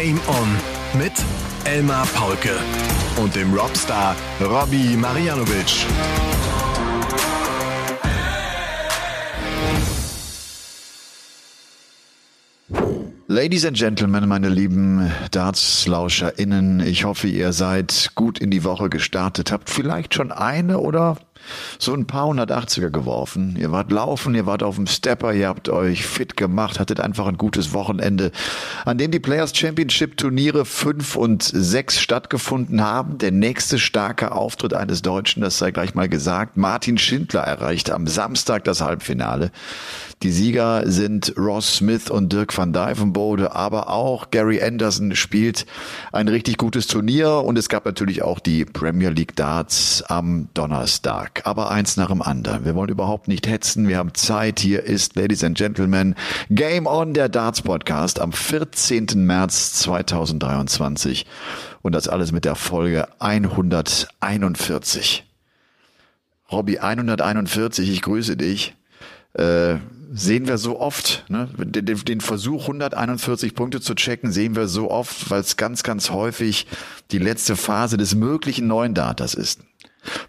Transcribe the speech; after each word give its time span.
Game 0.00 0.20
On 0.28 0.48
mit 1.00 1.12
Elmar 1.64 2.06
Paulke 2.14 2.56
und 3.20 3.34
dem 3.34 3.52
Robstar 3.52 4.14
Robbie 4.40 4.96
Marianovic. 4.96 5.86
Ladies 13.26 13.66
and 13.66 13.76
Gentlemen, 13.76 14.28
meine 14.28 14.48
lieben 14.48 15.10
Darts-LauscherInnen, 15.32 16.78
ich 16.78 17.04
hoffe, 17.04 17.26
ihr 17.26 17.52
seid 17.52 18.12
gut 18.14 18.38
in 18.38 18.52
die 18.52 18.62
Woche 18.62 18.90
gestartet, 18.90 19.50
habt 19.50 19.68
vielleicht 19.68 20.14
schon 20.14 20.30
eine 20.30 20.78
oder 20.78 21.16
so 21.78 21.94
ein 21.94 22.06
paar 22.06 22.26
180er 22.26 22.90
geworfen. 22.90 23.56
Ihr 23.58 23.72
wart 23.72 23.90
laufen, 23.90 24.34
ihr 24.34 24.46
wart 24.46 24.62
auf 24.62 24.76
dem 24.76 24.86
Stepper, 24.86 25.32
ihr 25.32 25.48
habt 25.48 25.68
euch 25.68 26.06
fit 26.06 26.36
gemacht, 26.36 26.78
hattet 26.78 27.00
einfach 27.00 27.26
ein 27.26 27.38
gutes 27.38 27.72
Wochenende, 27.72 28.32
an 28.84 28.98
dem 28.98 29.10
die 29.10 29.20
Players 29.20 29.56
Championship 29.56 30.16
Turniere 30.16 30.64
fünf 30.64 31.16
und 31.16 31.42
sechs 31.42 32.00
stattgefunden 32.00 32.82
haben. 32.82 33.18
Der 33.18 33.32
nächste 33.32 33.78
starke 33.78 34.32
Auftritt 34.32 34.74
eines 34.74 35.02
Deutschen, 35.02 35.42
das 35.42 35.58
sei 35.58 35.70
gleich 35.70 35.94
mal 35.94 36.08
gesagt, 36.08 36.56
Martin 36.56 36.98
Schindler 36.98 37.42
erreicht 37.42 37.90
am 37.90 38.06
Samstag 38.06 38.64
das 38.64 38.80
Halbfinale. 38.80 39.50
Die 40.22 40.32
Sieger 40.32 40.82
sind 40.90 41.34
Ross 41.36 41.76
Smith 41.76 42.10
und 42.10 42.32
Dirk 42.32 42.56
van 42.56 42.72
Dijvenbode, 42.72 43.54
aber 43.54 43.88
auch 43.88 44.32
Gary 44.32 44.60
Anderson 44.60 45.14
spielt 45.14 45.64
ein 46.12 46.26
richtig 46.26 46.56
gutes 46.56 46.88
Turnier 46.88 47.44
und 47.44 47.56
es 47.56 47.68
gab 47.68 47.84
natürlich 47.84 48.22
auch 48.22 48.40
die 48.40 48.64
Premier 48.64 49.10
League 49.10 49.36
Darts 49.36 50.02
am 50.08 50.48
Donnerstag. 50.54 51.27
Aber 51.44 51.70
eins 51.70 51.96
nach 51.96 52.08
dem 52.08 52.22
anderen. 52.22 52.64
Wir 52.64 52.74
wollen 52.74 52.90
überhaupt 52.90 53.28
nicht 53.28 53.46
hetzen. 53.46 53.88
Wir 53.88 53.98
haben 53.98 54.14
Zeit. 54.14 54.60
Hier 54.60 54.84
ist, 54.84 55.16
Ladies 55.16 55.44
and 55.44 55.56
Gentlemen, 55.56 56.14
Game 56.50 56.86
On, 56.86 57.14
der 57.14 57.28
Darts 57.28 57.62
Podcast 57.62 58.20
am 58.20 58.32
14. 58.32 59.06
März 59.14 59.74
2023. 59.80 61.26
Und 61.82 61.94
das 61.94 62.08
alles 62.08 62.32
mit 62.32 62.44
der 62.44 62.54
Folge 62.54 63.08
141. 63.20 65.24
Robby 66.50 66.78
141, 66.78 67.90
ich 67.90 68.02
grüße 68.02 68.36
dich. 68.36 68.74
Äh, 69.34 69.76
sehen 70.12 70.46
wir 70.46 70.58
so 70.58 70.80
oft. 70.80 71.24
Ne? 71.28 71.48
Den, 71.58 72.04
den, 72.04 72.20
Versuch, 72.20 72.62
141 72.62 73.54
Punkte 73.54 73.80
zu 73.80 73.94
checken, 73.94 74.32
sehen 74.32 74.56
wir 74.56 74.68
so 74.68 74.90
oft, 74.90 75.30
weil 75.30 75.40
es 75.40 75.56
ganz, 75.56 75.82
ganz 75.82 76.10
häufig 76.10 76.66
die 77.10 77.18
letzte 77.18 77.56
Phase 77.56 77.96
des 77.96 78.14
möglichen 78.14 78.66
neuen 78.66 78.94
Datas 78.94 79.34
ist. 79.34 79.60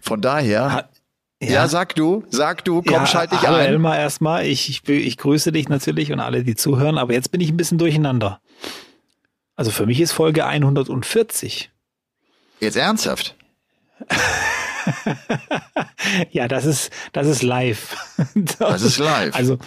Von 0.00 0.20
daher. 0.20 0.88
Ja. 1.42 1.50
ja. 1.50 1.68
sag 1.68 1.94
du, 1.94 2.24
sag 2.28 2.64
du, 2.64 2.82
komm, 2.82 2.92
ja, 2.92 3.06
schalt 3.06 3.32
dich 3.32 3.40
hallo 3.42 3.56
ein. 3.56 3.66
Elmar 3.66 3.98
erstmal, 3.98 4.46
ich, 4.46 4.68
ich, 4.68 4.88
ich 4.88 5.16
grüße 5.16 5.52
dich 5.52 5.68
natürlich 5.68 6.12
und 6.12 6.20
alle, 6.20 6.44
die 6.44 6.54
zuhören, 6.54 6.98
aber 6.98 7.14
jetzt 7.14 7.30
bin 7.30 7.40
ich 7.40 7.50
ein 7.50 7.56
bisschen 7.56 7.78
durcheinander. 7.78 8.40
Also 9.56 9.70
für 9.70 9.86
mich 9.86 10.00
ist 10.00 10.12
Folge 10.12 10.46
140. 10.46 11.70
Jetzt 12.60 12.76
ernsthaft? 12.76 13.36
ja, 16.30 16.48
das 16.48 16.64
ist, 16.64 16.90
das 17.12 17.26
ist 17.26 17.42
live. 17.42 17.96
Das 18.58 18.82
ist 18.82 18.98
live. 18.98 19.34
Also, 19.34 19.58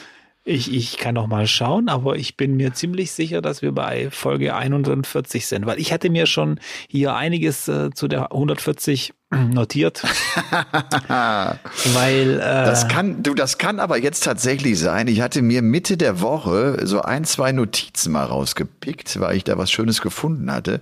ich, 0.45 0.73
ich 0.73 0.97
kann 0.97 1.15
noch 1.15 1.27
mal 1.27 1.47
schauen, 1.47 1.87
aber 1.87 2.17
ich 2.17 2.35
bin 2.35 2.55
mir 2.55 2.73
ziemlich 2.73 3.11
sicher, 3.13 3.41
dass 3.41 3.61
wir 3.61 3.71
bei 3.71 4.09
Folge 4.11 4.55
140 4.55 5.47
sind, 5.47 5.65
weil 5.65 5.79
ich 5.79 5.93
hatte 5.93 6.09
mir 6.09 6.25
schon 6.25 6.59
hier 6.89 7.15
einiges 7.15 7.67
äh, 7.67 7.91
zu 7.91 8.07
der 8.07 8.31
140 8.33 9.13
notiert. 9.53 10.03
weil 11.07 12.33
äh, 12.35 12.39
das 12.39 12.87
kann 12.87 13.23
du 13.23 13.33
das 13.33 13.57
kann 13.57 13.79
aber 13.79 13.97
jetzt 13.97 14.23
tatsächlich 14.23 14.79
sein. 14.79 15.07
Ich 15.07 15.21
hatte 15.21 15.41
mir 15.41 15.61
Mitte 15.61 15.97
der 15.97 16.21
Woche 16.21 16.79
so 16.83 17.01
ein, 17.01 17.25
zwei 17.25 17.51
Notizen 17.51 18.11
mal 18.11 18.25
rausgepickt, 18.25 19.19
weil 19.19 19.37
ich 19.37 19.43
da 19.43 19.57
was 19.57 19.71
schönes 19.71 20.01
gefunden 20.01 20.51
hatte 20.51 20.81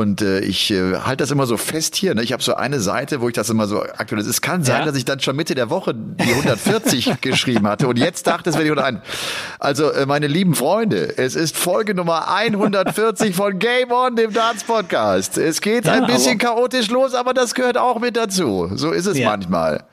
und 0.00 0.22
äh, 0.22 0.40
ich 0.40 0.70
äh, 0.70 0.94
halte 1.00 1.18
das 1.18 1.30
immer 1.30 1.46
so 1.46 1.56
fest 1.56 1.94
hier. 1.94 2.14
Ne? 2.14 2.22
Ich 2.22 2.32
habe 2.32 2.42
so 2.42 2.54
eine 2.54 2.80
Seite, 2.80 3.20
wo 3.20 3.28
ich 3.28 3.34
das 3.34 3.50
immer 3.50 3.66
so 3.66 3.82
aktuell. 3.82 4.20
Es 4.22 4.40
kann 4.40 4.64
sein, 4.64 4.80
ja? 4.80 4.86
dass 4.86 4.96
ich 4.96 5.04
dann 5.04 5.20
schon 5.20 5.36
Mitte 5.36 5.54
der 5.54 5.68
Woche 5.68 5.94
die 5.94 6.22
140 6.22 7.16
geschrieben 7.20 7.66
hatte 7.66 7.86
und 7.86 7.98
jetzt 7.98 8.26
dachte 8.26 8.48
es, 8.50 8.56
wenn 8.56 8.66
ich 8.66 8.78
ein. 8.78 9.02
Also 9.58 9.90
äh, 9.90 10.06
meine 10.06 10.26
lieben 10.26 10.54
Freunde, 10.54 11.18
es 11.18 11.34
ist 11.34 11.56
Folge 11.56 11.94
Nummer 11.94 12.32
140 12.32 13.34
von 13.34 13.58
Game 13.58 13.90
On, 13.90 14.16
dem 14.16 14.32
Dance 14.32 14.64
Podcast. 14.64 15.36
Es 15.36 15.60
geht 15.60 15.84
ja, 15.84 15.92
ein 15.92 16.06
bisschen 16.06 16.38
chaotisch 16.38 16.88
los, 16.88 17.14
aber 17.14 17.34
das 17.34 17.54
gehört 17.54 17.76
auch 17.82 18.00
mit 18.00 18.16
dazu. 18.16 18.70
So 18.74 18.92
ist 18.92 19.06
es 19.06 19.18
ja. 19.18 19.28
manchmal. 19.28 19.84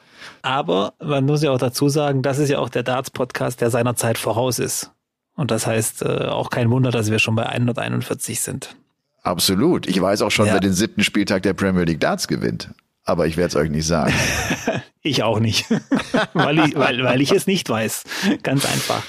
Aber 0.42 0.94
man 1.04 1.26
muss 1.26 1.44
ja 1.44 1.52
auch 1.52 1.58
dazu 1.58 1.90
sagen, 1.90 2.22
das 2.22 2.40
ist 2.40 2.50
ja 2.50 2.60
auch 2.60 2.70
der 2.70 2.84
Darts 2.84 3.12
Podcast, 3.12 3.62
der 3.62 3.70
seiner 3.70 3.96
Zeit 3.96 4.18
voraus 4.18 4.60
ist. 4.60 4.92
Und 5.36 5.52
das 5.52 5.68
heißt 5.68 6.02
äh, 6.02 6.26
auch 6.26 6.50
kein 6.50 6.70
Wunder, 6.72 6.92
dass 6.92 7.12
wir 7.12 7.20
schon 7.20 7.36
bei 7.36 7.46
141 7.46 8.40
sind. 8.40 8.76
Absolut. 9.24 9.88
Ich 9.88 10.02
weiß 10.02 10.22
auch 10.22 10.32
schon, 10.32 10.48
ja. 10.48 10.54
wer 10.54 10.60
den 10.60 10.74
siebten 10.74 11.04
Spieltag 11.04 11.44
der 11.44 11.54
Premier 11.54 11.84
League 11.84 12.00
Darts 12.00 12.28
gewinnt. 12.28 12.70
Aber 13.04 13.28
ich 13.28 13.38
werde 13.38 13.50
es 13.50 13.56
euch 13.56 13.70
nicht 13.70 13.86
sagen. 13.86 14.14
ich 15.02 15.24
auch 15.24 15.40
nicht. 15.40 15.66
weil, 16.34 16.60
ich, 16.60 16.76
weil, 16.76 17.04
weil 17.04 17.22
ich 17.22 17.32
es 17.32 17.48
nicht 17.48 17.70
weiß. 17.70 18.04
Ganz 18.44 18.66
einfach. 18.66 19.04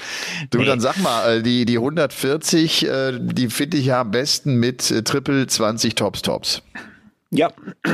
Du, 0.51 0.59
nee. 0.59 0.65
dann 0.65 0.79
sag 0.79 0.97
mal, 0.97 1.37
äh, 1.37 1.41
die, 1.41 1.65
die 1.65 1.77
140, 1.77 2.85
äh, 2.85 3.19
die 3.19 3.49
finde 3.49 3.77
ich 3.77 3.87
ja 3.87 4.01
am 4.01 4.11
besten 4.11 4.55
mit 4.55 4.89
äh, 4.91 5.03
Triple 5.03 5.47
20 5.47 5.95
Tops 5.95 6.21
Tops. 6.21 6.61
Ja, 7.31 7.51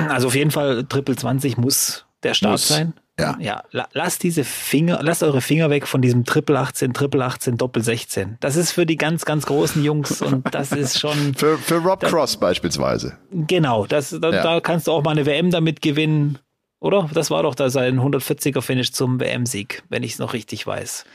also 0.10 0.28
auf 0.28 0.36
jeden 0.36 0.52
Fall 0.52 0.86
Triple 0.86 1.16
20 1.16 1.58
muss 1.58 2.06
der 2.24 2.34
Start 2.34 2.54
muss. 2.54 2.68
sein. 2.68 2.94
Ja. 3.18 3.38
ja, 3.40 3.64
lasst 3.94 4.24
diese 4.24 4.44
Finger, 4.44 5.00
lasst 5.02 5.24
eure 5.24 5.40
Finger 5.40 5.70
weg 5.70 5.88
von 5.88 6.02
diesem 6.02 6.26
Triple 6.26 6.60
18, 6.60 6.94
Triple 6.94 7.24
18, 7.24 7.56
Doppel 7.56 7.82
16. 7.82 8.36
Das 8.42 8.58
ist 8.58 8.74
für 8.74 8.86
die 8.86 8.98
ganz, 8.98 9.24
ganz 9.24 9.46
großen 9.46 9.82
Jungs 9.82 10.22
und 10.22 10.54
das 10.54 10.74
ist 10.74 11.00
schon. 11.00 11.34
für, 11.38 11.58
für 11.58 11.78
Rob 11.78 12.02
da, 12.02 12.10
Cross 12.10 12.36
beispielsweise. 12.36 13.18
Genau, 13.32 13.86
das, 13.86 14.10
da, 14.10 14.32
ja. 14.32 14.44
da 14.44 14.60
kannst 14.60 14.88
du 14.88 14.92
auch 14.92 15.02
mal 15.02 15.12
eine 15.12 15.26
WM 15.26 15.50
damit 15.50 15.82
gewinnen. 15.82 16.40
Oder? 16.82 17.10
Das 17.14 17.32
war 17.32 17.44
doch 17.44 17.56
da 17.56 17.70
sein 17.70 18.02
140er 18.02 18.62
Finish 18.62 18.92
zum 18.92 19.22
WM-Sieg, 19.22 19.84
wenn 19.88 20.04
ich 20.04 20.14
es 20.14 20.20
noch 20.20 20.34
richtig 20.34 20.68
weiß. 20.68 21.06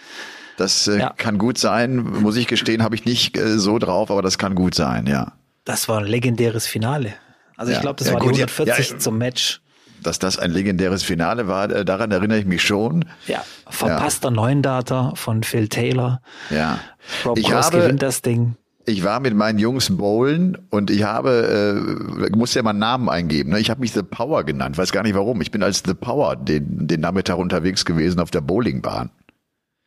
Das 0.56 0.88
äh, 0.88 0.98
ja. 0.98 1.12
kann 1.16 1.37
gut 1.37 1.58
sein, 1.58 1.98
muss 1.98 2.37
ich 2.37 2.47
gestehen, 2.47 2.82
habe 2.82 2.94
ich 2.94 3.04
nicht 3.04 3.37
äh, 3.37 3.58
so 3.58 3.78
drauf, 3.78 4.10
aber 4.10 4.22
das 4.22 4.38
kann 4.38 4.54
gut 4.54 4.75
sein, 4.75 5.06
ja. 5.06 5.32
Das 5.64 5.88
war 5.88 5.98
ein 5.98 6.06
legendäres 6.06 6.66
Finale. 6.66 7.12
Also 7.60 7.72
ich 7.72 7.81
glaube, 7.81 7.97
das 7.97 8.10
war 8.10 8.21
gut, 8.21 8.37
die 8.37 8.43
140 8.43 8.98
zum 9.00 9.19
Match 9.19 9.60
dass 10.03 10.19
das 10.19 10.38
ein 10.38 10.50
legendäres 10.50 11.03
Finale 11.03 11.47
war, 11.47 11.71
äh, 11.71 11.84
daran 11.84 12.10
erinnere 12.10 12.38
ich 12.38 12.47
mich 12.47 12.62
schon. 12.62 13.04
Ja, 13.26 13.44
verpasster 13.69 14.28
ja. 14.28 14.34
Neundata 14.34 15.12
von 15.15 15.43
Phil 15.43 15.69
Taylor. 15.69 16.22
Ja. 16.49 16.78
Rob 17.26 17.37
ich 17.37 17.44
Cross 17.44 17.66
habe, 17.66 17.81
gewinnt 17.81 18.00
das 18.00 18.22
Ding. 18.22 18.56
Ich 18.87 19.04
war 19.04 19.20
mit 19.20 19.34
meinen 19.34 19.59
Jungs 19.59 19.94
bowlen 19.94 20.56
und 20.70 20.91
ich 20.91 21.03
habe, 21.03 22.25
äh, 22.32 22.34
muss 22.34 22.54
ja 22.54 22.62
mal 22.62 22.70
einen 22.70 22.78
Namen 22.78 23.10
eingeben. 23.10 23.50
Ne? 23.50 23.60
Ich 23.60 23.69
habe 23.69 23.81
mich 23.81 23.93
The 23.93 24.03
Power 24.03 24.44
genannt, 24.44 24.78
weiß 24.78 24.91
gar 24.91 25.03
nicht 25.03 25.15
warum. 25.15 25.43
Ich 25.43 25.50
bin 25.50 25.62
als 25.62 25.82
The 25.84 25.93
Power 25.93 26.34
den, 26.37 26.88
den 26.88 27.00
Nachmittag 27.00 27.37
unterwegs 27.37 27.84
gewesen 27.84 28.20
auf 28.20 28.31
der 28.31 28.41
Bowlingbahn. 28.41 29.10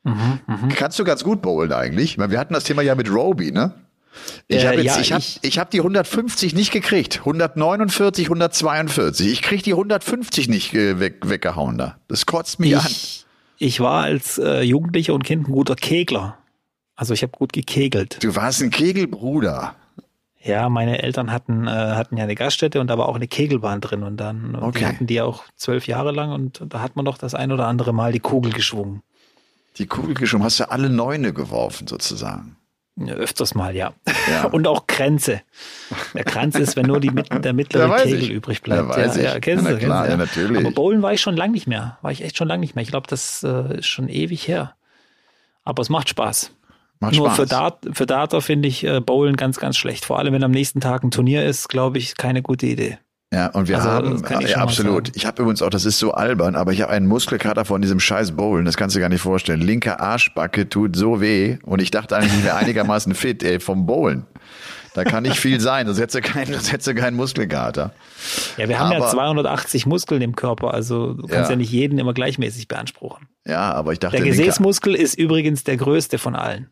Mhm, 0.03 0.39
mh. 0.45 0.67
Kannst 0.75 0.99
du 0.99 1.05
ganz 1.05 1.23
gut 1.23 1.41
bowlen 1.41 1.73
eigentlich? 1.73 2.19
Wir 2.19 2.39
hatten 2.39 2.53
das 2.53 2.65
Thema 2.65 2.83
ja 2.83 2.93
mit 2.93 3.09
Roby, 3.09 3.51
ne? 3.51 3.73
Ich 4.47 4.65
habe 4.65 4.77
äh, 4.77 4.83
ja, 4.83 4.99
ich 4.99 5.11
hab, 5.11 5.19
ich, 5.19 5.39
ich 5.41 5.59
hab 5.59 5.71
die 5.71 5.79
150 5.79 6.53
nicht 6.53 6.71
gekriegt. 6.71 7.19
149, 7.19 8.25
142. 8.25 9.27
Ich 9.31 9.41
krieg 9.41 9.63
die 9.63 9.73
150 9.73 10.49
nicht 10.49 10.73
äh, 10.73 10.99
weg, 10.99 11.27
weggehauen 11.27 11.77
da. 11.77 11.97
Das 12.07 12.25
kotzt 12.25 12.59
mich 12.59 12.71
ich, 12.71 12.77
an. 12.77 12.91
Ich 13.57 13.79
war 13.79 14.03
als 14.03 14.37
äh, 14.37 14.61
Jugendlicher 14.61 15.13
und 15.13 15.23
Kind 15.23 15.47
ein 15.47 15.51
guter 15.51 15.75
Kegler. 15.75 16.37
Also 16.95 17.13
ich 17.13 17.23
habe 17.23 17.31
gut 17.31 17.53
gekegelt. 17.53 18.23
Du 18.23 18.35
warst 18.35 18.61
ein 18.61 18.69
Kegelbruder. 18.69 19.75
Ja, 20.43 20.67
meine 20.67 21.01
Eltern 21.01 21.31
hatten, 21.31 21.67
äh, 21.67 21.71
hatten 21.71 22.17
ja 22.17 22.23
eine 22.23 22.35
Gaststätte 22.35 22.81
und 22.81 22.87
da 22.87 22.97
war 22.97 23.07
auch 23.07 23.15
eine 23.15 23.27
Kegelbahn 23.27 23.79
drin 23.79 24.03
und 24.03 24.17
dann 24.17 24.55
okay. 24.55 24.79
die 24.79 24.85
hatten 24.85 25.07
die 25.07 25.21
auch 25.21 25.43
zwölf 25.55 25.87
Jahre 25.87 26.11
lang 26.11 26.33
und 26.33 26.61
da 26.67 26.81
hat 26.81 26.97
man 26.97 27.05
doch 27.05 27.17
das 27.17 27.33
ein 27.33 27.51
oder 27.53 27.67
andere 27.67 27.93
Mal 27.93 28.11
die 28.11 28.19
Kugel 28.19 28.51
geschwungen. 28.51 29.01
Die 29.77 29.87
Kugel 29.87 30.13
geschwungen, 30.13 30.43
hast 30.43 30.59
du 30.59 30.69
alle 30.69 30.89
Neune 30.89 31.33
geworfen 31.33 31.87
sozusagen. 31.87 32.57
Öfters 32.99 33.55
mal, 33.55 33.75
ja. 33.75 33.93
ja. 34.29 34.45
Und 34.51 34.67
auch 34.67 34.85
Kränze. 34.85 35.41
Der 36.13 36.23
Kranz 36.23 36.55
ist, 36.55 36.75
wenn 36.75 36.85
nur 36.85 36.99
die, 36.99 37.09
der 37.09 37.53
mittlere 37.53 37.87
ja, 37.87 38.03
Kegel 38.03 38.23
ich. 38.23 38.29
übrig 38.29 38.61
bleibt. 38.61 38.95
Ja, 38.95 39.05
ja, 39.05 39.21
ja, 39.33 39.39
kennst 39.39 39.67
du, 39.67 39.77
klar, 39.77 40.09
ja, 40.09 40.15
natürlich. 40.15 40.59
Aber 40.59 40.71
Bowlen 40.71 41.01
war 41.01 41.11
ich 41.13 41.21
schon 41.21 41.35
lange 41.35 41.53
nicht 41.53 41.65
mehr. 41.65 41.97
War 42.01 42.11
ich 42.11 42.23
echt 42.23 42.37
schon 42.37 42.47
lange 42.47 42.61
nicht 42.61 42.75
mehr. 42.75 42.83
Ich 42.83 42.89
glaube, 42.89 43.07
das 43.07 43.43
äh, 43.43 43.79
ist 43.79 43.87
schon 43.87 44.09
ewig 44.09 44.47
her. 44.47 44.75
Aber 45.63 45.81
es 45.81 45.89
macht 45.89 46.09
Spaß. 46.09 46.51
Macht 46.99 47.15
Nur 47.15 47.27
Spaß. 47.27 47.35
für, 47.37 47.45
Dart, 47.47 47.85
für 47.93 48.05
Data 48.05 48.41
finde 48.41 48.67
ich 48.67 48.83
äh, 48.83 49.01
Bowlen 49.01 49.37
ganz, 49.37 49.59
ganz 49.59 49.75
schlecht. 49.75 50.05
Vor 50.05 50.19
allem, 50.19 50.33
wenn 50.33 50.43
am 50.43 50.51
nächsten 50.51 50.79
Tag 50.79 51.03
ein 51.03 51.11
Turnier 51.11 51.43
ist, 51.45 51.69
glaube 51.69 51.97
ich, 51.97 52.15
keine 52.15 52.41
gute 52.43 52.67
Idee. 52.67 52.99
Ja, 53.33 53.47
und 53.47 53.67
wir 53.67 53.77
also, 53.77 53.89
haben, 53.89 54.23
ja, 54.45 54.57
absolut. 54.57 55.11
Ich 55.15 55.25
habe 55.25 55.41
übrigens 55.41 55.63
auch, 55.63 55.71
das 55.71 55.85
ist 55.85 55.97
so 55.97 56.11
albern, 56.11 56.55
aber 56.55 56.71
ich 56.71 56.81
habe 56.83 56.91
einen 56.91 57.07
Muskelkater 57.07 57.65
von 57.65 57.81
diesem 57.81 57.99
scheiß 57.99 58.33
Bowlen, 58.33 58.63
das 58.63 58.77
kannst 58.77 58.95
du 58.95 58.99
gar 58.99 59.09
nicht 59.09 59.21
vorstellen. 59.21 59.59
Linke 59.59 59.99
Arschbacke 59.99 60.69
tut 60.69 60.95
so 60.95 61.19
weh 61.19 61.57
und 61.63 61.81
ich 61.81 61.89
dachte 61.89 62.15
eigentlich, 62.15 62.33
ich 62.33 62.43
wäre 62.43 62.55
einigermaßen 62.57 63.15
fit, 63.15 63.41
ey, 63.41 63.59
vom 63.59 63.87
Bowlen. 63.87 64.27
Da 64.93 65.03
kann 65.03 65.23
nicht 65.23 65.39
viel 65.39 65.59
sein, 65.59 65.87
das 65.87 65.99
hätte 65.99 66.21
kein, 66.21 66.51
das 66.51 66.71
hätte 66.71 66.93
keinen 66.93 67.15
Muskelkater. 67.15 67.91
Ja, 68.57 68.69
wir 68.69 68.77
haben 68.77 68.91
aber, 68.95 69.05
ja 69.05 69.11
280 69.11 69.87
Muskeln 69.87 70.21
im 70.21 70.35
Körper, 70.35 70.71
also 70.71 71.13
du 71.13 71.25
kannst 71.25 71.49
ja. 71.49 71.51
ja 71.51 71.55
nicht 71.55 71.71
jeden 71.71 71.97
immer 71.97 72.13
gleichmäßig 72.13 72.67
beanspruchen. 72.67 73.27
Ja, 73.47 73.73
aber 73.73 73.93
ich 73.93 73.99
dachte. 73.99 74.17
Der 74.17 74.25
Gesäßmuskel 74.27 74.93
ist 74.93 75.15
übrigens 75.15 75.63
der 75.63 75.77
größte 75.77 76.19
von 76.19 76.35
allen. 76.35 76.69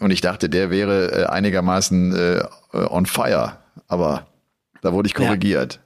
und 0.00 0.10
ich 0.10 0.20
dachte, 0.20 0.50
der 0.50 0.70
wäre 0.70 1.22
äh, 1.22 1.24
einigermaßen 1.24 2.14
äh, 2.14 2.42
on 2.74 3.06
fire, 3.06 3.56
aber 3.88 4.26
da 4.82 4.92
wurde 4.92 5.06
ich 5.06 5.14
korrigiert. 5.14 5.76
Ja. 5.76 5.85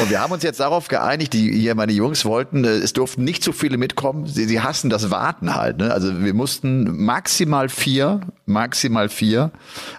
Und 0.00 0.10
wir 0.10 0.20
haben 0.20 0.32
uns 0.32 0.42
jetzt 0.42 0.60
darauf 0.60 0.88
geeinigt, 0.88 1.32
die 1.32 1.52
hier 1.52 1.74
meine 1.74 1.92
Jungs 1.92 2.24
wollten, 2.24 2.64
äh, 2.64 2.68
es 2.68 2.92
durften 2.92 3.24
nicht 3.24 3.42
zu 3.42 3.52
viele 3.52 3.76
mitkommen. 3.76 4.26
Sie, 4.26 4.44
sie 4.46 4.60
hassen 4.60 4.90
das 4.90 5.10
Warten 5.10 5.54
halt. 5.54 5.78
Ne? 5.78 5.92
Also 5.92 6.24
wir 6.24 6.34
mussten 6.34 7.04
maximal 7.04 7.68
vier, 7.68 8.20
maximal 8.46 9.08
vier, 9.08 9.50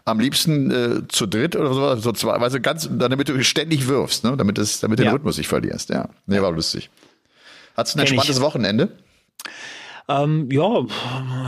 am 0.06 0.20
liebsten 0.20 0.72
äh, 0.72 1.08
zu 1.08 1.26
dritt 1.26 1.56
oder 1.56 1.74
so, 1.74 1.96
so 1.96 2.12
zwei, 2.12 2.34
also 2.34 2.60
ganz, 2.60 2.90
damit 2.92 3.30
du 3.30 3.44
ständig 3.44 3.88
wirfst, 3.88 4.24
ne? 4.24 4.36
damit 4.38 4.58
es, 4.58 4.80
damit 4.80 5.00
ja. 5.00 5.06
den 5.06 5.14
Rhythmus 5.14 5.38
nicht 5.38 5.48
verlierst. 5.48 5.90
Ja, 5.90 6.10
nee, 6.26 6.42
war 6.42 6.52
lustig. 6.52 6.90
Hattest 7.76 7.96
du 7.96 8.00
ein 8.00 8.08
entspanntes 8.08 8.42
Wochenende? 8.42 8.90
Ähm, 10.08 10.50
ja, 10.52 10.86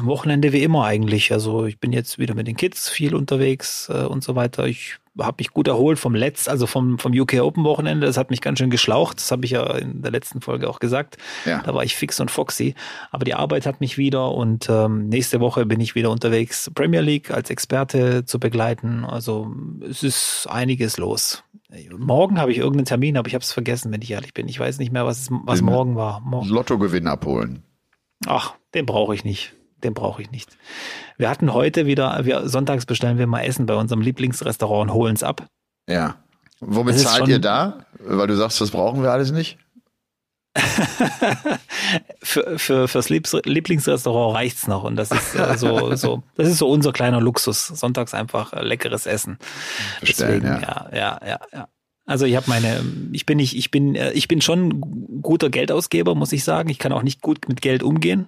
Wochenende 0.04 0.54
wie 0.54 0.64
immer 0.64 0.86
eigentlich. 0.86 1.32
Also 1.32 1.66
ich 1.66 1.80
bin 1.80 1.92
jetzt 1.92 2.20
wieder 2.20 2.36
mit 2.36 2.48
den 2.48 2.56
Kids 2.56 2.90
viel 2.90 3.16
unterwegs 3.16 3.90
äh, 3.90 4.04
und 4.04 4.24
so 4.24 4.36
weiter. 4.36 4.66
Ich 4.66 4.98
habe 5.20 5.36
mich 5.40 5.52
gut 5.52 5.68
erholt 5.68 6.00
vom 6.00 6.16
letzten, 6.16 6.50
also 6.50 6.66
vom, 6.66 6.98
vom 6.98 7.14
UK 7.14 7.36
Open 7.42 7.64
Wochenende. 7.64 8.08
Das 8.08 8.18
hat 8.18 8.32
mich 8.32 8.42
ganz 8.42 8.60
schön 8.60 8.70
geschlaucht. 8.70 9.18
Das 9.18 9.32
habe 9.32 9.46
ich 9.46 9.52
ja 9.52 9.76
in 9.76 10.02
der 10.02 10.12
letzten 10.12 10.42
Folge 10.42 10.70
auch 10.70 10.80
gesagt. 10.80 11.18
Ja. 11.46 11.62
Da 11.62 11.74
war 11.74 11.84
ich 11.84 11.96
fix 11.96 12.20
und 12.20 12.32
foxy. 12.32 12.74
Aber 13.12 13.26
die 13.26 13.36
Arbeit 13.36 13.66
hat 13.66 13.80
mich 13.80 13.98
wieder 13.98 14.32
und 14.32 14.68
ähm, 14.70 15.10
nächste 15.10 15.40
Woche 15.40 15.66
bin 15.66 15.80
ich 15.80 15.96
wieder 15.96 16.10
unterwegs, 16.10 16.72
Premier 16.74 17.02
League 17.02 17.32
als 17.32 17.50
Experte 17.50 18.26
zu 18.26 18.40
begleiten. 18.40 19.06
Also 19.06 19.54
es 19.88 20.04
ist 20.04 20.48
einiges 20.50 20.98
los. 20.98 21.44
Morgen 21.98 22.40
habe 22.40 22.52
ich 22.52 22.60
irgendeinen 22.60 22.86
Termin, 22.86 23.18
aber 23.18 23.28
ich 23.28 23.34
habe 23.34 23.44
es 23.44 23.52
vergessen, 23.52 23.92
wenn 23.92 24.02
ich 24.02 24.12
ehrlich 24.12 24.34
bin. 24.34 24.48
Ich 24.48 24.60
weiß 24.60 24.78
nicht 24.80 24.92
mehr, 24.92 25.06
was, 25.06 25.22
es, 25.22 25.30
was 25.32 25.62
morgen 25.62 25.96
war. 25.96 26.22
Morgen. 26.22 26.48
Lottogewinn 26.48 27.08
abholen. 27.08 27.64
Ach, 28.28 28.56
den 28.74 28.86
brauche 28.86 29.14
ich 29.14 29.24
nicht 29.24 29.54
den 29.84 29.94
brauche 29.94 30.22
ich 30.22 30.32
nicht. 30.32 30.58
Wir 31.18 31.30
hatten 31.30 31.54
heute 31.54 31.86
wieder, 31.86 32.26
wir, 32.26 32.48
sonntags 32.48 32.86
bestellen 32.86 33.18
wir 33.18 33.28
mal 33.28 33.42
Essen 33.42 33.66
bei 33.66 33.76
unserem 33.76 34.02
Lieblingsrestaurant 34.02 34.90
und 34.90 34.96
holen 34.96 35.16
es 35.16 35.24
ab. 35.24 35.46
Ja. 35.88 36.16
Womit 36.60 37.00
zahlt 37.00 37.28
ihr 37.28 37.40
da? 37.40 37.86
Weil 38.00 38.28
du 38.28 38.36
sagst, 38.36 38.62
das 38.62 38.72
brauchen 38.72 39.04
wir 39.04 39.12
alles 39.12 39.32
nicht? 39.32 39.58
für, 42.22 42.60
für, 42.60 42.88
fürs 42.88 43.10
Lieblingsrestaurant 43.10 44.36
reicht's 44.36 44.68
noch 44.68 44.84
und 44.84 44.96
das 44.96 45.10
ist 45.10 45.34
äh, 45.34 45.58
so, 45.58 45.96
so, 45.96 46.22
das 46.36 46.48
ist 46.48 46.60
so 46.60 46.70
unser 46.70 46.94
kleiner 46.94 47.20
Luxus. 47.20 47.66
Sonntags 47.68 48.14
einfach 48.14 48.54
äh, 48.54 48.62
leckeres 48.62 49.08
Essen. 49.08 49.40
Bestellen, 50.00 50.44
Deswegen, 50.44 50.62
ja. 50.62 50.90
ja, 50.94 51.20
ja, 51.26 51.28
ja, 51.28 51.40
ja. 51.52 51.68
Also 52.06 52.26
ich 52.26 52.36
habe 52.36 52.50
meine, 52.50 52.84
ich 53.14 53.26
bin 53.26 53.38
nicht, 53.38 53.56
ich 53.56 53.72
bin, 53.72 53.96
äh, 53.96 54.12
ich 54.12 54.28
bin 54.28 54.42
schon 54.42 55.22
guter 55.22 55.50
Geldausgeber, 55.50 56.16
muss 56.16 56.34
ich 56.34 56.44
sagen. 56.44 56.70
Ich 56.70 56.80
kann 56.80 56.92
auch 56.92 57.04
nicht 57.04 57.22
gut 57.22 57.48
mit 57.48 57.62
Geld 57.62 57.82
umgehen. 57.84 58.28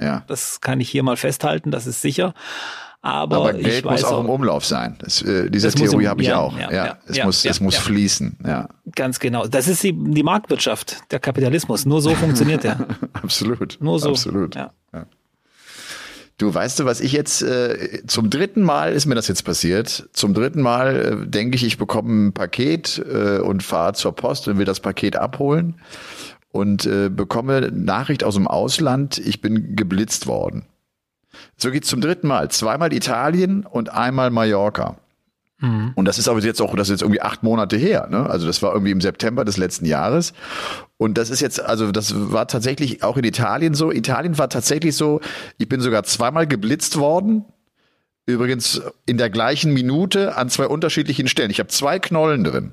Ja. 0.00 0.24
Das 0.26 0.60
kann 0.60 0.80
ich 0.80 0.90
hier 0.90 1.02
mal 1.02 1.16
festhalten, 1.16 1.70
das 1.70 1.86
ist 1.86 2.02
sicher. 2.02 2.34
Aber, 3.04 3.36
Aber 3.36 3.52
Geld 3.54 3.84
muss 3.84 4.04
auch, 4.04 4.20
im 4.20 4.30
Umlauf 4.30 4.64
sein. 4.64 4.96
Das, 5.00 5.22
äh, 5.22 5.50
diese 5.50 5.68
das 5.68 5.74
Theorie 5.74 6.06
habe 6.06 6.22
ich 6.22 6.28
ja, 6.28 6.38
auch. 6.38 6.56
Ja, 6.56 6.70
ja, 6.70 6.86
ja 6.86 6.98
es 7.06 7.24
muss, 7.24 7.44
es 7.44 7.60
muss 7.60 7.76
fließen. 7.76 8.38
Ja. 8.46 8.68
Ganz 8.94 9.18
genau. 9.18 9.46
Das 9.48 9.66
ist 9.66 9.82
die, 9.82 9.92
die 9.92 10.22
Marktwirtschaft, 10.22 10.98
der 11.10 11.18
Kapitalismus. 11.18 11.84
Nur 11.84 12.00
so 12.00 12.14
funktioniert 12.14 12.62
der. 12.62 12.86
Absolut. 13.12 13.76
Nur 13.80 13.98
so. 13.98 14.10
Absolut. 14.10 14.54
Ja. 14.54 14.72
Du 16.42 16.52
weißt 16.52 16.80
du, 16.80 16.84
was 16.84 17.00
ich 17.00 17.12
jetzt 17.12 17.42
äh, 17.42 18.04
zum 18.08 18.28
dritten 18.28 18.62
Mal 18.62 18.94
ist 18.94 19.06
mir 19.06 19.14
das 19.14 19.28
jetzt 19.28 19.44
passiert. 19.44 20.08
Zum 20.12 20.34
dritten 20.34 20.60
Mal 20.60 20.96
äh, 20.96 21.26
denke 21.28 21.54
ich, 21.54 21.62
ich 21.62 21.78
bekomme 21.78 22.12
ein 22.12 22.32
Paket 22.32 22.98
äh, 22.98 23.38
und 23.38 23.62
fahre 23.62 23.92
zur 23.92 24.10
Post 24.16 24.48
und 24.48 24.58
will 24.58 24.64
das 24.64 24.80
Paket 24.80 25.14
abholen 25.14 25.76
und 26.50 26.84
äh, 26.84 27.10
bekomme 27.10 27.70
Nachricht 27.70 28.24
aus 28.24 28.34
dem 28.34 28.48
Ausland, 28.48 29.18
ich 29.18 29.40
bin 29.40 29.76
geblitzt 29.76 30.26
worden. 30.26 30.64
So 31.56 31.70
geht's 31.70 31.86
zum 31.86 32.00
dritten 32.00 32.26
Mal. 32.26 32.50
Zweimal 32.50 32.92
Italien 32.92 33.64
und 33.64 33.92
einmal 33.92 34.30
Mallorca. 34.30 34.96
Mhm. 35.62 35.92
Und 35.94 36.04
das 36.04 36.18
ist 36.18 36.28
aber 36.28 36.40
jetzt 36.40 36.60
auch, 36.60 36.76
das 36.76 36.88
ist 36.88 36.92
jetzt 36.92 37.02
irgendwie 37.02 37.22
acht 37.22 37.42
Monate 37.42 37.76
her. 37.76 38.08
Ne? 38.10 38.28
Also 38.28 38.46
das 38.46 38.60
war 38.62 38.72
irgendwie 38.72 38.92
im 38.92 39.00
September 39.00 39.44
des 39.44 39.56
letzten 39.56 39.86
Jahres. 39.86 40.34
Und 40.98 41.16
das 41.16 41.30
ist 41.30 41.40
jetzt, 41.40 41.60
also 41.60 41.90
das 41.90 42.12
war 42.32 42.46
tatsächlich 42.46 43.02
auch 43.02 43.16
in 43.16 43.24
Italien 43.24 43.72
so. 43.72 43.90
Italien 43.90 44.36
war 44.36 44.50
tatsächlich 44.50 44.96
so, 44.96 45.20
ich 45.58 45.68
bin 45.68 45.80
sogar 45.80 46.02
zweimal 46.04 46.46
geblitzt 46.46 46.98
worden. 46.98 47.44
Übrigens 48.26 48.82
in 49.06 49.16
der 49.16 49.30
gleichen 49.30 49.72
Minute 49.72 50.36
an 50.36 50.48
zwei 50.48 50.66
unterschiedlichen 50.66 51.26
Stellen. 51.26 51.50
Ich 51.50 51.58
habe 51.58 51.70
zwei 51.70 51.98
Knollen 51.98 52.44
drin 52.44 52.72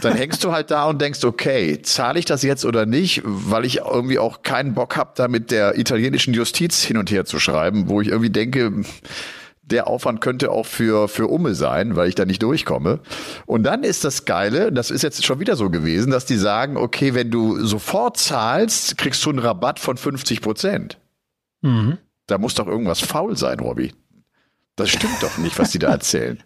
dann 0.00 0.16
hängst 0.16 0.42
du 0.44 0.52
halt 0.52 0.70
da 0.70 0.86
und 0.86 1.00
denkst, 1.00 1.24
okay, 1.24 1.80
zahle 1.82 2.18
ich 2.18 2.24
das 2.24 2.42
jetzt 2.42 2.64
oder 2.64 2.86
nicht, 2.86 3.22
weil 3.24 3.64
ich 3.64 3.78
irgendwie 3.78 4.18
auch 4.18 4.42
keinen 4.42 4.74
Bock 4.74 4.96
habe, 4.96 5.12
da 5.14 5.28
mit 5.28 5.50
der 5.50 5.78
italienischen 5.78 6.34
Justiz 6.34 6.82
hin 6.82 6.96
und 6.96 7.10
her 7.10 7.24
zu 7.24 7.38
schreiben, 7.38 7.88
wo 7.88 8.00
ich 8.00 8.08
irgendwie 8.08 8.30
denke, 8.30 8.72
der 9.66 9.86
Aufwand 9.86 10.20
könnte 10.20 10.50
auch 10.50 10.66
für, 10.66 11.08
für 11.08 11.26
Umme 11.26 11.54
sein, 11.54 11.96
weil 11.96 12.08
ich 12.08 12.14
da 12.14 12.24
nicht 12.24 12.42
durchkomme. 12.42 13.00
Und 13.46 13.62
dann 13.64 13.82
ist 13.82 14.04
das 14.04 14.24
Geile, 14.24 14.72
das 14.72 14.90
ist 14.90 15.02
jetzt 15.02 15.24
schon 15.24 15.40
wieder 15.40 15.56
so 15.56 15.70
gewesen, 15.70 16.10
dass 16.10 16.26
die 16.26 16.36
sagen, 16.36 16.76
okay, 16.76 17.14
wenn 17.14 17.30
du 17.30 17.64
sofort 17.64 18.18
zahlst, 18.18 18.98
kriegst 18.98 19.24
du 19.24 19.30
einen 19.30 19.38
Rabatt 19.38 19.78
von 19.78 19.96
50 19.96 20.40
Prozent. 20.42 20.98
Mhm. 21.62 21.98
Da 22.26 22.38
muss 22.38 22.54
doch 22.54 22.66
irgendwas 22.66 23.00
faul 23.00 23.36
sein, 23.36 23.60
Robby. 23.60 23.92
Das 24.76 24.90
stimmt 24.90 25.22
doch 25.22 25.38
nicht, 25.38 25.58
was 25.58 25.70
die 25.70 25.78
da 25.78 25.90
erzählen. 25.90 26.42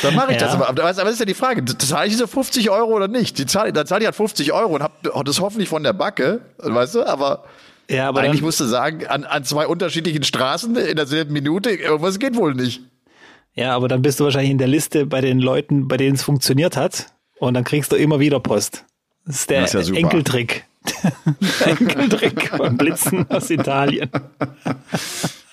Dann 0.00 0.14
mache 0.14 0.32
ich 0.32 0.40
ja. 0.40 0.46
das. 0.46 0.54
Aber, 0.54 0.68
aber 0.68 0.82
das 0.82 1.12
ist 1.12 1.20
ja 1.20 1.26
die 1.26 1.34
Frage, 1.34 1.64
zahle 1.64 2.06
ich 2.06 2.12
diese 2.12 2.26
50 2.26 2.70
Euro 2.70 2.92
oder 2.92 3.08
nicht? 3.08 3.38
Die 3.38 3.46
zahle, 3.46 3.72
dann 3.72 3.86
zahle 3.86 4.00
ich 4.00 4.06
halt 4.06 4.16
50 4.16 4.52
Euro 4.52 4.74
und 4.74 4.82
habe 4.82 5.24
das 5.24 5.40
hoffentlich 5.40 5.68
von 5.68 5.82
der 5.82 5.92
Backe, 5.92 6.40
weißt 6.58 6.94
du, 6.94 7.04
aber, 7.04 7.44
ja, 7.92 8.08
aber 8.08 8.20
eigentlich 8.20 8.42
musst 8.42 8.60
du 8.60 8.64
sagen, 8.64 9.06
an, 9.06 9.24
an 9.24 9.44
zwei 9.44 9.66
unterschiedlichen 9.66 10.24
Straßen 10.24 10.74
in 10.76 10.96
derselben 10.96 11.32
Minute, 11.32 11.70
irgendwas 11.70 12.18
geht 12.18 12.36
wohl 12.36 12.54
nicht. 12.54 12.80
Ja, 13.54 13.76
aber 13.76 13.88
dann 13.88 14.02
bist 14.02 14.18
du 14.18 14.24
wahrscheinlich 14.24 14.50
in 14.50 14.58
der 14.58 14.68
Liste 14.68 15.06
bei 15.06 15.20
den 15.20 15.38
Leuten, 15.38 15.88
bei 15.88 15.96
denen 15.96 16.14
es 16.14 16.22
funktioniert 16.22 16.76
hat 16.76 17.12
und 17.38 17.54
dann 17.54 17.64
kriegst 17.64 17.92
du 17.92 17.96
immer 17.96 18.18
wieder 18.18 18.40
Post. 18.40 18.84
Das 19.26 19.36
ist 19.36 19.50
der 19.50 19.62
das 19.62 19.74
ist 19.74 19.90
ja 19.90 19.94
Enkeltrick. 19.96 20.64
Enkeltrick 21.64 22.48
von 22.48 22.76
Blitzen 22.76 23.30
aus 23.30 23.50
Italien. 23.50 24.10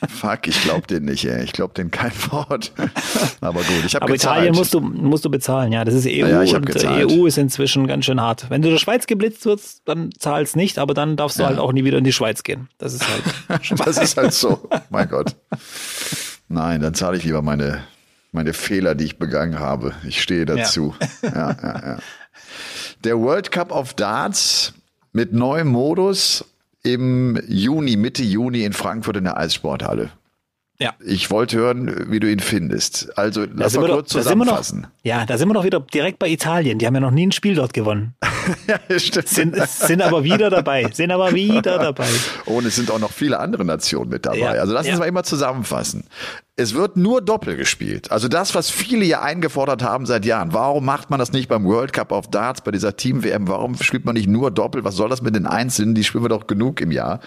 Fuck, 0.07 0.47
ich 0.47 0.61
glaub 0.63 0.87
den 0.87 1.05
nicht, 1.05 1.25
ey. 1.25 1.43
Ich 1.43 1.51
glaub 1.51 1.73
den 1.73 1.91
kein 1.91 2.11
Wort. 2.31 2.71
Aber 3.41 3.61
gut, 3.61 3.83
ich 3.85 3.95
habe 3.95 4.03
Aber 4.03 4.13
gezahlt. 4.13 4.37
Italien 4.37 4.55
musst 4.55 4.73
du, 4.73 4.79
musst 4.79 5.25
du 5.25 5.29
bezahlen, 5.29 5.73
ja. 5.73 5.83
Das 5.83 5.93
ist 5.93 6.05
EU 6.05 6.25
ja, 6.25 6.39
und 6.39 6.65
gezahlt. 6.65 7.11
EU 7.11 7.25
ist 7.25 7.37
inzwischen 7.37 7.85
ganz 7.87 8.05
schön 8.05 8.21
hart. 8.21 8.49
Wenn 8.49 8.61
du 8.61 8.69
in 8.69 8.75
der 8.75 8.79
Schweiz 8.79 9.07
geblitzt 9.07 9.45
wirst, 9.45 9.81
dann 9.85 10.11
zahlst 10.17 10.55
nicht, 10.55 10.79
aber 10.79 10.93
dann 10.93 11.17
darfst 11.17 11.37
du 11.37 11.43
ja. 11.43 11.49
halt 11.49 11.59
auch 11.59 11.73
nie 11.73 11.83
wieder 11.83 11.97
in 11.97 12.05
die 12.05 12.13
Schweiz 12.13 12.43
gehen. 12.43 12.69
Das 12.77 12.93
ist 12.93 13.05
halt. 13.07 13.79
das 13.85 13.97
ist 13.97 14.15
halt 14.15 14.33
so. 14.33 14.69
Mein 14.89 15.09
Gott. 15.09 15.35
Nein, 16.47 16.81
dann 16.81 16.93
zahle 16.93 17.17
ich 17.17 17.25
lieber 17.25 17.41
meine, 17.41 17.83
meine 18.31 18.53
Fehler, 18.53 18.95
die 18.95 19.05
ich 19.05 19.19
begangen 19.19 19.59
habe. 19.59 19.93
Ich 20.07 20.21
stehe 20.21 20.45
dazu. 20.45 20.95
Ja. 21.21 21.29
ja, 21.29 21.57
ja, 21.61 21.81
ja. 21.85 21.97
Der 23.03 23.19
World 23.19 23.51
Cup 23.51 23.71
of 23.71 23.93
Darts 23.93 24.73
mit 25.11 25.33
neuem 25.33 25.67
Modus 25.67 26.45
im 26.83 27.39
Juni, 27.47 27.95
Mitte 27.95 28.23
Juni 28.23 28.63
in 28.63 28.73
Frankfurt 28.73 29.17
in 29.17 29.25
der 29.25 29.37
Eissporthalle. 29.37 30.11
Ja. 30.81 30.93
Ich 31.05 31.29
wollte 31.29 31.57
hören, 31.57 32.09
wie 32.09 32.21
du 32.21 32.31
ihn 32.31 32.39
findest. 32.39 33.17
Also 33.17 33.45
lass 33.53 33.75
mal 33.75 33.89
kurz 33.89 34.13
doch, 34.13 34.21
zusammenfassen. 34.21 34.81
Noch, 34.81 34.89
ja, 35.03 35.25
da 35.25 35.37
sind 35.37 35.49
wir 35.49 35.53
doch 35.53 35.65
wieder 35.65 35.81
direkt 35.81 36.19
bei 36.19 36.29
Italien. 36.29 36.79
Die 36.79 36.87
haben 36.87 36.93
ja 36.93 37.01
noch 37.01 37.11
nie 37.11 37.27
ein 37.27 37.33
Spiel 37.33 37.53
dort 37.53 37.73
gewonnen. 37.73 38.15
ja, 38.67 38.79
stimmt. 38.97 39.27
Sind, 39.27 39.57
sind 39.59 40.01
aber 40.01 40.23
wieder 40.23 40.49
dabei. 40.49 40.89
Sind 40.93 41.11
aber 41.11 41.33
wieder 41.33 41.79
dabei. 41.79 42.07
Und 42.45 42.65
es 42.65 42.77
sind 42.77 42.89
auch 42.91 42.99
noch 42.99 43.11
viele 43.11 43.39
andere 43.39 43.65
Nationen 43.65 44.09
mit 44.09 44.25
dabei. 44.25 44.37
Ja. 44.39 44.51
Also 44.51 44.71
lass 44.71 44.85
uns 44.85 44.93
ja. 44.93 44.99
mal 44.99 45.05
immer 45.07 45.23
zusammenfassen. 45.23 46.05
Es 46.59 46.73
wird 46.73 46.97
nur 46.97 47.21
Doppel 47.21 47.55
gespielt. 47.55 48.11
Also 48.11 48.27
das, 48.27 48.53
was 48.53 48.69
viele 48.69 49.05
ja 49.05 49.21
eingefordert 49.21 49.81
haben 49.81 50.05
seit 50.05 50.25
Jahren. 50.25 50.51
Warum 50.51 50.83
macht 50.83 51.09
man 51.09 51.17
das 51.17 51.31
nicht 51.31 51.47
beim 51.47 51.63
World 51.63 51.93
Cup 51.93 52.11
of 52.11 52.27
Darts, 52.27 52.59
bei 52.59 52.71
dieser 52.71 52.97
Team-WM? 52.97 53.47
Warum 53.47 53.77
spielt 53.81 54.03
man 54.03 54.15
nicht 54.15 54.27
nur 54.27 54.51
Doppel? 54.51 54.83
Was 54.83 54.95
soll 54.95 55.07
das 55.07 55.21
mit 55.21 55.35
den 55.35 55.47
Einzelnen? 55.47 55.95
Die 55.95 56.03
spielen 56.03 56.25
wir 56.25 56.27
doch 56.27 56.47
genug 56.47 56.81
im 56.81 56.91
Jahr. 56.91 57.21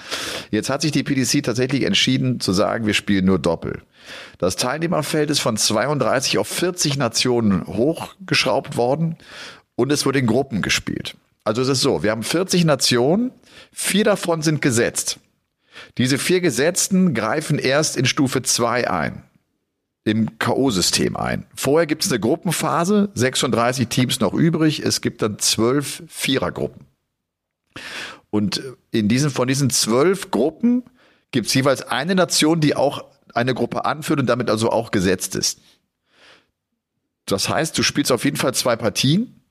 Jetzt 0.51 0.69
hat 0.69 0.83
sich 0.83 0.93
die 0.93 1.03
PDC 1.03 1.43
tatsächlich 1.43 1.85
entschieden 1.85 2.41
zu 2.41 2.53
sagen, 2.53 2.85
wir 2.85 2.93
spielen 2.93 3.25
nur 3.25 3.39
Doppel. 3.39 3.81
Das 4.37 4.57
Teilnehmerfeld 4.57 5.31
ist 5.31 5.41
von 5.41 5.57
32 5.57 6.37
auf 6.37 6.49
40 6.49 6.99
Nationen 6.99 7.67
hochgeschraubt 7.67 8.77
worden 8.77 9.17
und 9.77 9.91
es 9.93 10.05
wird 10.05 10.17
in 10.17 10.27
Gruppen 10.27 10.61
gespielt. 10.61 11.17
Also 11.43 11.63
es 11.63 11.69
ist 11.69 11.81
so, 11.81 12.03
wir 12.03 12.11
haben 12.11 12.23
40 12.23 12.67
Nationen, 12.67 13.33
vier 13.73 14.05
davon 14.05 14.43
sind 14.43 14.61
gesetzt. 14.61 15.21
Diese 15.99 16.19
vier 16.19 16.41
Gesetzten 16.41 17.15
greifen 17.15 17.59
erst 17.59 17.97
in 17.97 18.05
Stufe 18.05 18.43
2 18.43 18.91
ein, 18.91 19.23
im 20.05 20.39
K.O.-System 20.39 21.17
ein. 21.17 21.47
Vorher 21.55 21.87
gibt 21.87 22.05
es 22.05 22.11
eine 22.11 22.21
Gruppenphase, 22.21 23.11
36 23.15 23.89
Teams 23.89 24.21
noch 24.21 24.35
übrig, 24.35 24.81
es 24.81 25.01
gibt 25.01 25.23
dann 25.23 25.39
zwölf 25.39 26.03
Vierergruppen. 26.09 26.87
Und 28.31 28.63
in 28.91 29.09
diesen, 29.09 29.31
von 29.31 29.49
diesen 29.49 29.71
zwölf 29.71 30.31
Gruppen 30.31 30.85
gibt 31.33 31.49
es 31.49 31.55
jeweils 31.55 31.83
eine 31.83 32.15
Nation, 32.15 32.61
die 32.61 32.77
auch 32.77 33.05
eine 33.35 33.55
Gruppe 33.55 33.85
anführt 33.85 34.21
und 34.21 34.27
damit 34.27 34.51
also 34.51 34.71
auch 34.71 34.91
gesetzt 34.91 35.35
ist. 35.37 35.61
Das 37.27 37.49
heißt, 37.49 37.77
du 37.77 37.83
spielst 37.83 38.13
auf 38.13 38.25
jeden 38.25 38.37
Fall 38.37 38.55
zwei 38.55 38.77
Partien 38.77 39.42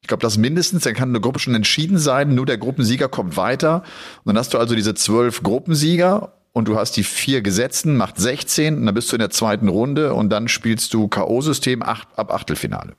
ich 0.00 0.08
glaube, 0.08 0.22
das 0.22 0.38
mindestens, 0.38 0.84
dann 0.84 0.94
kann 0.94 1.10
eine 1.10 1.20
Gruppe 1.20 1.38
schon 1.38 1.54
entschieden 1.54 1.98
sein, 1.98 2.34
nur 2.34 2.46
der 2.46 2.58
Gruppensieger 2.58 3.08
kommt 3.08 3.36
weiter. 3.36 3.82
Und 4.24 4.26
dann 4.26 4.38
hast 4.38 4.54
du 4.54 4.58
also 4.58 4.74
diese 4.74 4.94
zwölf 4.94 5.42
Gruppensieger 5.42 6.32
und 6.52 6.66
du 6.68 6.76
hast 6.76 6.96
die 6.96 7.04
vier 7.04 7.42
Gesetzten, 7.42 7.96
macht 7.96 8.18
16 8.18 8.78
und 8.78 8.86
dann 8.86 8.94
bist 8.94 9.10
du 9.10 9.16
in 9.16 9.20
der 9.20 9.30
zweiten 9.30 9.68
Runde 9.68 10.14
und 10.14 10.30
dann 10.30 10.48
spielst 10.48 10.94
du 10.94 11.08
K.O.-System 11.08 11.82
ab 11.82 12.32
Achtelfinale. 12.32 12.94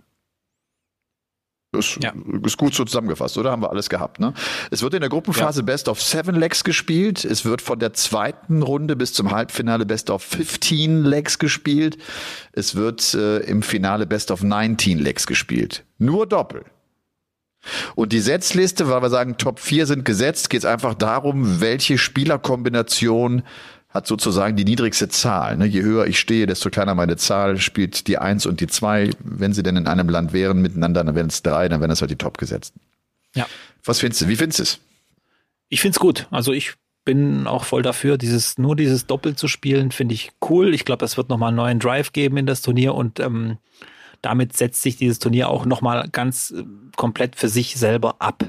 Ist, 1.78 2.00
ja. 2.02 2.14
ist 2.44 2.58
gut 2.58 2.74
so 2.74 2.84
zusammengefasst, 2.84 3.38
oder? 3.38 3.52
Haben 3.52 3.62
wir 3.62 3.70
alles 3.70 3.90
gehabt, 3.90 4.20
ne? 4.20 4.34
Es 4.72 4.82
wird 4.82 4.96
in 4.96 5.02
der 5.02 5.10
Gruppenphase 5.10 5.60
ja. 5.60 5.66
Best 5.66 5.88
of 5.88 6.02
Seven 6.02 6.34
Legs 6.34 6.64
gespielt. 6.64 7.24
Es 7.24 7.46
wird 7.46 7.62
von 7.62 7.78
der 7.78 7.94
zweiten 7.94 8.64
Runde 8.64 8.96
bis 8.96 9.14
zum 9.14 9.30
Halbfinale 9.30 9.86
Best 9.86 10.10
of 10.10 10.24
15 10.24 11.04
Legs 11.04 11.38
gespielt. 11.38 12.00
Es 12.54 12.74
wird 12.74 13.14
äh, 13.14 13.38
im 13.42 13.62
Finale 13.62 14.08
Best 14.08 14.32
of 14.32 14.42
19 14.42 14.98
Legs 14.98 15.28
gespielt. 15.28 15.86
Nur 16.00 16.26
Doppel. 16.26 16.66
Und 17.96 18.14
die 18.14 18.20
Setzliste, 18.20 18.90
weil 18.90 19.02
wir 19.02 19.10
sagen, 19.10 19.38
Top 19.38 19.60
4 19.60 19.86
sind 19.86 20.06
gesetzt, 20.06 20.50
geht 20.50 20.60
es 20.60 20.66
einfach 20.66 20.94
darum, 20.94 21.62
welche 21.62 21.98
Spielerkombination 21.98 23.44
hat 23.90 24.06
sozusagen 24.06 24.56
die 24.56 24.66
niedrigste 24.66 25.10
Zahl. 25.10 25.58
Ne? 25.58 25.66
Je 25.66 25.82
höher 25.82 26.06
ich 26.06 26.20
stehe, 26.20 26.46
desto 26.46 26.70
kleiner 26.70 26.94
meine 26.96 27.18
Zahl, 27.18 27.58
spielt 27.58 28.08
die 28.08 28.20
Eins 28.20 28.46
und 28.46 28.62
die 28.62 28.68
Zwei. 28.68 29.10
Wenn 29.20 29.54
sie 29.54 29.64
denn 29.64 29.78
in 29.78 29.88
einem 29.88 30.10
Land 30.10 30.32
wären 30.32 30.62
miteinander, 30.62 31.04
dann 31.04 31.16
wären 31.16 31.28
es 31.28 31.42
drei, 31.42 31.68
dann 31.68 31.82
wären 31.82 31.92
es 31.92 32.02
halt 32.02 32.12
die 32.12 32.16
Top-Gesetzten. 32.16 32.80
Ja. 33.36 33.48
Was 33.84 34.00
findest 34.00 34.22
du? 34.22 34.28
Wie 34.28 34.36
findest 34.36 34.60
du 34.60 34.64
es? 34.64 34.80
Ich 35.70 35.82
find's 35.82 36.00
gut. 36.00 36.28
Also 36.30 36.54
ich 36.54 36.74
bin 37.04 37.48
auch 37.48 37.64
voll 37.64 37.82
dafür, 37.82 38.18
dieses 38.18 38.60
nur 38.60 38.76
dieses 38.76 39.08
Doppel 39.08 39.36
zu 39.36 39.48
spielen, 39.48 39.92
finde 39.92 40.14
ich 40.14 40.32
cool. 40.48 40.74
Ich 40.76 40.86
glaube, 40.86 41.06
es 41.06 41.18
wird 41.18 41.30
nochmal 41.30 41.50
einen 41.50 41.58
neuen 41.58 41.80
Drive 41.80 42.12
geben 42.12 42.38
in 42.38 42.46
das 42.46 42.62
Turnier 42.62 42.94
und 42.94 43.20
ähm, 43.20 43.58
damit 44.22 44.56
setzt 44.56 44.82
sich 44.82 44.98
dieses 44.98 45.20
Turnier 45.20 45.50
auch 45.50 45.66
nochmal 45.66 46.08
ganz 46.12 46.52
äh, 46.52 46.64
komplett 46.96 47.36
für 47.36 47.50
sich 47.50 47.76
selber 47.76 48.16
ab 48.20 48.44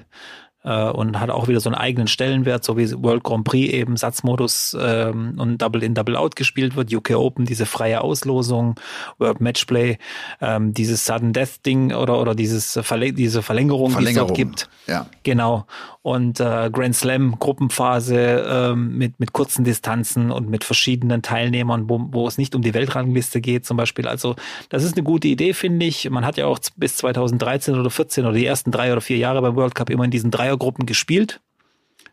äh, 0.64 0.90
und 0.90 1.19
hat 1.19 1.31
auch 1.31 1.49
wieder 1.49 1.61
so 1.61 1.71
einen 1.71 1.76
eigenen 1.76 2.09
Stellenwert, 2.09 2.64
so 2.64 2.76
wie 2.76 2.90
World 3.02 3.25
Grand 3.25 3.45
Prix 3.45 3.73
eben 3.73 3.97
Satzmodus 3.97 4.76
ähm, 4.79 5.35
und 5.38 5.62
Double 5.62 5.83
in 5.83 5.95
Double 5.95 6.17
Out 6.17 6.37
gespielt 6.37 6.76
wird, 6.76 6.93
UK 6.93 7.12
Open 7.12 7.45
diese 7.45 7.67
freie 7.67 8.02
Auslosung, 8.02 8.75
World 9.19 9.40
Matchplay, 9.40 9.99
ähm, 10.40 10.75
dieses 10.75 11.07
Sudden 11.07 11.33
Death 11.33 11.64
Ding 11.64 11.93
oder 11.95 12.21
oder 12.21 12.35
dieses 12.35 12.79
Verläng 12.83 13.14
diese 13.14 13.43
Verlängerung, 13.43 13.93
Verlängerung, 13.93 14.35
die 14.35 14.43
es 14.43 14.49
dort 14.49 14.67
gibt. 14.67 14.69
Ja. 14.87 15.07
Genau. 15.23 15.67
Und 16.02 16.40
äh, 16.40 16.71
Grand 16.73 16.97
Slam 16.97 17.38
Gruppenphase 17.38 18.45
ähm, 18.49 18.97
mit 18.97 19.19
mit 19.21 19.33
kurzen 19.33 19.64
Distanzen 19.64 20.31
und 20.31 20.49
mit 20.49 20.64
verschiedenen 20.64 21.23
Teilnehmern, 21.23 21.88
wo, 21.88 22.00
wo 22.11 22.26
es 22.26 22.38
nicht 22.38 22.55
um 22.55 22.62
die 22.62 22.75
Weltrangliste 22.75 23.40
geht 23.40 23.67
zum 23.67 23.76
Beispiel. 23.76 24.07
Also 24.07 24.37
das 24.69 24.83
ist 24.83 24.95
eine 24.95 25.02
gute 25.02 25.29
Idee, 25.29 25.52
finde 25.52 25.87
ich. 25.87 26.09
Man 26.09 26.25
hat 26.25 26.37
ja 26.37 26.47
auch 26.47 26.59
bis 26.76 26.97
2013 26.97 27.79
oder 27.79 27.90
14 27.90 28.25
oder 28.25 28.35
die 28.35 28.47
ersten 28.47 28.71
drei 28.71 28.93
oder 28.93 29.00
vier 29.00 29.19
Jahre 29.19 29.43
beim 29.43 29.57
World 29.57 29.75
Cup 29.75 29.90
immer 29.90 30.05
in 30.05 30.11
diesen 30.11 30.31
drei 30.31 30.50
Dreiergruppen 30.50 30.87
gespielt, 30.87 31.40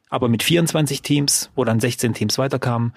aber 0.09 0.29
mit 0.29 0.43
24 0.43 1.01
Teams, 1.01 1.49
wo 1.55 1.63
dann 1.63 1.79
16 1.79 2.13
Teams 2.13 2.37
weiterkamen. 2.37 2.93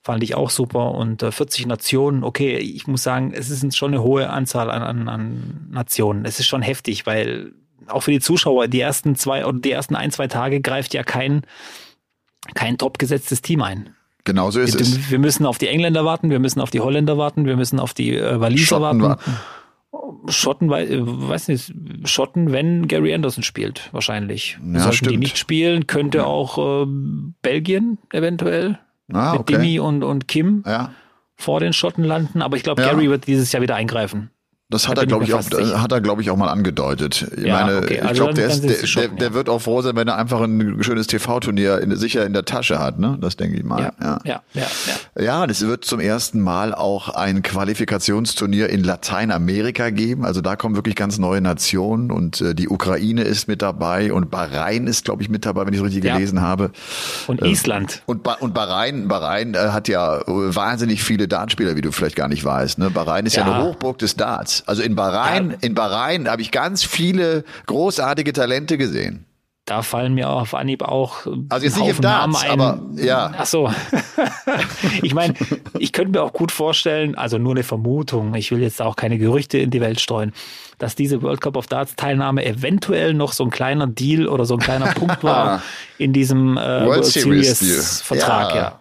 Fand 0.00 0.22
ich 0.22 0.34
auch 0.34 0.50
super. 0.50 0.92
Und 0.92 1.22
äh, 1.22 1.32
40 1.32 1.66
Nationen, 1.66 2.24
okay, 2.24 2.56
ich 2.56 2.86
muss 2.86 3.02
sagen, 3.02 3.32
es 3.34 3.50
ist 3.50 3.76
schon 3.76 3.92
eine 3.92 4.02
hohe 4.02 4.30
Anzahl 4.30 4.70
an, 4.70 4.82
an, 4.82 5.08
an 5.08 5.68
Nationen. 5.70 6.24
Es 6.24 6.38
ist 6.38 6.46
schon 6.46 6.62
heftig, 6.62 7.04
weil 7.04 7.52
auch 7.88 8.02
für 8.02 8.12
die 8.12 8.20
Zuschauer, 8.20 8.68
die 8.68 8.80
ersten 8.80 9.16
zwei 9.16 9.44
oder 9.44 9.58
die 9.58 9.70
ersten 9.70 9.96
ein, 9.96 10.10
zwei 10.10 10.28
Tage 10.28 10.60
greift 10.60 10.94
ja 10.94 11.02
kein, 11.02 11.42
kein 12.54 12.78
top 12.78 12.98
gesetztes 12.98 13.42
Team 13.42 13.62
ein. 13.62 13.94
Genauso 14.24 14.60
ist 14.60 14.74
wir, 14.74 14.80
es. 14.82 15.10
Wir 15.10 15.18
müssen 15.18 15.46
auf 15.46 15.58
die 15.58 15.68
Engländer 15.68 16.04
warten, 16.04 16.30
wir 16.30 16.38
müssen 16.38 16.60
auf 16.60 16.70
die 16.70 16.80
Holländer 16.80 17.18
warten, 17.18 17.46
wir 17.46 17.56
müssen 17.56 17.80
auf 17.80 17.94
die 17.94 18.14
äh, 18.14 18.40
Waliser 18.40 18.76
Schotten 18.76 19.02
warten. 19.02 19.36
Schotten, 20.28 20.68
weiß 20.68 21.48
nicht, 21.48 21.72
Schotten, 22.04 22.52
wenn 22.52 22.88
Gary 22.88 23.14
Anderson 23.14 23.42
spielt, 23.42 23.88
wahrscheinlich. 23.92 24.58
Ja, 24.62 24.80
Sollten 24.80 24.96
stimmt. 24.96 25.12
die 25.12 25.16
nicht 25.16 25.38
spielen, 25.38 25.86
könnte 25.86 26.18
ja. 26.18 26.24
auch 26.24 26.58
äh, 26.58 26.86
Belgien 27.40 27.98
eventuell 28.12 28.78
ah, 29.12 29.32
mit 29.32 29.40
okay. 29.40 29.52
Dimi 29.54 29.80
und, 29.80 30.04
und 30.04 30.28
Kim 30.28 30.62
ja. 30.66 30.92
vor 31.36 31.60
den 31.60 31.72
Schotten 31.72 32.04
landen. 32.04 32.42
Aber 32.42 32.56
ich 32.56 32.62
glaube, 32.62 32.82
Gary 32.82 33.08
wird 33.08 33.26
dieses 33.26 33.50
Jahr 33.52 33.62
wieder 33.62 33.76
eingreifen. 33.76 34.30
Das 34.70 34.86
hat 34.86 34.98
da 34.98 35.02
er, 35.02 35.06
glaube 35.06 35.24
ich, 35.24 35.32
auch, 35.32 35.40
hat 35.40 35.92
er, 35.92 36.02
glaube 36.02 36.20
ich, 36.20 36.28
auch 36.28 36.36
mal 36.36 36.50
angedeutet. 36.50 37.26
Ich 37.38 37.44
ja, 37.44 37.64
meine, 37.64 37.78
okay. 37.78 38.00
also 38.00 38.12
ich 38.12 38.18
glaube, 38.18 38.34
der, 38.34 38.48
ist, 38.48 38.62
der, 38.62 39.08
der, 39.08 39.08
der, 39.16 39.32
wird 39.32 39.48
auch 39.48 39.62
froh 39.62 39.80
sein, 39.80 39.96
wenn 39.96 40.08
er 40.08 40.18
einfach 40.18 40.42
ein 40.42 40.82
schönes 40.82 41.06
TV-Turnier 41.06 41.80
sicher 41.96 42.26
in 42.26 42.34
der 42.34 42.44
Tasche 42.44 42.78
hat, 42.78 42.98
ne? 42.98 43.16
Das 43.18 43.38
denke 43.38 43.56
ich 43.56 43.64
mal. 43.64 43.80
Ja, 43.80 43.92
ja, 43.98 44.18
ja. 44.24 44.42
Ja, 44.52 44.62
ja. 45.16 45.22
ja, 45.22 45.46
das 45.46 45.66
wird 45.66 45.86
zum 45.86 46.00
ersten 46.00 46.42
Mal 46.42 46.74
auch 46.74 47.08
ein 47.08 47.40
Qualifikationsturnier 47.42 48.68
in 48.68 48.84
Lateinamerika 48.84 49.88
geben. 49.88 50.26
Also 50.26 50.42
da 50.42 50.54
kommen 50.54 50.74
wirklich 50.74 50.96
ganz 50.96 51.16
neue 51.16 51.40
Nationen 51.40 52.12
und 52.12 52.42
äh, 52.42 52.54
die 52.54 52.68
Ukraine 52.68 53.22
ist 53.22 53.48
mit 53.48 53.62
dabei 53.62 54.12
und 54.12 54.30
Bahrain 54.30 54.86
ist, 54.86 55.06
glaube 55.06 55.22
ich, 55.22 55.30
mit 55.30 55.46
dabei, 55.46 55.64
wenn 55.64 55.72
ich 55.72 55.80
es 55.80 55.86
richtig 55.86 56.04
ja. 56.04 56.12
gelesen 56.12 56.42
habe. 56.42 56.72
Und 57.26 57.40
äh, 57.40 57.48
Island. 57.48 58.02
Und, 58.04 58.22
ba 58.22 58.34
und 58.34 58.52
Bahrain, 58.52 59.08
Bahrain 59.08 59.54
äh, 59.54 59.70
hat 59.70 59.88
ja 59.88 60.20
wahnsinnig 60.26 61.02
viele 61.02 61.26
Dartspieler, 61.26 61.74
wie 61.74 61.80
du 61.80 61.90
vielleicht 61.90 62.16
gar 62.16 62.28
nicht 62.28 62.44
weißt. 62.44 62.76
Ne? 62.76 62.90
Bahrain 62.90 63.24
ist 63.24 63.34
ja, 63.34 63.46
ja 63.46 63.54
eine 63.54 63.64
Hochburg 63.64 63.96
des 63.96 64.16
Darts. 64.16 64.57
Also 64.66 64.82
in 64.82 64.94
Bahrain, 64.94 65.56
in 65.60 65.74
Bahrain 65.74 66.28
habe 66.28 66.42
ich 66.42 66.50
ganz 66.50 66.84
viele 66.84 67.44
großartige 67.66 68.32
Talente 68.32 68.78
gesehen. 68.78 69.24
Da 69.68 69.82
fallen 69.82 70.14
mir 70.14 70.30
auf 70.30 70.54
Anhieb 70.54 70.82
auch 70.82 71.26
also 71.50 71.66
jetzt 71.66 71.78
nicht 71.78 71.90
im 71.90 72.00
Darts, 72.00 72.42
ein. 72.42 72.50
aber 72.52 72.80
ja. 72.96 73.32
Ach 73.36 73.44
so. 73.44 73.70
ich 75.02 75.12
meine, 75.12 75.34
ich 75.78 75.92
könnte 75.92 76.12
mir 76.12 76.22
auch 76.22 76.32
gut 76.32 76.52
vorstellen, 76.52 77.14
also 77.16 77.36
nur 77.36 77.52
eine 77.52 77.62
Vermutung, 77.62 78.34
ich 78.34 78.50
will 78.50 78.62
jetzt 78.62 78.80
auch 78.80 78.96
keine 78.96 79.18
Gerüchte 79.18 79.58
in 79.58 79.70
die 79.70 79.82
Welt 79.82 80.00
streuen, 80.00 80.32
dass 80.78 80.94
diese 80.94 81.20
World 81.20 81.42
Cup 81.42 81.54
of 81.54 81.66
Darts 81.66 81.96
Teilnahme 81.96 82.46
eventuell 82.46 83.12
noch 83.12 83.34
so 83.34 83.44
ein 83.44 83.50
kleiner 83.50 83.86
Deal 83.86 84.26
oder 84.26 84.46
so 84.46 84.54
ein 84.54 84.60
kleiner 84.60 84.86
Punkt 84.94 85.22
war 85.22 85.62
in 85.98 86.14
diesem 86.14 86.56
äh, 86.56 86.60
World, 86.60 86.86
World 86.86 87.04
Series, 87.04 87.58
Series 87.58 88.00
Vertrag, 88.00 88.54
ja. 88.54 88.56
ja. 88.56 88.77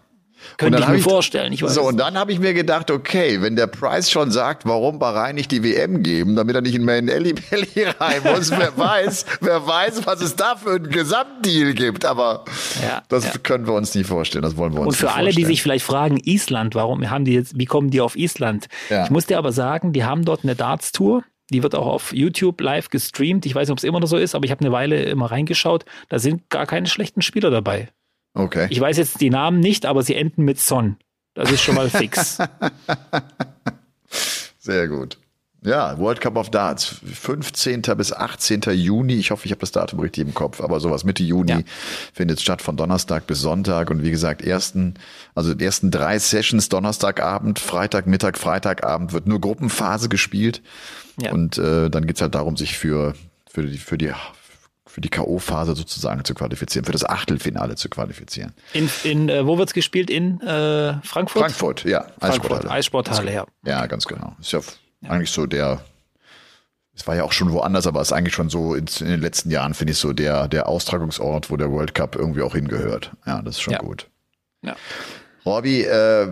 Könnte 0.57 0.79
ich 0.79 0.87
mir 0.87 0.95
ich, 0.95 1.03
vorstellen. 1.03 1.53
Ich 1.53 1.61
weiß. 1.61 1.73
So, 1.73 1.83
und 1.83 1.97
dann 1.97 2.17
habe 2.17 2.31
ich 2.31 2.39
mir 2.39 2.53
gedacht, 2.53 2.91
okay, 2.91 3.41
wenn 3.41 3.55
der 3.55 3.67
Price 3.67 4.09
schon 4.09 4.31
sagt, 4.31 4.65
warum 4.65 4.99
Bahrain 4.99 5.35
nicht 5.35 5.51
die 5.51 5.63
WM 5.63 6.03
geben, 6.03 6.35
damit 6.35 6.55
er 6.55 6.61
nicht 6.61 6.75
in 6.75 6.85
Main 6.85 7.09
Ellie 7.09 7.33
Belly 7.49 7.87
rein 7.99 8.21
muss, 8.23 8.51
wer 8.51 8.77
weiß, 8.77 9.25
wer 9.41 9.65
weiß, 9.65 10.05
was 10.05 10.21
es 10.21 10.35
da 10.35 10.55
für 10.55 10.75
einen 10.75 10.89
Gesamtdeal 10.89 11.73
gibt. 11.73 12.05
Aber 12.05 12.45
ja, 12.81 13.03
das 13.09 13.25
ja. 13.25 13.31
können 13.43 13.67
wir 13.67 13.73
uns 13.73 13.93
nicht 13.95 14.07
vorstellen. 14.07 14.43
Das 14.43 14.57
wollen 14.57 14.73
wir 14.73 14.81
uns 14.81 14.87
Und 14.87 14.95
für 14.95 15.13
alle, 15.13 15.31
die 15.31 15.45
sich 15.45 15.61
vielleicht 15.61 15.85
fragen, 15.85 16.17
Island, 16.23 16.75
warum 16.75 17.09
haben 17.09 17.25
die 17.25 17.33
jetzt, 17.33 17.57
wie 17.57 17.65
kommen 17.65 17.89
die 17.89 18.01
auf 18.01 18.15
Island? 18.15 18.67
Ja. 18.89 19.03
Ich 19.03 19.09
muss 19.09 19.25
dir 19.25 19.37
aber 19.37 19.51
sagen, 19.51 19.93
die 19.93 20.03
haben 20.03 20.25
dort 20.25 20.43
eine 20.43 20.55
Darts-Tour. 20.55 21.23
Die 21.49 21.63
wird 21.63 21.75
auch 21.75 21.87
auf 21.87 22.13
YouTube 22.13 22.59
live 22.59 22.89
gestreamt. 22.89 23.45
Ich 23.45 23.55
weiß 23.55 23.67
nicht, 23.67 23.71
ob 23.71 23.77
es 23.77 23.85
immer 23.85 24.01
noch 24.01 24.07
so 24.07 24.17
ist, 24.17 24.35
aber 24.35 24.43
ich 24.45 24.51
habe 24.51 24.61
eine 24.61 24.73
Weile 24.73 25.03
immer 25.03 25.31
reingeschaut. 25.31 25.85
Da 26.09 26.19
sind 26.19 26.49
gar 26.49 26.65
keine 26.65 26.87
schlechten 26.87 27.21
Spieler 27.21 27.49
dabei. 27.49 27.89
Okay. 28.37 28.67
Ich 28.69 28.79
weiß 28.79 28.97
jetzt 28.97 29.19
die 29.19 29.29
Namen 29.29 29.59
nicht, 29.59 29.85
aber 29.85 30.03
sie 30.03 30.15
enden 30.15 30.43
mit 30.43 30.59
Son. 30.59 30.97
Das 31.33 31.51
ist 31.51 31.61
schon 31.61 31.75
mal 31.75 31.89
fix. 31.89 32.37
Sehr 34.59 34.87
gut. 34.87 35.17
Ja, 35.63 35.97
World 35.97 36.21
Cup 36.21 36.37
of 36.37 36.51
Darts, 36.51 36.85
15. 36.85 37.81
bis 37.97 38.13
18. 38.13 38.61
Juni. 38.73 39.15
Ich 39.15 39.31
hoffe, 39.31 39.45
ich 39.45 39.51
habe 39.51 39.59
das 39.59 39.71
Datum 39.71 39.99
richtig 39.99 40.25
im 40.25 40.33
Kopf, 40.33 40.61
aber 40.61 40.79
sowas 40.79 41.03
Mitte 41.03 41.23
Juni 41.23 41.51
ja. 41.51 41.61
findet 42.13 42.39
statt 42.39 42.61
von 42.61 42.77
Donnerstag 42.77 43.25
bis 43.25 43.41
Sonntag 43.41 43.89
und 43.89 44.03
wie 44.03 44.11
gesagt, 44.11 44.43
ersten, 44.43 44.93
also 45.33 45.55
die 45.55 45.65
ersten 45.65 45.89
drei 45.89 46.19
Sessions 46.19 46.69
Donnerstagabend, 46.69 47.57
Freitag, 47.57 48.05
Mittag, 48.05 48.37
Freitagabend 48.37 49.13
wird 49.13 49.25
nur 49.25 49.41
Gruppenphase 49.41 50.09
gespielt 50.09 50.61
ja. 51.19 51.33
und 51.33 51.57
äh, 51.57 51.89
dann 51.89 52.05
geht's 52.05 52.21
halt 52.21 52.35
darum, 52.35 52.55
sich 52.55 52.77
für 52.77 53.15
für 53.49 53.63
die 53.63 53.77
für 53.79 53.97
die 53.97 54.13
für 54.97 55.01
die 55.01 55.09
K.O.-Phase 55.09 55.75
sozusagen 55.75 56.25
zu 56.25 56.33
qualifizieren, 56.33 56.83
für 56.83 56.91
das 56.91 57.05
Achtelfinale 57.05 57.75
zu 57.75 57.87
qualifizieren. 57.87 58.53
In, 58.73 58.89
in 59.03 59.29
äh, 59.29 59.45
wo 59.45 59.59
wird's 59.59 59.75
gespielt? 59.75 60.09
In 60.09 60.41
äh, 60.41 60.99
Frankfurt? 61.03 61.43
Frankfurt, 61.43 61.83
ja. 61.83 62.07
Eissporthalle. 62.19 62.71
Eissporthalle, 62.71 63.31
ja. 63.31 63.45
Ja, 63.63 63.85
ganz 63.85 64.07
genau. 64.07 64.35
Ist 64.41 64.53
ja, 64.53 64.61
ja. 65.01 65.11
eigentlich 65.11 65.29
so 65.29 65.45
der, 65.45 65.81
es 66.95 67.05
war 67.05 67.15
ja 67.15 67.25
auch 67.25 67.31
schon 67.31 67.51
woanders, 67.51 67.85
aber 67.85 68.01
ist 68.01 68.11
eigentlich 68.11 68.33
schon 68.33 68.49
so 68.49 68.73
in, 68.73 68.87
in 69.01 69.05
den 69.05 69.21
letzten 69.21 69.51
Jahren, 69.51 69.75
finde 69.75 69.93
ich, 69.93 69.99
so 69.99 70.13
der, 70.13 70.47
der 70.47 70.67
Austragungsort, 70.67 71.51
wo 71.51 71.57
der 71.57 71.69
World 71.69 71.93
Cup 71.93 72.15
irgendwie 72.15 72.41
auch 72.41 72.55
hingehört. 72.55 73.11
Ja, 73.27 73.43
das 73.43 73.57
ist 73.57 73.61
schon 73.61 73.73
ja. 73.73 73.79
gut. 73.79 74.07
Ja. 74.63 74.75
Robby, 75.45 75.83
äh, 75.83 76.27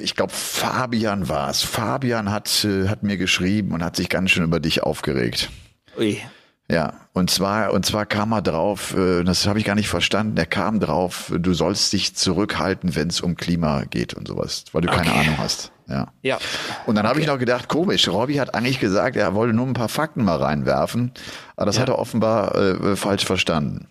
ich 0.00 0.16
glaube, 0.16 0.32
Fabian 0.32 1.28
war 1.28 1.50
es. 1.50 1.60
Fabian 1.60 2.32
hat, 2.32 2.64
äh, 2.64 2.88
hat 2.88 3.02
mir 3.02 3.18
geschrieben 3.18 3.72
und 3.72 3.84
hat 3.84 3.94
sich 3.94 4.08
ganz 4.08 4.30
schön 4.30 4.44
über 4.44 4.58
dich 4.58 4.82
aufgeregt. 4.82 5.50
Ui. 5.98 6.22
Ja, 6.70 6.94
und 7.12 7.30
zwar, 7.30 7.74
und 7.74 7.84
zwar 7.84 8.06
kam 8.06 8.32
er 8.32 8.40
drauf, 8.40 8.96
äh, 8.96 9.22
das 9.22 9.46
habe 9.46 9.58
ich 9.58 9.66
gar 9.66 9.74
nicht 9.74 9.88
verstanden, 9.88 10.38
er 10.38 10.46
kam 10.46 10.80
drauf, 10.80 11.30
du 11.36 11.52
sollst 11.52 11.92
dich 11.92 12.16
zurückhalten, 12.16 12.96
wenn 12.96 13.08
es 13.08 13.20
um 13.20 13.36
Klima 13.36 13.84
geht 13.84 14.14
und 14.14 14.26
sowas, 14.26 14.64
weil 14.72 14.80
du 14.80 14.88
okay. 14.88 15.04
keine 15.04 15.12
Ahnung 15.12 15.38
hast. 15.38 15.72
Ja. 15.86 16.08
ja. 16.22 16.38
Und 16.86 16.94
dann 16.94 17.04
habe 17.04 17.16
okay. 17.16 17.22
ich 17.22 17.26
noch 17.26 17.38
gedacht, 17.38 17.68
komisch, 17.68 18.08
Robby 18.08 18.36
hat 18.36 18.54
eigentlich 18.54 18.80
gesagt, 18.80 19.16
er 19.16 19.34
wollte 19.34 19.54
nur 19.54 19.66
ein 19.66 19.74
paar 19.74 19.90
Fakten 19.90 20.24
mal 20.24 20.38
reinwerfen, 20.38 21.12
aber 21.56 21.66
das 21.66 21.76
ja. 21.76 21.82
hat 21.82 21.90
er 21.90 21.98
offenbar 21.98 22.54
äh, 22.54 22.96
falsch 22.96 23.26
verstanden. 23.26 23.88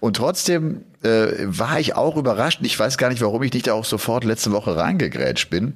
Und 0.00 0.16
trotzdem 0.16 0.84
äh, 1.02 1.28
war 1.44 1.78
ich 1.78 1.94
auch 1.94 2.16
überrascht, 2.16 2.58
ich 2.62 2.78
weiß 2.78 2.98
gar 2.98 3.10
nicht, 3.10 3.22
warum 3.22 3.44
ich 3.44 3.52
nicht 3.52 3.68
da 3.68 3.74
auch 3.74 3.84
sofort 3.84 4.24
letzte 4.24 4.50
Woche 4.50 4.76
reingegrätscht 4.76 5.48
bin, 5.48 5.74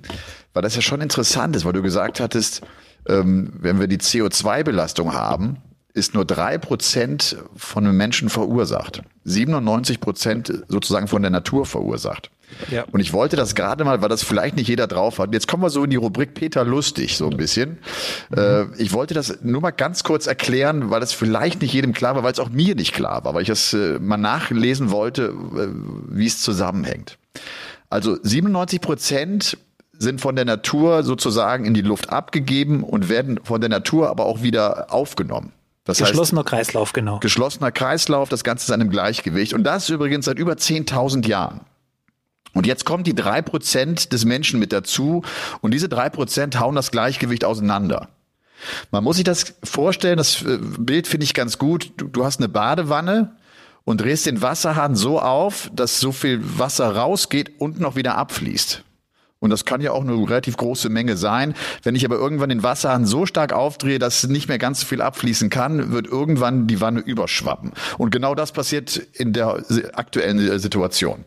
weil 0.53 0.63
das 0.63 0.75
ja 0.75 0.83
schon 0.83 1.01
interessant 1.01 1.55
ist, 1.55 1.65
weil 1.65 1.73
du 1.73 1.83
gesagt 1.83 2.19
hattest, 2.19 2.63
ähm, 3.09 3.53
wenn 3.61 3.79
wir 3.79 3.87
die 3.87 3.99
CO2-Belastung 3.99 5.15
haben, 5.15 5.59
ist 5.93 6.15
nur 6.15 6.25
drei 6.25 6.59
Prozent 6.59 7.37
von 7.57 7.85
einem 7.85 7.97
Menschen 7.97 8.29
verursacht. 8.29 9.03
97 9.25 10.01
Prozent 10.01 10.53
sozusagen 10.69 11.09
von 11.09 11.23
der 11.23 11.31
Natur 11.31 11.67
verursacht. 11.67 12.31
Ja. 12.71 12.85
Und 12.91 13.01
ich 13.01 13.13
wollte 13.13 13.37
das 13.37 13.55
gerade 13.55 13.85
mal, 13.85 14.03
weil 14.03 14.09
das 14.09 14.23
vielleicht 14.23 14.57
nicht 14.57 14.69
jeder 14.69 14.87
drauf 14.87 15.19
hat. 15.19 15.33
Jetzt 15.33 15.47
kommen 15.47 15.63
wir 15.63 15.71
so 15.71 15.85
in 15.85 15.91
die 15.91 15.97
Rubrik 15.97 16.35
Peter 16.35 16.65
Lustig, 16.65 17.17
so 17.17 17.29
ein 17.29 17.37
bisschen. 17.37 17.79
Mhm. 18.31 18.39
Äh, 18.39 18.65
ich 18.79 18.93
wollte 18.93 19.15
das 19.15 19.39
nur 19.43 19.61
mal 19.61 19.71
ganz 19.71 20.05
kurz 20.05 20.27
erklären, 20.27 20.91
weil 20.91 21.01
das 21.01 21.13
vielleicht 21.13 21.63
nicht 21.63 21.73
jedem 21.73 21.93
klar 21.93 22.17
war, 22.17 22.23
weil 22.23 22.33
es 22.33 22.41
auch 22.41 22.51
mir 22.51 22.75
nicht 22.75 22.93
klar 22.93 23.25
war, 23.25 23.35
weil 23.35 23.43
ich 23.43 23.49
es 23.49 23.73
äh, 23.73 23.99
mal 23.99 24.17
nachlesen 24.17 24.91
wollte, 24.91 25.35
äh, 25.57 25.69
wie 26.09 26.27
es 26.27 26.41
zusammenhängt. 26.41 27.19
Also 27.89 28.17
97 28.23 28.81
Prozent 28.81 29.59
sind 29.99 30.21
von 30.21 30.35
der 30.35 30.45
Natur 30.45 31.03
sozusagen 31.03 31.67
in 31.67 31.75
die 31.75 31.83
Luft 31.83 32.11
abgegeben 32.11 32.83
und 32.83 33.09
werden 33.09 33.39
von 33.45 33.61
der 33.61 33.71
Natur 33.71 34.09
aber 34.09 34.25
auch 34.25 34.43
wieder 34.43 34.93
aufgenommen. 34.93 35.53
Das 35.85 35.99
geschlossener 35.99 36.41
heißt, 36.41 36.49
Kreislauf, 36.49 36.93
genau. 36.93 37.19
Geschlossener 37.21 37.73
Kreislauf, 37.73 38.29
das 38.29 38.45
Ganze 38.45 38.65
ist 38.65 38.69
in 38.69 38.81
einem 38.81 38.91
Gleichgewicht. 38.91 39.55
Und 39.55 39.65
das 39.65 39.89
übrigens 39.89 40.27
seit 40.27 40.39
über 40.39 40.53
10.000 40.53 41.27
Jahren. 41.27 41.63
Und 42.53 42.67
jetzt 42.67 42.85
kommen 42.85 43.05
die 43.05 43.15
drei 43.15 43.43
Prozent 43.43 44.13
des 44.13 44.25
Menschen 44.25 44.59
mit 44.59 44.73
dazu 44.73 45.23
und 45.61 45.73
diese 45.73 45.89
drei 45.89 46.11
Prozent 46.11 46.59
hauen 46.59 46.75
das 46.75 46.91
Gleichgewicht 46.91 47.45
auseinander. 47.45 48.09
Man 48.91 49.05
muss 49.05 49.17
sich 49.17 49.25
das 49.25 49.55
vorstellen, 49.65 50.19
das 50.19 50.43
äh, 50.43 50.59
Bild 50.61 51.07
finde 51.07 51.25
ich 51.25 51.33
ganz 51.33 51.59
gut. 51.59 51.93
Du, 51.97 52.09
du 52.09 52.25
hast 52.25 52.41
eine 52.41 52.49
Badewanne 52.49 53.37
und 53.85 54.01
drehst 54.01 54.27
den 54.27 54.43
Wasserhahn 54.43 54.95
so 54.95 55.21
auf, 55.21 55.71
dass 55.75 56.01
so 56.01 56.13
viel 56.13 56.41
Wasser 56.59 56.95
rausgeht 56.95 57.61
und 57.61 57.81
noch 57.81 57.97
wieder 57.97 58.17
abfließt. 58.17 58.85
Und 59.41 59.49
das 59.51 59.65
kann 59.65 59.81
ja 59.81 59.93
auch 59.93 60.03
eine 60.03 60.13
relativ 60.13 60.59
große 60.59 60.91
Menge 60.91 61.17
sein. 61.17 61.55
Wenn 61.83 61.95
ich 61.95 62.05
aber 62.05 62.17
irgendwann 62.17 62.51
den 62.51 62.63
Wasserhahn 62.63 63.07
so 63.07 63.25
stark 63.25 63.55
aufdrehe, 63.55 63.99
dass 63.99 64.29
nicht 64.29 64.49
mehr 64.49 64.59
ganz 64.59 64.81
so 64.81 64.87
viel 64.87 65.01
abfließen 65.01 65.49
kann, 65.49 65.93
wird 65.93 66.07
irgendwann 66.07 66.67
die 66.67 66.81
Wanne 66.81 67.01
überschwappen. 67.01 67.73
Und 67.97 68.11
genau 68.11 68.35
das 68.35 68.53
passiert 68.53 68.97
in 69.15 69.33
der 69.33 69.65
aktuellen 69.95 70.59
Situation. 70.59 71.25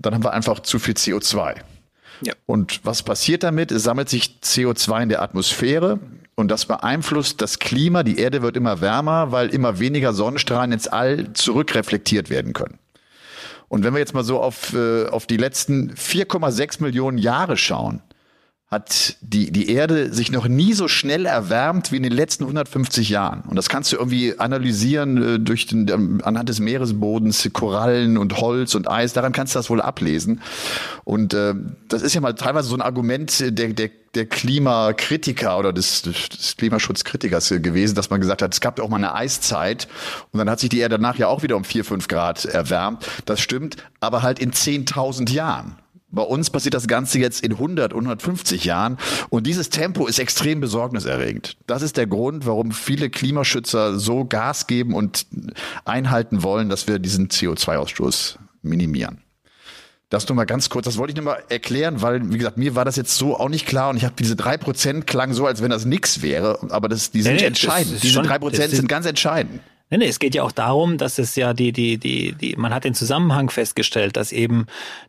Dann 0.00 0.14
haben 0.14 0.24
wir 0.24 0.32
einfach 0.32 0.60
zu 0.60 0.80
viel 0.80 0.94
CO2. 0.94 1.54
Ja. 2.22 2.34
Und 2.46 2.80
was 2.84 3.02
passiert 3.02 3.44
damit? 3.44 3.70
Es 3.70 3.84
sammelt 3.84 4.08
sich 4.08 4.38
CO2 4.42 5.04
in 5.04 5.08
der 5.08 5.22
Atmosphäre 5.22 6.00
und 6.34 6.50
das 6.50 6.66
beeinflusst 6.66 7.40
das 7.40 7.60
Klima. 7.60 8.02
Die 8.02 8.18
Erde 8.18 8.42
wird 8.42 8.56
immer 8.56 8.80
wärmer, 8.80 9.30
weil 9.30 9.48
immer 9.48 9.78
weniger 9.78 10.12
Sonnenstrahlen 10.12 10.72
ins 10.72 10.88
All 10.88 11.32
zurückreflektiert 11.34 12.30
werden 12.30 12.52
können. 12.52 12.78
Und 13.74 13.82
wenn 13.82 13.92
wir 13.92 13.98
jetzt 13.98 14.14
mal 14.14 14.22
so 14.22 14.40
auf, 14.40 14.72
äh, 14.72 15.06
auf 15.06 15.26
die 15.26 15.36
letzten 15.36 15.90
4,6 15.94 16.80
Millionen 16.80 17.18
Jahre 17.18 17.56
schauen, 17.56 18.02
hat 18.74 19.16
die, 19.20 19.52
die 19.52 19.70
Erde 19.70 20.12
sich 20.12 20.32
noch 20.32 20.48
nie 20.48 20.74
so 20.74 20.88
schnell 20.88 21.26
erwärmt 21.26 21.92
wie 21.92 21.96
in 21.96 22.02
den 22.02 22.12
letzten 22.12 22.44
150 22.44 23.08
Jahren. 23.08 23.42
Und 23.48 23.56
das 23.56 23.68
kannst 23.68 23.92
du 23.92 23.96
irgendwie 23.96 24.38
analysieren 24.38 25.36
äh, 25.36 25.38
durch 25.38 25.66
den, 25.66 25.88
ähm, 25.88 26.20
anhand 26.24 26.48
des 26.48 26.60
Meeresbodens, 26.60 27.48
Korallen 27.52 28.18
und 28.18 28.38
Holz 28.38 28.74
und 28.74 28.90
Eis. 28.90 29.12
Daran 29.12 29.32
kannst 29.32 29.54
du 29.54 29.58
das 29.60 29.70
wohl 29.70 29.80
ablesen. 29.80 30.42
Und 31.04 31.34
äh, 31.34 31.54
das 31.88 32.02
ist 32.02 32.14
ja 32.14 32.20
mal 32.20 32.34
teilweise 32.34 32.68
so 32.68 32.74
ein 32.74 32.82
Argument 32.82 33.40
der, 33.40 33.68
der, 33.68 33.90
der 34.14 34.26
Klimakritiker 34.26 35.58
oder 35.58 35.72
des, 35.72 36.02
des 36.02 36.56
Klimaschutzkritikers 36.56 37.50
gewesen, 37.60 37.94
dass 37.94 38.10
man 38.10 38.20
gesagt 38.20 38.42
hat, 38.42 38.52
es 38.52 38.60
gab 38.60 38.78
ja 38.78 38.84
auch 38.84 38.88
mal 38.88 38.96
eine 38.96 39.14
Eiszeit 39.14 39.88
und 40.32 40.38
dann 40.38 40.50
hat 40.50 40.60
sich 40.60 40.68
die 40.68 40.80
Erde 40.80 40.96
danach 40.96 41.16
ja 41.16 41.28
auch 41.28 41.42
wieder 41.42 41.56
um 41.56 41.64
vier 41.64 41.84
fünf 41.84 42.08
Grad 42.08 42.44
erwärmt. 42.44 43.06
Das 43.24 43.40
stimmt, 43.40 43.76
aber 44.00 44.22
halt 44.22 44.38
in 44.38 44.52
10.000 44.52 45.30
Jahren. 45.30 45.76
Bei 46.14 46.22
uns 46.22 46.50
passiert 46.50 46.74
das 46.74 46.86
Ganze 46.86 47.18
jetzt 47.18 47.44
in 47.44 47.52
100, 47.52 47.92
150 47.92 48.64
Jahren 48.64 48.98
und 49.30 49.46
dieses 49.46 49.70
Tempo 49.70 50.06
ist 50.06 50.18
extrem 50.18 50.60
besorgniserregend. 50.60 51.56
Das 51.66 51.82
ist 51.82 51.96
der 51.96 52.06
Grund, 52.06 52.46
warum 52.46 52.72
viele 52.72 53.10
Klimaschützer 53.10 53.98
so 53.98 54.24
Gas 54.24 54.66
geben 54.66 54.94
und 54.94 55.26
einhalten 55.84 56.42
wollen, 56.42 56.68
dass 56.68 56.86
wir 56.86 56.98
diesen 56.98 57.28
CO2-Ausstoß 57.28 58.36
minimieren. 58.62 59.18
Das 60.10 60.28
nur 60.28 60.36
mal 60.36 60.44
ganz 60.44 60.68
kurz, 60.68 60.84
das 60.84 60.96
wollte 60.96 61.10
ich 61.10 61.16
nur 61.16 61.24
mal 61.24 61.42
erklären, 61.48 62.00
weil, 62.00 62.30
wie 62.32 62.38
gesagt, 62.38 62.56
mir 62.56 62.76
war 62.76 62.84
das 62.84 62.94
jetzt 62.94 63.16
so 63.16 63.36
auch 63.36 63.48
nicht 63.48 63.66
klar 63.66 63.90
und 63.90 63.96
ich 63.96 64.04
habe 64.04 64.14
diese 64.16 64.36
drei 64.36 64.56
Prozent 64.56 65.08
klang 65.08 65.32
so, 65.32 65.46
als 65.46 65.60
wenn 65.60 65.70
das 65.70 65.86
nix 65.86 66.22
wäre, 66.22 66.58
aber 66.70 66.88
das, 66.88 67.10
die 67.10 67.22
sind 67.22 67.36
nee, 67.36 67.44
entscheidend. 67.44 68.02
Diese 68.02 68.22
drei 68.22 68.38
Prozent 68.38 68.70
sind 68.70 68.88
ganz 68.88 69.06
entscheidend. 69.06 69.60
Nee, 69.90 69.98
nee, 69.98 70.08
es 70.08 70.18
geht 70.18 70.34
ja 70.34 70.42
auch 70.42 70.52
darum, 70.52 70.96
dass 70.96 71.18
es 71.18 71.36
ja 71.36 71.52
die, 71.52 71.70
die, 71.70 71.98
die, 71.98 72.32
die, 72.32 72.56
man 72.56 72.72
hat 72.72 72.84
den 72.84 72.94
Zusammenhang 72.94 73.50
festgestellt, 73.50 74.16
dass 74.16 74.32
eben 74.32 74.66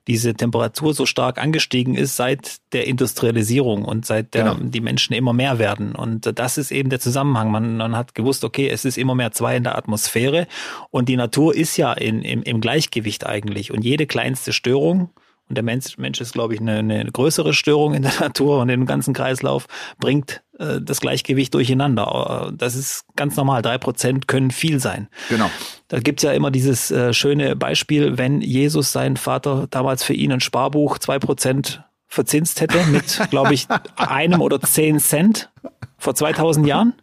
diese 0.07 0.33
Temperatur 0.33 0.93
so 0.93 1.05
stark 1.05 1.41
angestiegen 1.41 1.95
ist 1.95 2.17
seit 2.17 2.57
der 2.73 2.85
Industrialisierung 2.85 3.85
und 3.85 4.05
seit 4.05 4.33
der, 4.33 4.43
genau. 4.43 4.55
die 4.61 4.81
Menschen 4.81 5.13
immer 5.13 5.31
mehr 5.31 5.59
werden. 5.59 5.95
Und 5.95 6.37
das 6.37 6.57
ist 6.57 6.71
eben 6.71 6.89
der 6.89 6.99
Zusammenhang. 6.99 7.51
Man, 7.51 7.77
man 7.77 7.95
hat 7.95 8.15
gewusst, 8.15 8.43
okay, 8.43 8.69
es 8.69 8.83
ist 8.83 8.97
immer 8.97 9.15
mehr 9.15 9.31
zwei 9.31 9.55
in 9.55 9.63
der 9.63 9.77
Atmosphäre 9.77 10.45
und 10.91 11.07
die 11.07 11.15
Natur 11.15 11.55
ist 11.55 11.77
ja 11.77 11.93
in, 11.93 12.21
im, 12.21 12.43
im 12.43 12.59
Gleichgewicht 12.59 13.25
eigentlich. 13.25 13.71
Und 13.71 13.83
jede 13.83 14.05
kleinste 14.05 14.51
Störung, 14.51 15.09
und 15.47 15.55
der 15.55 15.63
Mensch, 15.63 15.97
Mensch 15.97 16.21
ist, 16.21 16.33
glaube 16.33 16.55
ich, 16.55 16.59
eine, 16.59 16.79
eine 16.79 17.05
größere 17.05 17.53
Störung 17.53 17.93
in 17.93 18.01
der 18.01 18.13
Natur 18.19 18.59
und 18.59 18.69
im 18.69 18.85
ganzen 18.85 19.13
Kreislauf, 19.13 19.67
bringt 19.99 20.41
äh, 20.59 20.81
das 20.81 21.01
Gleichgewicht 21.01 21.53
durcheinander. 21.53 22.51
Das 22.57 22.75
ist 22.75 23.05
ganz 23.15 23.35
normal. 23.35 23.61
Drei 23.61 23.77
Prozent 23.77 24.27
können 24.27 24.51
viel 24.51 24.79
sein. 24.79 25.07
Genau. 25.29 25.49
Da 25.87 25.99
gibt's 25.99 26.23
ja 26.23 26.31
immer 26.31 26.49
dieses 26.49 26.89
äh, 26.89 27.13
schöne 27.13 27.55
Beispiel, 27.55 28.17
wenn 28.17 28.41
Jesus 28.41 28.91
seinen 28.91 29.17
Vater 29.17 29.67
damals 29.69 30.03
für 30.03 30.13
ihn 30.13 30.31
ein 30.31 30.41
Sparbuch 30.41 30.97
zwei 30.97 31.19
Prozent 31.19 31.83
verzinst 32.07 32.61
hätte 32.61 32.83
mit, 32.85 33.21
glaube 33.29 33.53
ich, 33.53 33.67
einem 33.97 34.41
oder 34.41 34.59
zehn 34.61 34.99
Cent 34.99 35.51
vor 35.97 36.15
2000 36.15 36.65
Jahren, 36.65 36.93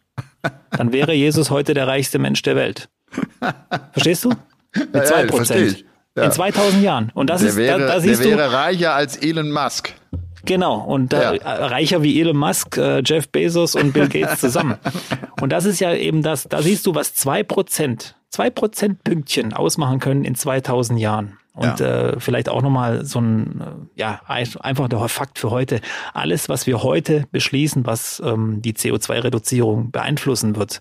dann 0.71 0.93
wäre 0.93 1.13
Jesus 1.13 1.51
heute 1.51 1.75
der 1.75 1.87
reichste 1.87 2.19
Mensch 2.19 2.43
der 2.43 2.57
Welt. 2.57 2.89
Verstehst 3.93 4.25
du? 4.25 4.31
Mit 4.75 5.07
zwei 5.07 5.27
Prozent. 5.27 5.85
Ja. 6.17 6.25
In 6.25 6.33
2000 6.33 6.83
Jahren. 6.83 7.11
Und 7.15 7.31
das 7.31 7.41
der 7.41 7.51
ist, 7.51 7.57
wäre, 7.57 7.81
da, 7.81 7.87
da 7.87 8.01
siehst 8.01 8.25
der 8.25 8.37
wäre 8.37 8.49
du, 8.49 8.55
reicher 8.55 8.95
als 8.95 9.17
Elon 9.17 9.51
Musk. 9.51 9.95
Genau, 10.45 10.81
und 10.81 11.13
ja. 11.13 11.33
äh, 11.35 11.65
reicher 11.65 12.03
wie 12.03 12.21
Elon 12.21 12.37
Musk, 12.37 12.77
äh, 12.77 13.01
Jeff 13.05 13.29
Bezos 13.29 13.75
und 13.75 13.93
Bill 13.93 14.09
Gates 14.09 14.41
zusammen. 14.41 14.77
und 15.41 15.51
das 15.51 15.65
ist 15.65 15.81
ja 15.81 15.95
eben 15.95 16.23
das, 16.23 16.49
da 16.49 16.61
siehst 16.61 16.87
du, 16.87 16.95
was 16.95 17.15
zwei 17.15 17.43
Prozent, 17.43 18.17
zwei 18.29 18.51
Prozent 18.51 19.05
Pünktchen 19.05 19.53
ausmachen 19.53 20.01
können 20.01 20.25
in 20.25 20.35
2000 20.35 20.99
Jahren. 20.99 21.39
Und 21.55 21.81
ja. 21.81 22.09
äh, 22.09 22.21
vielleicht 22.21 22.49
auch 22.49 22.63
nochmal 22.63 23.05
so 23.05 23.21
ein, 23.21 23.61
äh, 23.61 24.01
ja, 24.01 24.21
einfach 24.27 24.89
der 24.89 24.99
Fakt 25.09 25.39
für 25.39 25.51
heute. 25.51 25.81
Alles, 26.15 26.49
was 26.49 26.67
wir 26.67 26.83
heute 26.83 27.27
beschließen, 27.31 27.85
was 27.85 28.23
ähm, 28.25 28.63
die 28.63 28.73
CO2-Reduzierung 28.73 29.91
beeinflussen 29.91 30.57
wird, 30.57 30.81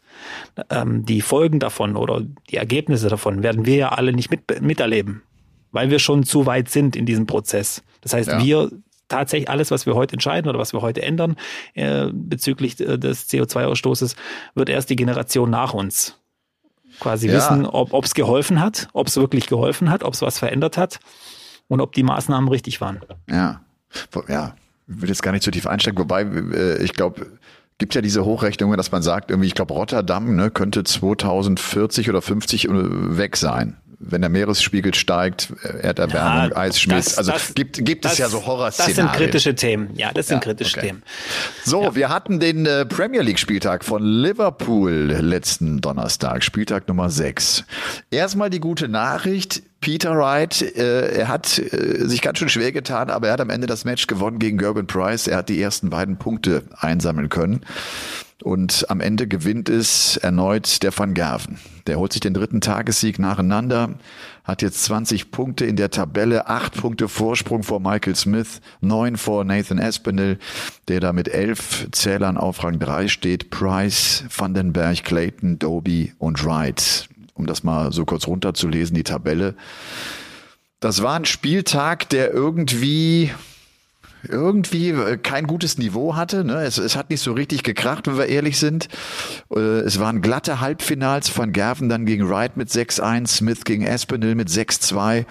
ähm, 0.70 1.06
die 1.06 1.22
Folgen 1.22 1.60
davon 1.60 1.98
oder 1.98 2.22
die 2.50 2.56
Ergebnisse 2.56 3.10
davon 3.10 3.44
werden 3.44 3.66
wir 3.66 3.76
ja 3.76 3.90
alle 3.90 4.14
nicht 4.14 4.32
mit, 4.32 4.62
miterleben, 4.62 5.24
weil 5.72 5.90
wir 5.90 6.00
schon 6.00 6.24
zu 6.24 6.46
weit 6.46 6.70
sind 6.70 6.96
in 6.96 7.06
diesem 7.06 7.28
Prozess. 7.28 7.84
Das 8.00 8.14
heißt, 8.14 8.30
ja. 8.30 8.42
wir 8.42 8.72
tatsächlich 9.10 9.50
alles, 9.50 9.72
was 9.72 9.86
wir 9.86 9.96
heute 9.96 10.14
entscheiden 10.14 10.48
oder 10.48 10.58
was 10.58 10.72
wir 10.72 10.82
heute 10.82 11.02
ändern 11.02 11.36
äh, 11.74 12.08
bezüglich 12.14 12.80
äh, 12.80 12.98
des 12.98 13.30
CO2-Ausstoßes, 13.30 14.16
wird 14.56 14.70
erst 14.70 14.90
die 14.90 14.96
Generation 14.96 15.50
nach 15.50 15.74
uns 15.74 16.21
quasi 17.02 17.28
ja. 17.28 17.34
wissen, 17.34 17.66
ob 17.66 18.06
es 18.06 18.14
geholfen 18.14 18.62
hat, 18.62 18.88
ob 18.94 19.08
es 19.08 19.18
wirklich 19.18 19.48
geholfen 19.48 19.90
hat, 19.90 20.04
ob 20.04 20.14
es 20.14 20.22
was 20.22 20.40
verändert 20.40 20.78
hat 20.78 21.00
und 21.68 21.82
ob 21.82 21.92
die 21.94 22.04
Maßnahmen 22.04 22.50
richtig 22.50 22.80
waren. 22.80 23.02
Ja, 23.30 23.62
ja, 24.30 24.56
ich 24.88 25.02
will 25.02 25.10
jetzt 25.10 25.24
gar 25.24 25.32
nicht 25.32 25.44
zu 25.44 25.52
tief 25.52 25.68
einsteigen, 25.68 26.00
wobei 26.00 26.22
äh, 26.22 26.82
ich 26.82 26.94
glaube, 26.94 27.28
gibt 27.78 27.96
ja 27.96 28.02
diese 28.02 28.24
Hochrechnungen, 28.24 28.78
dass 28.78 28.92
man 28.92 29.02
sagt, 29.02 29.32
irgendwie, 29.32 29.48
ich 29.48 29.56
glaube, 29.56 29.74
Rotterdam 29.74 30.36
ne, 30.36 30.52
könnte 30.52 30.84
2040 30.84 32.10
oder 32.10 32.22
50 32.22 32.66
äh, 32.66 32.72
weg 33.18 33.36
sein 33.36 33.81
wenn 34.04 34.22
der 34.22 34.30
Meeresspiegel 34.30 34.94
steigt, 34.94 35.54
Erderwärmung, 35.62 36.52
ja, 36.52 36.58
Eis 36.58 36.80
schmilzt. 36.80 37.18
Also 37.18 37.32
das, 37.32 37.54
gibt, 37.54 37.84
gibt 37.86 38.06
das, 38.06 38.14
es 38.14 38.18
ja 38.18 38.30
so 38.30 38.46
Horrorszenarien. 38.46 38.96
Das 38.96 39.06
sind 39.06 39.12
kritische 39.12 39.56
Themen. 39.56 39.90
Ja, 39.96 40.12
das 40.12 40.28
sind 40.28 40.38
ja, 40.38 40.42
kritische 40.42 40.78
okay. 40.78 40.88
Themen. 40.88 41.04
So, 41.64 41.84
ja. 41.84 41.96
wir 41.96 42.10
hatten 42.10 42.40
den 42.40 42.66
äh, 42.66 42.86
Premier 42.86 43.22
League 43.22 43.40
Spieltag 43.40 43.86
von 43.86 44.04
Liverpool 44.04 44.92
letzten 44.92 45.82
Donnerstag, 45.82 46.44
Spieltag 46.44 46.88
Nummer 46.88 47.10
6. 47.10 47.64
Erstmal 48.10 48.50
die 48.50 48.60
gute 48.60 48.88
Nachricht. 48.88 49.64
Peter 49.82 50.16
Wright, 50.16 50.62
äh, 50.62 51.18
er 51.18 51.28
hat 51.28 51.58
äh, 51.58 52.06
sich 52.06 52.22
ganz 52.22 52.38
schön 52.38 52.50
schwer 52.50 52.72
getan, 52.72 53.10
aber 53.10 53.28
er 53.28 53.34
hat 53.34 53.42
am 53.42 53.50
Ende 53.50 53.66
das 53.66 53.84
Match 53.84 54.06
gewonnen 54.06 54.38
gegen 54.38 54.60
Gerben 54.60 54.86
Price. 54.86 55.28
Er 55.28 55.38
hat 55.38 55.50
die 55.50 55.60
ersten 55.60 55.90
beiden 55.90 56.18
Punkte 56.18 56.64
einsammeln 56.78 57.30
können. 57.30 57.62
Und 58.44 58.90
am 58.90 59.02
Ende 59.02 59.28
gewinnt 59.28 59.70
es 59.70 60.18
erneut 60.18 60.82
der 60.82 60.98
Van 60.98 61.14
Gerven. 61.14 61.60
Der 61.86 62.00
holt 62.00 62.12
sich 62.14 62.22
den 62.22 62.34
dritten 62.34 62.62
Tagessieg 62.62 63.20
nacheinander, 63.20 63.96
hat 64.44 64.62
jetzt 64.62 64.84
20 64.84 65.32
Punkte 65.32 65.66
in 65.66 65.76
der 65.76 65.92
Tabelle, 65.92 66.48
acht 66.48 66.76
Punkte 66.76 67.08
Vorsprung 67.08 67.64
vor 67.64 67.80
Michael 67.80 68.16
Smith, 68.16 68.62
neun 68.82 69.18
vor 69.18 69.44
Nathan 69.44 69.78
Espinel, 69.78 70.40
der 70.88 71.00
da 71.00 71.14
mit 71.14 71.28
elf 71.28 71.88
Zählern 71.92 72.38
auf 72.38 72.64
Rang 72.64 72.80
drei 72.80 73.08
steht. 73.08 73.52
Price, 73.52 74.24
Vandenberg, 74.36 75.04
Clayton, 75.04 75.60
Doby 75.60 76.14
und 76.18 76.44
Wright. 76.44 77.10
Um 77.36 77.46
das 77.46 77.64
mal 77.64 77.92
so 77.92 78.06
kurz 78.06 78.28
runterzulesen, 78.28 78.96
die 78.96 79.04
Tabelle. 79.04 79.56
Das 80.80 81.04
war 81.04 81.16
ein 81.16 81.26
Spieltag, 81.26 82.10
der 82.10 82.32
irgendwie 82.34 83.32
irgendwie 84.28 84.90
äh, 84.90 85.18
kein 85.18 85.48
gutes 85.48 85.78
Niveau 85.78 86.16
hatte. 86.16 86.44
Ne? 86.44 86.64
Es, 86.64 86.78
es 86.78 86.96
hat 86.96 87.10
nicht 87.10 87.22
so 87.22 87.34
richtig 87.34 87.64
gekracht, 87.64 88.08
wenn 88.08 88.18
wir 88.18 88.28
ehrlich 88.28 88.60
sind. 88.60 88.88
Äh, 89.54 89.60
es 89.60 90.00
waren 90.00 90.22
glatte 90.22 90.60
Halbfinals. 90.60 91.36
Van 91.38 91.54
Gerven 91.54 91.90
dann 91.90 92.06
gegen 92.06 92.30
Wright 92.30 92.58
mit 92.58 92.70
6-1, 92.70 93.28
Smith 93.28 93.64
gegen 93.64 93.84
Espinel 93.84 94.36
mit 94.36 94.50
6-2. 94.50 95.26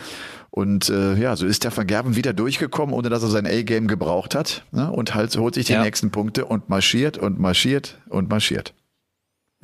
Und 0.51 0.89
äh, 0.89 1.15
ja, 1.15 1.37
so 1.37 1.47
ist 1.47 1.63
der 1.63 1.77
Van 1.77 1.87
Gerven 1.87 2.17
wieder 2.17 2.33
durchgekommen, 2.33 2.95
ohne 2.95 3.09
dass 3.09 3.23
er 3.23 3.29
sein 3.29 3.47
A-Game 3.47 3.87
gebraucht 3.87 4.35
hat. 4.35 4.65
Ne? 4.73 4.91
Und 4.91 5.15
halt 5.15 5.37
holt 5.37 5.55
sich 5.55 5.67
die 5.67 5.75
ja. 5.75 5.83
nächsten 5.83 6.11
Punkte 6.11 6.45
und 6.45 6.69
marschiert 6.69 7.19
und 7.19 7.39
marschiert 7.39 7.99
und 8.09 8.29
marschiert. 8.29 8.75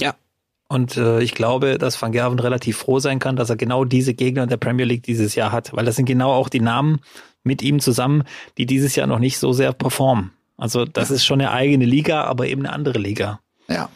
Ja. 0.01 0.15
Und 0.69 0.97
äh, 0.97 1.21
ich 1.21 1.35
glaube, 1.35 1.79
dass 1.79 2.01
Van 2.01 2.13
Gerven 2.13 2.39
relativ 2.39 2.79
froh 2.79 2.99
sein 2.99 3.19
kann, 3.19 3.37
dass 3.37 3.51
er 3.51 3.57
genau 3.57 3.85
diese 3.85 4.15
Gegner 4.15 4.45
in 4.45 4.49
der 4.49 4.57
Premier 4.57 4.85
League 4.85 5.05
dieses 5.05 5.35
Jahr 5.35 5.53
hat, 5.53 5.73
weil 5.73 5.85
das 5.85 5.97
sind 5.97 6.07
genau 6.07 6.33
auch 6.33 6.49
die 6.49 6.61
Namen 6.61 7.01
mit 7.47 7.63
ihm 7.63 7.81
zusammen, 7.81 8.25
die 8.59 8.67
dieses 8.67 8.97
Jahr 8.97 9.07
noch 9.07 9.19
nicht 9.19 9.39
so 9.39 9.53
sehr 9.53 9.73
performen. 9.73 10.33
Also 10.57 10.85
das 10.85 11.11
ja. 11.11 11.17
ist 11.17 11.25
schon 11.25 11.41
eine 11.41 11.51
eigene 11.51 11.85
Liga, 11.85 12.25
aber 12.25 12.47
eben 12.47 12.65
eine 12.65 12.73
andere 12.73 12.99
Liga. 12.99 13.41
Ja. 13.69 13.89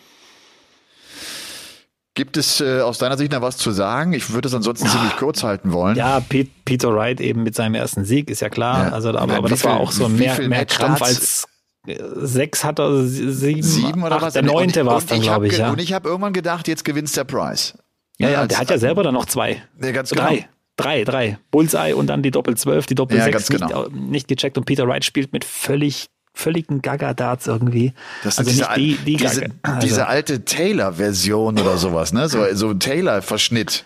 Gibt 2.15 2.37
es 2.37 2.61
äh, 2.61 2.81
aus 2.81 2.99
deiner 2.99 3.17
Sicht 3.17 3.33
noch 3.33 3.41
was 3.41 3.57
zu 3.57 3.71
sagen? 3.71 4.13
Ich 4.13 4.31
würde 4.31 4.49
es 4.49 4.55
ansonsten 4.55 4.87
ja. 4.87 4.93
ziemlich 4.93 5.17
kurz 5.17 5.43
halten 5.43 5.73
wollen. 5.73 5.97
Ja, 5.97 6.21
Pete, 6.21 6.51
Peter 6.65 6.95
Wright 6.95 7.21
eben 7.21 7.43
mit 7.43 7.55
seinem 7.55 7.75
ersten 7.75 8.05
Sieg, 8.05 8.31
ist 8.31 8.41
ja 8.41 8.51
klar. 8.51 8.89
Ja. 8.89 8.93
Also, 8.93 9.11
aber, 9.11 9.37
aber 9.37 9.49
das 9.49 9.63
viel, 9.63 9.71
war 9.71 9.81
auch 9.81 9.93
so 9.93 10.09
mehr, 10.09 10.41
mehr 10.49 10.67
Krampf 10.67 11.01
als 11.03 11.49
äh, 11.87 11.97
sechs 12.17 12.65
hat 12.65 12.79
er, 12.79 13.05
sieben, 13.05 13.63
sieben 13.63 14.03
oder 14.03 14.17
acht, 14.17 14.23
was? 14.23 14.33
Der 14.35 14.43
neunte 14.43 14.85
war 14.85 14.99
es 14.99 15.07
dann, 15.07 15.21
glaube 15.21 15.47
ich. 15.47 15.57
Ja. 15.57 15.71
Und 15.71 15.81
ich 15.81 15.93
habe 15.93 16.09
irgendwann 16.09 16.33
gedacht, 16.33 16.69
jetzt 16.69 16.85
gewinnt 16.85 17.15
der 17.17 17.25
Price. 17.25 17.79
Ja, 18.19 18.29
ja, 18.29 18.47
der 18.47 18.59
hat 18.59 18.71
ja 18.71 18.79
selber 18.79 19.03
dann 19.03 19.15
noch 19.15 19.25
zwei. 19.25 19.63
Ja, 19.83 19.93
ganz 19.93 20.11
drei. 20.11 20.35
Genau. 20.37 20.49
Drei, 20.83 21.05
drei. 21.05 21.38
Bullseye 21.51 21.95
und 21.95 22.07
dann 22.09 22.23
die 22.23 22.31
Doppel 22.31 22.57
12, 22.57 22.87
die 22.87 22.95
Doppel 22.95 23.19
ja, 23.19 23.25
6 23.25 23.49
genau. 23.49 23.88
nicht, 23.88 24.11
nicht 24.11 24.29
gecheckt 24.29 24.59
und 24.59 24.64
Peter 24.64 24.87
Wright 24.87 25.05
spielt 25.05 25.33
mit 25.33 25.45
völlig 25.45 26.07
völligen 26.33 26.81
Gaga-Darts 26.81 27.47
irgendwie. 27.47 27.93
Das 28.23 28.38
also 28.38 28.51
diese, 28.51 28.62
nicht 28.62 28.77
die, 28.77 28.97
die 29.05 29.16
diese, 29.16 29.47
also. 29.62 29.81
diese 29.81 30.07
alte 30.07 30.45
Taylor-Version 30.45 31.59
oder 31.59 31.77
sowas, 31.77 32.12
ne? 32.12 32.29
So, 32.29 32.45
so 32.55 32.71
ein 32.71 32.81
Taylor-Verschnitt. 32.81 33.85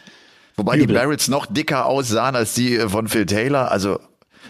Wobei 0.56 0.76
Übel. 0.76 0.86
die 0.86 0.92
Barretts 0.92 1.28
noch 1.28 1.46
dicker 1.46 1.86
aussahen 1.86 2.36
als 2.36 2.54
die 2.54 2.76
äh, 2.76 2.88
von 2.88 3.08
Phil 3.08 3.26
Taylor. 3.26 3.70
Also 3.70 3.98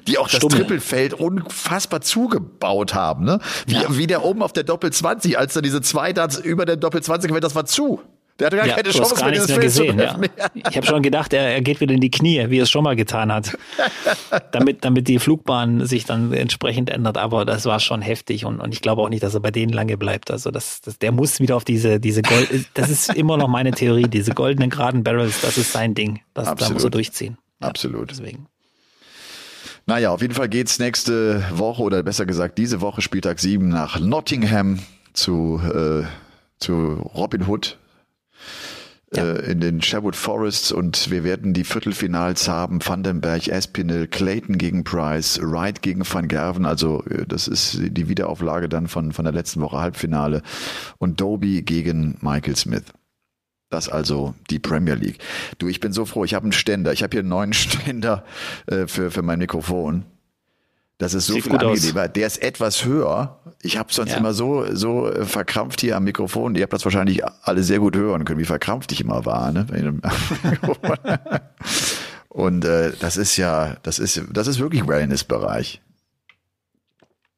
die 0.07 0.19
auch 0.19 0.29
das 0.29 0.41
Trippelfeld 0.41 1.15
unfassbar 1.15 2.03
zugebaut 2.03 2.95
haben, 2.95 3.25
ne? 3.25 3.39
Wie, 3.67 3.75
ja. 3.75 3.85
wie 3.89 4.07
der 4.07 4.25
oben 4.25 4.43
auf 4.43 4.53
der 4.53 4.65
Doppel 4.65 4.93
20, 4.93 5.39
als 5.39 5.55
da 5.55 5.63
diese 5.63 5.81
zwei 5.81 6.13
Darts 6.13 6.37
über 6.37 6.67
der 6.67 6.77
Doppel 6.77 7.03
20 7.03 7.29
gewählt, 7.29 7.45
das 7.45 7.55
war 7.55 7.65
zu. 7.65 8.03
Der 8.39 8.47
hatte 8.47 8.57
gar 8.57 8.67
ja, 8.67 8.75
keine 8.75 8.91
Chance 8.91 9.15
gar 9.15 9.31
nichts 9.31 9.47
mehr 9.47 9.59
gesehen. 9.59 9.99
Ja. 9.99 10.19
Ich 10.55 10.77
habe 10.77 10.85
schon 10.85 11.03
gedacht, 11.03 11.33
er, 11.33 11.55
er 11.55 11.61
geht 11.61 11.81
wieder 11.81 11.95
in 11.95 12.01
die 12.01 12.11
Knie, 12.11 12.51
wie 12.51 12.59
er 12.59 12.65
es 12.65 12.71
schon 12.71 12.83
mal 12.83 12.97
getan 12.97 13.33
hat, 13.33 13.57
damit, 14.53 14.85
damit 14.85 15.07
die 15.07 15.21
Flugbahn 15.21 15.87
sich 15.87 16.05
dann 16.05 16.33
entsprechend 16.33 16.91
ändert. 16.91 17.17
Aber 17.17 17.45
das 17.45 17.65
war 17.65 17.79
schon 17.79 18.03
heftig 18.03 18.45
und, 18.45 18.61
und 18.61 18.75
ich 18.75 18.81
glaube 18.83 19.03
auch 19.03 19.09
nicht, 19.09 19.23
dass 19.23 19.35
er 19.35 19.41
bei 19.41 19.53
denen 19.53 19.73
lange 19.73 19.97
bleibt. 19.97 20.33
Also 20.33 20.51
das, 20.51 20.81
das, 20.81 20.99
der 20.99 21.13
muss 21.13 21.39
wieder 21.39 21.55
auf 21.55 21.65
diese, 21.65 22.01
diese 22.01 22.23
Gold. 22.23 22.49
Das 22.75 22.91
ist 22.91 23.15
immer 23.15 23.37
noch 23.37 23.49
meine 23.49 23.71
Theorie. 23.71 24.09
Diese 24.09 24.33
goldenen 24.33 24.71
geraden 24.71 25.05
Barrels, 25.05 25.41
das 25.41 25.57
ist 25.57 25.73
sein 25.73 25.95
Ding. 25.95 26.21
Das, 26.35 26.53
da 26.57 26.71
muss 26.71 26.83
er 26.83 26.91
durchziehen. 26.91 27.39
Ja, 27.63 27.69
Absolut. 27.69 28.11
Deswegen. 28.11 28.49
Naja, 29.87 30.11
auf 30.11 30.23
jeden 30.23 30.35
Fall 30.35 30.49
geht's 30.49 30.81
nächste 30.81 31.45
Woche 31.53 31.83
oder 31.83 32.03
besser 32.03 32.27
gesagt 32.27 32.59
diese 32.59 32.81
Woche 32.81 33.01
Spieltag 33.01 33.39
7 33.39 33.69
nach 33.69 34.01
Nottingham 34.01 34.81
zu, 35.13 35.61
äh, 35.63 36.05
zu 36.59 36.95
Robin 37.15 37.47
Hood 37.47 37.79
ja. 39.17 39.25
Äh, 39.25 39.53
in 39.53 39.61
den 39.61 39.83
Sherwood 39.83 40.17
Forests 40.17 40.73
und 40.73 41.11
wir 41.11 41.25
werden 41.25 41.53
die 41.53 41.65
Viertelfinals 41.65 42.49
haben. 42.49 42.85
Vandenberg, 42.85 43.49
Espinel, 43.49 44.07
Clayton 44.07 44.59
gegen 44.59 44.85
Price, 44.85 45.41
Wright 45.41 45.83
gegen 45.83 46.03
Van 46.11 46.29
Gerven. 46.29 46.67
Also 46.67 47.05
äh, 47.05 47.27
das 47.27 47.49
ist 47.49 47.79
die 47.81 48.09
Wiederauflage 48.09 48.69
dann 48.69 48.89
von, 48.89 49.13
von 49.13 49.25
der 49.25 49.35
letzten 49.35 49.61
Woche 49.61 49.79
Halbfinale. 49.79 50.43
Und 50.99 51.21
Doby 51.21 51.63
gegen 51.63 52.19
Michael 52.21 52.57
Smith. 52.57 52.85
Das 53.71 53.89
also 53.89 54.35
die 54.51 54.59
Premier 54.59 54.95
League. 54.95 55.19
Du, 55.59 55.69
ich 55.69 55.81
bin 55.81 55.93
so 55.93 56.05
froh, 56.05 56.25
ich 56.25 56.35
habe 56.35 56.45
einen 56.45 56.53
Ständer. 56.53 56.93
Ich 56.93 57.03
habe 57.03 57.13
hier 57.13 57.21
einen 57.21 57.29
neuen 57.29 57.53
Ständer 57.55 58.25
äh, 58.67 58.87
für, 58.87 59.11
für 59.11 59.23
mein 59.23 59.39
Mikrofon. 59.39 60.05
Das 60.99 61.13
ist 61.13 61.27
so 61.27 61.35
Sieht 61.35 61.45
viel 61.45 61.57
angenehmer. 61.57 62.09
Der 62.09 62.27
ist 62.27 62.41
etwas 62.41 62.85
höher. 62.85 63.41
Ich 63.63 63.77
habe 63.79 63.93
sonst 63.93 64.13
ja. 64.13 64.19
immer 64.19 64.33
so 64.33 64.65
so 64.75 65.11
äh, 65.11 65.25
verkrampft 65.25 65.81
hier 65.81 65.97
am 65.97 66.05
Mikrofon. 66.05 66.55
Ihr 66.55 66.63
habt 66.63 66.73
das 66.73 66.85
wahrscheinlich 66.85 67.23
alle 67.43 67.63
sehr 67.63 67.81
gut 67.81 67.97
hören 67.97 68.25
können, 68.25 68.39
wie 68.39 68.45
verkrampft 68.45 68.93
ich 68.93 69.01
immer 69.01 69.25
war. 69.25 69.51
Ne? 69.51 69.67
Und 72.29 72.65
äh, 72.65 72.93
das 72.99 73.17
ist 73.17 73.37
ja, 73.37 73.77
das 73.83 73.99
ist, 73.99 74.23
das 74.33 74.47
ist 74.47 74.59
wirklich 74.59 74.87
Wellness-Bereich. 74.87 75.81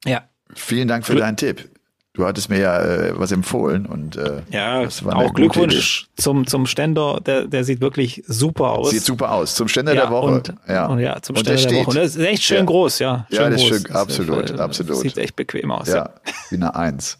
Ja. 0.05 0.29
Vielen 0.55 0.88
Dank 0.88 1.05
für 1.05 1.12
Glück. 1.12 1.25
deinen 1.25 1.37
Tipp. 1.37 1.69
Du 2.16 2.24
hattest 2.24 2.48
mir 2.48 2.59
ja 2.59 2.83
äh, 2.83 3.12
was 3.18 3.31
empfohlen 3.31 3.85
und 3.85 4.16
äh, 4.16 4.40
ja, 4.50 4.88
auch 5.05 5.35
Glückwunsch 5.35 6.09
zum 6.16 6.46
zum 6.46 6.64
Ständer, 6.64 7.20
der 7.20 7.46
der 7.46 7.62
sieht 7.62 7.83
wirklich 7.83 8.24
super 8.26 8.70
aus. 8.70 8.90
Sieht 8.90 9.02
super 9.02 9.33
aus 9.33 9.55
zum 9.55 9.68
Ständer 9.68 9.94
ja, 9.94 10.02
der 10.02 10.11
Woche. 10.11 10.33
Und, 10.33 10.55
ja. 10.66 10.87
Und 10.87 11.00
ja, 11.00 11.20
zum 11.20 11.37
und 11.37 11.42
Ständer 11.42 11.61
der, 11.61 11.70
der 11.70 11.79
Woche. 11.81 11.90
Und 11.90 11.96
das 11.96 12.16
ist 12.16 12.24
echt 12.24 12.42
schön 12.42 12.57
ja. 12.57 12.64
groß, 12.64 12.98
ja. 13.00 13.26
Schön 13.29 13.38
ja, 13.38 13.50
das 13.50 13.61
ist 13.61 13.68
schön, 13.68 13.90
absolut, 13.94 14.50
das, 14.50 14.59
absolut. 14.59 14.96
Sieht 14.96 15.18
echt 15.18 15.37
bequem 15.37 15.70
aus. 15.70 15.88
Ja, 15.88 16.09
wie 16.48 16.57
eine 16.57 16.74
Eins. 16.74 17.18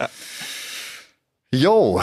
Ja. 0.00 0.08
Jo, 1.52 2.02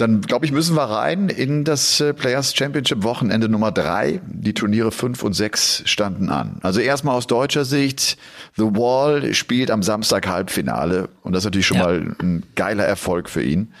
dann 0.00 0.20
glaube 0.22 0.46
ich, 0.46 0.52
müssen 0.52 0.76
wir 0.76 0.84
rein 0.84 1.28
in 1.28 1.64
das 1.64 2.00
äh, 2.00 2.14
Players 2.14 2.54
Championship 2.54 3.02
Wochenende 3.02 3.48
Nummer 3.48 3.72
drei. 3.72 4.20
Die 4.26 4.54
Turniere 4.54 4.92
fünf 4.92 5.22
und 5.22 5.34
sechs 5.34 5.82
standen 5.86 6.28
an. 6.28 6.58
Also 6.62 6.80
erstmal 6.80 7.16
aus 7.16 7.26
deutscher 7.26 7.64
Sicht, 7.64 8.16
The 8.56 8.64
Wall 8.64 9.34
spielt 9.34 9.70
am 9.70 9.82
Samstag 9.82 10.26
Halbfinale 10.26 11.08
und 11.22 11.32
das 11.32 11.42
ist 11.42 11.46
natürlich 11.46 11.66
schon 11.66 11.78
ja. 11.78 11.84
mal 11.84 12.16
ein 12.20 12.42
geiler 12.54 12.84
Erfolg 12.84 13.28
für 13.28 13.42
ihn. 13.42 13.72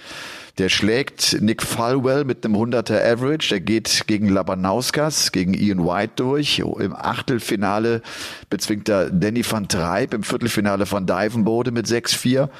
Der 0.60 0.68
schlägt 0.68 1.40
Nick 1.40 1.62
Falwell 1.62 2.26
mit 2.26 2.44
einem 2.44 2.54
100er 2.54 3.02
Average. 3.02 3.48
Der 3.48 3.60
geht 3.60 4.02
gegen 4.06 4.28
Labanauskas, 4.28 5.32
gegen 5.32 5.54
Ian 5.54 5.86
White 5.86 6.12
durch. 6.16 6.58
Im 6.58 6.94
Achtelfinale 6.94 8.02
bezwingt 8.50 8.90
er 8.90 9.08
Danny 9.08 9.42
van 9.42 9.68
Treib. 9.68 10.12
Im 10.12 10.22
Viertelfinale 10.22 10.84
von 10.84 11.06
Divenbode 11.06 11.70
mit 11.70 11.86
6-4 11.86 12.50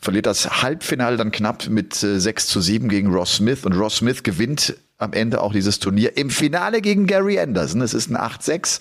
verliert 0.00 0.24
das 0.24 0.62
Halbfinale 0.62 1.18
dann 1.18 1.32
knapp 1.32 1.68
mit 1.68 2.02
äh, 2.02 2.18
6 2.18 2.46
zu 2.46 2.62
7 2.62 2.88
gegen 2.88 3.12
Ross 3.12 3.36
Smith 3.36 3.66
und 3.66 3.74
Ross 3.74 3.96
Smith 3.96 4.22
gewinnt 4.22 4.74
am 4.96 5.12
Ende 5.12 5.42
auch 5.42 5.52
dieses 5.52 5.80
Turnier 5.80 6.16
im 6.16 6.30
Finale 6.30 6.80
gegen 6.80 7.06
Gary 7.06 7.38
Anderson. 7.38 7.82
Es 7.82 7.92
ist 7.92 8.08
ein 8.08 8.16
8-6. 8.16 8.80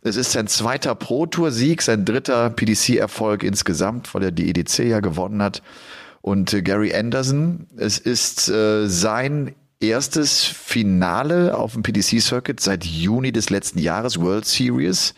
Es 0.00 0.16
ist 0.16 0.32
sein 0.32 0.46
zweiter 0.46 0.94
Pro-Tour-Sieg, 0.94 1.82
sein 1.82 2.06
dritter 2.06 2.48
PDC-Erfolg 2.48 3.42
insgesamt, 3.42 4.14
weil 4.14 4.22
er 4.22 4.32
die 4.32 4.48
EDC 4.48 4.78
ja 4.78 5.00
gewonnen 5.00 5.42
hat. 5.42 5.60
Und 6.24 6.54
äh, 6.54 6.62
Gary 6.62 6.94
Anderson, 6.94 7.66
es 7.76 7.98
ist 7.98 8.48
äh, 8.48 8.88
sein 8.88 9.54
erstes 9.78 10.42
Finale 10.42 11.54
auf 11.54 11.74
dem 11.74 11.82
PDC-Circuit 11.82 12.60
seit 12.60 12.86
Juni 12.86 13.30
des 13.30 13.50
letzten 13.50 13.78
Jahres, 13.78 14.18
World 14.18 14.46
Series. 14.46 15.12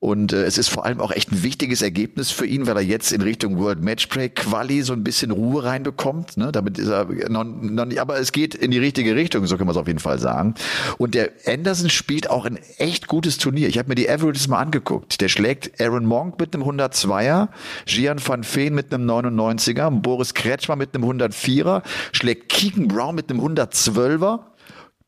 Und 0.00 0.32
äh, 0.32 0.44
es 0.44 0.58
ist 0.58 0.68
vor 0.68 0.84
allem 0.84 1.00
auch 1.00 1.10
echt 1.10 1.32
ein 1.32 1.42
wichtiges 1.42 1.82
Ergebnis 1.82 2.30
für 2.30 2.46
ihn, 2.46 2.68
weil 2.68 2.76
er 2.76 2.82
jetzt 2.82 3.10
in 3.10 3.20
Richtung 3.20 3.58
World 3.58 3.82
Matchplay 3.82 4.28
Quali 4.28 4.82
so 4.82 4.92
ein 4.92 5.02
bisschen 5.02 5.32
Ruhe 5.32 5.64
reinbekommt. 5.64 6.36
Ne? 6.36 6.52
Damit 6.52 6.78
ist 6.78 6.88
er 6.88 7.06
noch, 7.28 7.44
noch 7.44 7.84
nicht, 7.84 8.00
aber 8.00 8.18
es 8.20 8.30
geht 8.30 8.54
in 8.54 8.70
die 8.70 8.78
richtige 8.78 9.16
Richtung, 9.16 9.44
so 9.46 9.56
kann 9.56 9.66
man 9.66 9.74
es 9.74 9.80
auf 9.80 9.88
jeden 9.88 9.98
Fall 9.98 10.20
sagen. 10.20 10.54
Und 10.98 11.16
der 11.16 11.30
Anderson 11.46 11.90
spielt 11.90 12.30
auch 12.30 12.44
ein 12.44 12.60
echt 12.76 13.08
gutes 13.08 13.38
Turnier. 13.38 13.68
Ich 13.68 13.76
habe 13.76 13.88
mir 13.88 13.96
die 13.96 14.08
Averages 14.08 14.46
mal 14.46 14.60
angeguckt. 14.60 15.20
Der 15.20 15.28
schlägt 15.28 15.80
Aaron 15.80 16.06
Monk 16.06 16.38
mit 16.38 16.54
einem 16.54 16.62
102er, 16.62 17.48
Gian 17.86 18.20
van 18.24 18.44
Veen 18.44 18.74
mit 18.74 18.94
einem 18.94 19.10
99er, 19.10 19.90
Boris 19.90 20.32
Kretschmer 20.32 20.76
mit 20.76 20.94
einem 20.94 21.10
104er, 21.10 21.82
schlägt 22.12 22.48
Keegan 22.48 22.86
Brown 22.86 23.16
mit 23.16 23.30
einem 23.30 23.40
112er 23.40 24.40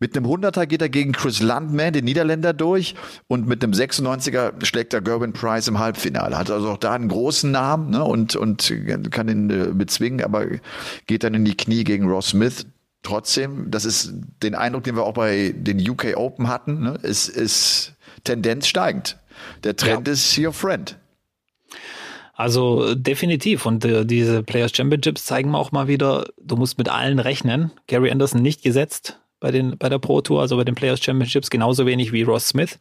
mit 0.00 0.16
einem 0.16 0.26
100er 0.26 0.66
geht 0.66 0.80
er 0.80 0.88
gegen 0.88 1.12
Chris 1.12 1.40
Landman, 1.40 1.92
den 1.92 2.06
Niederländer, 2.06 2.54
durch 2.54 2.94
und 3.28 3.46
mit 3.46 3.62
einem 3.62 3.74
96er 3.74 4.64
schlägt 4.64 4.94
er 4.94 5.02
Gerwin 5.02 5.34
Price 5.34 5.68
im 5.68 5.78
Halbfinale. 5.78 6.36
Hat 6.36 6.50
also 6.50 6.70
auch 6.70 6.78
da 6.78 6.94
einen 6.94 7.08
großen 7.08 7.50
Namen 7.50 7.90
ne, 7.90 8.02
und, 8.02 8.34
und 8.34 8.74
kann 9.10 9.28
ihn 9.28 9.50
äh, 9.50 9.68
bezwingen, 9.74 10.24
aber 10.24 10.46
geht 11.06 11.22
dann 11.22 11.34
in 11.34 11.44
die 11.44 11.56
Knie 11.56 11.84
gegen 11.84 12.08
Ross 12.08 12.30
Smith. 12.30 12.66
Trotzdem, 13.02 13.70
das 13.70 13.84
ist 13.84 14.14
den 14.42 14.54
Eindruck, 14.54 14.84
den 14.84 14.96
wir 14.96 15.04
auch 15.04 15.14
bei 15.14 15.54
den 15.54 15.88
UK 15.88 16.16
Open 16.16 16.48
hatten, 16.48 16.80
ne, 16.80 16.98
ist, 17.02 17.28
ist 17.28 17.94
Tendenz 18.24 18.66
steigend. 18.66 19.18
Der 19.64 19.76
Trend 19.76 20.08
ja. 20.08 20.14
ist 20.14 20.38
your 20.38 20.52
friend. 20.52 20.96
Also 22.34 22.94
definitiv. 22.94 23.66
Und 23.66 23.84
äh, 23.84 24.06
diese 24.06 24.42
Players 24.42 24.74
Championships 24.74 25.26
zeigen 25.26 25.54
auch 25.54 25.72
mal 25.72 25.88
wieder, 25.88 26.26
du 26.42 26.56
musst 26.56 26.78
mit 26.78 26.88
allen 26.88 27.18
rechnen. 27.18 27.70
Gary 27.86 28.10
Anderson 28.10 28.40
nicht 28.40 28.62
gesetzt, 28.62 29.20
bei, 29.40 29.50
den, 29.50 29.76
bei 29.78 29.88
der 29.88 29.98
Pro 29.98 30.20
Tour, 30.20 30.40
also 30.40 30.56
bei 30.56 30.64
den 30.64 30.74
Players 30.74 31.02
Championships, 31.02 31.50
genauso 31.50 31.86
wenig 31.86 32.12
wie 32.12 32.22
Ross 32.22 32.48
Smith. 32.48 32.78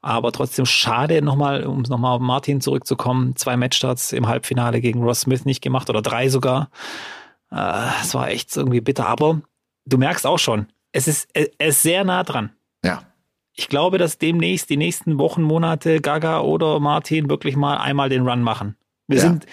Aber 0.00 0.32
trotzdem 0.32 0.66
schade 0.66 1.22
nochmal, 1.22 1.64
um 1.64 1.82
nochmal 1.82 2.16
auf 2.16 2.20
Martin 2.20 2.60
zurückzukommen, 2.60 3.36
zwei 3.36 3.56
Matchstarts 3.56 4.12
im 4.12 4.26
Halbfinale 4.26 4.80
gegen 4.80 5.02
Ross 5.02 5.20
Smith 5.20 5.44
nicht 5.44 5.62
gemacht 5.62 5.90
oder 5.90 6.02
drei 6.02 6.28
sogar. 6.28 6.70
Äh, 7.52 7.88
es 8.02 8.14
war 8.14 8.30
echt 8.30 8.56
irgendwie 8.56 8.80
bitter. 8.80 9.06
Aber 9.06 9.40
du 9.84 9.98
merkst 9.98 10.26
auch 10.26 10.38
schon, 10.38 10.66
es 10.92 11.06
ist, 11.06 11.28
es 11.34 11.48
ist 11.58 11.82
sehr 11.82 12.04
nah 12.04 12.24
dran. 12.24 12.50
Ja. 12.84 13.02
ich 13.54 13.68
glaube, 13.68 13.98
dass 13.98 14.18
demnächst 14.18 14.70
die 14.70 14.76
nächsten 14.76 15.18
Wochen, 15.18 15.42
Monate 15.42 16.00
Gaga 16.00 16.40
oder 16.40 16.78
Martin 16.78 17.28
wirklich 17.28 17.56
mal 17.56 17.78
einmal 17.78 18.08
den 18.08 18.26
Run 18.26 18.40
machen. 18.40 18.76
Wir 19.08 19.18
ja. 19.18 19.24
sind, 19.24 19.46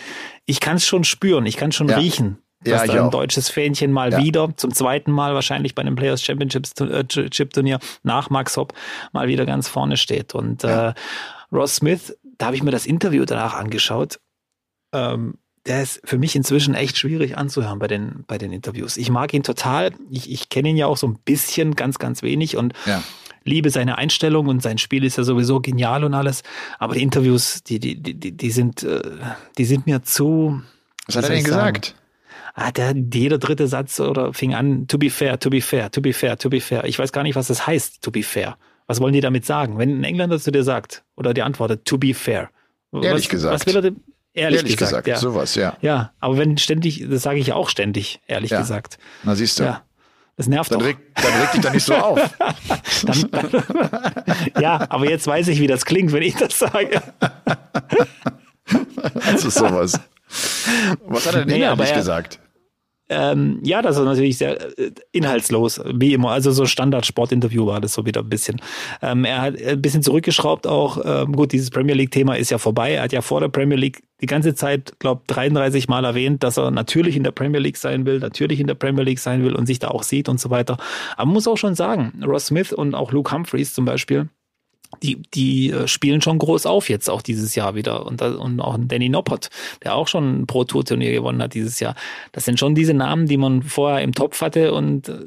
ich 0.45 0.59
kann 0.59 0.77
es 0.77 0.85
schon 0.85 1.03
spüren, 1.03 1.45
ich 1.47 1.57
kann 1.57 1.71
schon 1.71 1.89
ja. 1.89 1.97
riechen, 1.97 2.37
dass 2.65 2.87
ja, 2.87 2.87
da 2.87 2.93
ein 2.93 3.07
auch. 3.07 3.11
deutsches 3.11 3.49
Fähnchen 3.49 3.91
mal 3.91 4.11
ja. 4.11 4.17
wieder, 4.19 4.49
zum 4.57 4.73
zweiten 4.73 5.11
Mal 5.11 5.33
wahrscheinlich 5.33 5.75
bei 5.75 5.81
einem 5.81 5.95
Players 5.95 6.21
Championship 6.23 6.67
äh, 6.81 7.03
Turnier 7.03 7.79
nach 8.03 8.29
Max 8.29 8.57
Hopp 8.57 8.73
mal 9.13 9.27
wieder 9.27 9.45
ganz 9.45 9.67
vorne 9.67 9.97
steht. 9.97 10.35
Und 10.35 10.63
äh, 10.63 10.93
Ross 11.51 11.77
Smith, 11.77 12.17
da 12.37 12.47
habe 12.47 12.55
ich 12.55 12.63
mir 12.63 12.71
das 12.71 12.85
Interview 12.85 13.25
danach 13.25 13.53
angeschaut. 13.53 14.19
Ähm, 14.93 15.35
der 15.65 15.81
ist 15.81 16.01
für 16.03 16.17
mich 16.17 16.35
inzwischen 16.35 16.75
echt 16.75 16.97
schwierig 16.97 17.37
anzuhören 17.37 17.79
bei 17.79 17.87
den, 17.87 18.23
bei 18.27 18.37
den 18.37 18.51
Interviews. 18.51 18.97
Ich 18.97 19.09
mag 19.09 19.33
ihn 19.33 19.43
total. 19.43 19.93
Ich, 20.11 20.31
ich 20.31 20.49
kenne 20.49 20.69
ihn 20.69 20.77
ja 20.77 20.85
auch 20.85 20.97
so 20.97 21.07
ein 21.07 21.17
bisschen, 21.25 21.75
ganz, 21.75 21.97
ganz 21.97 22.21
wenig 22.21 22.55
und 22.55 22.73
ja. 22.85 23.01
liebe 23.43 23.71
seine 23.71 23.97
Einstellung 23.97 24.47
und 24.47 24.61
sein 24.61 24.77
Spiel 24.77 25.03
ist 25.03 25.17
ja 25.17 25.23
sowieso 25.23 25.61
genial 25.61 26.03
und 26.03 26.13
alles. 26.13 26.43
Aber 26.77 26.93
die 26.93 27.01
Interviews, 27.01 27.63
die, 27.63 27.79
die, 27.79 27.95
die, 27.95 28.31
die 28.31 28.51
sind, 28.51 28.83
äh, 28.83 29.01
die 29.57 29.65
sind 29.65 29.87
mir 29.87 30.03
zu. 30.03 30.61
Was 31.07 31.15
hat 31.15 31.23
er 31.25 31.29
denn 31.31 31.43
gesagt? 31.43 31.95
Ah, 32.57 32.71
der, 32.71 32.95
jeder 33.13 33.37
dritte 33.37 33.67
Satz 33.67 33.99
oder 33.99 34.33
fing 34.33 34.53
an, 34.53 34.87
to 34.87 34.97
be 34.97 35.09
fair, 35.09 35.37
to 35.37 35.49
be 35.49 35.59
fair, 35.59 35.91
to 35.91 36.01
be 36.01 36.13
fair, 36.13 36.37
to 36.37 36.49
be 36.49 36.61
fair. 36.61 36.85
Ich 36.85 36.97
weiß 36.97 37.11
gar 37.11 37.23
nicht, 37.23 37.35
was 37.35 37.47
das 37.47 37.67
heißt, 37.67 38.01
to 38.01 38.11
be 38.11 38.23
fair. 38.23 38.57
Was 38.87 39.01
wollen 39.01 39.11
die 39.11 39.19
damit 39.19 39.45
sagen? 39.45 39.77
Wenn 39.77 39.99
ein 39.99 40.03
Engländer 40.05 40.39
zu 40.39 40.51
dir 40.51 40.63
sagt 40.63 41.03
oder 41.17 41.33
dir 41.33 41.45
antwortet, 41.45 41.83
to 41.83 41.97
be 41.97 42.13
fair. 42.13 42.49
Ehrlich 42.93 43.25
was, 43.25 43.29
gesagt. 43.29 43.55
Was 43.55 43.65
will 43.65 43.75
er 43.75 43.81
denn? 43.81 44.03
Ehrlich, 44.33 44.59
ehrlich 44.61 44.77
gesagt, 44.77 45.05
gesagt, 45.05 45.07
ja. 45.07 45.17
sowas, 45.17 45.55
ja. 45.55 45.77
Ja, 45.81 46.13
aber 46.19 46.37
wenn 46.37 46.57
ständig, 46.57 47.05
das 47.09 47.23
sage 47.23 47.39
ich 47.39 47.51
auch 47.51 47.69
ständig, 47.69 48.21
ehrlich 48.27 48.51
ja. 48.51 48.59
gesagt. 48.59 48.99
Na 49.23 49.35
siehst 49.35 49.59
du. 49.59 49.63
Ja. 49.63 49.83
Das 50.37 50.47
nervt 50.47 50.71
dann 50.71 50.79
doch. 50.79 50.85
Reg, 50.85 50.97
dann 51.15 51.33
reg 51.33 51.51
dich 51.51 51.61
doch 51.61 51.73
nicht 51.73 51.85
so 51.85 51.95
auf. 51.95 52.19
dann, 53.03 53.63
ja, 54.61 54.85
aber 54.89 55.09
jetzt 55.09 55.27
weiß 55.27 55.49
ich, 55.49 55.59
wie 55.59 55.67
das 55.67 55.85
klingt, 55.85 56.13
wenn 56.13 56.23
ich 56.23 56.35
das 56.35 56.57
sage. 56.59 57.01
das 59.13 59.45
ist 59.45 59.57
sowas. 59.57 59.99
Was 61.05 61.27
hat 61.27 61.35
er 61.35 61.45
denn 61.45 61.57
nee, 61.57 61.63
inhaltlich 61.63 61.93
gesagt? 61.93 62.39
Ähm, 63.07 63.59
ja, 63.63 63.83
das 63.83 63.97
ist 63.97 64.03
natürlich 64.03 64.37
sehr 64.37 64.79
äh, 64.79 64.91
inhaltslos, 65.11 65.79
wie 65.93 66.13
immer. 66.13 66.31
Also 66.31 66.51
so 66.51 66.65
Standard-Sportinterview 66.65 67.67
war 67.67 67.79
das 67.79 67.93
so 67.93 68.05
wieder 68.05 68.21
ein 68.21 68.29
bisschen. 68.29 68.59
Ähm, 69.01 69.25
er 69.25 69.41
hat 69.41 69.61
ein 69.61 69.81
bisschen 69.81 70.01
zurückgeschraubt 70.01 70.65
auch. 70.65 70.99
Ähm, 71.05 71.33
gut, 71.33 71.51
dieses 71.51 71.69
Premier 71.69 71.93
League-Thema 71.93 72.35
ist 72.35 72.49
ja 72.49 72.57
vorbei. 72.57 72.93
Er 72.93 73.03
hat 73.03 73.13
ja 73.13 73.21
vor 73.21 73.41
der 73.41 73.49
Premier 73.49 73.77
League 73.77 74.01
die 74.21 74.25
ganze 74.25 74.55
Zeit, 74.55 74.97
glaube 74.99 75.21
33 75.27 75.87
Mal 75.87 76.03
erwähnt, 76.03 76.41
dass 76.41 76.57
er 76.57 76.71
natürlich 76.71 77.15
in 77.15 77.23
der 77.23 77.31
Premier 77.31 77.59
League 77.59 77.77
sein 77.77 78.05
will, 78.07 78.19
natürlich 78.19 78.59
in 78.59 78.67
der 78.67 78.75
Premier 78.75 79.03
League 79.03 79.19
sein 79.19 79.43
will 79.43 79.55
und 79.55 79.67
sich 79.67 79.77
da 79.77 79.89
auch 79.89 80.03
sieht 80.03 80.27
und 80.27 80.39
so 80.39 80.49
weiter. 80.49 80.77
Aber 81.15 81.25
man 81.25 81.33
muss 81.33 81.47
auch 81.47 81.57
schon 81.57 81.75
sagen, 81.75 82.23
Ross 82.25 82.47
Smith 82.47 82.73
und 82.73 82.95
auch 82.95 83.11
Luke 83.11 83.31
Humphreys 83.31 83.73
zum 83.73 83.85
Beispiel, 83.85 84.29
die, 85.01 85.21
die 85.33 85.71
äh, 85.71 85.87
spielen 85.87 86.21
schon 86.21 86.37
groß 86.37 86.65
auf 86.65 86.89
jetzt 86.89 87.09
auch 87.09 87.21
dieses 87.21 87.55
Jahr 87.55 87.75
wieder. 87.75 88.05
Und, 88.05 88.21
und 88.21 88.59
auch 88.59 88.77
Danny 88.79 89.09
Noppert, 89.09 89.49
der 89.83 89.95
auch 89.95 90.07
schon 90.07 90.41
ein 90.41 90.47
Pro-Tour-Turnier 90.47 91.11
gewonnen 91.11 91.41
hat 91.41 91.53
dieses 91.53 91.79
Jahr. 91.79 91.95
Das 92.31 92.45
sind 92.45 92.59
schon 92.59 92.75
diese 92.75 92.93
Namen, 92.93 93.27
die 93.27 93.37
man 93.37 93.63
vorher 93.63 94.01
im 94.01 94.13
Topf 94.13 94.41
hatte 94.41 94.73
und 94.73 95.09
äh, 95.09 95.19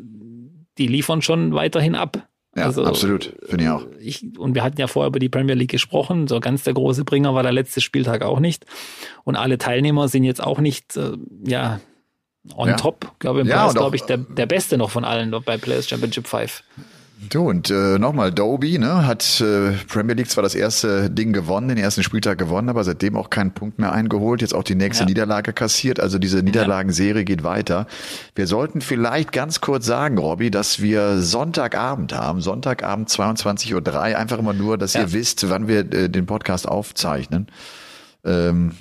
die 0.78 0.86
liefern 0.86 1.22
schon 1.22 1.54
weiterhin 1.54 1.94
ab. 1.94 2.28
Ja, 2.56 2.64
also, 2.64 2.84
absolut, 2.84 3.34
finde 3.44 3.64
ich 3.64 3.70
auch. 3.70 3.86
Ich, 4.00 4.38
und 4.38 4.54
wir 4.54 4.62
hatten 4.62 4.80
ja 4.80 4.86
vorher 4.86 5.08
über 5.08 5.18
die 5.18 5.28
Premier 5.28 5.54
League 5.54 5.70
gesprochen. 5.70 6.26
So 6.28 6.40
ganz 6.40 6.64
der 6.64 6.74
große 6.74 7.04
Bringer 7.04 7.34
war 7.34 7.42
der 7.42 7.52
letzte 7.52 7.80
Spieltag 7.80 8.22
auch 8.22 8.40
nicht. 8.40 8.64
Und 9.24 9.36
alle 9.36 9.58
Teilnehmer 9.58 10.08
sind 10.08 10.24
jetzt 10.24 10.42
auch 10.42 10.58
nicht, 10.58 10.96
äh, 10.96 11.12
ja, 11.46 11.80
on 12.54 12.68
ja. 12.68 12.76
top. 12.76 13.10
Ich 13.12 13.18
glaube, 13.18 13.40
im 13.40 13.46
ja, 13.46 13.64
Preis, 13.64 13.74
glaube 13.74 13.96
ich, 13.96 14.02
der, 14.02 14.18
der 14.18 14.46
beste 14.46 14.78
noch 14.78 14.90
von 14.90 15.04
allen 15.04 15.30
bei 15.44 15.58
Players 15.58 15.88
Championship 15.88 16.26
5. 16.26 16.62
Du, 17.20 17.48
und 17.48 17.68
äh, 17.68 17.98
nochmal, 17.98 18.30
Doby 18.30 18.78
ne, 18.78 19.04
hat 19.04 19.40
äh, 19.40 19.72
Premier 19.88 20.14
League 20.14 20.30
zwar 20.30 20.44
das 20.44 20.54
erste 20.54 21.10
Ding 21.10 21.32
gewonnen, 21.32 21.68
den 21.68 21.76
ersten 21.76 22.04
Spieltag 22.04 22.38
gewonnen, 22.38 22.68
aber 22.68 22.84
seitdem 22.84 23.16
auch 23.16 23.28
keinen 23.28 23.50
Punkt 23.50 23.80
mehr 23.80 23.90
eingeholt, 23.90 24.40
jetzt 24.40 24.54
auch 24.54 24.62
die 24.62 24.76
nächste 24.76 25.02
ja. 25.02 25.08
Niederlage 25.08 25.52
kassiert. 25.52 25.98
Also 25.98 26.20
diese 26.20 26.44
Niederlagenserie 26.44 27.24
geht 27.24 27.42
weiter. 27.42 27.88
Wir 28.36 28.46
sollten 28.46 28.80
vielleicht 28.80 29.32
ganz 29.32 29.60
kurz 29.60 29.84
sagen, 29.84 30.16
Robby, 30.16 30.52
dass 30.52 30.80
wir 30.80 31.20
Sonntagabend 31.20 32.14
haben, 32.14 32.40
Sonntagabend 32.40 33.08
22.03 33.08 33.74
Uhr, 33.74 34.16
einfach 34.16 34.38
immer 34.38 34.54
nur, 34.54 34.78
dass 34.78 34.94
ja. 34.94 35.00
ihr 35.00 35.12
wisst, 35.12 35.50
wann 35.50 35.66
wir 35.66 35.80
äh, 35.92 36.08
den 36.08 36.26
Podcast 36.26 36.68
aufzeichnen. 36.68 37.48
Ähm, 38.24 38.72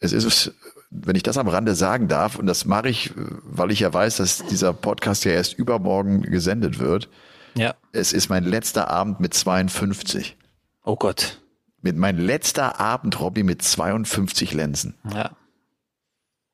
es 0.00 0.12
ist 0.12 0.52
wenn 0.90 1.16
ich 1.16 1.22
das 1.22 1.36
am 1.36 1.48
Rande 1.48 1.74
sagen 1.74 2.08
darf, 2.08 2.38
und 2.38 2.46
das 2.46 2.64
mache 2.64 2.88
ich, 2.88 3.12
weil 3.14 3.70
ich 3.70 3.80
ja 3.80 3.92
weiß, 3.92 4.16
dass 4.16 4.46
dieser 4.46 4.72
Podcast 4.72 5.26
ja 5.26 5.32
erst 5.32 5.58
übermorgen 5.58 6.22
gesendet 6.22 6.78
wird, 6.78 7.10
ja. 7.58 7.74
Es 7.92 8.12
ist 8.12 8.28
mein 8.28 8.44
letzter 8.44 8.88
Abend 8.88 9.20
mit 9.20 9.34
52. 9.34 10.36
Oh 10.84 10.96
Gott. 10.96 11.40
Mit 11.80 11.96
mein 11.96 12.18
letzter 12.18 12.80
Abend, 12.80 13.20
Robby, 13.20 13.42
mit 13.42 13.62
52 13.62 14.52
Lenzen. 14.52 14.98
Ja. 15.12 15.36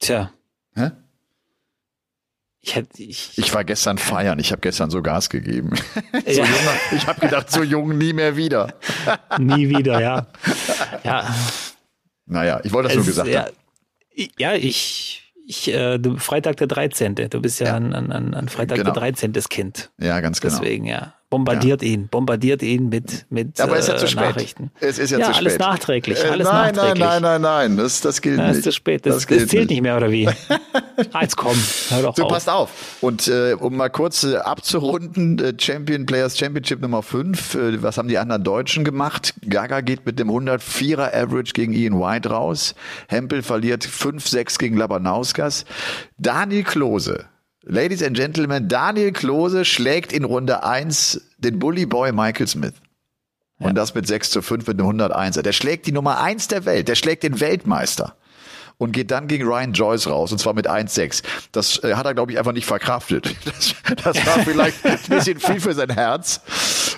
Tja. 0.01 0.33
Hä? 0.75 0.91
Ich, 2.61 2.77
hätte, 2.77 3.03
ich, 3.03 3.37
ich 3.37 3.53
war 3.53 3.63
gestern 3.63 3.99
feiern, 3.99 4.39
ich 4.39 4.51
habe 4.51 4.61
gestern 4.61 4.91
so 4.91 5.03
Gas 5.03 5.29
gegeben. 5.29 5.77
so 6.13 6.31
ja. 6.31 6.45
jung, 6.45 6.57
ich 6.93 7.07
habe 7.07 7.21
gedacht, 7.21 7.51
so 7.51 7.63
jung 7.63 7.99
nie 7.99 8.15
mehr 8.15 8.37
wieder. 8.37 8.75
nie 9.39 9.69
wieder, 9.69 10.01
ja. 10.01 10.27
Ja. 11.05 11.35
Naja, 12.27 12.61
ich 12.65 12.73
wollte 12.73 12.89
das 12.89 12.93
es, 12.93 12.97
nur 12.97 13.07
gesagt 13.07 13.29
ja, 13.29 13.45
haben. 13.45 13.55
Ja, 14.39 14.55
ich, 14.55 15.24
ich, 15.47 15.73
äh, 15.73 15.99
du, 15.99 16.17
Freitag 16.17 16.57
der 16.57 16.67
13. 16.67 17.15
Du 17.15 17.41
bist 17.41 17.61
ja, 17.61 17.67
ja. 17.67 17.75
An, 17.75 17.93
an, 17.93 18.35
an 18.35 18.49
Freitag 18.49 18.79
genau. 18.79 18.93
der 18.93 19.01
13. 19.01 19.33
Kind. 19.49 19.91
Ja, 19.99 20.21
ganz 20.21 20.41
genau. 20.41 20.59
Deswegen, 20.59 20.87
ja 20.87 21.15
bombardiert 21.35 21.83
ja. 21.83 21.89
ihn, 21.89 22.07
bombardiert 22.07 22.63
ihn 22.63 22.89
mit, 22.89 23.27
mit 23.29 23.61
Aber 23.61 23.77
es 23.77 23.89
ist 23.89 23.89
ja 23.89 23.97
zu 23.97 24.05
äh, 24.05 24.09
spät. 24.09 24.23
Nachrichten. 24.23 24.71
Es 24.79 25.01
ist 25.01 25.11
ja, 25.11 25.19
ja 25.19 25.27
zu 25.27 25.33
spät. 25.33 25.47
alles 25.47 25.59
nachträglich, 25.59 26.25
äh, 26.25 26.29
alles 26.29 26.47
nein, 26.47 26.75
nachträglich. 26.75 27.05
Nein, 27.05 27.23
nein, 27.23 27.43
nein, 27.43 27.71
nein, 27.71 27.77
das, 27.77 28.01
das 28.03 28.23
gilt 28.23 28.39
ja, 28.39 28.49
nicht. 28.49 28.59
ist 28.59 28.65
zu 28.65 28.71
spät, 28.73 29.05
das, 29.05 29.27
das, 29.27 29.27
das 29.27 29.49
zählt 29.49 29.71
nicht. 29.71 29.83
mehr, 29.83 29.97
oder 29.97 30.13
wie? 30.13 30.29
ah, 30.29 30.35
jetzt 31.23 31.37
komm, 31.37 31.57
hör 31.89 32.03
doch 32.03 32.17
so, 32.17 32.25
auf. 32.25 32.29
passt 32.29 32.49
auf. 32.49 32.71
Und 33.01 33.27
äh, 33.27 33.57
um 33.59 33.77
mal 33.77 33.89
kurz 33.89 34.23
äh, 34.23 34.37
abzurunden, 34.37 35.41
äh, 35.41 35.55
Champion 35.59 36.07
Players 36.07 36.39
Championship 36.39 36.81
Nummer 36.81 37.03
5, 37.03 37.55
äh, 37.57 37.83
was 37.83 37.99
haben 37.99 38.07
die 38.07 38.19
anderen 38.19 38.45
Deutschen 38.45 38.85
gemacht? 38.85 39.35
Gaga 39.49 39.81
geht 39.81 40.07
mit 40.07 40.21
dem 40.21 40.31
104er 40.31 41.13
Average 41.13 41.53
gegen 41.53 41.73
Ian 41.73 41.99
White 41.99 42.31
raus. 42.31 42.77
Hempel 43.09 43.43
verliert 43.43 43.85
5-6 43.85 44.59
gegen 44.59 44.77
Labanauskas. 44.77 45.65
Daniel 46.17 46.63
Klose 46.63 47.25
Ladies 47.67 48.03
and 48.03 48.15
Gentlemen, 48.15 48.69
Daniel 48.69 49.13
Klose 49.13 49.65
schlägt 49.65 50.13
in 50.13 50.25
Runde 50.25 50.65
1 50.65 51.21
den 51.39 51.59
Bully 51.59 51.87
Boy 51.87 52.13
Michael 52.13 52.47
Smith. 52.47 52.75
Und 53.59 53.69
ja. 53.69 53.73
das 53.73 53.95
mit 53.95 54.07
6 54.07 54.31
zu 54.31 54.43
5 54.43 54.67
mit 54.67 54.81
einem 54.81 55.01
101er. 55.01 55.41
Der 55.41 55.53
schlägt 55.53 55.87
die 55.87 55.93
Nummer 55.93 56.21
1 56.21 56.49
der 56.49 56.67
Welt. 56.67 56.89
Der 56.89 56.95
schlägt 56.95 57.23
den 57.23 57.41
Weltmeister 57.41 58.17
und 58.77 58.93
geht 58.93 59.11
dann 59.11 59.29
gegen 59.29 59.47
Ryan 59.47 59.73
Joyce 59.73 60.09
raus 60.09 60.33
und 60.33 60.39
zwar 60.39 60.53
mit 60.53 60.69
1-6. 60.69 61.23
Das 61.53 61.83
äh, 61.83 61.95
hat 61.95 62.05
er, 62.07 62.15
glaube 62.15 62.33
ich, 62.33 62.39
einfach 62.39 62.53
nicht 62.53 62.67
verkraftet. 62.67 63.35
Das, 63.45 63.75
das 64.03 64.27
war 64.27 64.41
vielleicht 64.41 64.85
ein 64.85 64.99
bisschen 65.09 65.39
viel 65.39 65.61
für 65.61 65.75
sein 65.75 65.91
Herz. 65.91 66.41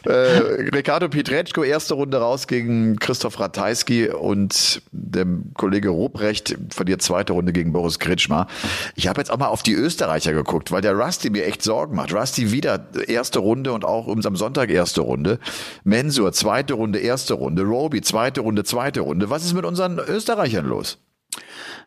Äh, 0.07 0.71
Ricardo 0.75 1.09
Pietreczko, 1.09 1.65
erste 1.65 1.95
Runde 1.95 2.19
raus 2.19 2.47
gegen 2.47 2.97
Christoph 2.97 3.41
Ratajski 3.41 4.09
und 4.09 4.83
der 4.93 5.27
Kollege 5.55 5.89
Ruprecht 5.89 6.57
verliert 6.71 7.03
zweite 7.03 7.33
Runde 7.33 7.53
gegen 7.53 7.73
Boris 7.73 7.99
Kritschmer. 7.99 8.47
Ich 8.95 9.09
habe 9.09 9.21
jetzt 9.21 9.31
auch 9.31 9.39
mal 9.39 9.49
auf 9.49 9.63
die 9.63 9.75
Österreicher 9.75 10.33
geguckt, 10.33 10.71
weil 10.71 10.81
der 10.81 10.95
Rusty 10.95 11.31
mir 11.31 11.45
echt 11.45 11.63
Sorgen 11.63 11.97
macht. 11.97 12.13
Rusty 12.15 12.53
wieder 12.53 12.87
erste 13.09 13.41
Runde 13.41 13.73
und 13.73 13.85
auch 13.85 14.07
um 14.07 14.27
am 14.27 14.37
Sonntag 14.37 14.71
erste 14.71 15.03
Runde. 15.03 15.39
Mensur 15.85 16.33
zweite 16.33 16.75
Runde, 16.75 16.99
erste 16.99 17.35
Runde. 17.35 17.63
Roby 17.63 18.01
zweite 18.01 18.41
Runde, 18.41 18.65
zweite 18.65 19.01
Runde. 19.01 19.31
Was 19.31 19.45
ist 19.45 19.55
mit 19.55 19.65
unseren 19.65 19.99
Österreichern 19.99 20.67
los? 20.67 20.99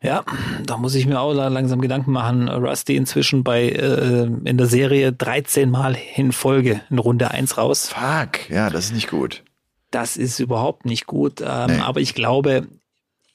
Ja, 0.01 0.23
da 0.63 0.77
muss 0.77 0.95
ich 0.95 1.05
mir 1.07 1.19
auch 1.19 1.33
langsam 1.33 1.81
Gedanken 1.81 2.11
machen. 2.11 2.47
Rusty 2.47 2.95
inzwischen 2.95 3.43
bei 3.43 3.69
äh, 3.69 4.29
in 4.45 4.57
der 4.57 4.67
Serie 4.67 5.11
13 5.11 5.69
Mal 5.69 5.97
in 6.15 6.31
Folge 6.31 6.81
in 6.89 6.99
Runde 6.99 7.31
1 7.31 7.57
raus. 7.57 7.89
Fuck, 7.89 8.49
ja, 8.49 8.69
das 8.69 8.85
ist 8.85 8.93
nicht 8.93 9.09
gut. 9.09 9.43
Das 9.91 10.17
ist 10.17 10.39
überhaupt 10.39 10.85
nicht 10.85 11.05
gut. 11.05 11.41
Ähm, 11.41 11.67
nee. 11.67 11.79
Aber 11.79 11.99
ich 11.99 12.13
glaube, 12.13 12.67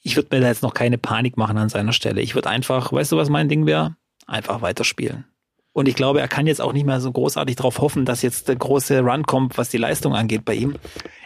ich 0.02 0.16
würde 0.16 0.34
mir 0.34 0.40
da 0.40 0.48
jetzt 0.48 0.62
noch 0.62 0.74
keine 0.74 0.98
Panik 0.98 1.36
machen 1.36 1.58
an 1.58 1.68
seiner 1.68 1.92
Stelle. 1.92 2.20
Ich 2.20 2.34
würde 2.34 2.48
einfach, 2.48 2.92
weißt 2.92 3.12
du, 3.12 3.16
was 3.16 3.28
mein 3.28 3.48
Ding 3.48 3.66
wäre? 3.66 3.96
Einfach 4.26 4.62
weiterspielen. 4.62 5.24
Und 5.74 5.88
ich 5.88 5.96
glaube, 5.96 6.20
er 6.20 6.28
kann 6.28 6.46
jetzt 6.46 6.60
auch 6.60 6.72
nicht 6.72 6.86
mehr 6.86 7.00
so 7.00 7.10
großartig 7.10 7.56
darauf 7.56 7.80
hoffen, 7.80 8.04
dass 8.04 8.22
jetzt 8.22 8.46
der 8.46 8.54
große 8.54 9.00
Run 9.00 9.24
kommt, 9.24 9.58
was 9.58 9.70
die 9.70 9.76
Leistung 9.76 10.14
angeht 10.14 10.44
bei 10.44 10.54
ihm. 10.54 10.76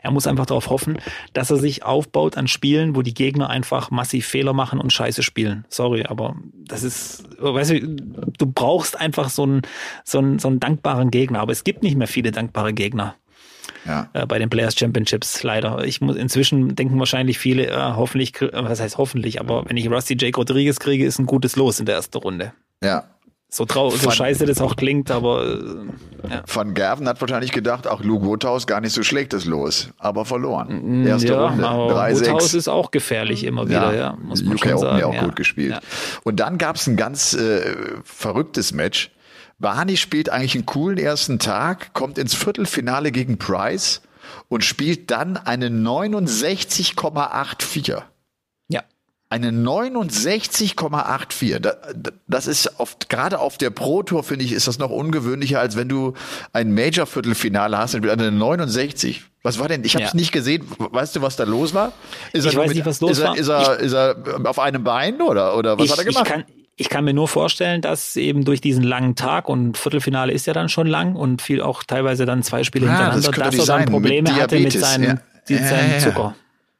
Er 0.02 0.10
muss 0.10 0.26
einfach 0.26 0.46
darauf 0.46 0.70
hoffen, 0.70 0.98
dass 1.34 1.50
er 1.50 1.58
sich 1.58 1.84
aufbaut 1.84 2.38
an 2.38 2.48
Spielen, 2.48 2.96
wo 2.96 3.02
die 3.02 3.12
Gegner 3.12 3.50
einfach 3.50 3.90
massiv 3.90 4.26
Fehler 4.26 4.54
machen 4.54 4.80
und 4.80 4.90
scheiße 4.90 5.22
spielen. 5.22 5.66
Sorry, 5.68 6.04
aber 6.04 6.34
das 6.54 6.82
ist, 6.82 7.24
weißt 7.38 7.72
du, 7.72 7.80
du 8.38 8.46
brauchst 8.46 8.98
einfach 8.98 9.28
so 9.28 9.42
einen, 9.42 9.62
so 10.02 10.16
einen, 10.16 10.38
so 10.38 10.48
einen 10.48 10.60
dankbaren 10.60 11.10
Gegner. 11.10 11.40
Aber 11.40 11.52
es 11.52 11.62
gibt 11.62 11.82
nicht 11.82 11.98
mehr 11.98 12.08
viele 12.08 12.32
dankbare 12.32 12.72
Gegner. 12.72 13.16
Ja. 13.84 14.08
Äh, 14.14 14.24
bei 14.24 14.38
den 14.38 14.48
Players 14.48 14.78
Championships 14.78 15.42
leider. 15.42 15.84
Ich 15.84 16.00
muss 16.00 16.16
inzwischen 16.16 16.74
denken 16.74 16.98
wahrscheinlich 16.98 17.38
viele, 17.38 17.66
äh, 17.66 17.76
hoffentlich, 17.76 18.32
was 18.40 18.80
heißt 18.80 18.96
hoffentlich, 18.96 19.40
aber 19.40 19.68
wenn 19.68 19.76
ich 19.76 19.90
Rusty 19.90 20.16
Jake 20.18 20.38
Rodriguez 20.38 20.78
kriege, 20.78 21.04
ist 21.04 21.18
ein 21.18 21.26
gutes 21.26 21.54
Los 21.56 21.80
in 21.80 21.84
der 21.84 21.96
ersten 21.96 22.16
Runde. 22.16 22.54
Ja, 22.82 23.04
So, 23.50 23.64
trau 23.64 23.88
so 23.88 24.10
scheiße 24.10 24.44
das 24.44 24.60
auch 24.60 24.76
klingt, 24.76 25.10
aber 25.10 25.46
äh, 25.46 25.56
ja. 26.30 26.42
Van 26.46 26.74
Gerven 26.74 27.08
hat 27.08 27.18
wahrscheinlich 27.22 27.50
gedacht, 27.50 27.86
auch 27.86 28.02
Luke 28.02 28.26
Woodhouse 28.26 28.66
gar 28.66 28.82
nicht 28.82 28.92
so 28.92 29.02
schlecht 29.02 29.32
ist 29.32 29.46
los, 29.46 29.88
aber 29.96 30.26
verloren. 30.26 31.06
Erste 31.06 31.28
ja, 31.28 31.48
Runde. 31.48 31.66
Aber 31.66 31.94
3, 31.94 32.16
Woodhouse 32.16 32.52
ist 32.52 32.68
auch 32.68 32.90
gefährlich 32.90 33.44
immer 33.44 33.66
wieder, 33.66 33.94
ja. 33.94 34.00
ja 34.00 34.18
muss 34.22 34.42
man 34.42 34.56
UK 34.56 34.60
schon 34.60 34.72
Open 34.72 34.82
sagen. 34.82 34.98
ja 34.98 35.06
auch 35.06 35.18
gut 35.24 35.36
gespielt. 35.36 35.80
Und 36.24 36.40
dann 36.40 36.58
gab 36.58 36.76
es 36.76 36.86
ein 36.88 36.96
ganz 36.96 37.32
äh, 37.32 37.74
verrücktes 38.04 38.74
Match. 38.74 39.12
Barney 39.58 39.96
spielt 39.96 40.28
eigentlich 40.28 40.54
einen 40.54 40.66
coolen 40.66 40.98
ersten 40.98 41.38
Tag, 41.38 41.94
kommt 41.94 42.18
ins 42.18 42.34
Viertelfinale 42.34 43.12
gegen 43.12 43.38
Price 43.38 44.02
und 44.48 44.62
spielt 44.62 45.10
dann 45.10 45.38
eine 45.38 45.70
69,84 45.70 48.02
eine 49.30 49.50
69,84. 49.50 51.74
Das 52.26 52.46
ist 52.46 52.78
oft, 52.78 53.10
gerade 53.10 53.40
auf 53.40 53.58
der 53.58 53.68
Pro 53.70 54.02
Tour, 54.02 54.24
finde 54.24 54.44
ich, 54.44 54.52
ist 54.52 54.68
das 54.68 54.78
noch 54.78 54.90
ungewöhnlicher, 54.90 55.60
als 55.60 55.76
wenn 55.76 55.88
du 55.88 56.14
ein 56.52 56.72
Major-Viertelfinale 56.72 57.76
hast 57.76 57.94
mit 57.94 58.10
einer 58.10 58.30
69. 58.30 59.24
Was 59.42 59.58
war 59.58 59.68
denn? 59.68 59.84
Ich 59.84 59.94
habe 59.94 60.04
es 60.04 60.12
ja. 60.12 60.16
nicht 60.16 60.32
gesehen. 60.32 60.66
Weißt 60.78 61.16
du, 61.16 61.22
was 61.22 61.36
da 61.36 61.44
los 61.44 61.74
war? 61.74 61.92
Ist 62.32 62.46
ich 62.46 62.56
weiß 62.56 62.68
mit, 62.68 62.76
nicht, 62.76 62.86
was 62.86 63.00
los 63.00 63.12
ist 63.12 63.20
er, 63.20 63.28
war. 63.28 63.36
Ist 63.36 63.48
er, 63.48 63.78
ist 63.78 63.92
er 63.92 64.16
auf 64.44 64.58
einem 64.58 64.82
Bein 64.82 65.20
oder, 65.20 65.56
oder 65.56 65.78
was 65.78 65.84
ich, 65.84 65.92
hat 65.92 65.98
er 65.98 66.04
gemacht? 66.04 66.26
Ich 66.26 66.32
kann, 66.32 66.44
ich 66.76 66.88
kann 66.88 67.04
mir 67.04 67.12
nur 67.12 67.28
vorstellen, 67.28 67.82
dass 67.82 68.16
eben 68.16 68.44
durch 68.44 68.60
diesen 68.60 68.82
langen 68.82 69.14
Tag 69.14 69.48
und 69.48 69.76
Viertelfinale 69.76 70.32
ist 70.32 70.46
ja 70.46 70.54
dann 70.54 70.68
schon 70.68 70.86
lang 70.86 71.16
und 71.16 71.42
viel 71.42 71.60
auch 71.60 71.82
teilweise 71.82 72.24
dann 72.24 72.42
zwei 72.42 72.64
Spiele 72.64 72.86
ja, 72.86 72.92
hintereinander, 72.92 73.30
das 73.30 73.56
dass 73.56 73.68
er 73.68 73.78
dann 73.78 73.90
Probleme 73.90 74.30
mit 74.30 74.40
hatte 74.40 74.58
mit 74.58 74.72
seinem, 74.72 75.04
ja. 75.04 75.18
mit 75.48 75.68
seinem 75.68 76.00
Zucker. 76.00 76.34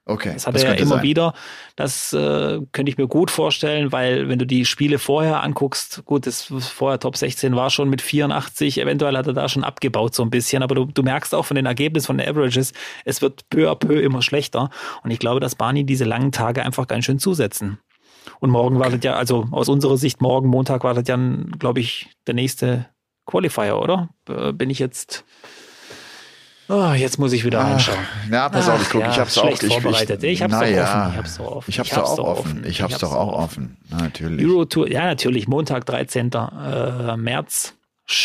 Okay. 0.09 0.33
Das 0.33 0.47
hat 0.47 0.55
das 0.55 0.65
er 0.65 0.71
ja 0.75 0.81
immer 0.81 0.97
sein. 0.97 1.03
wieder. 1.03 1.35
Das 1.77 2.15
äh, 2.15 2.61
könnte 2.73 2.91
ich 2.91 2.97
mir 2.97 3.07
gut 3.07 3.31
vorstellen, 3.31 3.93
weil 3.93 4.29
wenn 4.31 4.39
du 4.39 4.47
die 4.47 4.65
Spiele 4.65 4.99
vorher 4.99 5.43
anguckst, 5.43 6.03
gut, 6.07 6.27
das 6.27 6.45
vorher 6.45 6.99
Top 6.99 7.17
16 7.17 7.55
war 7.55 7.69
schon 7.69 7.91
mit 7.91 8.01
84, 8.01 8.81
eventuell 8.81 9.17
hat 9.19 9.27
er 9.27 9.35
da 9.35 9.51
schon 9.51 9.65
abgebaut 9.65 10.15
so 10.15 10.23
ein 10.23 10.31
bisschen, 10.31 10.63
aber 10.63 10.75
du, 10.75 10.87
du 10.87 11.03
merkst 11.03 11.35
auch 11.35 11.45
von 11.45 11.57
den 11.57 11.67
Ergebnissen, 11.67 12.07
von 12.07 12.17
den 12.17 12.27
Averages, 12.27 12.73
es 13.05 13.21
wird 13.21 13.51
peu 13.51 13.71
à 13.71 13.75
peu 13.75 14.01
immer 14.01 14.23
schlechter. 14.23 14.71
Und 15.03 15.11
ich 15.11 15.19
glaube, 15.19 15.41
dass 15.41 15.55
Barney 15.55 15.85
diese 15.85 16.05
langen 16.05 16.33
Tage 16.33 16.65
einfach 16.65 16.87
ganz 16.87 17.05
schön 17.05 17.19
zusetzen. 17.19 17.79
Und 18.41 18.49
morgen 18.49 18.77
okay. 18.77 18.87
wartet 18.87 19.05
ja, 19.05 19.15
also 19.15 19.47
aus 19.51 19.69
unserer 19.69 19.99
Sicht, 19.99 20.23
morgen, 20.23 20.49
Montag 20.49 20.85
wartet 20.85 21.09
ja, 21.09 21.19
glaube 21.59 21.81
ich, 21.81 22.09
der 22.27 22.35
nächste 22.35 22.87
Qualifier, 23.27 23.79
oder? 23.79 24.09
Bin 24.55 24.71
ich 24.71 24.79
jetzt 24.79 25.25
Oh, 26.71 26.93
jetzt 26.93 27.19
muss 27.19 27.33
ich 27.33 27.45
wieder 27.45 27.61
reinschauen. 27.61 27.99
Na, 28.29 28.49
pass 28.51 28.69
Ach, 28.69 28.75
auf, 28.75 28.83
ich 28.83 28.91
gucke, 28.91 29.05
ja, 29.05 29.11
ich 29.11 29.19
hab's 29.19 29.39
auch 29.39 29.51
ich, 29.51 29.73
vorbereitet. 29.73 30.23
Ich, 30.23 30.33
ich 30.33 30.43
hab's 30.43 30.53
naja, 30.53 31.15
doch 31.39 31.57
offen. 31.57 31.71
Ich 31.71 31.79
hab's 31.79 31.95
doch 31.95 32.03
offen. 32.03 32.03
Ich 32.03 32.03
hab's, 32.03 32.03
ich 32.03 32.03
hab's 32.03 32.17
doch 32.17 32.25
auch 32.25 32.39
offen. 32.39 32.65
Ich 32.67 32.83
hab's, 32.83 32.95
ich 32.95 33.01
doch 33.01 33.13
auch 33.13 33.33
offen. 33.33 33.77
offen. 33.91 34.03
Natürlich. 34.03 34.47
Eurotour, 34.47 34.91
ja, 34.91 35.07
natürlich. 35.07 35.49
Montag, 35.49 35.87
13. 35.87 36.31
Äh, 36.31 37.17
März. 37.17 37.75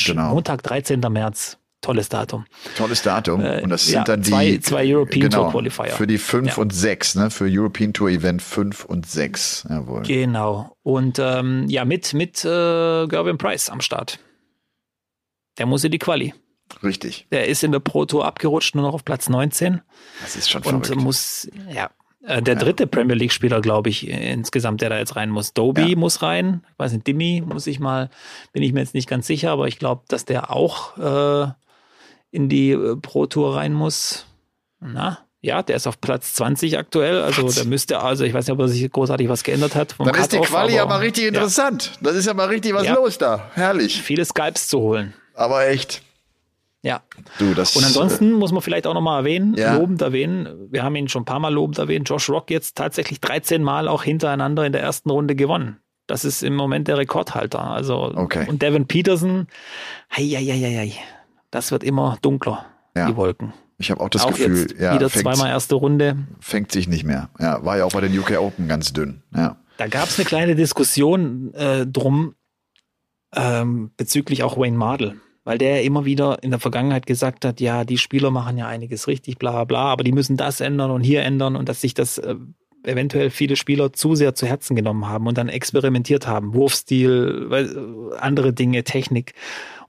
Genau. 0.06 0.34
Montag, 0.34 0.62
13. 0.62 1.00
März. 1.00 1.58
Tolles 1.80 2.08
Datum. 2.08 2.46
Tolles 2.78 3.02
Datum. 3.02 3.42
Äh, 3.42 3.62
und 3.62 3.70
das 3.70 3.86
sind 3.86 3.96
ja, 3.96 4.04
dann 4.06 4.22
die 4.22 4.30
zwei, 4.30 4.58
zwei 4.60 4.96
European 4.96 5.30
genau, 5.30 5.44
Tour 5.44 5.52
Qualifier. 5.52 5.88
Für 5.88 6.08
die 6.08 6.18
5 6.18 6.48
ja. 6.48 6.56
und 6.56 6.74
6, 6.74 7.16
ne? 7.16 7.30
Für 7.30 7.46
European 7.50 7.94
Tour 7.94 8.10
Event 8.10 8.42
5 8.42 8.86
und 8.86 9.06
6. 9.06 9.68
Jawohl. 9.70 10.04
Genau. 10.04 10.78
Und 10.84 11.20
ähm, 11.20 11.66
ja, 11.68 11.84
mit, 11.84 12.14
mit 12.14 12.44
äh, 12.46 13.08
Gerben 13.08 13.38
Price 13.38 13.70
am 13.70 13.82
Start. 13.82 14.20
Der 15.58 15.66
muss 15.66 15.84
in 15.84 15.92
die 15.92 16.00
Quali. 16.00 16.34
Richtig. 16.82 17.28
Der 17.32 17.48
ist 17.48 17.64
in 17.64 17.72
der 17.72 17.80
Pro 17.80 18.06
Tour 18.06 18.26
abgerutscht, 18.26 18.76
nur 18.76 18.86
noch 18.86 18.94
auf 18.94 19.06
Platz 19.06 19.30
19. 19.30 19.82
Das 20.22 20.36
ist 20.36 20.50
schon 20.50 20.64
und 20.64 20.88
verrückt. 20.88 21.04
muss, 21.04 21.50
ja, 21.70 21.90
äh, 22.26 22.42
der 22.42 22.56
dritte 22.56 22.84
ja. 22.84 22.88
Premier 22.88 23.16
League 23.16 23.34
Spieler, 23.34 23.62
glaube 23.62 23.90
ich, 23.90 24.08
insgesamt, 24.08 24.82
der 24.82 24.90
da 24.90 24.98
jetzt 24.98 25.16
rein 25.16 25.30
muss. 25.30 25.54
Doby 25.54 25.92
ja. 25.92 25.98
muss 25.98 26.22
rein. 26.22 26.64
Ich 26.72 26.80
weiß 26.80 26.94
nicht, 26.94 27.06
Dimi 27.06 27.44
muss 27.46 27.68
ich 27.68 27.80
mal, 27.80 28.10
bin 28.54 28.64
ich 28.64 28.74
mir 28.74 28.80
jetzt 28.80 28.94
nicht 28.94 29.10
ganz 29.10 29.28
sicher, 29.28 29.52
aber 29.52 29.68
ich 29.68 29.78
glaube, 29.78 30.04
dass 30.08 30.26
der 30.26 30.52
auch 30.52 30.98
äh, 30.98 31.52
in 32.32 32.50
die 32.50 32.72
äh, 32.72 32.96
Pro 32.96 33.26
Tour 33.26 33.56
rein 33.56 33.74
muss. 33.74 34.26
Na, 34.80 35.20
ja, 35.42 35.62
der 35.62 35.76
ist 35.76 35.88
auf 35.88 36.00
Platz 36.00 36.34
20 36.36 36.78
aktuell. 36.78 37.22
Also 37.22 37.50
der 37.50 37.66
müsste, 37.66 38.00
also 38.00 38.24
ich 38.24 38.34
weiß 38.34 38.48
nicht, 38.48 38.54
ob 38.54 38.60
er 38.60 38.70
sich 38.70 38.90
großartig 38.90 39.28
was 39.28 39.44
geändert 39.44 39.76
hat. 39.76 39.96
Dann 40.00 40.16
ist 40.16 40.32
die 40.32 40.40
Quali 40.40 40.76
ja 40.76 40.86
mal 40.86 41.00
richtig 41.00 41.26
interessant. 41.26 41.92
Ja. 41.96 42.08
Das 42.08 42.16
ist 42.16 42.26
ja 42.26 42.34
mal 42.34 42.48
richtig 42.48 42.74
was 42.74 42.88
los 42.88 43.18
da. 43.18 43.52
Herrlich. 43.54 44.02
Viele 44.02 44.24
Skypes 44.24 44.70
zu 44.70 44.80
holen. 44.80 45.14
Aber 45.34 45.68
echt. 45.68 46.02
Ja. 46.84 47.02
Du, 47.39 47.54
das, 47.54 47.76
und 47.78 47.86
ansonsten 47.86 48.32
äh, 48.32 48.38
muss 48.38 48.52
man 48.52 48.62
vielleicht 48.62 48.86
auch 48.86 48.93
nochmal 48.93 49.22
erwähnen, 49.22 49.56
ja. 49.56 49.78
lobend 49.78 50.02
erwähnen, 50.02 50.67
wir 50.69 50.84
haben 50.84 50.96
ihn 50.98 51.08
schon 51.08 51.22
ein 51.22 51.26
paar 51.26 51.39
Mal 51.39 51.54
lobend 51.54 51.78
erwähnt, 51.78 52.10
Josh 52.10 52.30
Rock 52.30 52.52
jetzt 52.52 52.76
tatsächlich 52.76 53.22
13 53.22 53.63
Mal 53.63 53.88
auch 53.88 54.04
hintereinander 54.04 54.65
in 54.65 54.74
der 54.74 54.82
ersten 54.82 55.10
Runde 55.10 55.36
gewonnen. 55.36 55.80
Das 56.08 56.26
ist 56.26 56.43
im 56.43 56.56
Moment 56.56 56.89
der 56.89 56.98
Rekordhalter. 56.98 57.63
Also 57.63 58.12
okay. 58.13 58.46
und 58.50 58.62
Devin 58.62 58.86
Peterson, 58.86 59.48
hei, 60.12 60.24
hei, 60.24 60.43
hei, 60.43 60.76
hei, 60.76 60.93
das 61.52 61.72
wird 61.72 61.86
immer 61.86 62.17
dunkler, 62.22 62.65
ja. 62.98 63.08
die 63.08 63.15
Wolken. 63.15 63.54
Ich 63.78 63.89
habe 63.89 64.02
auch 64.02 64.10
das 64.10 64.26
auch 64.26 64.32
Gefühl, 64.32 64.67
ja, 64.78 64.96
wieder 64.96 65.10
fängt, 65.10 65.24
zweimal 65.24 65.50
erste 65.50 65.76
Runde. 65.76 66.17
Fängt 66.41 66.74
sich 66.74 66.89
nicht 66.89 67.06
mehr. 67.06 67.30
Ja, 67.39 67.63
war 67.63 67.78
ja 67.78 67.86
auch 67.86 67.93
bei 67.93 68.02
den 68.02 68.17
UK 68.17 68.39
Open 68.39 68.67
ganz 68.67 68.91
dünn. 68.91 69.24
Ja. 69.34 69.56
Da 69.78 69.88
gab 69.88 70.10
es 70.10 70.19
eine 70.19 70.26
kleine 70.26 70.56
Diskussion 70.56 71.54
äh, 71.54 71.88
drum 71.88 72.36
ähm, 73.34 73.91
bezüglich 73.96 74.43
auch 74.43 74.58
Wayne 74.58 74.78
Mardell 74.78 75.15
weil 75.44 75.58
der 75.58 75.84
immer 75.84 76.06
wieder 76.06 76.42
in 76.42 76.52
der 76.52 76.60
Vergangenheit 76.60 77.06
gesagt 77.06 77.46
hat, 77.46 77.60
ja, 77.60 77.84
die 77.84 77.98
Spieler 77.98 78.32
machen 78.32 78.58
ja 78.58 78.68
einiges 78.68 79.08
richtig, 79.08 79.38
bla 79.38 79.64
bla, 79.66 79.86
aber 79.86 80.04
die 80.04 80.12
müssen 80.12 80.38
das 80.38 80.62
ändern 80.62 80.92
und 80.92 81.02
hier 81.04 81.24
ändern 81.24 81.56
und 81.56 81.70
dass 81.70 81.82
sich 81.82 81.94
das 81.94 82.18
äh, 82.18 82.36
eventuell 82.84 83.30
viele 83.30 83.56
Spieler 83.56 83.94
zu 83.94 84.16
sehr 84.16 84.36
zu 84.36 84.46
Herzen 84.46 84.76
genommen 84.76 85.08
haben 85.08 85.28
und 85.28 85.38
dann 85.38 85.50
experimentiert 85.50 86.28
haben, 86.28 86.54
Wurfstil, 86.54 87.50
äh, 87.52 88.18
andere 88.18 88.54
Dinge, 88.54 88.84
Technik 88.84 89.34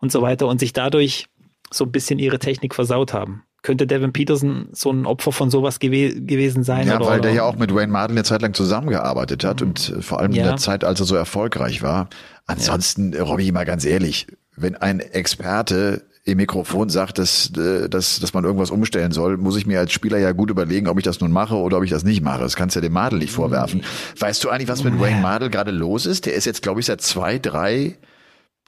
und 0.00 0.12
so 0.12 0.22
weiter 0.22 0.46
und 0.46 0.60
sich 0.60 0.72
dadurch 0.72 1.26
so 1.72 1.84
ein 1.84 1.92
bisschen 1.92 2.18
ihre 2.18 2.38
Technik 2.38 2.74
versaut 2.74 3.12
haben. 3.12 3.42
Könnte 3.62 3.86
Devin 3.86 4.12
Peterson 4.12 4.68
so 4.72 4.90
ein 4.90 5.06
Opfer 5.06 5.32
von 5.32 5.50
sowas 5.50 5.80
gew 5.80 6.12
gewesen 6.14 6.64
sein? 6.64 6.86
Ja, 6.86 6.96
oder, 6.96 7.06
weil 7.06 7.20
der 7.22 7.32
ja 7.32 7.44
auch 7.44 7.56
mit 7.56 7.74
Wayne 7.74 7.90
Martin 7.90 8.16
eine 8.16 8.24
Zeit 8.24 8.42
lang 8.42 8.52
zusammengearbeitet 8.52 9.42
hat 9.42 9.62
und 9.62 9.88
äh, 9.88 10.02
vor 10.02 10.20
allem 10.20 10.32
ja. 10.32 10.42
in 10.42 10.48
der 10.48 10.56
Zeit, 10.58 10.84
als 10.84 11.00
er 11.00 11.06
so 11.06 11.16
erfolgreich 11.16 11.82
war. 11.82 12.10
Ansonsten, 12.46 13.14
ja. 13.14 13.22
Robby, 13.22 13.50
mal 13.52 13.64
ganz 13.64 13.86
ehrlich, 13.86 14.26
wenn 14.56 14.76
ein 14.76 15.00
Experte 15.00 16.02
im 16.24 16.38
Mikrofon 16.38 16.88
sagt, 16.88 17.18
dass, 17.18 17.50
äh, 17.56 17.88
dass, 17.88 18.18
dass 18.18 18.32
man 18.32 18.44
irgendwas 18.44 18.70
umstellen 18.70 19.12
soll, 19.12 19.36
muss 19.36 19.56
ich 19.56 19.66
mir 19.66 19.78
als 19.78 19.92
Spieler 19.92 20.18
ja 20.18 20.32
gut 20.32 20.50
überlegen, 20.50 20.88
ob 20.88 20.98
ich 20.98 21.04
das 21.04 21.20
nun 21.20 21.32
mache 21.32 21.54
oder 21.56 21.76
ob 21.76 21.84
ich 21.84 21.90
das 21.90 22.02
nicht 22.02 22.22
mache. 22.22 22.40
Das 22.40 22.56
kannst 22.56 22.74
du 22.74 22.80
ja 22.80 22.82
dem 22.82 22.94
Madel 22.94 23.18
nicht 23.18 23.32
vorwerfen. 23.32 23.84
Weißt 24.18 24.42
du 24.42 24.48
eigentlich, 24.48 24.68
was 24.68 24.84
mit 24.84 24.98
Wayne 24.98 25.20
Madel 25.20 25.50
gerade 25.50 25.70
los 25.70 26.06
ist? 26.06 26.24
Der 26.24 26.34
ist 26.34 26.46
jetzt, 26.46 26.62
glaube 26.62 26.80
ich, 26.80 26.86
seit 26.86 27.02
zwei, 27.02 27.38
drei 27.38 27.98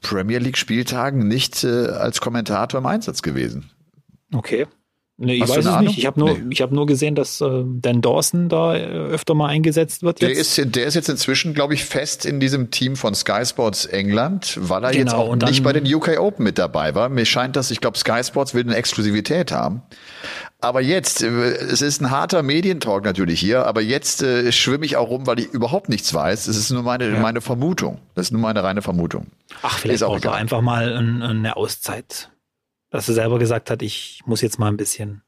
Premier 0.02 0.38
League 0.38 0.58
Spieltagen 0.58 1.26
nicht 1.26 1.64
äh, 1.64 1.86
als 1.86 2.20
Kommentator 2.20 2.78
im 2.78 2.86
Einsatz 2.86 3.22
gewesen. 3.22 3.70
Okay. 4.34 4.66
Nee, 5.18 5.36
ich 5.36 5.42
Hast 5.42 5.56
weiß 5.56 5.64
es 5.64 5.80
nicht. 5.80 5.98
Ich 5.98 6.04
habe 6.04 6.20
nur, 6.20 6.34
nee. 6.34 6.44
ich 6.50 6.60
hab 6.60 6.72
nur 6.72 6.84
gesehen, 6.84 7.14
dass 7.14 7.40
äh, 7.40 7.64
Dan 7.64 8.02
Dawson 8.02 8.50
da 8.50 8.76
äh, 8.76 8.84
öfter 8.84 9.34
mal 9.34 9.48
eingesetzt 9.48 10.02
wird. 10.02 10.20
Jetzt. 10.20 10.58
Der, 10.58 10.64
ist, 10.64 10.76
der 10.76 10.86
ist 10.86 10.94
jetzt 10.94 11.08
inzwischen, 11.08 11.54
glaube 11.54 11.72
ich, 11.72 11.86
fest 11.86 12.26
in 12.26 12.38
diesem 12.38 12.70
Team 12.70 12.96
von 12.96 13.14
Sky 13.14 13.46
Sports 13.46 13.86
England, 13.86 14.58
weil 14.60 14.84
er 14.84 14.90
genau, 14.90 15.00
jetzt 15.00 15.14
auch 15.14 15.48
nicht 15.48 15.62
bei 15.62 15.72
den 15.72 15.92
UK 15.92 16.20
Open 16.20 16.44
mit 16.44 16.58
dabei 16.58 16.94
war. 16.94 17.08
Mir 17.08 17.24
scheint 17.24 17.56
das, 17.56 17.70
ich 17.70 17.80
glaube, 17.80 17.96
Sky 17.96 18.22
Sports 18.22 18.52
will 18.52 18.64
eine 18.64 18.76
Exklusivität 18.76 19.52
haben. 19.52 19.80
Aber 20.60 20.82
jetzt, 20.82 21.22
äh, 21.22 21.28
es 21.28 21.80
ist 21.80 22.02
ein 22.02 22.10
harter 22.10 22.42
Medientalk 22.42 23.02
natürlich 23.02 23.40
hier, 23.40 23.64
aber 23.64 23.80
jetzt 23.80 24.22
äh, 24.22 24.52
schwimme 24.52 24.84
ich 24.84 24.98
auch 24.98 25.08
rum, 25.08 25.26
weil 25.26 25.38
ich 25.38 25.46
überhaupt 25.46 25.88
nichts 25.88 26.12
weiß. 26.12 26.46
Es 26.46 26.58
ist 26.58 26.70
nur 26.70 26.82
meine, 26.82 27.08
ja. 27.08 27.20
meine 27.20 27.40
Vermutung. 27.40 28.00
Das 28.14 28.26
ist 28.26 28.32
nur 28.32 28.42
meine 28.42 28.62
reine 28.62 28.82
Vermutung. 28.82 29.28
Ach, 29.62 29.78
vielleicht 29.78 29.96
ist 29.96 30.02
auch 30.02 30.22
er 30.22 30.34
einfach 30.34 30.60
mal 30.60 30.94
eine 30.94 31.56
Auszeit 31.56 32.28
dass 32.96 33.08
er 33.08 33.14
selber 33.14 33.38
gesagt 33.38 33.70
hat, 33.70 33.82
ich 33.82 34.22
muss 34.26 34.40
jetzt 34.40 34.58
mal 34.58 34.68
ein 34.68 34.76
bisschen. 34.76 35.22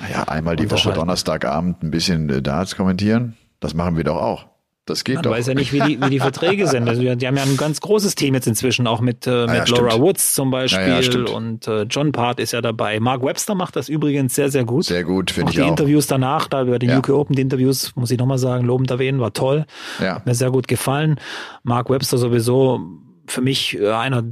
Naja, 0.00 0.24
einmal 0.24 0.56
die 0.56 0.70
Woche 0.70 0.92
Donnerstagabend 0.92 1.82
ein 1.82 1.90
bisschen 1.90 2.28
äh, 2.28 2.42
Darts 2.42 2.76
kommentieren. 2.76 3.36
Das 3.60 3.74
machen 3.74 3.96
wir 3.96 4.04
doch 4.04 4.20
auch. 4.20 4.46
Das 4.84 5.04
geht 5.04 5.14
Man 5.14 5.22
doch. 5.22 5.30
weiß 5.30 5.46
ja 5.46 5.54
nicht, 5.54 5.72
wie 5.72 5.78
die, 5.78 6.02
wie 6.02 6.10
die 6.10 6.18
Verträge 6.18 6.66
sind. 6.66 6.88
Also, 6.88 7.02
die 7.02 7.26
haben 7.26 7.36
ja 7.36 7.44
ein 7.44 7.56
ganz 7.56 7.80
großes 7.80 8.16
Team 8.16 8.34
jetzt 8.34 8.48
inzwischen, 8.48 8.88
auch 8.88 9.00
mit, 9.00 9.28
äh, 9.28 9.46
mit 9.46 9.68
ja, 9.68 9.76
Laura 9.76 10.00
Woods 10.00 10.34
zum 10.34 10.50
Beispiel. 10.50 10.88
Ja, 10.88 11.00
ja, 11.00 11.34
und 11.34 11.68
äh, 11.68 11.82
John 11.82 12.10
Part 12.10 12.40
ist 12.40 12.52
ja 12.52 12.60
dabei. 12.60 12.98
Mark 12.98 13.22
Webster 13.22 13.54
macht 13.54 13.76
das 13.76 13.88
übrigens 13.88 14.34
sehr, 14.34 14.50
sehr 14.50 14.64
gut. 14.64 14.86
Sehr 14.86 15.04
gut, 15.04 15.30
finde 15.30 15.50
ich 15.50 15.54
die 15.54 15.62
auch. 15.62 15.66
Die 15.66 15.70
Interviews 15.70 16.08
danach, 16.08 16.48
da 16.48 16.62
über 16.62 16.80
den 16.80 16.96
UK 16.98 17.10
Open, 17.10 17.36
die 17.36 17.42
Interviews, 17.42 17.94
muss 17.94 18.10
ich 18.10 18.18
nochmal 18.18 18.38
sagen, 18.38 18.64
lobend 18.64 18.90
erwähnen, 18.90 19.20
war 19.20 19.32
toll. 19.32 19.66
Ja. 20.00 20.16
Hat 20.16 20.26
mir 20.26 20.34
sehr 20.34 20.50
gut 20.50 20.66
gefallen. 20.66 21.20
Mark 21.62 21.88
Webster 21.88 22.18
sowieso 22.18 22.80
für 23.28 23.40
mich 23.40 23.78
äh, 23.78 23.88
einer 23.88 24.24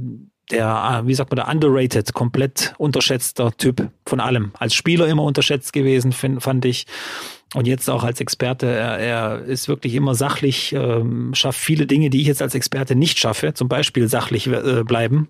der, 0.51 0.67
ah, 0.67 1.07
wie 1.07 1.13
sagt 1.13 1.31
man, 1.31 1.37
der 1.37 1.47
underrated, 1.47 2.13
komplett 2.13 2.73
unterschätzter 2.77 3.51
Typ 3.57 3.89
von 4.05 4.19
allem. 4.19 4.51
Als 4.57 4.73
Spieler 4.73 5.07
immer 5.07 5.23
unterschätzt 5.23 5.73
gewesen, 5.73 6.11
find, 6.11 6.41
fand 6.41 6.65
ich. 6.65 6.85
Und 7.53 7.67
jetzt 7.67 7.89
auch 7.89 8.03
als 8.03 8.21
Experte, 8.21 8.67
er, 8.67 8.97
er 8.97 9.41
ist 9.43 9.67
wirklich 9.67 9.95
immer 9.95 10.15
sachlich, 10.15 10.73
ähm, 10.73 11.33
schafft 11.33 11.59
viele 11.59 11.85
Dinge, 11.85 12.09
die 12.09 12.21
ich 12.21 12.27
jetzt 12.27 12.41
als 12.41 12.55
Experte 12.55 12.95
nicht 12.95 13.19
schaffe, 13.19 13.53
zum 13.53 13.67
Beispiel 13.67 14.07
sachlich 14.07 14.47
äh, 14.47 14.83
bleiben. 14.83 15.29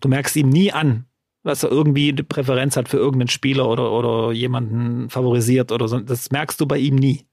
Du 0.00 0.08
merkst 0.08 0.34
ihm 0.36 0.48
nie 0.48 0.72
an, 0.72 1.04
dass 1.44 1.62
er 1.62 1.70
irgendwie 1.70 2.10
eine 2.10 2.24
Präferenz 2.24 2.76
hat 2.76 2.88
für 2.88 2.96
irgendeinen 2.96 3.28
Spieler 3.28 3.68
oder, 3.68 3.92
oder 3.92 4.32
jemanden 4.32 5.10
favorisiert 5.10 5.70
oder 5.70 5.86
so. 5.86 6.00
Das 6.00 6.30
merkst 6.30 6.60
du 6.60 6.66
bei 6.66 6.78
ihm 6.78 6.96
nie. 6.96 7.24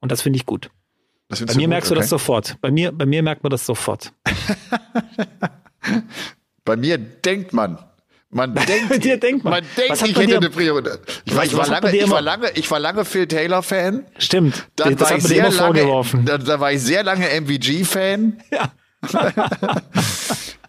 Und 0.00 0.10
das 0.10 0.22
finde 0.22 0.38
ich 0.38 0.46
gut. 0.46 0.70
Bei 1.28 1.54
mir 1.54 1.68
merkst 1.68 1.90
okay. 1.90 1.96
du 1.96 2.00
das 2.00 2.10
sofort. 2.10 2.56
Bei 2.60 2.70
mir, 2.70 2.92
bei 2.92 3.06
mir 3.06 3.22
merkt 3.22 3.42
man 3.42 3.50
das 3.50 3.64
sofort. 3.66 4.12
bei 6.64 6.76
mir 6.76 6.98
denkt 6.98 7.52
man. 7.52 7.78
Man 8.30 8.52
denkt, 8.54 8.88
bei 8.88 8.98
dir 8.98 9.16
denkt 9.18 9.44
man. 9.44 9.52
man 9.52 9.64
denkt, 9.76 10.02
ich 10.02 10.16
hätte 10.16 10.36
eine 10.36 10.50
Priorität. 10.50 10.98
Ich, 11.24 11.36
war, 11.36 11.44
ich, 11.44 11.56
war 11.56 11.68
lange, 11.68 11.96
ich, 11.96 12.10
war 12.10 12.20
lange, 12.20 12.50
ich 12.54 12.70
war 12.70 12.80
lange 12.80 13.04
Phil 13.04 13.28
Taylor-Fan. 13.28 14.06
Stimmt. 14.18 14.66
Dann 14.74 14.96
das 14.96 15.10
war 15.10 15.16
ich 15.18 15.22
sehr 15.22 15.50
lange, 15.50 16.04
da, 16.24 16.38
da 16.38 16.60
war 16.60 16.72
ich 16.72 16.82
sehr 16.82 17.04
lange 17.04 17.26
MVG-Fan. 17.40 18.42
Ja. 18.50 18.72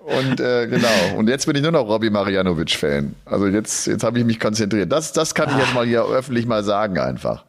Und 0.05 0.39
äh, 0.39 0.67
genau. 0.67 1.17
Und 1.17 1.27
jetzt 1.27 1.47
bin 1.47 1.55
ich 1.55 1.63
nur 1.63 1.71
noch 1.71 1.87
Robbie 1.87 2.11
Marianovic-Fan. 2.11 3.15
Also 3.25 3.47
jetzt, 3.47 3.87
jetzt 3.87 4.03
habe 4.03 4.19
ich 4.19 4.25
mich 4.25 4.39
konzentriert. 4.39 4.91
Das, 4.91 5.13
das 5.13 5.33
kann 5.33 5.49
ich 5.49 5.57
jetzt 5.57 5.73
mal 5.73 5.87
hier 5.87 6.05
öffentlich 6.05 6.45
mal 6.45 6.63
sagen 6.63 6.99
einfach. 6.99 7.45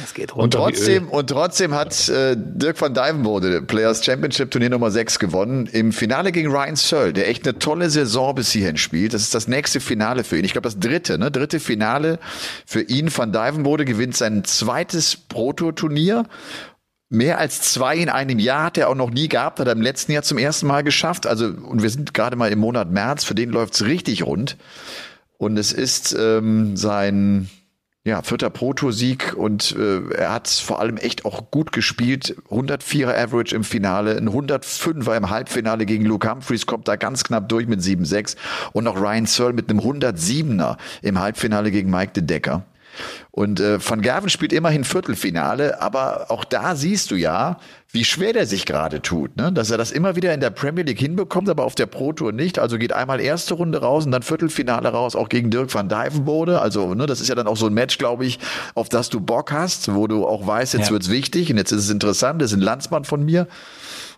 Das 0.00 0.14
geht 0.14 0.34
runter 0.34 0.44
und 0.44 0.50
trotzdem, 0.52 1.08
und 1.08 1.28
trotzdem 1.28 1.74
hat 1.74 2.08
äh, 2.08 2.36
Dirk 2.36 2.80
van 2.80 2.94
Dijvenbode 2.94 3.62
Players 3.62 4.04
Championship 4.04 4.50
Turnier 4.50 4.70
Nummer 4.70 4.90
6 4.90 5.18
gewonnen. 5.18 5.66
Im 5.66 5.92
Finale 5.92 6.32
gegen 6.32 6.50
Ryan 6.50 6.76
Searle, 6.76 7.12
der 7.12 7.28
echt 7.28 7.46
eine 7.46 7.58
tolle 7.58 7.90
Saison 7.90 8.34
bis 8.34 8.50
hierhin 8.50 8.76
spielt. 8.76 9.14
Das 9.14 9.22
ist 9.22 9.34
das 9.34 9.48
nächste 9.48 9.80
Finale 9.80 10.24
für 10.24 10.38
ihn. 10.38 10.44
Ich 10.44 10.52
glaube, 10.52 10.66
das 10.66 10.78
dritte, 10.78 11.18
ne? 11.18 11.30
Dritte 11.30 11.60
Finale 11.60 12.18
für 12.64 12.82
ihn. 12.82 13.10
Van 13.16 13.32
Dijvenbode 13.32 13.84
gewinnt 13.84 14.16
sein 14.16 14.44
zweites 14.44 15.16
Proto-Turnier 15.16 16.24
Mehr 17.08 17.38
als 17.38 17.60
zwei 17.60 17.96
in 17.96 18.08
einem 18.08 18.40
Jahr 18.40 18.64
hat 18.64 18.78
er 18.78 18.88
auch 18.88 18.96
noch 18.96 19.10
nie 19.10 19.28
gehabt, 19.28 19.60
hat 19.60 19.68
er 19.68 19.74
im 19.74 19.80
letzten 19.80 20.10
Jahr 20.10 20.24
zum 20.24 20.38
ersten 20.38 20.66
Mal 20.66 20.82
geschafft. 20.82 21.26
Also, 21.26 21.46
und 21.46 21.80
wir 21.82 21.90
sind 21.90 22.14
gerade 22.14 22.34
mal 22.34 22.50
im 22.50 22.58
Monat 22.58 22.90
März, 22.90 23.22
für 23.22 23.36
den 23.36 23.50
läuft's 23.50 23.84
richtig 23.84 24.24
rund. 24.24 24.56
Und 25.38 25.56
es 25.56 25.72
ist 25.72 26.16
ähm, 26.18 26.76
sein 26.76 27.48
ja, 28.06 28.22
vierter 28.22 28.50
Proto-Sieg 28.50 29.34
und 29.36 29.74
äh, 29.76 30.14
er 30.14 30.32
hat 30.32 30.46
vor 30.46 30.78
allem 30.78 30.96
echt 30.96 31.24
auch 31.24 31.50
gut 31.50 31.72
gespielt. 31.72 32.36
104er 32.50 33.12
Average 33.12 33.56
im 33.56 33.64
Finale, 33.64 34.16
ein 34.16 34.28
105er 34.28 35.16
im 35.16 35.28
Halbfinale 35.28 35.86
gegen 35.86 36.04
Luke 36.04 36.30
Humphreys, 36.30 36.66
kommt 36.66 36.86
da 36.86 36.94
ganz 36.94 37.24
knapp 37.24 37.48
durch 37.48 37.66
mit 37.66 37.80
7-6 37.80 38.36
und 38.72 38.86
auch 38.86 38.96
Ryan 38.96 39.26
Searle 39.26 39.54
mit 39.54 39.68
einem 39.68 39.80
107er 39.80 40.76
im 41.02 41.18
Halbfinale 41.18 41.72
gegen 41.72 41.90
Mike 41.90 42.12
de 42.12 42.22
Decker. 42.22 42.64
Und 43.30 43.60
äh, 43.60 43.78
Van 43.84 44.00
Gerven 44.00 44.30
spielt 44.30 44.52
immerhin 44.52 44.84
Viertelfinale, 44.84 45.80
aber 45.80 46.30
auch 46.30 46.44
da 46.44 46.76
siehst 46.76 47.10
du 47.10 47.16
ja, 47.16 47.58
wie 47.92 48.04
schwer 48.04 48.32
der 48.32 48.46
sich 48.46 48.66
gerade 48.66 49.00
tut, 49.00 49.36
ne? 49.36 49.52
dass 49.52 49.70
er 49.70 49.78
das 49.78 49.90
immer 49.90 50.16
wieder 50.16 50.34
in 50.34 50.40
der 50.40 50.50
Premier 50.50 50.84
League 50.84 50.98
hinbekommt, 50.98 51.48
aber 51.48 51.64
auf 51.64 51.74
der 51.74 51.86
Pro 51.86 52.12
Tour 52.12 52.32
nicht. 52.32 52.58
Also 52.58 52.78
geht 52.78 52.92
einmal 52.92 53.20
erste 53.20 53.54
Runde 53.54 53.80
raus 53.80 54.04
und 54.04 54.12
dann 54.12 54.22
Viertelfinale 54.22 54.88
raus, 54.88 55.16
auch 55.16 55.28
gegen 55.28 55.50
Dirk 55.50 55.72
van 55.72 55.88
Dijvenbode. 55.88 56.60
Also 56.60 56.94
ne, 56.94 57.06
das 57.06 57.20
ist 57.20 57.28
ja 57.28 57.34
dann 57.34 57.46
auch 57.46 57.56
so 57.56 57.66
ein 57.66 57.74
Match, 57.74 57.98
glaube 57.98 58.26
ich, 58.26 58.38
auf 58.74 58.88
das 58.88 59.08
du 59.08 59.20
Bock 59.20 59.52
hast, 59.52 59.94
wo 59.94 60.06
du 60.06 60.26
auch 60.26 60.46
weißt, 60.46 60.74
jetzt 60.74 60.86
ja. 60.86 60.92
wird's 60.92 61.10
wichtig 61.10 61.50
und 61.50 61.56
jetzt 61.56 61.72
ist 61.72 61.84
es 61.84 61.90
interessant. 61.90 62.42
Das 62.42 62.52
ist 62.52 62.58
ein 62.58 62.62
Landsmann 62.62 63.04
von 63.04 63.24
mir. 63.24 63.46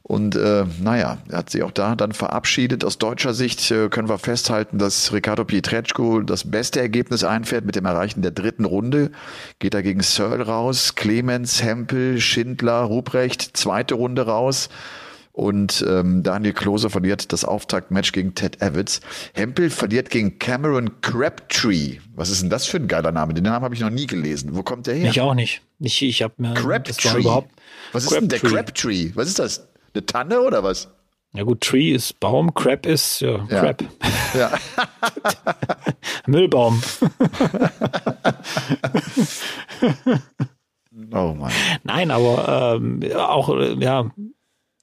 Und 0.03 0.37
äh, 0.37 0.65
naja, 0.81 1.19
er 1.29 1.39
hat 1.39 1.51
sich 1.51 1.63
auch 1.63 1.71
da 1.71 1.95
dann 1.95 2.13
verabschiedet. 2.13 2.85
Aus 2.85 2.99
deutscher 2.99 3.35
Sicht 3.35 3.71
äh, 3.71 3.89
können 3.89 4.09
wir 4.09 4.19
festhalten, 4.19 4.79
dass 4.79 5.13
Ricardo 5.13 5.45
Pietreczko 5.45 6.21
das 6.21 6.51
beste 6.51 6.81
Ergebnis 6.81 7.25
einfährt 7.25 7.65
mit 7.65 7.77
dem 7.77 7.85
Erreichen 7.85 8.23
der 8.23 8.31
dritten 8.31 8.65
Runde. 8.65 9.11
Geht 9.59 9.75
er 9.75 9.83
gegen 9.83 10.01
Searle 10.01 10.47
raus, 10.47 10.95
Clemens, 10.95 11.63
Hempel, 11.63 12.21
Schindler, 12.21 12.83
Ruprecht, 12.83 13.57
zweite 13.57 13.95
Runde 13.95 14.23
raus. 14.23 14.71
Und 15.39 15.85
ähm, 15.89 16.25
Daniel 16.25 16.53
Klose 16.53 16.91
verliert 16.91 17.33
das 17.33 17.45
Auftaktmatch 17.45 18.11
gegen 18.11 18.35
Ted 18.35 18.61
Evans. 18.61 19.01
Hempel 19.35 19.71
verliert 19.71 20.11
gegen 20.11 20.41
Cameron 20.41 21.01
Crabtree. 21.01 21.99
Was 22.17 22.29
ist 22.31 22.43
denn 22.43 22.51
das 22.51 22.67
für 22.67 22.79
ein 22.79 22.89
geiler 22.89 23.13
Name? 23.13 23.35
Den 23.35 23.45
Namen 23.45 23.65
habe 23.65 23.73
ich 23.73 23.81
noch 23.81 23.91
nie 23.91 24.09
gelesen. 24.09 24.57
Wo 24.57 24.65
kommt 24.65 24.89
der 24.89 24.97
her? 24.97 25.11
Ich 25.11 25.21
auch 25.21 25.35
nicht. 25.35 25.63
Ich, 25.79 26.03
ich 26.03 26.23
habe 26.23 26.35
mir 26.39 26.55
Crabtree. 26.55 27.23
Was 27.93 28.03
ist 28.03 28.11
Crabtree. 28.11 28.19
denn 28.19 28.29
der 28.29 28.39
Crabtree? 28.41 29.13
Was 29.15 29.29
ist 29.29 29.39
das? 29.39 29.68
Eine 29.95 30.07
Tanne 30.07 30.41
oder 30.41 30.63
was? 30.63 30.91
Ja 31.35 31.43
gut, 31.45 31.61
Tree 31.61 31.91
ist 31.91 32.19
Baum, 32.21 32.55
Crab 32.55 32.87
ist 32.87 33.21
ja, 33.21 33.47
ja. 33.49 33.61
Crab. 33.61 33.85
Ja. 34.35 34.51
Müllbaum. 36.27 36.83
oh 41.13 41.35
Mann. 41.35 41.53
Nein, 41.85 42.11
aber 42.11 42.77
ähm, 42.77 43.03
auch 43.15 43.55
ja, 43.79 44.11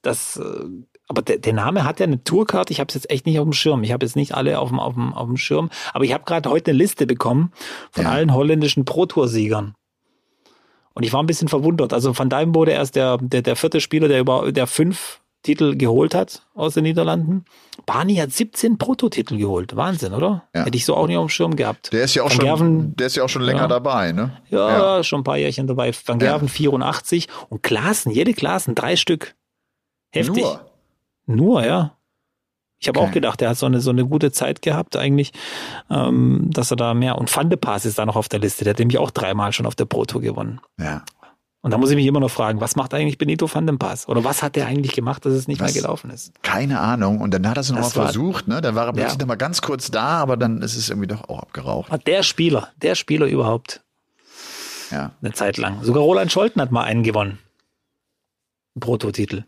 das. 0.02 0.36
Äh, 0.36 0.66
aber 1.08 1.22
der, 1.22 1.38
der, 1.38 1.52
Name 1.52 1.84
hat 1.84 2.00
ja 2.00 2.06
eine 2.06 2.24
Tourkarte. 2.24 2.72
Ich 2.72 2.80
habe 2.80 2.88
es 2.88 2.94
jetzt 2.94 3.10
echt 3.10 3.26
nicht 3.26 3.38
auf 3.38 3.44
dem 3.44 3.52
Schirm. 3.52 3.84
Ich 3.84 3.92
habe 3.92 4.04
jetzt 4.04 4.16
nicht 4.16 4.34
alle 4.34 4.58
auf 4.58 4.70
dem, 4.70 4.80
auf 4.80 4.94
dem, 4.94 5.14
auf 5.14 5.26
dem 5.26 5.36
Schirm. 5.36 5.70
Aber 5.92 6.04
ich 6.04 6.12
habe 6.12 6.24
gerade 6.24 6.50
heute 6.50 6.72
eine 6.72 6.78
Liste 6.78 7.06
bekommen 7.06 7.52
von 7.92 8.04
ja. 8.04 8.10
allen 8.10 8.34
holländischen 8.34 8.84
Pro-Tour-Siegern. 8.84 9.74
Und 10.96 11.02
ich 11.02 11.12
war 11.12 11.22
ein 11.22 11.26
bisschen 11.26 11.48
verwundert. 11.48 11.92
Also 11.92 12.18
Van 12.18 12.30
Dijvenbode 12.30 12.72
erst 12.72 12.96
der, 12.96 13.18
der, 13.18 13.42
der 13.42 13.54
vierte 13.54 13.82
Spieler, 13.82 14.08
der 14.08 14.18
über 14.18 14.50
der 14.50 14.66
fünf 14.66 15.20
Titel 15.42 15.76
geholt 15.76 16.14
hat 16.14 16.46
aus 16.54 16.72
den 16.72 16.84
Niederlanden. 16.84 17.44
Barney 17.84 18.14
hat 18.16 18.32
17 18.32 18.78
Prototitel 18.78 19.36
geholt. 19.36 19.76
Wahnsinn, 19.76 20.14
oder? 20.14 20.44
Ja. 20.54 20.64
Hätte 20.64 20.78
ich 20.78 20.86
so 20.86 20.96
auch 20.96 21.06
nicht 21.06 21.18
auf 21.18 21.26
dem 21.26 21.28
Schirm 21.28 21.54
gehabt. 21.54 21.92
Der 21.92 22.04
ist 22.04 22.14
ja 22.14 22.22
auch, 22.22 22.30
schon, 22.30 22.46
Gerven, 22.46 22.96
der 22.96 23.08
ist 23.08 23.16
ja 23.16 23.24
auch 23.24 23.28
schon 23.28 23.42
länger 23.42 23.60
ja. 23.60 23.68
dabei, 23.68 24.12
ne? 24.12 24.38
Ja, 24.48 24.96
ja, 24.96 25.04
schon 25.04 25.20
ein 25.20 25.24
paar 25.24 25.36
Jährchen 25.36 25.66
dabei. 25.66 25.92
Van 26.06 26.18
Gerven 26.18 26.48
84 26.48 27.28
und 27.50 27.62
Klassen, 27.62 28.10
jede 28.10 28.32
Klassen, 28.32 28.74
drei 28.74 28.96
Stück. 28.96 29.34
Heftig. 30.12 30.44
Nur? 30.44 30.60
Nur, 31.26 31.66
ja. 31.66 31.95
Ich 32.78 32.88
habe 32.88 33.00
okay. 33.00 33.08
auch 33.08 33.12
gedacht, 33.12 33.42
er 33.42 33.50
hat 33.50 33.56
so 33.56 33.66
eine, 33.66 33.80
so 33.80 33.90
eine 33.90 34.04
gute 34.06 34.32
Zeit 34.32 34.60
gehabt 34.62 34.96
eigentlich, 34.96 35.32
ähm, 35.90 36.50
dass 36.52 36.70
er 36.70 36.76
da 36.76 36.94
mehr. 36.94 37.16
Und 37.18 37.34
Van 37.34 37.48
de 37.48 37.56
Pass 37.58 37.86
ist 37.86 37.98
da 37.98 38.06
noch 38.06 38.16
auf 38.16 38.28
der 38.28 38.40
Liste. 38.40 38.64
Der 38.64 38.72
hat 38.72 38.78
nämlich 38.78 38.98
auch 38.98 39.10
dreimal 39.10 39.52
schon 39.52 39.66
auf 39.66 39.74
der 39.74 39.86
Pro 39.86 40.04
Tour 40.04 40.20
gewonnen. 40.20 40.60
Ja. 40.78 41.02
Und 41.62 41.72
da 41.72 41.78
muss 41.78 41.90
ich 41.90 41.96
mich 41.96 42.06
immer 42.06 42.20
noch 42.20 42.30
fragen, 42.30 42.60
was 42.60 42.76
macht 42.76 42.94
eigentlich 42.94 43.18
Benito 43.18 43.52
van 43.52 43.66
den 43.66 43.76
Pass? 43.76 44.08
Oder 44.08 44.22
was 44.22 44.40
hat 44.40 44.54
der 44.54 44.68
eigentlich 44.68 44.92
gemacht, 44.92 45.24
dass 45.26 45.32
es 45.32 45.48
nicht 45.48 45.60
was? 45.60 45.74
mehr 45.74 45.82
gelaufen 45.82 46.10
ist? 46.10 46.32
Keine 46.44 46.78
Ahnung. 46.78 47.20
Und 47.20 47.34
dann 47.34 47.48
hat 47.48 47.56
er 47.56 47.62
es 47.62 47.72
nochmal 47.72 47.90
versucht, 47.90 48.46
ne? 48.46 48.60
Dann 48.60 48.76
war 48.76 48.86
er 48.86 48.92
plötzlich 48.92 49.14
ja. 49.14 49.18
nochmal 49.18 49.36
ganz 49.36 49.62
kurz 49.62 49.90
da, 49.90 50.18
aber 50.18 50.36
dann 50.36 50.62
ist 50.62 50.76
es 50.76 50.90
irgendwie 50.90 51.08
doch 51.08 51.28
auch 51.28 51.40
abgeraucht. 51.40 51.90
Der 52.06 52.22
Spieler, 52.22 52.68
der 52.76 52.94
Spieler 52.94 53.26
überhaupt. 53.26 53.82
Ja. 54.92 55.10
Eine 55.20 55.32
Zeit 55.32 55.56
lang. 55.56 55.82
Sogar 55.82 56.04
Roland 56.04 56.30
Scholten 56.30 56.60
hat 56.60 56.70
mal 56.70 56.84
einen 56.84 57.02
gewonnen. 57.02 57.40
Prototitel. 58.78 59.42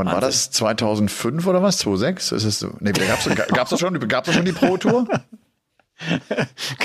Wann 0.00 0.06
Wahnsinn. 0.06 0.22
war 0.22 0.28
das? 0.28 0.50
2005 0.50 1.46
oder 1.46 1.62
was? 1.62 1.78
2006? 1.78 2.32
Ist 2.32 2.44
es 2.44 2.58
so? 2.58 2.70
Nee, 2.80 2.92
gab's, 2.92 3.28
gab's 3.52 3.70
das 3.70 3.80
schon, 3.80 4.08
gab's 4.08 4.26
das 4.26 4.34
schon 4.34 4.46
die 4.46 4.52
Pro 4.52 4.78
Tour? 4.78 5.06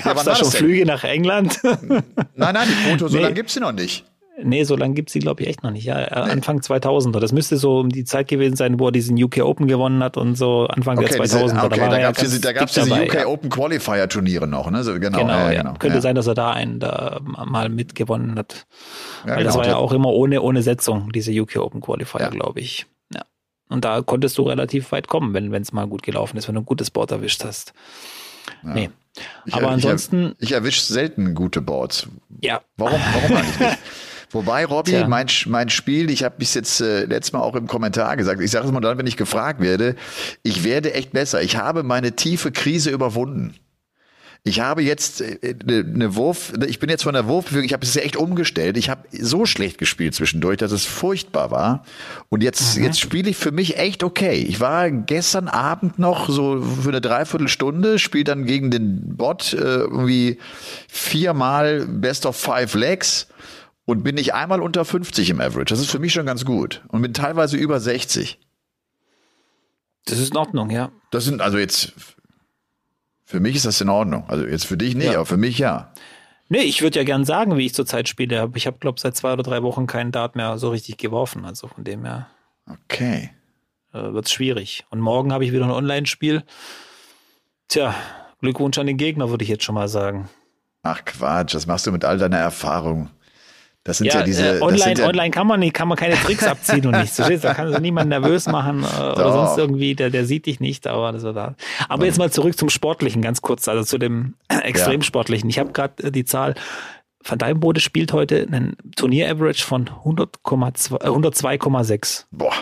Gab 0.03 0.17
es 0.17 0.23
da 0.25 0.35
schon 0.35 0.51
Flüge 0.51 0.85
nach 0.85 1.05
England? 1.05 1.61
nein, 1.63 2.03
nein, 2.35 2.67
die 2.67 2.89
Pro 2.89 2.97
Tour, 2.97 3.09
so 3.09 3.15
nee. 3.15 3.23
lange 3.23 3.35
gibt's 3.35 3.53
sie 3.53 3.61
noch 3.61 3.71
nicht. 3.71 4.03
Nee, 4.43 4.65
so 4.65 4.75
lange 4.75 4.95
gibt's 4.95 5.13
sie, 5.13 5.19
glaube 5.19 5.43
ich, 5.43 5.47
echt 5.47 5.63
noch 5.63 5.71
nicht. 5.71 5.85
Ja, 5.85 5.99
nee. 5.99 6.31
Anfang 6.31 6.59
2000er. 6.59 7.21
Das 7.21 7.31
müsste 7.31 7.55
so 7.55 7.79
um 7.79 7.89
die 7.89 8.03
Zeit 8.03 8.27
gewesen 8.27 8.57
sein, 8.57 8.79
wo 8.79 8.87
er 8.87 8.91
diesen 8.91 9.21
UK 9.21 9.37
Open 9.39 9.67
gewonnen 9.67 10.03
hat 10.03 10.17
und 10.17 10.35
so 10.35 10.67
Anfang 10.67 10.97
okay, 10.97 11.07
der 11.07 11.25
2000er. 11.25 11.65
Okay, 11.65 11.79
da, 11.79 11.87
da 11.87 11.99
gab's 11.99 12.19
diese, 12.19 12.41
da 12.41 12.51
gab's 12.51 12.73
diese 12.73 12.91
UK 12.91 13.13
ja. 13.13 13.27
Open 13.27 13.49
Qualifier 13.49 14.09
Turniere 14.09 14.45
noch, 14.45 14.69
ne? 14.69 14.83
So, 14.83 14.99
genau, 14.99 15.19
genau, 15.19 15.31
ja, 15.31 15.53
genau. 15.53 15.73
Könnte 15.79 15.97
ja. 15.97 16.01
sein, 16.01 16.15
dass 16.15 16.27
er 16.27 16.35
da 16.35 16.51
einen 16.51 16.81
da 16.81 17.21
mal 17.23 17.69
mitgewonnen 17.69 18.37
hat. 18.37 18.67
Weil 19.23 19.37
genau. 19.37 19.45
das 19.45 19.57
war 19.57 19.67
ja 19.67 19.77
auch 19.77 19.93
immer 19.93 20.09
ohne, 20.09 20.41
ohne 20.41 20.61
Setzung, 20.61 21.13
diese 21.13 21.31
UK 21.31 21.57
Open 21.57 21.79
Qualifier, 21.79 22.29
glaube 22.29 22.59
ich. 22.59 22.87
Und 23.69 23.83
da 23.83 24.01
konntest 24.01 24.37
du 24.37 24.43
relativ 24.43 24.91
weit 24.91 25.07
kommen, 25.07 25.33
wenn 25.33 25.53
es 25.53 25.71
mal 25.73 25.87
gut 25.87 26.03
gelaufen 26.03 26.37
ist, 26.37 26.47
wenn 26.47 26.55
du 26.55 26.61
ein 26.61 26.65
gutes 26.65 26.91
Board 26.91 27.11
erwischt 27.11 27.43
hast. 27.43 27.73
Ja. 28.63 28.73
Nee. 28.73 28.89
Ich, 29.45 29.53
Aber 29.53 29.69
ansonsten. 29.69 30.35
Ich, 30.39 30.49
ich 30.49 30.51
erwische 30.51 30.81
selten 30.81 31.35
gute 31.35 31.61
Boards. 31.61 32.07
Ja. 32.41 32.61
Warum, 32.77 32.99
warum 33.13 33.37
eigentlich 33.37 33.59
nicht? 33.59 33.77
Wobei, 34.31 34.65
Robby, 34.65 35.05
mein, 35.07 35.27
mein 35.45 35.69
Spiel, 35.69 36.09
ich 36.09 36.23
habe 36.23 36.35
bis 36.37 36.55
jetzt 36.55 36.81
äh, 36.81 37.05
letztes 37.05 37.31
Mal 37.31 37.39
auch 37.39 37.55
im 37.55 37.67
Kommentar 37.67 38.17
gesagt, 38.17 38.41
ich 38.41 38.51
sage 38.51 38.65
es 38.65 38.71
mal 38.71 38.81
dann, 38.81 38.97
wenn 38.97 39.07
ich 39.07 39.15
gefragt 39.15 39.61
werde, 39.61 39.95
ich 40.43 40.65
werde 40.65 40.93
echt 40.93 41.13
besser. 41.13 41.41
Ich 41.41 41.55
habe 41.55 41.83
meine 41.83 42.17
tiefe 42.17 42.51
Krise 42.51 42.89
überwunden. 42.89 43.55
Ich 44.47 44.59
habe 44.59 44.83
jetzt 44.83 45.23
eine 45.23 45.33
äh, 45.41 45.83
ne 45.83 46.15
Wurf, 46.15 46.53
ich 46.67 46.77
bin 46.77 46.87
jetzt 46.87 47.01
von 47.01 47.15
der 47.15 47.25
Wurfbewegung, 47.25 47.65
ich 47.65 47.73
habe 47.73 47.83
es 47.83 47.95
echt 47.95 48.15
umgestellt. 48.15 48.77
Ich 48.77 48.91
habe 48.91 49.07
so 49.11 49.47
schlecht 49.47 49.79
gespielt 49.79 50.13
zwischendurch, 50.13 50.57
dass 50.57 50.71
es 50.71 50.85
furchtbar 50.85 51.49
war. 51.49 51.83
Und 52.29 52.43
jetzt, 52.43 52.77
mhm. 52.77 52.83
jetzt 52.83 52.99
spiele 52.99 53.31
ich 53.31 53.37
für 53.37 53.51
mich 53.51 53.79
echt 53.79 54.03
okay. 54.03 54.45
Ich 54.47 54.59
war 54.59 54.91
gestern 54.91 55.47
Abend 55.47 55.97
noch 55.97 56.29
so 56.29 56.61
für 56.61 56.89
eine 56.89 57.01
Dreiviertelstunde, 57.01 57.97
spiele 57.97 58.23
dann 58.23 58.45
gegen 58.45 58.69
den 58.69 59.17
Bot 59.17 59.53
äh, 59.53 59.57
irgendwie 59.57 60.37
viermal 60.87 61.87
Best 61.87 62.27
of 62.27 62.35
Five 62.35 62.75
Legs 62.75 63.27
und 63.85 64.03
bin 64.03 64.13
nicht 64.13 64.35
einmal 64.35 64.61
unter 64.61 64.85
50 64.85 65.31
im 65.31 65.41
Average. 65.41 65.73
Das 65.73 65.79
ist 65.79 65.89
für 65.89 65.97
mich 65.99 66.13
schon 66.13 66.27
ganz 66.27 66.45
gut. 66.45 66.83
Und 66.89 67.01
bin 67.01 67.15
teilweise 67.15 67.57
über 67.57 67.79
60. 67.79 68.39
Das 70.05 70.19
ist 70.19 70.29
in 70.29 70.37
Ordnung, 70.37 70.69
ja. 70.69 70.91
Das 71.09 71.25
sind 71.25 71.41
also 71.41 71.57
jetzt 71.57 71.93
für 73.25 73.39
mich 73.39 73.55
ist 73.55 73.65
das 73.65 73.81
in 73.81 73.89
Ordnung. 73.89 74.23
Also 74.27 74.45
jetzt 74.45 74.65
für 74.65 74.77
dich 74.77 74.95
nicht, 74.95 75.07
ja. 75.07 75.15
aber 75.15 75.25
für 75.25 75.37
mich 75.37 75.57
ja. 75.57 75.91
Nee, 76.47 76.59
ich 76.59 76.83
würde 76.83 76.99
ja 76.99 77.03
gern 77.03 77.25
sagen, 77.25 77.57
wie 77.57 77.65
ich 77.65 77.73
zurzeit 77.73 78.07
spiele. 78.07 78.51
Ich 78.53 78.67
habe, 78.67 78.77
glaube 78.77 78.99
seit 78.99 79.17
zwei 79.17 79.33
oder 79.33 79.41
drei 79.41 79.63
Wochen 79.63 79.87
keinen 79.87 80.11
Dart 80.11 80.35
mehr 80.35 80.59
so 80.59 80.69
richtig 80.69 80.97
geworfen. 80.97 81.43
Also 81.43 81.67
von 81.67 81.83
dem 81.83 82.05
her. 82.05 82.27
Okay. 82.67 83.31
Äh, 83.93 84.13
Wird 84.13 84.29
schwierig. 84.29 84.85
Und 84.91 84.99
morgen 84.99 85.33
habe 85.33 85.43
ich 85.43 85.51
wieder 85.51 85.65
ein 85.65 85.71
Online-Spiel. 85.71 86.43
Tja, 87.67 87.95
Glückwunsch 88.41 88.77
an 88.77 88.85
den 88.85 88.97
Gegner, 88.97 89.31
würde 89.31 89.43
ich 89.43 89.49
jetzt 89.49 89.63
schon 89.63 89.75
mal 89.75 89.87
sagen. 89.87 90.29
Ach 90.83 91.03
Quatsch, 91.03 91.55
das 91.55 91.65
machst 91.65 91.87
du 91.87 91.91
mit 91.91 92.05
all 92.05 92.19
deiner 92.19 92.37
Erfahrung. 92.37 93.09
Das 93.85 93.99
sind 93.99 94.07
ja, 94.07 94.15
ja 94.15 94.23
diese. 94.23 94.57
Äh, 94.57 94.61
online, 94.61 94.95
ja, 94.97 95.07
online 95.07 95.29
kann 95.29 95.45
man 95.45 95.59
nicht, 95.59 95.75
kann 95.75 95.87
man 95.87 95.95
keine 95.95 96.15
Tricks 96.15 96.43
abziehen 96.43 96.87
und 96.87 96.99
nichts. 96.99 97.17
Da 97.17 97.53
kann 97.53 97.71
sich 97.71 97.79
niemand 97.79 98.09
nervös 98.09 98.47
machen 98.47 98.83
äh, 98.83 98.85
oder 98.85 99.31
sonst 99.31 99.59
irgendwie, 99.59 99.93
der, 99.93 100.09
der 100.09 100.25
sieht 100.25 100.47
dich 100.47 100.59
nicht, 100.59 100.87
aber 100.87 101.11
das 101.11 101.21
war 101.21 101.33
da. 101.33 101.55
Aber 101.87 102.05
jetzt 102.05 102.17
mal 102.17 102.31
zurück 102.31 102.57
zum 102.57 102.69
Sportlichen, 102.69 103.21
ganz 103.21 103.43
kurz, 103.43 103.67
also 103.67 103.83
zu 103.83 103.99
dem 103.99 104.33
Extremsportlichen. 104.49 105.47
Ich 105.51 105.59
habe 105.59 105.71
gerade 105.71 106.01
äh, 106.03 106.11
die 106.11 106.25
Zahl. 106.25 106.55
Van 107.23 107.37
Dijvenbode 107.37 107.79
spielt 107.79 108.11
heute 108.11 108.47
einen 108.51 108.75
Turnier-Average 108.95 109.63
von 109.63 109.87
102,6. 109.87 112.21
Äh, 112.21 112.23
Boah. 112.31 112.53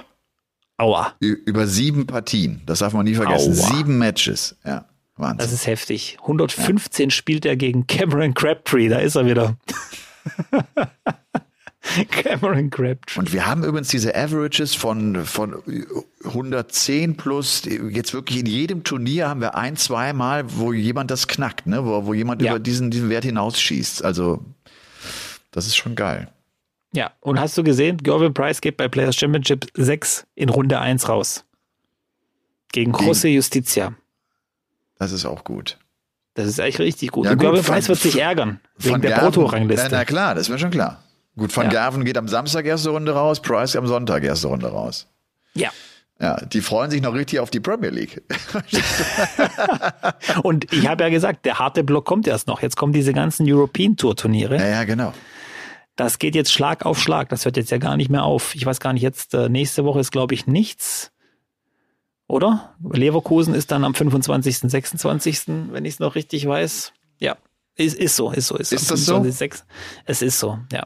Aua. 0.77 1.13
Über 1.19 1.67
sieben 1.67 2.05
Partien. 2.05 2.63
Das 2.65 2.79
darf 2.79 2.91
man 2.93 3.05
nie 3.05 3.15
vergessen. 3.15 3.57
Aua. 3.57 3.75
Sieben 3.75 3.97
Matches. 3.97 4.57
Ja. 4.65 4.83
Wahnsinn. 5.15 5.37
Das 5.37 5.53
ist 5.53 5.67
heftig. 5.67 6.17
115 6.21 7.05
ja. 7.05 7.09
spielt 7.11 7.45
er 7.45 7.55
gegen 7.55 7.87
Cameron 7.87 8.33
Crabtree. 8.33 8.89
Da 8.89 8.97
ist 8.97 9.15
er 9.15 9.25
wieder. 9.25 9.55
Cameron 12.09 12.69
Crabtree. 12.69 13.19
Und 13.19 13.33
wir 13.33 13.45
haben 13.45 13.63
übrigens 13.63 13.89
diese 13.89 14.15
Averages 14.15 14.73
von, 14.73 15.25
von 15.25 15.61
110 16.23 17.17
plus, 17.17 17.63
jetzt 17.65 18.13
wirklich 18.13 18.39
in 18.39 18.45
jedem 18.45 18.83
Turnier 18.83 19.27
haben 19.27 19.41
wir 19.41 19.55
ein, 19.55 19.75
zweimal, 19.75 20.45
wo 20.47 20.73
jemand 20.73 21.11
das 21.11 21.27
knackt, 21.27 21.67
ne? 21.67 21.85
wo, 21.85 22.05
wo 22.05 22.13
jemand 22.13 22.41
ja. 22.41 22.51
über 22.51 22.59
diesen, 22.59 22.89
diesen 22.89 23.09
Wert 23.09 23.25
hinausschießt. 23.25 24.03
Also, 24.03 24.43
das 25.51 25.67
ist 25.67 25.75
schon 25.75 25.95
geil. 25.95 26.29
Ja, 26.93 27.11
und 27.21 27.39
hast 27.39 27.57
du 27.57 27.63
gesehen, 27.63 27.97
Gervin 27.97 28.33
Price 28.33 28.61
geht 28.61 28.77
bei 28.77 28.87
Players 28.87 29.15
Championship 29.15 29.65
6 29.73 30.27
in 30.35 30.49
Runde 30.49 30.79
1 30.79 31.09
raus. 31.09 31.43
Gegen 32.71 32.93
José 32.93 33.29
Justicia. 33.29 33.93
Das 34.97 35.11
ist 35.11 35.25
auch 35.25 35.43
gut. 35.43 35.77
Das 36.33 36.47
ist 36.47 36.59
echt 36.59 36.79
richtig 36.79 37.11
gut. 37.11 37.25
Ja, 37.25 37.31
und 37.31 37.37
Gervin 37.37 37.61
Price 37.61 37.89
wird 37.89 37.99
sich 37.99 38.19
ärgern. 38.19 38.59
Wegen 38.77 39.01
der 39.01 39.17
Proto-Rangliste. 39.17 39.87
Na, 39.91 39.97
na, 39.97 40.05
klar, 40.05 40.35
das 40.35 40.49
wäre 40.49 40.59
schon 40.59 40.71
klar. 40.71 41.03
Gut, 41.37 41.55
Van 41.55 41.65
ja. 41.65 41.71
Gerven 41.71 42.05
geht 42.05 42.17
am 42.17 42.27
Samstag 42.27 42.65
erste 42.65 42.89
Runde 42.89 43.13
raus, 43.13 43.41
Price 43.41 43.75
am 43.75 43.87
Sonntag 43.87 44.23
erste 44.23 44.47
Runde 44.47 44.67
raus. 44.67 45.07
Ja. 45.53 45.69
Ja, 46.19 46.37
die 46.45 46.61
freuen 46.61 46.91
sich 46.91 47.01
noch 47.01 47.13
richtig 47.13 47.39
auf 47.39 47.49
die 47.49 47.59
Premier 47.59 47.89
League. 47.89 48.21
und 50.43 50.71
ich 50.71 50.87
habe 50.87 51.03
ja 51.03 51.09
gesagt, 51.09 51.45
der 51.45 51.59
harte 51.59 51.83
Block 51.83 52.05
kommt 52.05 52.27
erst 52.27 52.47
noch. 52.47 52.61
Jetzt 52.61 52.77
kommen 52.77 52.93
diese 52.93 53.13
ganzen 53.13 53.51
European 53.51 53.97
Tour 53.97 54.15
Turniere. 54.15 54.57
Ja, 54.57 54.67
ja, 54.67 54.83
genau. 54.83 55.13
Das 55.95 56.19
geht 56.19 56.35
jetzt 56.35 56.53
Schlag 56.53 56.85
auf 56.85 57.01
Schlag. 57.01 57.29
Das 57.29 57.45
hört 57.45 57.57
jetzt 57.57 57.71
ja 57.71 57.77
gar 57.77 57.97
nicht 57.97 58.09
mehr 58.09 58.23
auf. 58.23 58.55
Ich 58.55 58.65
weiß 58.65 58.79
gar 58.79 58.93
nicht, 58.93 59.01
jetzt 59.01 59.33
äh, 59.33 59.49
nächste 59.49 59.85
Woche 59.85 59.99
ist, 59.99 60.11
glaube 60.11 60.33
ich, 60.33 60.47
nichts. 60.47 61.11
Oder? 62.27 62.75
Leverkusen 62.91 63.53
ist 63.53 63.71
dann 63.71 63.83
am 63.83 63.93
25., 63.93 64.59
26., 64.59 65.41
wenn 65.71 65.85
ich 65.85 65.95
es 65.95 65.99
noch 65.99 66.15
richtig 66.15 66.47
weiß. 66.47 66.93
Ja, 67.19 67.37
ist, 67.75 67.97
ist 67.97 68.15
so, 68.15 68.31
ist 68.31 68.47
so. 68.47 68.55
Ist, 68.55 68.71
ist 68.71 68.91
das 68.91 69.05
so? 69.05 69.23
6. 69.23 69.65
Es 70.05 70.21
ist 70.21 70.39
so, 70.39 70.59
ja. 70.71 70.85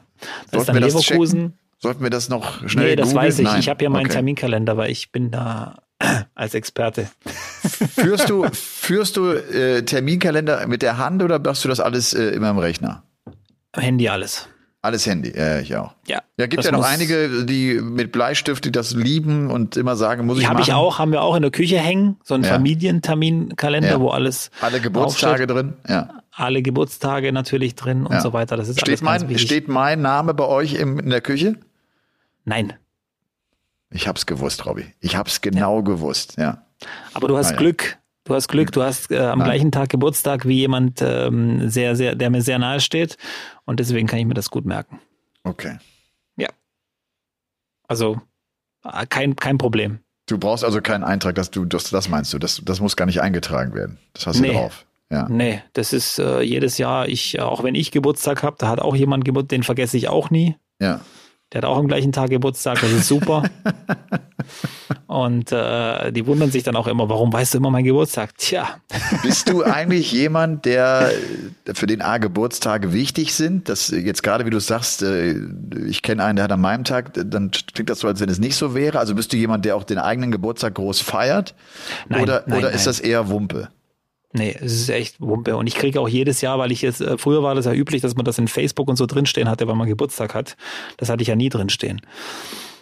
Das 0.52 0.62
ist 0.62 0.70
dann 0.70 0.78
Leverkusen. 0.78 1.58
Sollten 1.80 2.02
wir 2.02 2.10
das 2.10 2.30
noch 2.30 2.68
schnell 2.68 2.90
Nee, 2.92 2.96
das 2.96 3.10
googlen? 3.10 3.26
weiß 3.26 3.40
ich. 3.40 3.46
Nein. 3.46 3.60
Ich 3.60 3.70
habe 3.70 3.84
ja 3.84 3.90
meinen 3.90 4.06
okay. 4.06 4.14
Terminkalender, 4.16 4.78
weil 4.78 4.90
ich 4.90 5.12
bin 5.12 5.30
da 5.30 5.84
als 6.36 6.56
Experte. 6.56 7.10
Führst 7.94 8.30
du, 8.30 8.46
führst 8.52 9.18
du 9.18 9.32
äh, 9.32 9.84
Terminkalender 9.84 10.66
mit 10.66 10.82
der 10.82 10.98
Hand 10.98 11.22
oder 11.22 11.40
machst 11.40 11.64
du 11.66 11.70
das 11.70 11.80
alles 11.80 12.14
äh, 12.14 12.30
immer 12.30 12.50
im 12.50 12.58
Rechner? 12.58 13.04
Handy 13.76 14.10
alles. 14.10 14.48
Alles 14.82 15.06
Handy, 15.06 15.34
ja, 15.36 15.60
ich 15.60 15.76
auch. 15.76 15.94
Ja. 16.08 16.22
Ja, 16.38 16.46
gibt 16.46 16.64
ja 16.64 16.72
noch 16.72 16.86
einige, 16.86 17.46
die 17.46 17.82
mit 17.82 18.12
Bleistift, 18.12 18.64
die 18.64 18.72
das 18.72 18.94
lieben 18.94 19.50
und 19.50 19.76
immer 19.76 19.96
sagen, 19.96 20.26
muss 20.26 20.38
ich 20.38 20.44
die 20.44 20.48
machen. 20.48 20.60
Habe 20.60 20.64
ich 20.64 20.74
auch, 20.74 21.00
haben 21.00 21.12
wir 21.12 21.24
auch 21.24 21.36
in 21.36 21.42
der 21.42 21.52
Küche 21.52 21.80
hängen, 21.80 22.18
so 22.24 22.36
einen 22.36 22.44
ja. 22.44 22.52
Familienterminkalender, 22.52 23.90
ja. 23.90 24.00
wo 24.00 24.10
alles 24.10 24.52
alle 24.62 24.80
Geburtstage 24.80 25.48
drin, 25.48 25.74
ja. 25.88 26.22
Alle 26.32 26.62
Geburtstage 26.62 27.34
natürlich 27.34 27.74
drin 27.74 28.06
und 28.06 28.22
so 28.22 28.32
weiter. 28.32 28.56
Das 28.56 28.70
ist 28.70 28.80
steht 28.80 29.02
alles 29.04 29.24
mein, 29.24 29.40
Steht 29.40 29.68
mein 29.68 30.02
Name 30.02 30.36
bei 30.36 30.46
euch 30.46 30.76
im, 30.76 31.00
in 31.00 31.10
der 31.10 31.22
Küche? 31.22 31.56
Nein. 32.46 32.74
Ich 33.90 34.08
hab's 34.08 34.28
gewusst, 34.28 34.66
Robby. 34.68 34.86
Ich 35.00 35.16
hab's 35.16 35.42
genau 35.42 35.82
gewusst, 35.82 36.36
ja. 36.38 36.62
Aber 37.14 37.28
du 37.28 37.38
hast 37.38 37.54
ah, 37.54 37.56
Glück. 37.56 37.98
Du 38.28 38.36
hast 38.36 38.50
Glück, 38.50 38.74
du 38.74 38.84
hast 38.84 39.10
äh, 39.10 39.20
am 39.20 39.40
Nein. 39.40 39.48
gleichen 39.48 39.72
Tag 39.72 39.88
Geburtstag 39.88 40.46
wie 40.46 40.58
jemand 40.58 41.02
ähm, 41.02 41.70
sehr, 41.70 41.96
sehr, 41.96 42.14
der 42.14 42.30
mir 42.30 42.42
sehr 42.42 42.60
nahe 42.60 42.82
steht 42.82 43.16
und 43.64 43.80
deswegen 43.80 44.06
kann 44.06 44.20
ich 44.20 44.26
mir 44.26 44.34
das 44.34 44.50
gut 44.50 44.66
merken. 44.66 45.00
Okay. 45.46 45.78
Ja. 46.36 46.50
Also 47.88 48.20
äh, 48.84 49.06
kein, 49.08 49.38
kein 49.38 49.58
Problem. 49.58 50.00
Du 50.26 50.38
brauchst 50.38 50.66
also 50.66 50.82
keinen 50.82 51.06
Eintrag, 51.06 51.36
dass 51.36 51.52
du 51.52 51.64
das, 51.64 51.90
das 51.90 52.10
meinst 52.10 52.34
du, 52.34 52.38
das, 52.38 52.62
das 52.66 52.82
muss 52.82 52.98
gar 52.98 53.06
nicht 53.06 53.22
eingetragen 53.22 53.74
werden. 53.74 53.98
Das 54.12 54.28
hast 54.28 54.42
du 54.42 54.52
drauf. 54.52 54.86
Ja. 55.10 55.30
Nee, 55.30 55.64
das 55.72 55.94
ist 55.94 56.20
äh, 56.20 56.42
jedes 56.42 56.78
Jahr, 56.78 57.08
ich, 57.08 57.40
auch 57.40 57.64
wenn 57.64 57.76
ich 57.76 57.92
Geburtstag 57.92 58.44
habe, 58.44 58.58
da 58.60 58.68
hat 58.68 58.82
auch 58.82 58.98
jemand 58.98 59.24
Geburtstag, 59.24 59.50
den 59.50 59.64
vergesse 59.64 59.96
ich 59.96 60.10
auch 60.10 60.32
nie. 60.32 60.58
Ja. 60.82 61.00
Der 61.54 61.62
hat 61.62 61.66
auch 61.66 61.78
am 61.78 61.88
gleichen 61.88 62.12
Tag 62.12 62.30
Geburtstag, 62.30 62.82
das 62.82 62.92
ist 62.92 63.08
super. 63.08 63.44
Und 65.08 65.54
äh, 65.54 66.12
die 66.12 66.28
wundern 66.28 66.52
sich 66.52 66.64
dann 66.64 66.76
auch 66.76 66.88
immer, 66.88 67.08
warum 67.08 67.32
weißt 67.32 67.54
du 67.54 67.60
immer 67.60 67.72
mein 67.72 67.86
Geburtstag? 67.86 68.38
Tja. 68.38 68.68
Bist 69.24 69.50
du 69.50 69.64
eigentlich 69.64 70.12
jemand, 70.12 70.66
der 70.66 71.10
für 71.74 71.88
den 71.88 72.02
A 72.02 72.18
Geburtstage 72.18 72.92
wichtig 72.92 73.34
sind? 73.34 73.70
Das 73.70 73.90
jetzt 73.90 74.24
gerade, 74.24 74.46
wie 74.46 74.50
du 74.50 74.60
sagst, 74.60 75.04
äh, 75.04 75.36
ich 75.88 76.02
kenne 76.02 76.26
einen, 76.26 76.36
der 76.36 76.44
hat 76.44 76.52
an 76.52 76.62
meinem 76.62 76.84
Tag, 76.84 77.14
dann 77.14 77.52
klingt 77.52 77.90
das 77.90 78.00
so, 78.00 78.08
als 78.10 78.20
wenn 78.20 78.30
es 78.30 78.40
nicht 78.40 78.58
so 78.58 78.76
wäre. 78.76 79.00
Also 79.00 79.16
bist 79.16 79.32
du 79.32 79.38
jemand, 79.38 79.64
der 79.64 79.78
auch 79.78 79.86
den 79.86 80.00
eigenen 80.00 80.32
Geburtstag 80.32 80.76
groß 80.76 81.00
feiert? 81.00 81.56
Nein, 82.10 82.24
oder 82.24 82.44
nein, 82.46 82.58
oder 82.58 82.68
nein. 82.68 82.76
ist 82.76 82.88
das 82.88 83.00
eher 83.00 83.30
Wumpe? 83.30 83.70
Nee, 84.34 84.56
es 84.60 84.74
ist 84.74 84.90
echt 84.90 85.22
Wumpe. 85.22 85.56
Und 85.56 85.68
ich 85.68 85.76
kriege 85.76 86.02
auch 86.02 86.10
jedes 86.10 86.42
Jahr, 86.42 86.60
weil 86.60 86.72
ich 86.72 86.82
jetzt, 86.82 87.02
äh, 87.02 87.18
früher 87.18 87.44
war 87.44 87.56
das 87.56 87.66
ja 87.66 87.74
üblich, 87.74 88.02
dass 88.02 88.16
man 88.16 88.26
das 88.26 88.38
in 88.38 88.48
Facebook 88.48 88.90
und 88.90 88.98
so 88.98 89.06
drinstehen 89.06 89.50
hatte, 89.50 89.68
weil 89.68 89.76
man 89.76 89.88
Geburtstag 89.88 90.36
hat. 90.36 90.58
Das 90.98 91.10
hatte 91.10 91.22
ich 91.22 91.30
ja 91.30 91.36
nie 91.36 91.50
drinstehen. 91.50 92.02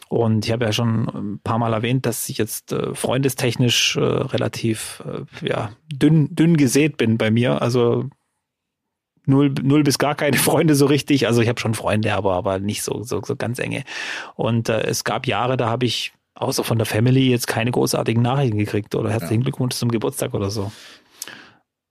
Und 0.10 0.46
ich 0.46 0.52
habe 0.52 0.66
ja 0.66 0.72
schon 0.72 1.08
ein 1.08 1.40
paar 1.44 1.60
Mal 1.60 1.74
erwähnt, 1.74 2.06
dass 2.06 2.30
ich 2.30 2.38
jetzt 2.38 2.72
äh, 2.72 2.94
freundestechnisch 2.94 3.96
äh, 3.98 4.02
relativ 4.02 5.04
äh, 5.06 5.48
ja, 5.48 5.72
dünn, 5.92 6.34
dünn 6.34 6.58
gesät 6.58 6.98
bin 6.98 7.18
bei 7.18 7.32
mir. 7.32 7.62
Also 7.62 8.06
null, 9.26 9.54
null 9.62 9.84
bis 9.84 9.98
gar 9.98 10.16
keine 10.16 10.38
Freunde 10.38 10.76
so 10.76 10.86
richtig. 10.86 11.28
Also 11.28 11.42
ich 11.42 11.48
habe 11.48 11.60
schon 11.60 11.74
Freunde, 11.74 12.14
aber, 12.14 12.34
aber 12.34 12.60
nicht 12.60 12.84
so, 12.84 13.04
so, 13.04 13.22
so 13.24 13.36
ganz 13.36 13.60
enge. 13.60 13.84
Und 14.36 14.70
äh, 14.70 14.82
es 14.82 15.04
gab 15.04 15.28
Jahre, 15.28 15.58
da 15.58 15.70
habe 15.70 15.86
ich 15.86 16.14
außer 16.36 16.64
von 16.64 16.78
der 16.78 16.86
Family 16.86 17.30
jetzt 17.30 17.48
keine 17.48 17.72
großartigen 17.72 18.22
Nachrichten 18.22 18.58
gekriegt 18.58 18.94
oder 18.94 19.10
herzlichen 19.10 19.42
ja. 19.42 19.46
Glückwunsch 19.46 19.76
zum 19.76 19.90
Geburtstag 19.90 20.34
oder 20.34 20.50
so. 20.50 20.72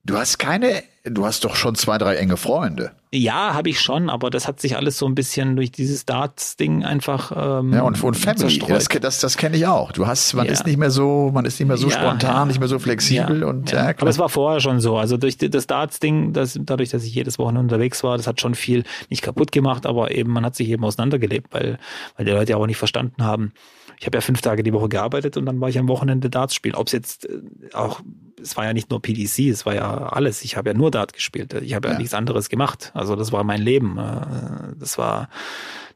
Du 0.07 0.19
hast 0.19 0.39
keine, 0.39 0.83
du 1.05 1.25
hast 1.25 1.45
doch 1.45 1.57
schon 1.57 1.75
zwei, 1.77 1.97
drei 1.97 2.17
enge 2.17 2.37
Freunde. 2.37 2.93
Ja, 3.11 3.55
habe 3.55 3.71
ich 3.71 3.81
schon, 3.81 4.11
aber 4.11 4.29
das 4.29 4.47
hat 4.47 4.61
sich 4.61 4.77
alles 4.77 4.99
so 4.99 5.07
ein 5.07 5.15
bisschen 5.15 5.57
durch 5.57 5.73
dieses 5.73 6.05
Darts-Ding 6.05 6.85
einfach. 6.85 7.33
Ähm, 7.35 7.73
ja, 7.73 7.83
und, 7.83 8.03
und 8.03 8.15
Family, 8.15 8.59
das, 8.59 8.89
das, 8.89 9.21
das 9.21 9.37
kenne 9.39 9.57
ich 9.57 9.67
auch. 9.67 9.93
Du 9.93 10.07
hast, 10.07 10.35
man 10.35 10.45
ja. 10.45 10.53
ist 10.53 10.67
nicht 10.67 10.77
mehr 10.77 10.91
so, 10.91 11.31
man 11.33 11.47
ist 11.47 11.59
nicht 11.59 11.69
mehr 11.69 11.79
so 11.79 11.89
ja, 11.89 11.95
spontan, 11.95 12.35
ja. 12.35 12.45
nicht 12.45 12.59
mehr 12.59 12.69
so 12.69 12.79
flexibel 12.79 13.45
und 13.45 13.71
ja. 13.71 13.95
Aber 13.97 14.11
es 14.11 14.19
war 14.19 14.29
vorher 14.29 14.61
schon 14.61 14.81
so. 14.81 14.99
Also 14.99 15.17
durch 15.17 15.39
das 15.39 15.67
Darts-Ding, 15.67 16.35
das, 16.35 16.59
dadurch, 16.61 16.91
dass 16.91 17.05
ich 17.05 17.15
jedes 17.15 17.39
Wochenende 17.39 17.75
unterwegs 17.75 18.03
war, 18.03 18.19
das 18.19 18.27
hat 18.27 18.43
schon 18.43 18.55
viel 18.55 18.85
nicht 19.09 19.23
kaputt 19.23 19.53
gemacht, 19.53 19.87
aber 19.87 20.11
eben 20.11 20.33
man 20.33 20.45
hat 20.45 20.55
sich 20.55 20.69
eben 20.69 20.85
auseinandergelebt, 20.85 21.55
weil, 21.55 21.79
weil 22.17 22.27
die 22.27 22.33
Leute 22.33 22.51
ja 22.53 22.57
auch 22.59 22.67
nicht 22.67 22.79
verstanden 22.79 23.25
haben. 23.25 23.53
Ich 23.99 24.07
habe 24.07 24.17
ja 24.17 24.21
fünf 24.21 24.41
Tage 24.41 24.63
die 24.63 24.73
Woche 24.73 24.89
gearbeitet 24.89 25.37
und 25.37 25.47
dann 25.47 25.61
war 25.61 25.69
ich 25.69 25.79
am 25.79 25.89
Wochenende 25.89 26.31
Darts 26.31 26.55
spielen. 26.55 26.75
Ob 26.75 26.87
es 26.89 26.93
jetzt 26.93 27.29
äh, 27.29 27.41
auch 27.73 28.01
es 28.45 28.57
war 28.57 28.65
ja 28.65 28.73
nicht 28.73 28.91
nur 28.91 29.01
PDC, 29.01 29.51
es 29.51 29.65
war 29.65 29.75
ja 29.75 30.09
alles. 30.09 30.45
Ich 30.45 30.57
habe 30.57 30.71
ja 30.71 30.75
nur 30.77 30.91
Dart 30.91 31.13
gespielt. 31.15 31.55
Ich 31.55 31.75
habe 31.75 31.89
ja. 31.89 31.95
ja. 31.95 31.99
nichts 31.99 32.15
anderes 32.15 32.49
gemacht. 32.49 32.91
Also 32.95 33.17
das 33.17 33.33
war 33.33 33.43
mein 33.43 33.63
Leben. 33.63 33.99
Äh, 33.99 34.77
das 34.79 34.99
war 34.99 35.29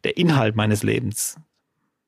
der 0.04 0.16
Inhalt 0.16 0.56
meines 0.56 0.82
Lebens. 0.82 1.36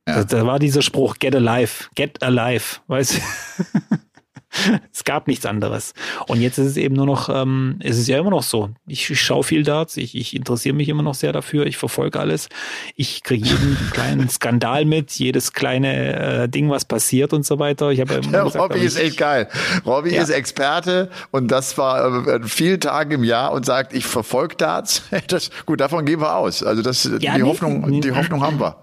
Ja. 0.09 0.25
Da, 0.25 0.25
da 0.25 0.47
war 0.47 0.59
dieser 0.59 0.83
Spruch, 0.83 1.19
get 1.19 1.35
alive, 1.37 1.89
get 1.95 2.23
alive, 2.23 2.81
weißt 2.87 3.17
du? 3.17 3.21
es 4.93 5.05
gab 5.05 5.29
nichts 5.29 5.47
anderes. 5.47 5.95
Und 6.27 6.41
jetzt 6.41 6.59
ist 6.59 6.67
es 6.67 6.77
eben 6.77 6.95
nur 6.95 7.07
noch, 7.07 7.29
ähm, 7.29 7.77
es 7.81 7.99
ist 7.99 8.09
ja 8.09 8.19
immer 8.19 8.31
noch 8.31 8.43
so. 8.43 8.71
Ich, 8.87 9.09
ich 9.11 9.21
schaue 9.21 9.45
viel 9.45 9.63
Darts, 9.63 9.97
ich, 9.97 10.17
ich 10.17 10.35
interessiere 10.35 10.75
mich 10.75 10.89
immer 10.89 11.03
noch 11.03 11.15
sehr 11.15 11.33
dafür, 11.33 11.67
ich 11.67 11.77
verfolge 11.77 12.19
alles. 12.19 12.49
Ich 12.97 13.23
kriege 13.23 13.47
jeden 13.47 13.77
kleinen 13.93 14.29
Skandal 14.29 14.85
mit, 14.85 15.13
jedes 15.13 15.53
kleine 15.53 16.43
äh, 16.43 16.49
Ding, 16.49 16.71
was 16.71 16.85
passiert 16.85 17.33
und 17.33 17.47
so 17.47 17.59
weiter. 17.59 17.91
Ich 17.91 18.01
habe 18.01 18.15
ja 18.15 18.21
Der 18.21 18.45
gesagt, 18.45 18.57
Robby 18.57 18.81
ist 18.81 18.99
echt 18.99 19.17
geil. 19.17 19.49
Robby 19.87 20.15
ja. 20.15 20.23
ist 20.23 20.31
Experte 20.31 21.11
und 21.31 21.49
das 21.49 21.79
war 21.79 22.27
äh, 22.27 22.41
vielen 22.43 22.81
Tagen 22.81 23.13
im 23.13 23.25
Jahr 23.25 23.53
und 23.53 23.65
sagt, 23.65 23.93
ich 23.93 24.05
verfolge 24.05 24.57
Darts. 24.57 25.03
Das, 25.29 25.51
gut, 25.65 25.81
davon 25.81 26.07
gehen 26.07 26.21
wir 26.21 26.35
aus. 26.35 26.63
Also 26.63 26.83
das, 26.83 27.05
ja, 27.05 27.35
die 27.35 27.43
nee, 27.43 27.43
Hoffnung, 27.43 28.01
die 28.01 28.11
Hoffnung 28.13 28.43
haben 28.43 28.59
wir. 28.59 28.77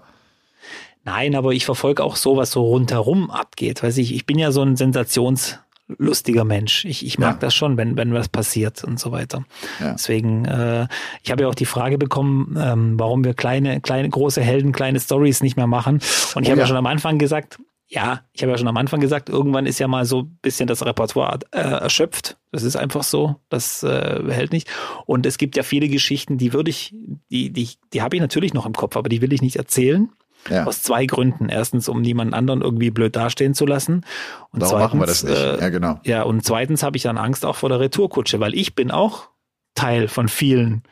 Nein, 1.08 1.34
aber 1.34 1.52
ich 1.52 1.64
verfolge 1.64 2.04
auch 2.04 2.16
so, 2.16 2.36
was 2.36 2.50
so 2.50 2.62
rundherum 2.62 3.30
abgeht. 3.30 3.82
Weiß 3.82 3.96
ich, 3.96 4.14
ich 4.14 4.26
bin 4.26 4.38
ja 4.38 4.52
so 4.52 4.60
ein 4.60 4.76
sensationslustiger 4.76 6.44
Mensch. 6.44 6.84
Ich, 6.84 7.02
ich 7.02 7.18
mag 7.18 7.36
ja. 7.36 7.38
das 7.40 7.54
schon, 7.54 7.78
wenn, 7.78 7.96
wenn 7.96 8.12
was 8.12 8.28
passiert 8.28 8.84
und 8.84 9.00
so 9.00 9.10
weiter. 9.10 9.46
Ja. 9.80 9.92
Deswegen, 9.92 10.44
äh, 10.44 10.86
ich 11.22 11.30
habe 11.30 11.44
ja 11.44 11.48
auch 11.48 11.54
die 11.54 11.64
Frage 11.64 11.96
bekommen, 11.96 12.58
ähm, 12.60 13.00
warum 13.00 13.24
wir 13.24 13.32
kleine, 13.32 13.80
kleine, 13.80 14.10
große 14.10 14.42
Helden, 14.42 14.72
kleine 14.72 15.00
Stories 15.00 15.42
nicht 15.42 15.56
mehr 15.56 15.66
machen. 15.66 15.94
Und 16.34 16.42
ich 16.42 16.48
oh, 16.48 16.50
habe 16.50 16.58
ja. 16.60 16.64
ja 16.64 16.66
schon 16.66 16.76
am 16.76 16.84
Anfang 16.84 17.16
gesagt, 17.16 17.58
ja, 17.86 18.20
ich 18.34 18.42
habe 18.42 18.52
ja 18.52 18.58
schon 18.58 18.68
am 18.68 18.76
Anfang 18.76 19.00
gesagt, 19.00 19.30
irgendwann 19.30 19.64
ist 19.64 19.78
ja 19.78 19.88
mal 19.88 20.04
so 20.04 20.24
ein 20.24 20.38
bisschen 20.42 20.66
das 20.66 20.84
Repertoire 20.84 21.38
äh, 21.52 21.60
erschöpft. 21.60 22.36
Das 22.52 22.64
ist 22.64 22.76
einfach 22.76 23.02
so. 23.02 23.36
Das 23.48 23.82
äh, 23.82 24.22
hält 24.28 24.52
nicht. 24.52 24.68
Und 25.06 25.24
es 25.24 25.38
gibt 25.38 25.56
ja 25.56 25.62
viele 25.62 25.88
Geschichten, 25.88 26.36
die 26.36 26.52
würde 26.52 26.68
ich, 26.68 26.94
die, 27.30 27.48
die, 27.48 27.70
die 27.94 28.02
habe 28.02 28.14
ich 28.14 28.20
natürlich 28.20 28.52
noch 28.52 28.66
im 28.66 28.74
Kopf, 28.74 28.94
aber 28.94 29.08
die 29.08 29.22
will 29.22 29.32
ich 29.32 29.40
nicht 29.40 29.56
erzählen. 29.56 30.10
Ja. 30.50 30.64
Aus 30.64 30.82
zwei 30.82 31.06
Gründen. 31.06 31.48
Erstens, 31.48 31.88
um 31.88 32.00
niemanden 32.00 32.34
anderen 32.34 32.62
irgendwie 32.62 32.90
blöd 32.90 33.16
dastehen 33.16 33.54
zu 33.54 33.66
lassen. 33.66 34.04
Und 34.50 34.62
Darum 34.62 34.78
zweitens, 34.78 34.88
machen 34.88 35.00
wir 35.00 35.06
das 35.06 35.24
nicht. 35.24 35.36
Äh, 35.36 35.60
ja, 35.60 35.68
genau. 35.68 36.00
Ja, 36.04 36.22
und 36.22 36.44
zweitens 36.44 36.82
habe 36.82 36.96
ich 36.96 37.02
dann 37.02 37.18
Angst 37.18 37.44
auch 37.44 37.56
vor 37.56 37.68
der 37.68 37.80
Retourkutsche, 37.80 38.40
weil 38.40 38.54
ich 38.54 38.74
bin 38.74 38.90
auch 38.90 39.28
Teil 39.74 40.08
von 40.08 40.28
vielen 40.28 40.82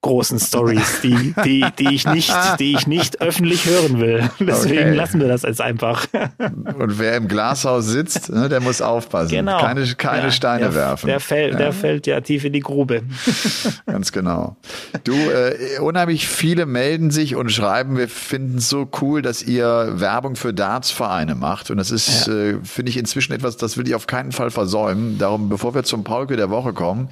großen 0.00 0.38
Stories, 0.38 1.00
die, 1.02 1.34
die, 1.44 1.64
die 1.76 1.94
ich 1.94 2.06
nicht, 2.06 2.32
die 2.60 2.74
ich 2.74 2.86
nicht 2.86 3.20
öffentlich 3.20 3.66
hören 3.66 3.98
will. 3.98 4.30
Deswegen 4.40 4.78
okay. 4.78 4.94
lassen 4.94 5.20
wir 5.20 5.26
das 5.26 5.42
jetzt 5.42 5.60
einfach. 5.60 6.06
Und 6.38 7.00
wer 7.00 7.16
im 7.16 7.26
Glashaus 7.26 7.86
sitzt, 7.86 8.30
ne, 8.30 8.48
der 8.48 8.60
muss 8.60 8.80
aufpassen. 8.80 9.30
Genau. 9.30 9.58
Keine, 9.60 9.84
keine 9.96 10.26
ja, 10.26 10.30
Steine 10.30 10.64
der, 10.66 10.74
werfen. 10.74 11.06
Der, 11.08 11.18
fällt, 11.18 11.52
ja. 11.54 11.58
der 11.58 11.72
fällt 11.72 12.06
ja 12.06 12.20
tief 12.20 12.44
in 12.44 12.52
die 12.52 12.60
Grube. 12.60 13.02
Ganz 13.86 14.12
genau. 14.12 14.56
Du, 15.02 15.14
äh, 15.14 15.80
unheimlich 15.80 16.28
viele 16.28 16.66
melden 16.66 17.10
sich 17.10 17.34
und 17.34 17.50
schreiben, 17.50 17.96
wir 17.96 18.08
finden 18.08 18.58
es 18.58 18.68
so 18.68 18.88
cool, 19.00 19.20
dass 19.20 19.42
ihr 19.42 19.94
Werbung 19.94 20.36
für 20.36 20.54
Dartsvereine 20.54 21.34
macht. 21.34 21.72
Und 21.72 21.78
das 21.78 21.90
ist, 21.90 22.28
ja. 22.28 22.34
äh, 22.34 22.58
finde 22.62 22.90
ich, 22.90 22.98
inzwischen 22.98 23.32
etwas, 23.32 23.56
das 23.56 23.76
will 23.76 23.88
ich 23.88 23.96
auf 23.96 24.06
keinen 24.06 24.30
Fall 24.30 24.50
versäumen. 24.50 25.18
Darum, 25.18 25.48
bevor 25.48 25.74
wir 25.74 25.82
zum 25.82 26.04
Paulke 26.04 26.36
der 26.36 26.50
Woche 26.50 26.72
kommen, 26.72 27.08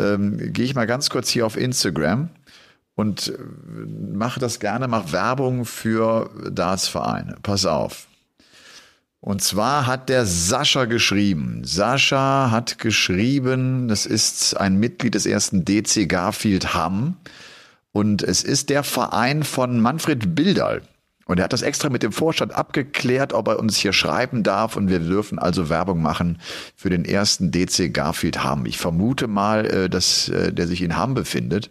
ähm, 0.00 0.52
gehe 0.54 0.64
ich 0.64 0.74
mal 0.74 0.86
ganz 0.86 1.10
kurz 1.10 1.28
hier 1.28 1.44
auf 1.44 1.58
Instagram 1.58 2.21
und 2.94 3.28
äh, 3.28 3.38
mache 4.14 4.40
das 4.40 4.60
gerne, 4.60 4.88
mache 4.88 5.12
Werbung 5.12 5.64
für 5.64 6.30
Dartsvereine. 6.50 7.36
Pass 7.42 7.66
auf. 7.66 8.06
Und 9.20 9.40
zwar 9.40 9.86
hat 9.86 10.08
der 10.08 10.26
Sascha 10.26 10.86
geschrieben. 10.86 11.62
Sascha 11.64 12.50
hat 12.50 12.78
geschrieben, 12.78 13.86
das 13.86 14.04
ist 14.04 14.56
ein 14.56 14.80
Mitglied 14.80 15.14
des 15.14 15.26
ersten 15.26 15.64
DC 15.64 16.08
Garfield 16.08 16.74
Hamm. 16.74 17.16
Und 17.92 18.22
es 18.22 18.42
ist 18.42 18.68
der 18.68 18.82
Verein 18.82 19.44
von 19.44 19.80
Manfred 19.80 20.34
Bildal. 20.34 20.82
Und 21.24 21.38
er 21.38 21.44
hat 21.44 21.52
das 21.52 21.62
extra 21.62 21.88
mit 21.88 22.02
dem 22.02 22.10
Vorstand 22.10 22.52
abgeklärt, 22.52 23.32
ob 23.32 23.46
er 23.46 23.60
uns 23.60 23.76
hier 23.76 23.92
schreiben 23.92 24.42
darf. 24.42 24.76
Und 24.76 24.88
wir 24.88 24.98
dürfen 24.98 25.38
also 25.38 25.68
Werbung 25.68 26.02
machen 26.02 26.40
für 26.74 26.90
den 26.90 27.04
ersten 27.04 27.52
DC 27.52 27.94
Garfield 27.94 28.42
Hamm. 28.42 28.66
Ich 28.66 28.76
vermute 28.76 29.28
mal, 29.28 29.66
äh, 29.66 29.88
dass 29.88 30.30
äh, 30.30 30.52
der 30.52 30.66
sich 30.66 30.82
in 30.82 30.96
Hamm 30.96 31.14
befindet. 31.14 31.70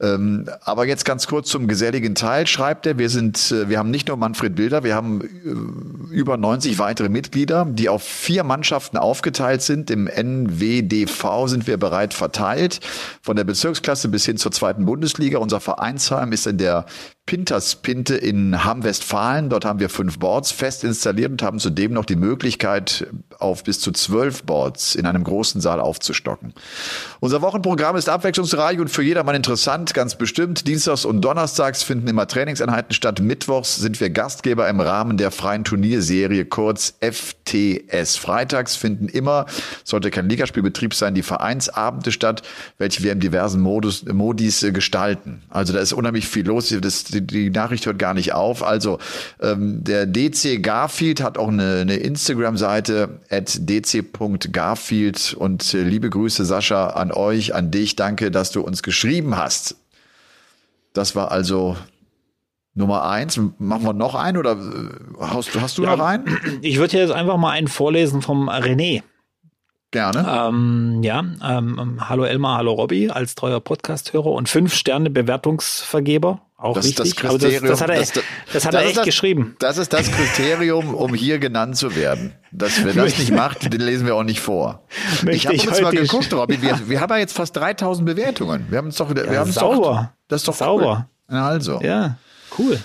Ähm, 0.00 0.48
aber 0.62 0.86
jetzt 0.86 1.04
ganz 1.04 1.26
kurz 1.26 1.48
zum 1.48 1.66
geselligen 1.66 2.14
Teil 2.14 2.46
schreibt 2.46 2.86
er, 2.86 2.98
wir 2.98 3.10
sind, 3.10 3.50
äh, 3.50 3.68
wir 3.68 3.78
haben 3.78 3.90
nicht 3.90 4.06
nur 4.06 4.16
Manfred 4.16 4.54
Bilder, 4.54 4.84
wir 4.84 4.94
haben 4.94 5.20
äh, 5.22 6.14
über 6.14 6.36
90 6.36 6.78
weitere 6.78 7.08
Mitglieder, 7.08 7.66
die 7.68 7.88
auf 7.88 8.04
vier 8.04 8.44
Mannschaften 8.44 8.96
aufgeteilt 8.96 9.62
sind. 9.62 9.90
Im 9.90 10.06
NWDV 10.06 11.48
sind 11.48 11.66
wir 11.66 11.78
bereit 11.78 12.14
verteilt, 12.14 12.78
von 13.22 13.34
der 13.34 13.44
Bezirksklasse 13.44 14.08
bis 14.08 14.24
hin 14.24 14.36
zur 14.36 14.52
zweiten 14.52 14.86
Bundesliga. 14.86 15.38
Unser 15.38 15.58
Vereinsheim 15.58 16.30
ist 16.30 16.46
in 16.46 16.58
der 16.58 16.86
Pinterspinte 17.28 18.14
in 18.14 18.64
Hamm-Westfalen. 18.64 19.50
Dort 19.50 19.66
haben 19.66 19.80
wir 19.80 19.90
fünf 19.90 20.18
Boards 20.18 20.50
fest 20.50 20.82
installiert 20.82 21.30
und 21.30 21.42
haben 21.42 21.58
zudem 21.58 21.92
noch 21.92 22.06
die 22.06 22.16
Möglichkeit, 22.16 23.06
auf 23.38 23.64
bis 23.64 23.80
zu 23.80 23.92
zwölf 23.92 24.44
Boards 24.44 24.94
in 24.94 25.04
einem 25.04 25.24
großen 25.24 25.60
Saal 25.60 25.78
aufzustocken. 25.78 26.54
Unser 27.20 27.42
Wochenprogramm 27.42 27.96
ist 27.96 28.08
abwechslungsreich 28.08 28.80
und 28.80 28.88
für 28.88 29.02
jedermann 29.02 29.34
interessant, 29.34 29.92
ganz 29.92 30.14
bestimmt. 30.14 30.66
Dienstags 30.66 31.04
und 31.04 31.20
Donnerstags 31.20 31.82
finden 31.82 32.08
immer 32.08 32.26
Trainingseinheiten 32.26 32.94
statt. 32.94 33.20
Mittwochs 33.20 33.76
sind 33.76 34.00
wir 34.00 34.08
Gastgeber 34.08 34.66
im 34.66 34.80
Rahmen 34.80 35.18
der 35.18 35.30
freien 35.30 35.64
Turnierserie, 35.64 36.46
kurz 36.46 36.94
FTS. 37.00 38.16
Freitags 38.16 38.74
finden 38.74 39.06
immer, 39.06 39.44
sollte 39.84 40.10
kein 40.10 40.30
Ligaspielbetrieb 40.30 40.94
sein, 40.94 41.14
die 41.14 41.22
Vereinsabende 41.22 42.10
statt, 42.10 42.40
welche 42.78 43.02
wir 43.02 43.12
in 43.12 43.20
diversen 43.20 43.60
Modus, 43.60 44.06
Modis 44.06 44.62
äh, 44.62 44.72
gestalten. 44.72 45.42
Also 45.50 45.74
da 45.74 45.80
ist 45.80 45.92
unheimlich 45.92 46.26
viel 46.26 46.46
los. 46.46 46.74
Das, 46.80 47.04
die, 47.20 47.44
die 47.44 47.50
Nachricht 47.50 47.86
hört 47.86 47.98
gar 47.98 48.14
nicht 48.14 48.32
auf. 48.32 48.62
Also 48.62 48.98
ähm, 49.40 49.84
der 49.84 50.06
DC 50.06 50.62
Garfield 50.62 51.22
hat 51.22 51.38
auch 51.38 51.48
eine, 51.48 51.80
eine 51.80 51.96
Instagram-Seite 51.96 53.20
at 53.30 53.58
dc.garfield 53.60 55.34
und 55.38 55.74
äh, 55.74 55.82
liebe 55.82 56.10
Grüße 56.10 56.44
Sascha 56.44 56.88
an 56.88 57.12
euch, 57.12 57.54
an 57.54 57.70
dich. 57.70 57.96
Danke, 57.96 58.30
dass 58.30 58.50
du 58.50 58.60
uns 58.60 58.82
geschrieben 58.82 59.36
hast. 59.36 59.76
Das 60.92 61.14
war 61.14 61.30
also 61.30 61.76
Nummer 62.74 63.04
eins. 63.08 63.38
Machen 63.58 63.84
wir 63.84 63.92
noch 63.92 64.14
einen 64.14 64.38
oder 64.38 64.52
äh, 64.52 65.20
hast, 65.20 65.60
hast 65.60 65.78
du 65.78 65.82
ja, 65.82 65.96
noch 65.96 66.04
einen? 66.04 66.26
Ich 66.62 66.78
würde 66.78 66.96
jetzt 66.96 67.12
einfach 67.12 67.36
mal 67.36 67.50
einen 67.50 67.68
vorlesen 67.68 68.22
vom 68.22 68.48
René. 68.48 69.02
Gerne. 69.90 70.26
Ähm, 70.28 71.02
ja, 71.02 71.24
ähm, 71.42 71.98
hallo 72.08 72.24
Elmar, 72.24 72.58
hallo 72.58 72.72
Robby 72.72 73.08
als 73.08 73.34
treuer 73.34 73.60
Podcast-Hörer 73.60 74.26
und 74.26 74.48
fünf 74.48 74.74
Sterne 74.74 75.08
Bewertungsvergeber. 75.08 76.42
Auch 76.60 76.74
das 76.74 76.86
wichtig. 76.86 77.06
Ist 77.06 77.22
das, 77.22 77.30
Kriterium, 77.30 77.68
das, 77.68 77.70
das, 77.70 77.80
hat 77.80 77.90
er, 77.90 78.00
das, 78.00 78.12
das 78.52 78.66
hat 78.66 78.74
er 78.74 78.84
echt 78.84 79.04
geschrieben. 79.04 79.54
Das 79.60 79.78
ist 79.78 79.92
das 79.92 80.10
Kriterium, 80.10 80.92
um 80.92 81.14
hier 81.14 81.38
genannt 81.38 81.76
zu 81.76 81.94
werden. 81.94 82.32
Dass 82.50 82.84
wer 82.84 82.94
das 82.94 83.16
nicht 83.16 83.30
macht, 83.30 83.72
den 83.72 83.80
lesen 83.80 84.06
wir 84.06 84.16
auch 84.16 84.24
nicht 84.24 84.40
vor. 84.40 84.82
Möchte 85.22 85.52
ich 85.52 85.66
habe 85.66 85.70
uns 85.70 85.80
mal 85.80 85.92
geguckt, 85.92 86.32
Robby. 86.34 86.60
Wir, 86.60 86.88
wir 86.88 87.00
haben 87.00 87.10
ja 87.10 87.18
jetzt 87.18 87.34
fast 87.34 87.54
3000 87.54 88.04
Bewertungen. 88.04 88.66
Wir 88.70 88.78
haben 88.78 88.88
es 88.88 88.96
doch, 88.96 89.14
wir 89.14 89.24
ja, 89.24 89.38
haben 89.38 89.52
sauber. 89.52 90.10
Doch, 90.10 90.18
das 90.26 90.40
ist 90.40 90.48
doch 90.48 90.54
sauber. 90.54 91.08
Cool. 91.30 91.38
Also. 91.38 91.80
Ja, 91.80 92.16
cool. 92.58 92.80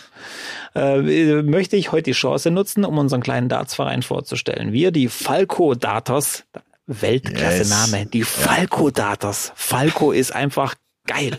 Äh, 0.76 1.42
möchte 1.42 1.76
ich 1.76 1.92
heute 1.92 2.04
die 2.04 2.12
Chance 2.12 2.52
nutzen, 2.52 2.86
um 2.86 3.00
unseren 3.00 3.24
kleinen 3.24 3.50
Dartsverein 3.50 4.04
vorzustellen. 4.04 4.72
Wir, 4.72 4.92
die 4.92 5.08
Falco 5.08 5.74
Datos, 5.74 6.44
Weltklasse-Name. 6.86 8.02
Yes. 8.02 8.10
Die 8.12 8.24
Falco 8.24 8.92
Datos. 8.92 9.52
Falco 9.56 10.12
ist 10.12 10.36
einfach 10.36 10.76
geil. 11.06 11.38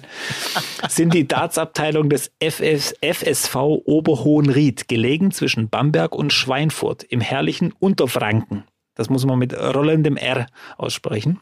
Sind 0.88 1.14
die 1.14 1.26
Dartsabteilung 1.26 2.08
des 2.10 2.32
FS, 2.40 2.94
FSV 3.02 3.56
Oberhohenried, 3.84 4.88
gelegen 4.88 5.30
zwischen 5.30 5.68
Bamberg 5.68 6.14
und 6.14 6.32
Schweinfurt 6.32 7.02
im 7.04 7.20
herrlichen 7.20 7.72
Unterfranken. 7.78 8.64
Das 8.94 9.10
muss 9.10 9.26
man 9.26 9.38
mit 9.38 9.52
rollendem 9.54 10.16
R 10.16 10.46
aussprechen. 10.76 11.40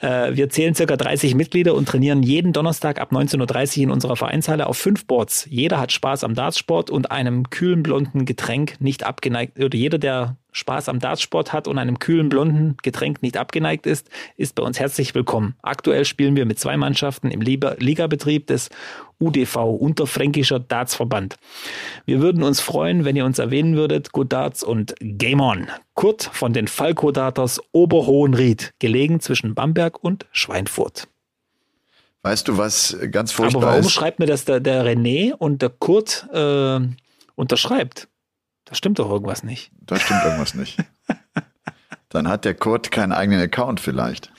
Äh, 0.00 0.34
wir 0.34 0.48
zählen 0.48 0.74
circa 0.74 0.96
30 0.96 1.34
Mitglieder 1.34 1.74
und 1.74 1.86
trainieren 1.86 2.22
jeden 2.22 2.52
Donnerstag 2.52 3.00
ab 3.00 3.12
19.30 3.12 3.78
Uhr 3.78 3.82
in 3.84 3.90
unserer 3.90 4.16
Vereinshalle 4.16 4.66
auf 4.66 4.78
fünf 4.78 5.06
Boards. 5.06 5.46
Jeder 5.48 5.78
hat 5.78 5.92
Spaß 5.92 6.24
am 6.24 6.34
Dartsport 6.34 6.90
und 6.90 7.10
einem 7.10 7.50
kühlen 7.50 7.82
blonden 7.82 8.24
Getränk 8.24 8.80
nicht 8.80 9.04
abgeneigt, 9.04 9.58
oder 9.58 9.76
jeder, 9.76 9.98
der 9.98 10.36
Spaß 10.52 10.88
am 10.88 10.98
Dartsport 10.98 11.52
hat 11.52 11.66
und 11.66 11.78
einem 11.78 11.98
kühlen 11.98 12.28
blonden 12.28 12.76
Getränk 12.82 13.22
nicht 13.22 13.36
abgeneigt 13.36 13.86
ist, 13.86 14.10
ist 14.36 14.54
bei 14.54 14.62
uns 14.62 14.78
herzlich 14.78 15.14
willkommen. 15.14 15.54
Aktuell 15.62 16.04
spielen 16.04 16.36
wir 16.36 16.44
mit 16.44 16.58
zwei 16.58 16.76
Mannschaften 16.76 17.30
im 17.30 17.40
Ligabetrieb 17.40 18.46
des 18.46 18.68
UDV, 19.22 19.56
Unterfränkischer 19.56 20.58
Dartsverband. 20.58 21.36
Wir 22.04 22.20
würden 22.20 22.42
uns 22.42 22.60
freuen, 22.60 23.04
wenn 23.04 23.16
ihr 23.16 23.24
uns 23.24 23.38
erwähnen 23.38 23.76
würdet. 23.76 24.12
Good 24.12 24.32
Darts 24.32 24.62
und 24.62 24.94
Game 25.00 25.40
On. 25.40 25.68
Kurt 25.94 26.24
von 26.32 26.52
den 26.52 26.66
Falco 26.66 27.12
Darters 27.12 27.60
Oberhohenried, 27.72 28.72
gelegen 28.78 29.20
zwischen 29.20 29.54
Bamberg 29.54 30.02
und 30.02 30.26
Schweinfurt. 30.32 31.08
Weißt 32.22 32.48
du, 32.48 32.56
was 32.56 32.96
ganz 33.10 33.32
furchtbar 33.32 33.48
ist? 33.48 33.64
Aber 33.64 33.72
warum 33.72 33.86
ist? 33.86 33.92
schreibt 33.92 34.18
mir 34.18 34.26
das 34.26 34.44
der, 34.44 34.60
der 34.60 34.84
René 34.84 35.32
und 35.32 35.62
der 35.62 35.70
Kurt 35.70 36.28
äh, 36.32 36.80
unterschreibt? 37.34 38.08
Da 38.64 38.74
stimmt 38.74 38.98
doch 38.98 39.10
irgendwas 39.10 39.42
nicht. 39.42 39.72
Da 39.80 39.98
stimmt 39.98 40.24
irgendwas 40.24 40.54
nicht. 40.54 40.78
Dann 42.08 42.28
hat 42.28 42.44
der 42.44 42.54
Kurt 42.54 42.90
keinen 42.90 43.12
eigenen 43.12 43.40
Account 43.40 43.80
vielleicht. 43.80 44.30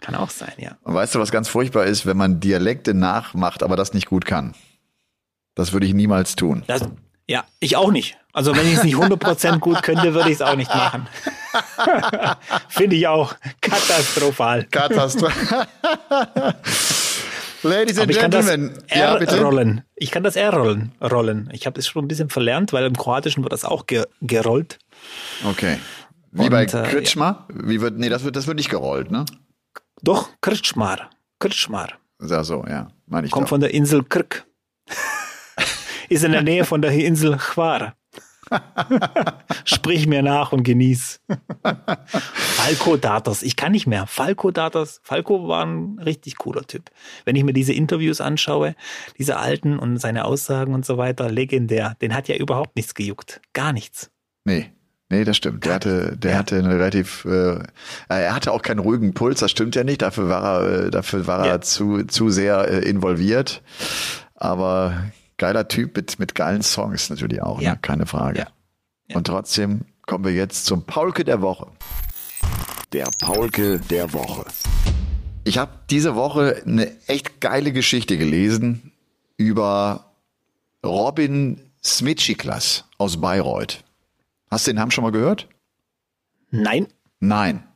Kann 0.00 0.14
auch 0.14 0.30
sein, 0.30 0.52
ja. 0.58 0.76
Und 0.82 0.94
weißt 0.94 1.14
du, 1.14 1.20
was 1.20 1.30
ganz 1.30 1.48
furchtbar 1.48 1.84
ist, 1.84 2.06
wenn 2.06 2.16
man 2.16 2.40
Dialekte 2.40 2.94
nachmacht, 2.94 3.62
aber 3.62 3.76
das 3.76 3.94
nicht 3.94 4.06
gut 4.06 4.26
kann? 4.26 4.54
Das 5.54 5.72
würde 5.72 5.86
ich 5.86 5.94
niemals 5.94 6.36
tun. 6.36 6.64
Das, 6.66 6.82
ja, 7.28 7.44
ich 7.60 7.76
auch 7.76 7.90
nicht. 7.90 8.18
Also 8.32 8.54
wenn 8.54 8.66
ich 8.66 8.74
es 8.74 8.84
nicht 8.84 8.96
100% 8.96 9.58
gut 9.58 9.82
könnte, 9.82 10.12
würde 10.14 10.28
ich 10.28 10.36
es 10.36 10.42
auch 10.42 10.54
nicht 10.56 10.72
machen. 10.72 11.08
Finde 12.68 12.96
ich 12.96 13.06
auch 13.06 13.34
katastrophal. 13.62 14.64
Katastrophal. 14.64 15.66
Ladies 17.62 17.98
and 17.98 18.12
Gentlemen. 18.12 18.78
ja, 18.94 19.16
bitte. 19.16 19.40
rollen. 19.40 19.82
Ich 19.96 20.10
kann 20.10 20.22
das 20.22 20.36
R 20.36 20.52
rollen. 20.52 20.92
rollen. 21.00 21.48
Ich 21.52 21.66
habe 21.66 21.80
es 21.80 21.88
schon 21.88 22.04
ein 22.04 22.08
bisschen 22.08 22.28
verlernt, 22.28 22.72
weil 22.72 22.84
im 22.84 22.96
Kroatischen 22.96 23.42
wird 23.42 23.52
das 23.52 23.64
auch 23.64 23.86
ge 23.86 24.04
gerollt. 24.20 24.78
Okay. 25.44 25.78
Wie 26.32 26.42
Und, 26.42 26.50
bei 26.50 26.64
äh, 26.64 26.66
Kritschmar? 26.66 27.46
Ja. 27.48 27.68
Wie 27.68 27.80
wird, 27.80 27.98
nee, 27.98 28.10
das 28.10 28.22
wird, 28.22 28.36
das 28.36 28.46
wird 28.46 28.58
nicht 28.58 28.68
gerollt, 28.68 29.10
ne? 29.10 29.24
Doch, 30.02 30.30
Kritschmar. 30.40 31.10
Kritschmar. 31.38 31.92
Ja, 32.20 32.44
so, 32.44 32.64
ja. 32.66 32.88
Meine 33.06 33.26
ich 33.26 33.32
Kommt 33.32 33.44
doch. 33.44 33.50
von 33.50 33.60
der 33.60 33.74
Insel 33.74 34.02
Krk. 34.04 34.46
Ist 36.08 36.24
in 36.24 36.32
der 36.32 36.42
Nähe 36.42 36.64
von 36.64 36.82
der 36.82 36.92
Insel 36.92 37.36
Chwar. 37.36 37.96
Sprich 39.64 40.06
mir 40.06 40.22
nach 40.22 40.52
und 40.52 40.62
genieß. 40.62 41.20
Falco 42.06 42.96
Datas, 42.96 43.42
ich 43.42 43.56
kann 43.56 43.72
nicht 43.72 43.86
mehr. 43.86 44.06
Falco 44.06 44.50
Datas, 44.52 45.00
Falco 45.02 45.48
war 45.48 45.66
ein 45.66 45.98
richtig 45.98 46.36
cooler 46.36 46.62
Typ. 46.62 46.90
Wenn 47.24 47.34
ich 47.34 47.42
mir 47.42 47.52
diese 47.52 47.72
Interviews 47.72 48.20
anschaue, 48.20 48.76
diese 49.18 49.36
alten 49.38 49.78
und 49.78 49.98
seine 49.98 50.24
Aussagen 50.24 50.74
und 50.74 50.86
so 50.86 50.96
weiter, 50.96 51.28
legendär. 51.30 51.96
Den 52.00 52.14
hat 52.14 52.28
ja 52.28 52.36
überhaupt 52.36 52.76
nichts 52.76 52.94
gejuckt. 52.94 53.40
Gar 53.52 53.72
nichts. 53.72 54.10
Nee. 54.44 54.70
Nee, 55.08 55.24
das 55.24 55.36
stimmt. 55.36 55.64
Der 55.64 55.74
hatte, 55.74 56.16
der 56.16 56.32
ja. 56.32 56.38
hatte 56.38 56.58
eine 56.58 56.74
relativ, 56.74 57.24
äh, 57.26 57.58
er 58.08 58.34
hatte 58.34 58.52
auch 58.52 58.62
keinen 58.62 58.80
ruhigen 58.80 59.14
Puls, 59.14 59.38
das 59.38 59.52
stimmt 59.52 59.76
ja 59.76 59.84
nicht. 59.84 60.02
Dafür 60.02 60.28
war 60.28 60.62
er, 60.62 60.86
äh, 60.86 60.90
dafür 60.90 61.26
war 61.26 61.46
ja. 61.46 61.52
er 61.52 61.60
zu, 61.60 62.04
zu 62.04 62.30
sehr 62.30 62.68
äh, 62.68 62.88
involviert. 62.88 63.62
Aber 64.34 65.04
geiler 65.38 65.68
Typ 65.68 65.96
mit, 65.96 66.18
mit 66.18 66.34
geilen 66.34 66.62
Songs 66.62 67.08
natürlich 67.08 67.40
auch, 67.40 67.60
ja. 67.60 67.72
ne? 67.72 67.78
keine 67.80 68.06
Frage. 68.06 68.46
Ja. 69.08 69.16
Und 69.16 69.28
trotzdem 69.28 69.82
kommen 70.06 70.24
wir 70.24 70.32
jetzt 70.32 70.66
zum 70.66 70.84
Paulke 70.84 71.24
der 71.24 71.40
Woche. 71.40 71.68
Der 72.92 73.08
Paulke 73.20 73.78
der 73.78 74.12
Woche. 74.12 74.44
Ich 75.44 75.58
habe 75.58 75.70
diese 75.90 76.16
Woche 76.16 76.62
eine 76.66 76.90
echt 77.06 77.40
geile 77.40 77.72
Geschichte 77.72 78.18
gelesen 78.18 78.90
über 79.36 80.12
Robin 80.84 81.60
Smitschiklas 81.84 82.84
aus 82.98 83.20
Bayreuth. 83.20 83.84
Hast 84.56 84.66
du 84.66 84.70
den 84.70 84.76
Namen 84.76 84.90
schon 84.90 85.04
mal 85.04 85.12
gehört? 85.12 85.50
Nein. 86.50 86.86
Nein. 87.20 87.68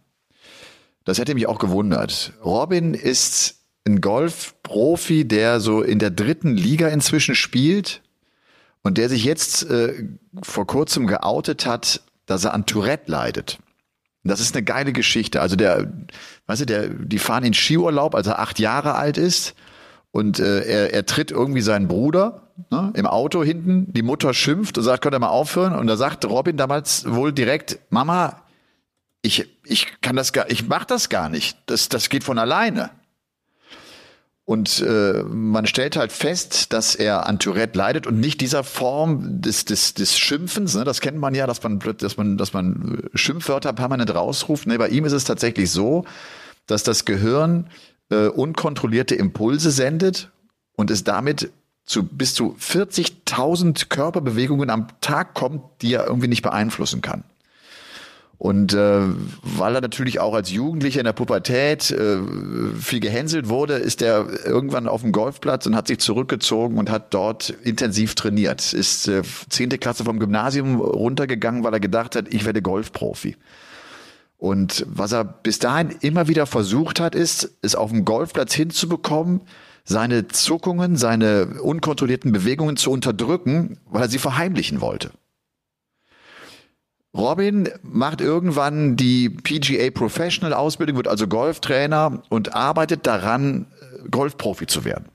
Das 1.04 1.18
hätte 1.18 1.34
mich 1.34 1.46
auch 1.46 1.58
gewundert. 1.58 2.32
Robin 2.42 2.94
ist 2.94 3.66
ein 3.86 4.00
Golfprofi, 4.00 5.28
der 5.28 5.60
so 5.60 5.82
in 5.82 5.98
der 5.98 6.08
dritten 6.08 6.56
Liga 6.56 6.88
inzwischen 6.88 7.34
spielt 7.34 8.00
und 8.80 8.96
der 8.96 9.10
sich 9.10 9.24
jetzt 9.24 9.68
äh, 9.68 10.08
vor 10.42 10.66
kurzem 10.66 11.06
geoutet 11.06 11.66
hat, 11.66 12.00
dass 12.24 12.44
er 12.44 12.54
an 12.54 12.64
Tourette 12.64 13.10
leidet. 13.10 13.58
das 14.24 14.40
ist 14.40 14.56
eine 14.56 14.64
geile 14.64 14.94
Geschichte. 14.94 15.42
Also 15.42 15.56
der, 15.56 15.92
weißt 16.46 16.62
du, 16.62 16.64
der, 16.64 16.88
die 16.88 17.18
fahren 17.18 17.44
in 17.44 17.52
Skiurlaub, 17.52 18.14
als 18.14 18.26
er 18.26 18.38
acht 18.38 18.58
Jahre 18.58 18.94
alt 18.94 19.18
ist 19.18 19.54
und 20.12 20.40
äh, 20.40 20.64
er, 20.64 20.92
er 20.92 21.06
tritt 21.06 21.30
irgendwie 21.30 21.60
seinen 21.60 21.88
Bruder 21.88 22.52
ne, 22.70 22.92
im 22.94 23.06
Auto 23.06 23.44
hinten. 23.44 23.92
Die 23.92 24.02
Mutter 24.02 24.34
schimpft 24.34 24.76
und 24.76 24.84
sagt, 24.84 25.02
könnt 25.02 25.14
ihr 25.14 25.20
mal 25.20 25.28
aufhören? 25.28 25.74
Und 25.74 25.86
da 25.86 25.96
sagt 25.96 26.24
Robin 26.24 26.56
damals 26.56 27.04
wohl 27.08 27.32
direkt, 27.32 27.78
Mama, 27.90 28.42
ich, 29.22 29.46
ich 29.64 30.00
kann 30.00 30.16
das 30.16 30.32
gar, 30.32 30.50
ich 30.50 30.66
mach 30.66 30.84
das 30.84 31.08
gar 31.08 31.28
nicht. 31.28 31.56
Das, 31.66 31.88
das 31.88 32.08
geht 32.08 32.24
von 32.24 32.38
alleine. 32.38 32.90
Und 34.44 34.80
äh, 34.80 35.22
man 35.22 35.66
stellt 35.66 35.94
halt 35.94 36.10
fest, 36.10 36.72
dass 36.72 36.96
er 36.96 37.26
an 37.26 37.38
Tourette 37.38 37.78
leidet 37.78 38.08
und 38.08 38.18
nicht 38.18 38.40
dieser 38.40 38.64
Form 38.64 39.40
des, 39.40 39.64
des, 39.64 39.94
des 39.94 40.18
Schimpfens. 40.18 40.74
Ne? 40.74 40.82
Das 40.82 41.00
kennt 41.00 41.18
man 41.18 41.36
ja, 41.36 41.46
dass 41.46 41.62
man, 41.62 41.78
dass 41.78 42.16
man, 42.16 42.36
dass 42.36 42.52
man 42.52 43.08
Schimpfwörter 43.14 43.72
permanent 43.72 44.12
rausruft. 44.12 44.66
Ne? 44.66 44.76
Bei 44.76 44.88
ihm 44.88 45.04
ist 45.04 45.12
es 45.12 45.22
tatsächlich 45.22 45.70
so, 45.70 46.04
dass 46.66 46.82
das 46.82 47.04
Gehirn 47.04 47.68
äh, 48.10 48.26
unkontrollierte 48.26 49.14
Impulse 49.14 49.70
sendet 49.70 50.30
und 50.76 50.90
es 50.90 51.04
damit 51.04 51.50
zu 51.84 52.04
bis 52.04 52.34
zu 52.34 52.56
40.000 52.60 53.88
Körperbewegungen 53.88 54.70
am 54.70 54.86
Tag 55.00 55.34
kommt, 55.34 55.62
die 55.82 55.94
er 55.94 56.06
irgendwie 56.06 56.28
nicht 56.28 56.42
beeinflussen 56.42 57.00
kann. 57.00 57.24
Und 58.40 58.72
äh, 58.72 59.02
weil 59.42 59.74
er 59.74 59.82
natürlich 59.82 60.18
auch 60.18 60.32
als 60.32 60.50
Jugendlicher 60.50 61.00
in 61.00 61.04
der 61.04 61.12
Pubertät 61.12 61.90
äh, 61.90 62.20
viel 62.80 63.00
gehänselt 63.00 63.50
wurde, 63.50 63.74
ist 63.74 64.00
er 64.00 64.46
irgendwann 64.46 64.88
auf 64.88 65.02
dem 65.02 65.12
Golfplatz 65.12 65.66
und 65.66 65.76
hat 65.76 65.88
sich 65.88 65.98
zurückgezogen 65.98 66.78
und 66.78 66.88
hat 66.88 67.12
dort 67.12 67.50
intensiv 67.50 68.14
trainiert. 68.14 68.72
Ist 68.72 69.08
äh, 69.08 69.22
zehnte 69.50 69.76
Klasse 69.76 70.04
vom 70.04 70.18
Gymnasium 70.18 70.80
runtergegangen, 70.80 71.64
weil 71.64 71.74
er 71.74 71.80
gedacht 71.80 72.16
hat, 72.16 72.32
ich 72.32 72.46
werde 72.46 72.62
Golfprofi. 72.62 73.36
Und 74.40 74.86
was 74.88 75.12
er 75.12 75.22
bis 75.22 75.58
dahin 75.58 75.90
immer 76.00 76.26
wieder 76.26 76.46
versucht 76.46 76.98
hat, 76.98 77.14
ist, 77.14 77.58
es 77.60 77.74
auf 77.74 77.90
dem 77.90 78.06
Golfplatz 78.06 78.54
hinzubekommen, 78.54 79.42
seine 79.84 80.28
Zuckungen, 80.28 80.96
seine 80.96 81.60
unkontrollierten 81.60 82.32
Bewegungen 82.32 82.78
zu 82.78 82.90
unterdrücken, 82.90 83.78
weil 83.84 84.00
er 84.00 84.08
sie 84.08 84.18
verheimlichen 84.18 84.80
wollte. 84.80 85.10
Robin 87.14 87.68
macht 87.82 88.22
irgendwann 88.22 88.96
die 88.96 89.28
PGA 89.28 89.90
Professional 89.90 90.54
Ausbildung, 90.54 90.96
wird 90.96 91.08
also 91.08 91.26
Golftrainer 91.26 92.22
und 92.30 92.54
arbeitet 92.54 93.06
daran, 93.06 93.66
Golfprofi 94.10 94.66
zu 94.66 94.86
werden 94.86 95.09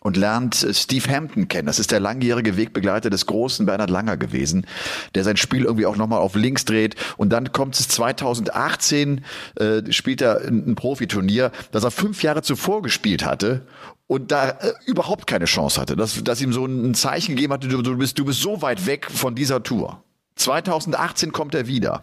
und 0.00 0.16
lernt 0.16 0.66
Steve 0.72 1.08
Hampton 1.10 1.48
kennen. 1.48 1.66
Das 1.66 1.78
ist 1.78 1.90
der 1.90 2.00
langjährige 2.00 2.56
Wegbegleiter 2.56 3.10
des 3.10 3.26
großen 3.26 3.66
Bernhard 3.66 3.90
Langer 3.90 4.16
gewesen, 4.16 4.66
der 5.14 5.24
sein 5.24 5.36
Spiel 5.36 5.64
irgendwie 5.64 5.86
auch 5.86 5.96
nochmal 5.96 6.20
auf 6.20 6.34
links 6.34 6.64
dreht. 6.64 6.96
Und 7.16 7.30
dann 7.30 7.52
kommt 7.52 7.78
es 7.78 7.88
2018, 7.88 9.24
äh, 9.56 9.92
spielt 9.92 10.20
er 10.20 10.40
ein, 10.42 10.74
Profiturnier, 10.74 11.50
das 11.72 11.84
er 11.84 11.90
fünf 11.90 12.22
Jahre 12.22 12.42
zuvor 12.42 12.82
gespielt 12.82 13.24
hatte 13.24 13.66
und 14.06 14.32
da 14.32 14.50
äh, 14.50 14.72
überhaupt 14.86 15.26
keine 15.26 15.44
Chance 15.44 15.80
hatte, 15.80 15.94
dass, 15.94 16.22
dass 16.24 16.40
ihm 16.40 16.52
so 16.52 16.64
ein 16.64 16.94
Zeichen 16.94 17.36
gegeben 17.36 17.52
hatte, 17.52 17.68
du, 17.68 17.82
du, 17.82 17.96
bist, 17.96 18.18
du 18.18 18.24
bist 18.24 18.40
so 18.40 18.62
weit 18.62 18.86
weg 18.86 19.08
von 19.10 19.34
dieser 19.34 19.62
Tour. 19.62 20.02
2018 20.38 21.32
kommt 21.32 21.54
er 21.54 21.66
wieder. 21.66 22.02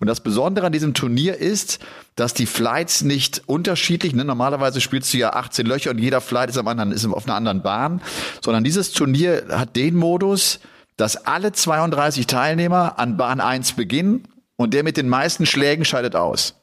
Und 0.00 0.06
das 0.06 0.20
Besondere 0.20 0.66
an 0.66 0.72
diesem 0.72 0.94
Turnier 0.94 1.36
ist, 1.36 1.80
dass 2.16 2.34
die 2.34 2.46
Flights 2.46 3.02
nicht 3.02 3.42
unterschiedlich, 3.46 4.14
ne? 4.14 4.24
normalerweise 4.24 4.80
spielst 4.80 5.12
du 5.12 5.18
ja 5.18 5.32
18 5.34 5.66
Löcher 5.66 5.90
und 5.90 5.98
jeder 5.98 6.20
Flight 6.20 6.50
ist 6.50 6.58
am 6.58 6.68
anderen, 6.68 6.92
ist 6.92 7.04
auf 7.06 7.26
einer 7.26 7.36
anderen 7.36 7.62
Bahn, 7.62 8.00
sondern 8.42 8.64
dieses 8.64 8.92
Turnier 8.92 9.44
hat 9.50 9.76
den 9.76 9.96
Modus, 9.96 10.60
dass 10.96 11.26
alle 11.26 11.52
32 11.52 12.26
Teilnehmer 12.26 12.98
an 12.98 13.16
Bahn 13.16 13.40
1 13.40 13.72
beginnen 13.72 14.28
und 14.56 14.74
der 14.74 14.84
mit 14.84 14.96
den 14.96 15.08
meisten 15.08 15.46
Schlägen 15.46 15.84
scheidet 15.84 16.16
aus. 16.16 16.54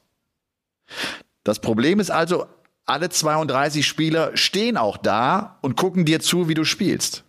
Das 1.44 1.58
Problem 1.58 2.00
ist 2.00 2.10
also, 2.10 2.46
alle 2.86 3.08
32 3.08 3.86
Spieler 3.86 4.36
stehen 4.36 4.76
auch 4.76 4.96
da 4.96 5.58
und 5.60 5.76
gucken 5.76 6.04
dir 6.04 6.20
zu, 6.20 6.48
wie 6.48 6.54
du 6.54 6.64
spielst. 6.64 7.24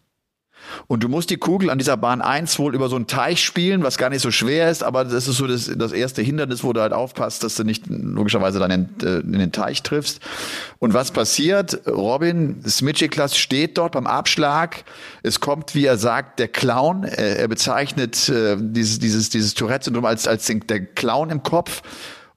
Und 0.88 1.03
du 1.03 1.09
musst 1.09 1.30
die 1.30 1.38
Kugel 1.38 1.69
an 1.69 1.78
dieser 1.78 1.97
Bahn 1.97 2.22
1 2.22 2.59
wohl 2.59 2.76
über 2.76 2.89
so 2.89 2.95
einen 2.95 3.07
Teich 3.07 3.43
spielen, 3.43 3.84
was 3.84 3.97
gar 3.97 4.09
nicht 4.09 4.22
so 4.22 4.32
schwer 4.32 4.69
ist, 4.69 4.84
aber 4.84 5.05
das 5.05 5.28
ist 5.28 5.38
so 5.38 5.47
das, 5.47 5.72
das 5.76 5.91
erste 5.91 6.22
Hindernis, 6.22 6.63
wo 6.63 6.74
du 6.74 6.82
halt 6.82 6.93
aufpasst, 6.93 7.43
dass 7.43 7.55
du 7.55 7.63
nicht 7.63 7.86
logischerweise 7.88 8.59
dann 8.59 8.72
in, 8.72 8.89
äh, 9.03 9.19
in 9.19 9.39
den 9.39 9.51
Teich 9.51 9.84
triffst. 9.84 10.19
Und 10.80 10.93
was 10.93 11.11
passiert? 11.11 11.82
Robin 11.88 12.61
Smitchiklas 12.65 13.38
steht 13.38 13.78
dort 13.78 13.93
beim 13.93 14.07
Abschlag. 14.07 14.84
Es 15.24 15.39
kommt, 15.39 15.76
wie 15.76 15.86
er 15.86 15.97
sagt, 15.97 16.39
der 16.39 16.47
Clown. 16.47 17.03
Er, 17.03 17.39
er 17.39 17.47
bezeichnet 17.47 18.30
äh, 18.30 18.57
dieses, 18.59 18.99
dieses, 18.99 19.30
dieses 19.30 19.53
Tourette-Syndrom 19.53 20.05
als, 20.05 20.28
als 20.28 20.45
den, 20.45 20.61
der 20.67 20.86
Clown 20.86 21.30
im 21.30 21.43
Kopf 21.43 21.82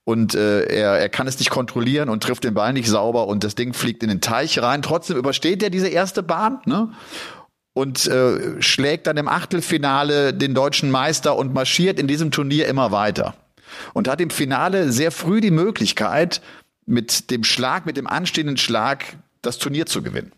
und 0.05 0.35
äh, 0.35 0.67
er, 0.67 0.99
er 0.99 1.09
kann 1.09 1.27
es 1.27 1.39
nicht 1.39 1.51
kontrollieren 1.51 2.11
und 2.11 2.23
trifft 2.23 2.45
den 2.45 2.53
Ball 2.53 2.75
nicht 2.75 2.89
sauber 2.89 3.27
und 3.27 3.43
das 3.43 3.55
Ding 3.55 3.73
fliegt 3.73 4.03
in 4.03 4.11
den 4.11 4.21
Teich 4.21 4.61
rein. 4.61 4.83
Trotzdem 4.83 5.17
übersteht 5.17 5.63
er 5.63 5.71
diese 5.71 5.89
erste 5.89 6.23
Bahn 6.23 6.61
ne? 6.67 6.91
Und 7.75 8.07
äh, 8.07 8.63
schlägt 8.63 9.07
dann 9.07 9.17
im 9.17 9.29
Achtelfinale 9.29 10.33
den 10.33 10.55
deutschen 10.55 10.91
Meister 10.91 11.37
und 11.37 11.53
marschiert 11.53 11.99
in 11.99 12.07
diesem 12.07 12.31
Turnier 12.31 12.67
immer 12.69 12.93
weiter. 12.93 13.35
Und 13.93 14.09
hat 14.09 14.21
im 14.21 14.31
Finale 14.31 14.93
sehr 14.93 15.11
früh 15.11 15.41
die 15.41 15.51
Möglichkeit, 15.51 16.41
mit 16.87 17.31
dem 17.31 17.45
Schlag, 17.45 17.87
mit 17.87 17.97
dem 17.97 18.07
anstehenden 18.07 18.57
Schlag 18.57 19.17
das 19.43 19.59
Turnier 19.59 19.87
zu 19.87 20.03
gewinnen. 20.03 20.33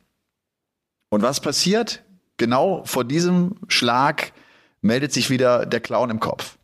Und 1.10 1.22
was 1.22 1.40
passiert? 1.40 2.02
Genau 2.38 2.82
vor 2.84 3.04
diesem 3.04 3.56
Schlag 3.68 4.32
meldet 4.80 5.12
sich 5.12 5.30
wieder 5.30 5.66
der 5.66 5.80
Clown 5.80 6.10
im 6.10 6.20
Kopf. 6.20 6.56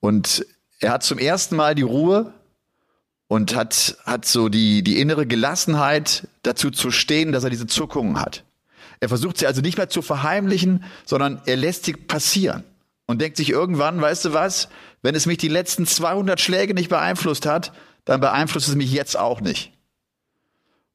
Und 0.00 0.46
er 0.78 0.92
hat 0.92 1.02
zum 1.02 1.18
ersten 1.18 1.56
Mal 1.56 1.74
die 1.74 1.82
Ruhe 1.82 2.32
und 3.28 3.54
hat, 3.56 3.96
hat 4.04 4.24
so 4.26 4.48
die, 4.48 4.82
die 4.82 5.00
innere 5.00 5.26
Gelassenheit 5.26 6.28
dazu 6.42 6.70
zu 6.70 6.90
stehen, 6.90 7.32
dass 7.32 7.44
er 7.44 7.50
diese 7.50 7.66
Zuckungen 7.66 8.20
hat. 8.20 8.44
Er 9.00 9.08
versucht 9.08 9.38
sie 9.38 9.46
also 9.46 9.60
nicht 9.60 9.76
mehr 9.76 9.88
zu 9.88 10.02
verheimlichen, 10.02 10.84
sondern 11.04 11.40
er 11.46 11.56
lässt 11.56 11.84
sie 11.84 11.92
passieren 11.92 12.64
und 13.06 13.20
denkt 13.20 13.36
sich 13.36 13.50
irgendwann, 13.50 14.00
weißt 14.00 14.26
du 14.26 14.32
was, 14.32 14.68
wenn 15.02 15.14
es 15.14 15.26
mich 15.26 15.38
die 15.38 15.48
letzten 15.48 15.86
200 15.86 16.40
Schläge 16.40 16.74
nicht 16.74 16.88
beeinflusst 16.88 17.46
hat, 17.46 17.72
dann 18.04 18.20
beeinflusst 18.20 18.68
es 18.68 18.74
mich 18.74 18.92
jetzt 18.92 19.18
auch 19.18 19.40
nicht. 19.40 19.72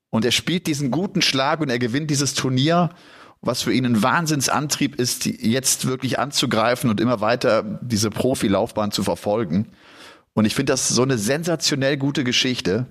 Und 0.10 0.26
er 0.26 0.32
spielt 0.32 0.68
diesen 0.68 0.92
guten 0.92 1.22
Schlag 1.22 1.62
und 1.62 1.70
er 1.70 1.80
gewinnt 1.80 2.10
dieses 2.10 2.34
Turnier, 2.34 2.90
was 3.42 3.62
für 3.62 3.74
ihn 3.74 3.86
ein 3.86 4.04
Wahnsinnsantrieb 4.04 4.96
ist, 4.96 5.26
jetzt 5.26 5.88
wirklich 5.88 6.20
anzugreifen 6.20 6.90
und 6.90 7.00
immer 7.00 7.22
weiter 7.22 7.80
diese 7.82 8.10
Profilaufbahn 8.10 8.92
zu 8.92 9.04
verfolgen. 9.04 9.72
Und 10.34 10.46
ich 10.46 10.54
finde 10.54 10.74
das 10.74 10.90
so 10.90 11.02
eine 11.02 11.18
sensationell 11.18 11.98
gute 11.98 12.24
Geschichte, 12.24 12.86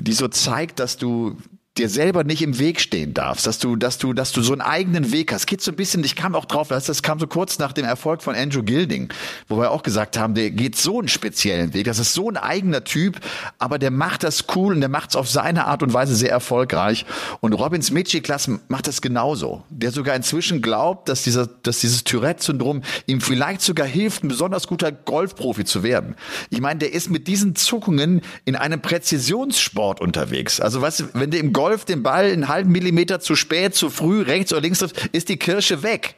die 0.00 0.12
so 0.12 0.28
zeigt, 0.28 0.80
dass 0.80 0.96
du 0.96 1.38
dir 1.76 1.88
selber 1.88 2.22
nicht 2.22 2.40
im 2.40 2.60
Weg 2.60 2.80
stehen 2.80 3.14
darfst, 3.14 3.48
dass 3.48 3.58
du, 3.58 3.74
dass 3.74 3.98
du, 3.98 4.12
dass 4.12 4.30
du 4.30 4.42
so 4.42 4.52
einen 4.52 4.60
eigenen 4.60 5.10
Weg 5.10 5.32
hast. 5.32 5.46
Geht 5.46 5.60
so 5.60 5.72
ein 5.72 5.76
bisschen, 5.76 6.04
ich 6.04 6.14
kam 6.14 6.36
auch 6.36 6.44
drauf, 6.44 6.68
das 6.68 7.02
kam 7.02 7.18
so 7.18 7.26
kurz 7.26 7.58
nach 7.58 7.72
dem 7.72 7.84
Erfolg 7.84 8.22
von 8.22 8.36
Andrew 8.36 8.62
Gilding, 8.62 9.12
wo 9.48 9.58
wir 9.58 9.72
auch 9.72 9.82
gesagt 9.82 10.16
haben, 10.16 10.34
der 10.34 10.52
geht 10.52 10.76
so 10.76 11.00
einen 11.00 11.08
speziellen 11.08 11.74
Weg, 11.74 11.86
das 11.86 11.98
ist 11.98 12.14
so 12.14 12.30
ein 12.30 12.36
eigener 12.36 12.84
Typ, 12.84 13.18
aber 13.58 13.80
der 13.80 13.90
macht 13.90 14.22
das 14.22 14.44
cool 14.54 14.74
und 14.74 14.80
der 14.82 14.88
macht 14.88 15.10
es 15.10 15.16
auf 15.16 15.28
seine 15.28 15.64
Art 15.64 15.82
und 15.82 15.92
Weise 15.92 16.14
sehr 16.14 16.30
erfolgreich. 16.30 17.06
Und 17.40 17.54
Robins 17.54 17.90
Mitchie-Klasse 17.90 18.60
macht 18.68 18.86
das 18.86 19.02
genauso. 19.02 19.64
Der 19.68 19.90
sogar 19.90 20.14
inzwischen 20.14 20.62
glaubt, 20.62 21.08
dass 21.08 21.24
dieser, 21.24 21.48
dass 21.48 21.80
dieses 21.80 22.04
Tourette-Syndrom 22.04 22.82
ihm 23.06 23.20
vielleicht 23.20 23.62
sogar 23.62 23.86
hilft, 23.86 24.22
ein 24.22 24.28
besonders 24.28 24.68
guter 24.68 24.92
Golfprofi 24.92 25.64
zu 25.64 25.82
werden. 25.82 26.14
Ich 26.50 26.60
meine, 26.60 26.78
der 26.78 26.92
ist 26.92 27.10
mit 27.10 27.26
diesen 27.26 27.56
Zuckungen 27.56 28.20
in 28.44 28.54
einem 28.54 28.80
Präzisionssport 28.80 30.00
unterwegs. 30.00 30.60
Also 30.60 30.80
weißt 30.80 31.00
du, 31.00 31.04
wenn 31.14 31.32
der 31.32 31.40
im 31.40 31.52
Golf 31.52 31.63
den 31.88 32.02
Ball 32.02 32.24
einen 32.26 32.48
halben 32.48 32.72
Millimeter 32.72 33.20
zu 33.20 33.36
spät, 33.36 33.74
zu 33.74 33.90
früh, 33.90 34.22
rechts 34.22 34.52
oder 34.52 34.62
links 34.62 34.78
trifft, 34.78 35.06
ist 35.12 35.28
die 35.28 35.36
Kirsche 35.36 35.82
weg. 35.82 36.16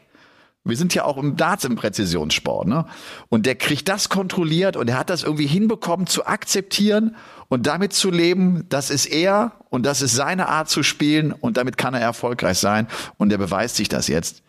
Wir 0.65 0.77
sind 0.77 0.95
ja 0.95 1.05
auch 1.05 1.17
im 1.17 1.37
Darts 1.37 1.65
im 1.65 1.77
Präzisionssport, 1.77 2.67
ne? 2.67 2.87
Und 3.29 3.47
der 3.47 3.55
kriegt 3.55 3.89
das 3.89 4.09
kontrolliert 4.09 4.77
und 4.77 4.89
er 4.89 4.99
hat 4.99 5.11
das 5.11 5.23
irgendwie 5.23 5.47
hinbekommen 5.47 6.09
zu 6.09 6.27
akzeptieren 6.27 7.15
und 7.49 7.69
damit 7.69 7.93
zu 7.93 8.11
leben, 8.11 8.65
das 8.69 8.91
ist 8.91 9.07
er 9.07 9.53
und 9.71 9.87
das 9.87 10.03
ist 10.03 10.15
seine 10.15 10.49
Art 10.49 10.69
zu 10.69 10.83
spielen 10.83 11.31
und 11.33 11.57
damit 11.57 11.77
kann 11.77 11.95
er 11.95 12.01
erfolgreich 12.01 12.59
sein 12.59 12.89
und 13.17 13.31
er 13.31 13.39
beweist 13.39 13.77
sich 13.77 13.89
das 13.89 14.09
jetzt. 14.09 14.43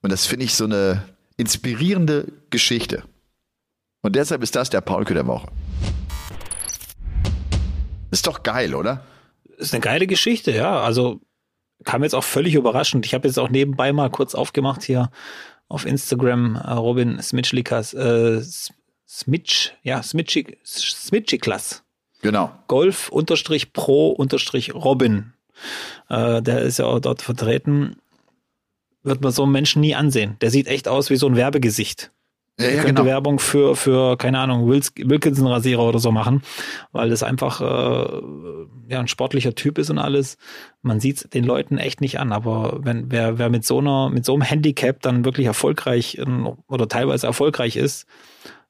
Und 0.00 0.10
das 0.10 0.24
finde 0.24 0.46
ich 0.46 0.54
so 0.54 0.64
eine 0.64 1.04
inspirierende 1.36 2.32
Geschichte. 2.48 3.02
Und 4.00 4.16
deshalb 4.16 4.42
ist 4.42 4.56
das 4.56 4.70
der 4.70 4.80
Paulke 4.80 5.12
der 5.12 5.26
Woche. 5.26 5.48
Ist 8.10 8.26
doch 8.26 8.42
geil, 8.42 8.74
oder? 8.74 9.04
Ist 9.60 9.74
eine 9.74 9.80
geile 9.80 10.06
Geschichte, 10.06 10.52
ja. 10.52 10.80
Also 10.80 11.20
kam 11.84 12.02
jetzt 12.02 12.14
auch 12.14 12.24
völlig 12.24 12.54
überraschend. 12.54 13.06
Ich 13.06 13.14
habe 13.14 13.28
jetzt 13.28 13.38
auch 13.38 13.48
nebenbei 13.48 13.92
mal 13.92 14.10
kurz 14.10 14.34
aufgemacht 14.34 14.82
hier 14.82 15.10
auf 15.68 15.86
Instagram 15.86 16.56
äh, 16.56 16.72
Robin 16.72 17.20
Smitschlikas, 17.22 17.94
äh, 17.94 18.42
Smitsch, 19.08 19.70
ja, 19.82 20.02
Smitschik, 20.02 20.58
Smitschiklas. 20.64 21.84
Genau. 22.22 22.52
Golf 22.68 23.08
unterstrich 23.08 23.72
pro 23.72 24.10
unterstrich 24.10 24.74
Robin. 24.74 25.32
Äh, 26.08 26.42
der 26.42 26.62
ist 26.62 26.78
ja 26.78 26.86
auch 26.86 27.00
dort 27.00 27.22
vertreten. 27.22 27.96
Wird 29.02 29.22
man 29.22 29.32
so 29.32 29.44
einen 29.44 29.52
Menschen 29.52 29.80
nie 29.80 29.94
ansehen. 29.94 30.36
Der 30.40 30.50
sieht 30.50 30.66
echt 30.66 30.86
aus 30.88 31.08
wie 31.08 31.16
so 31.16 31.26
ein 31.26 31.36
Werbegesicht. 31.36 32.12
Ja, 32.60 32.68
ja, 32.68 32.82
könnte 32.82 33.02
genau. 33.02 33.04
Werbung 33.06 33.38
für, 33.38 33.76
für, 33.76 34.16
keine 34.16 34.38
Ahnung, 34.38 34.68
Wilkinson-Rasierer 34.68 35.82
oder 35.82 35.98
so 35.98 36.12
machen, 36.12 36.42
weil 36.92 37.10
das 37.10 37.22
einfach 37.22 37.60
äh, 37.60 38.20
ja, 38.88 39.00
ein 39.00 39.08
sportlicher 39.08 39.54
Typ 39.54 39.78
ist 39.78 39.90
und 39.90 39.98
alles. 39.98 40.36
Man 40.82 41.00
sieht 41.00 41.16
es 41.16 41.30
den 41.30 41.44
Leuten 41.44 41.78
echt 41.78 42.00
nicht 42.00 42.18
an, 42.18 42.32
aber 42.32 42.80
wenn 42.82 43.10
wer, 43.10 43.38
wer 43.38 43.50
mit 43.50 43.64
so 43.64 43.78
einer, 43.78 44.10
mit 44.10 44.24
so 44.24 44.34
einem 44.34 44.42
Handicap 44.42 45.00
dann 45.02 45.24
wirklich 45.24 45.46
erfolgreich 45.46 46.18
oder 46.68 46.88
teilweise 46.88 47.26
erfolgreich 47.26 47.76
ist, 47.76 48.06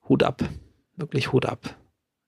Hut 0.09 0.23
ab. 0.23 0.43
Wirklich 0.97 1.33
Hut 1.33 1.47
ab. 1.47 1.75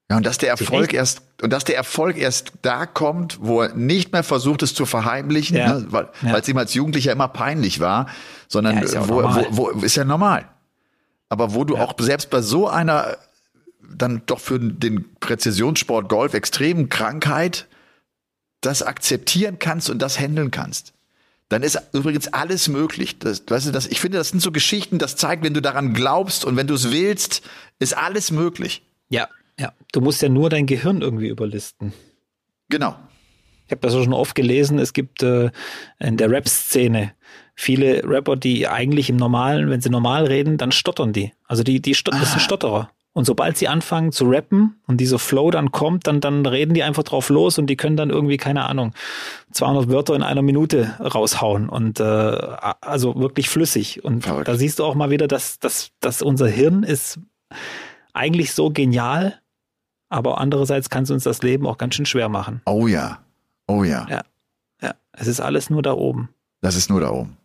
Ja, 0.09 0.17
und 0.17 0.25
dass 0.25 0.37
der 0.37 0.49
Erfolg 0.49 0.93
erst, 0.93 1.23
und 1.41 1.51
dass 1.51 1.63
der 1.63 1.75
Erfolg 1.75 2.17
erst 2.17 2.53
da 2.61 2.85
kommt, 2.85 3.39
wo 3.41 3.61
er 3.61 3.73
nicht 3.73 4.11
mehr 4.11 4.23
versucht, 4.23 4.61
es 4.61 4.73
zu 4.73 4.85
verheimlichen, 4.85 5.57
ja. 5.57 5.79
ne, 5.79 5.85
weil 5.89 6.09
ja. 6.21 6.37
es 6.37 6.47
ihm 6.47 6.57
als 6.57 6.73
Jugendlicher 6.73 7.11
immer 7.11 7.29
peinlich 7.29 7.79
war, 7.79 8.07
sondern 8.47 8.77
ja, 8.77 9.07
wo, 9.07 9.23
wo, 9.23 9.47
wo, 9.51 9.69
ist 9.79 9.95
ja 9.95 10.03
normal. 10.03 10.45
Aber 11.33 11.55
wo 11.55 11.63
du 11.63 11.77
auch 11.77 11.95
selbst 11.97 12.29
bei 12.29 12.43
so 12.43 12.67
einer 12.67 13.17
dann 13.81 14.21
doch 14.27 14.39
für 14.39 14.59
den 14.59 15.15
Präzisionssport 15.19 16.09
Golf 16.09 16.35
extremen 16.35 16.89
Krankheit 16.89 17.67
das 18.61 18.83
akzeptieren 18.83 19.57
kannst 19.57 19.89
und 19.89 19.99
das 19.99 20.19
handeln 20.19 20.51
kannst. 20.51 20.93
Dann 21.49 21.63
ist 21.63 21.81
übrigens 21.91 22.27
alles 22.27 22.67
möglich. 22.67 23.17
Das, 23.17 23.41
weißt 23.47 23.65
du, 23.65 23.71
das, 23.71 23.87
ich 23.87 23.99
finde, 23.99 24.19
das 24.19 24.29
sind 24.29 24.41
so 24.41 24.51
Geschichten, 24.51 24.99
das 24.99 25.15
zeigt, 25.15 25.43
wenn 25.43 25.55
du 25.55 25.61
daran 25.61 25.95
glaubst 25.95 26.45
und 26.45 26.55
wenn 26.55 26.67
du 26.67 26.75
es 26.75 26.91
willst, 26.91 27.41
ist 27.79 27.97
alles 27.97 28.29
möglich. 28.29 28.83
Ja, 29.09 29.27
ja. 29.59 29.73
Du 29.91 30.01
musst 30.01 30.21
ja 30.21 30.29
nur 30.29 30.51
dein 30.51 30.67
Gehirn 30.67 31.01
irgendwie 31.01 31.29
überlisten. 31.29 31.93
Genau. 32.69 32.95
Ich 33.65 33.71
habe 33.71 33.81
das 33.81 33.93
schon 33.93 34.13
oft 34.13 34.35
gelesen, 34.35 34.77
es 34.77 34.93
gibt 34.93 35.23
äh, 35.23 35.49
in 35.97 36.17
der 36.17 36.29
Rap-Szene 36.29 37.13
viele 37.55 38.03
Rapper, 38.03 38.35
die 38.35 38.67
eigentlich 38.67 39.09
im 39.09 39.17
Normalen, 39.17 39.69
wenn 39.69 39.81
sie 39.81 39.89
normal 39.89 40.25
reden, 40.25 40.57
dann 40.57 40.71
stottern 40.71 41.13
die. 41.13 41.31
Also 41.47 41.63
die, 41.63 41.81
die 41.81 41.93
stottern, 41.93 42.19
das 42.19 42.31
sind 42.31 42.41
ah. 42.41 42.45
Stotterer. 42.45 42.89
Und 43.15 43.25
sobald 43.25 43.57
sie 43.57 43.67
anfangen 43.67 44.11
zu 44.11 44.25
rappen 44.25 44.81
und 44.87 44.97
dieser 44.97 45.19
Flow 45.19 45.51
dann 45.51 45.71
kommt, 45.71 46.07
dann, 46.07 46.19
dann 46.19 46.43
reden 46.47 46.73
die 46.73 46.81
einfach 46.81 47.03
drauf 47.03 47.29
los 47.29 47.59
und 47.59 47.67
die 47.67 47.75
können 47.75 47.95
dann 47.95 48.09
irgendwie, 48.09 48.37
keine 48.37 48.65
Ahnung, 48.65 48.93
200 49.51 49.87
Wörter 49.89 50.15
in 50.15 50.23
einer 50.23 50.41
Minute 50.41 50.95
raushauen 50.99 51.69
und 51.69 51.99
äh, 51.99 52.03
also 52.03 53.15
wirklich 53.15 53.49
flüssig. 53.49 54.03
Und 54.03 54.23
Verrückt. 54.23 54.47
da 54.47 54.55
siehst 54.55 54.79
du 54.79 54.83
auch 54.83 54.95
mal 54.95 55.11
wieder, 55.11 55.27
dass, 55.27 55.59
dass, 55.59 55.91
dass 55.99 56.23
unser 56.23 56.47
Hirn 56.47 56.81
ist 56.81 57.19
eigentlich 58.13 58.53
so 58.53 58.71
genial, 58.71 59.39
aber 60.09 60.39
andererseits 60.39 60.89
kann 60.89 61.03
es 61.03 61.11
uns 61.11 61.23
das 61.23 61.43
Leben 61.43 61.67
auch 61.67 61.77
ganz 61.77 61.93
schön 61.93 62.07
schwer 62.07 62.29
machen. 62.29 62.61
Oh 62.65 62.87
ja, 62.87 63.19
oh 63.67 63.83
ja. 63.83 64.07
Ja, 64.09 64.21
ja. 64.81 64.95
es 65.11 65.27
ist 65.27 65.39
alles 65.39 65.69
nur 65.69 65.83
da 65.83 65.93
oben. 65.93 66.29
Das 66.61 66.75
ist 66.75 66.89
nur 66.89 66.99
da 66.99 67.11
oben. 67.11 67.37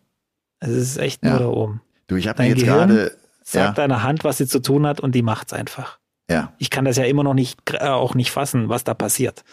Es 0.59 0.69
ist 0.69 0.97
echt 0.97 1.23
nur 1.23 1.33
ja. 1.33 1.39
da 1.39 1.47
oben. 1.47 1.81
Du, 2.07 2.15
ich 2.15 2.27
habe 2.27 2.43
jetzt 2.43 2.63
gerade 2.63 3.15
sagt 3.43 3.65
ja. 3.65 3.71
deiner 3.71 4.03
Hand, 4.03 4.23
was 4.23 4.37
sie 4.37 4.47
zu 4.47 4.59
tun 4.59 4.85
hat 4.85 4.99
und 4.99 5.15
die 5.15 5.21
macht's 5.21 5.53
einfach. 5.53 5.99
Ja. 6.29 6.53
Ich 6.57 6.69
kann 6.69 6.85
das 6.85 6.97
ja 6.97 7.05
immer 7.05 7.23
noch 7.23 7.33
nicht 7.33 7.59
äh, 7.71 7.87
auch 7.87 8.13
nicht 8.13 8.31
fassen, 8.31 8.69
was 8.69 8.83
da 8.83 8.93
passiert. 8.93 9.43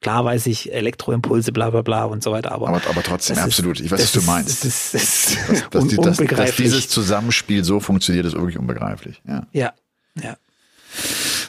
Klar 0.00 0.24
weiß 0.24 0.46
ich 0.48 0.70
Elektroimpulse, 0.70 1.50
bla 1.50 1.70
bla 1.70 1.80
bla 1.80 2.04
und 2.04 2.22
so 2.22 2.30
weiter, 2.30 2.52
aber. 2.52 2.68
Aber, 2.68 2.82
aber 2.86 3.02
trotzdem, 3.02 3.38
absolut. 3.38 3.80
ich 3.80 3.90
weiß, 3.90 4.02
was 4.02 4.12
du 4.12 4.22
meinst. 4.22 4.50
Das 4.50 4.64
ist, 4.64 4.94
das 4.94 5.02
ist 5.02 5.38
dass, 5.48 5.70
dass, 5.70 5.82
un 5.82 6.02
dass, 6.02 6.36
dass, 6.36 6.56
dieses 6.56 6.88
Zusammenspiel 6.88 7.64
so 7.64 7.80
funktioniert, 7.80 8.26
ist 8.26 8.34
wirklich 8.34 8.58
unbegreiflich. 8.58 9.22
Ja. 9.26 9.46
Ja. 9.52 9.72
ja. 10.20 10.36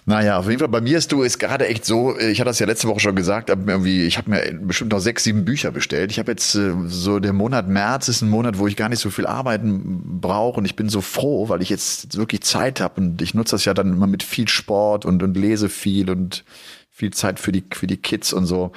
Naja, 0.08 0.38
auf 0.38 0.47
jeden 0.47 0.60
Fall, 0.60 0.68
bei 0.68 0.82
mir 0.82 0.99
ist 0.99 1.12
du 1.12 1.24
ist 1.24 1.39
gerade 1.39 1.68
echt 1.68 1.84
so, 1.84 2.16
ich 2.20 2.39
hatte 2.39 2.49
das 2.49 2.60
ja 2.60 2.68
letzte 2.68 2.88
Woche 2.88 2.99
schon 2.99 3.16
gesagt, 3.16 3.49
irgendwie, 3.49 4.03
ich 4.03 4.20
habe 4.20 4.30
mir 4.30 4.53
bestimmt 4.62 4.91
noch 4.91 4.99
sechs, 4.99 5.24
sieben 5.24 5.45
Bücher 5.45 5.72
bestellt. 5.72 6.12
Ich 6.12 6.20
habe 6.20 6.32
jetzt 6.32 6.53
äh, 6.53 6.74
so 6.86 7.20
der 7.20 7.34
Monat 7.34 7.68
März 7.68 8.08
ist 8.08 8.22
ein 8.22 8.30
Monat, 8.30 8.60
wo 8.60 8.68
ich 8.68 8.76
gar 8.76 8.88
nicht 8.88 8.99
so 8.99 9.10
viel 9.10 9.26
arbeiten 9.26 10.20
brauche 10.22 10.60
und 10.60 10.66
ich 10.66 10.76
bin 10.76 10.89
so 10.89 11.01
froh, 11.01 11.49
weil 11.49 11.64
ich 11.64 11.72
jetzt 11.72 12.18
wirklich 12.18 12.41
Zeit 12.41 12.82
habe 12.82 13.01
und 13.01 13.22
ich 13.24 13.34
nutze 13.34 13.56
das 13.56 13.66
ja 13.66 13.74
dann 13.74 13.93
immer 13.93 14.06
mit 14.06 14.22
viel 14.22 14.47
Sport 14.47 15.06
und, 15.06 15.24
und 15.24 15.36
lese 15.36 15.70
viel 15.70 16.12
und 16.12 16.43
viel 16.91 17.12
Zeit 17.12 17.39
für 17.39 17.51
die, 17.51 17.64
für 17.74 17.88
die 17.88 17.97
Kids 17.97 18.32
und 18.32 18.45
so 18.45 18.74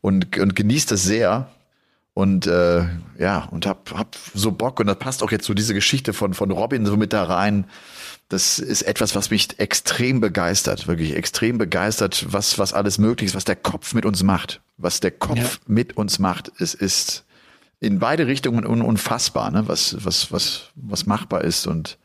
und, 0.00 0.38
und 0.38 0.54
genieße 0.54 0.90
das 0.90 1.02
sehr 1.02 1.48
und 2.14 2.46
äh, 2.46 2.84
ja 3.18 3.48
und 3.50 3.66
hab 3.66 3.92
hab 3.94 4.16
so 4.32 4.52
Bock 4.52 4.78
und 4.78 4.86
das 4.86 4.98
passt 4.98 5.24
auch 5.24 5.32
jetzt 5.32 5.46
so 5.46 5.54
diese 5.54 5.74
Geschichte 5.74 6.12
von 6.12 6.34
von 6.34 6.50
Robin 6.52 6.86
so 6.86 6.96
mit 6.96 7.12
da 7.12 7.24
rein 7.24 7.64
das 8.28 8.58
ist 8.58 8.82
etwas, 8.82 9.14
was 9.14 9.30
mich 9.30 9.58
extrem 9.58 10.20
begeistert, 10.20 10.86
wirklich 10.86 11.16
extrem 11.16 11.56
begeistert, 11.56 12.26
was, 12.28 12.58
was 12.58 12.74
alles 12.74 12.98
möglich 12.98 13.28
ist, 13.28 13.34
was 13.34 13.44
der 13.44 13.56
Kopf 13.56 13.94
mit 13.94 14.04
uns 14.04 14.22
macht. 14.22 14.60
Was 14.76 15.00
der 15.00 15.10
Kopf 15.10 15.38
ja. 15.38 15.48
mit 15.66 15.96
uns 15.96 16.18
macht, 16.18 16.52
es 16.58 16.74
ist 16.74 17.24
in 17.80 17.98
beide 17.98 18.26
Richtungen 18.26 18.66
un 18.66 18.82
unfassbar, 18.82 19.50
ne? 19.50 19.66
was, 19.66 20.04
was, 20.04 20.30
was, 20.30 20.70
was 20.74 21.06
machbar 21.06 21.42
ist. 21.42 21.66
Und 21.66 21.98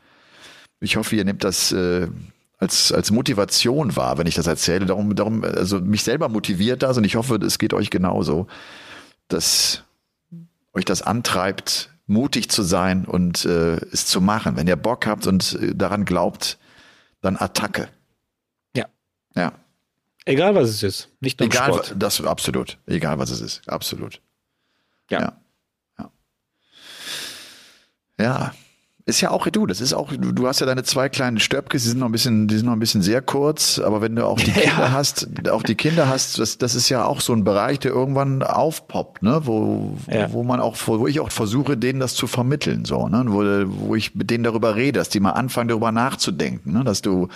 ich 0.80 0.96
hoffe, 0.96 1.16
ihr 1.16 1.26
nehmt 1.26 1.44
das 1.44 1.72
äh, 1.72 2.08
als, 2.58 2.92
als 2.92 3.12
Motivation 3.12 3.96
wahr, 3.96 4.18
wenn 4.18 4.28
ich 4.28 4.36
das 4.36 4.48
erzähle. 4.48 4.86
Darum, 4.86 5.16
darum, 5.16 5.44
also 5.44 5.80
mich 5.82 6.04
selber 6.04 6.30
motiviert 6.30 6.84
das 6.84 6.98
und 6.98 7.04
ich 7.04 7.16
hoffe, 7.16 7.36
es 7.36 7.60
geht 7.60 7.74
euch 7.74 7.90
genauso, 7.90 8.48
dass 9.28 9.84
euch 10.74 10.86
das 10.86 11.02
antreibt, 11.02 11.93
mutig 12.06 12.50
zu 12.50 12.64
sein 12.64 13.06
und 13.06 13.46
äh, 13.46 13.76
es 13.92 14.06
zu 14.06 14.22
machen. 14.22 14.56
Wenn 14.56 14.68
ihr 14.68 14.76
Bock 14.76 15.06
habt 15.06 15.28
und 15.28 15.54
äh, 15.62 15.76
daran 15.76 16.06
glaubt, 16.06 16.58
dann 17.22 17.38
Attacke. 17.38 17.90
Ja. 18.76 18.88
Ja. 19.36 19.54
Egal 20.26 20.56
was 20.56 20.70
es 20.70 20.84
ist, 20.84 21.10
nicht 21.20 21.40
nur 21.40 21.48
Egal, 21.48 21.74
Sport. 21.74 21.96
das 21.98 22.22
absolut. 22.22 22.78
Egal 22.86 23.20
was 23.20 23.30
es 23.30 23.42
ist, 23.42 23.68
absolut. 23.68 24.22
Ja. 25.10 25.20
Ja. 25.20 25.42
ja. 26.00 26.12
ja 28.20 28.54
ist 29.06 29.20
ja 29.20 29.32
auch 29.32 29.48
du, 29.48 29.66
das 29.66 29.82
ist 29.82 29.94
auch, 29.94 30.14
du, 30.18 30.48
hast 30.48 30.62
ja 30.62 30.66
deine 30.66 30.84
zwei 30.84 31.10
kleinen 31.10 31.38
Stöpke, 31.38 31.78
die 31.78 31.84
sind 31.84 32.00
noch 32.00 32.06
ein 32.06 32.14
bisschen, 32.14 32.48
die 32.48 32.56
sind 32.56 32.68
noch 32.68 32.74
ein 32.74 32.80
bisschen 32.80 33.02
sehr 33.02 33.22
kurz, 33.22 33.78
aber 33.80 34.02
wenn 34.02 34.16
du 34.16 34.26
auch 34.26 34.40
die 34.40 34.52
Kinder 34.52 34.80
ja. 34.80 34.92
hast, 34.94 35.28
auch 35.50 35.62
die 35.62 35.76
Kinder 35.76 36.08
hast, 36.08 36.40
das, 36.40 36.58
das 36.58 36.74
ist 36.74 36.88
ja 36.88 37.04
auch 37.04 37.20
so 37.20 37.34
ein 37.34 37.44
Bereich, 37.44 37.80
der 37.80 37.92
irgendwann 37.92 38.44
aufpoppt, 38.44 39.22
ne, 39.22 39.42
wo, 39.44 39.98
ja. 40.10 40.32
wo 40.32 40.44
man 40.44 40.62
auch, 40.62 40.78
wo 40.86 41.06
ich 41.06 41.20
auch 41.20 41.32
versuche, 41.32 41.76
denen 41.76 42.00
das 42.00 42.16
zu 42.16 42.28
vermitteln, 42.28 42.86
so, 42.86 43.10
ne, 43.10 43.26
wo, 43.28 43.44
wo 43.88 43.96
ich 43.96 44.16
mit 44.16 44.30
denen 44.30 44.46
darüber 44.46 44.78
rede, 44.78 45.00
dass 45.00 45.10
die 45.10 45.20
mal 45.20 45.32
anfangen, 45.32 45.68
darüber 45.68 45.92
nachzudenken, 45.92 46.72
ne, 46.72 46.86
dass 46.86 47.02
du 47.02 47.28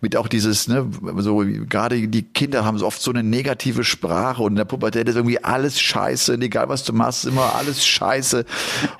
mit 0.00 0.16
auch 0.16 0.26
dieses, 0.26 0.66
ne, 0.66 0.86
so, 1.18 1.44
gerade 1.68 2.08
die 2.08 2.22
Kinder 2.22 2.64
haben 2.64 2.78
so 2.78 2.86
oft 2.86 3.00
so 3.00 3.12
eine 3.12 3.22
negative 3.22 3.84
Sprache 3.84 4.42
und 4.42 4.52
in 4.52 4.56
der 4.56 4.64
Pubertät 4.64 5.08
ist 5.08 5.14
irgendwie 5.14 5.42
alles 5.44 5.80
scheiße, 5.80 6.34
egal 6.40 6.68
was 6.68 6.82
du 6.82 6.92
machst, 6.92 7.26
ist 7.26 7.30
immer 7.30 7.54
alles 7.54 7.86
scheiße. 7.86 8.44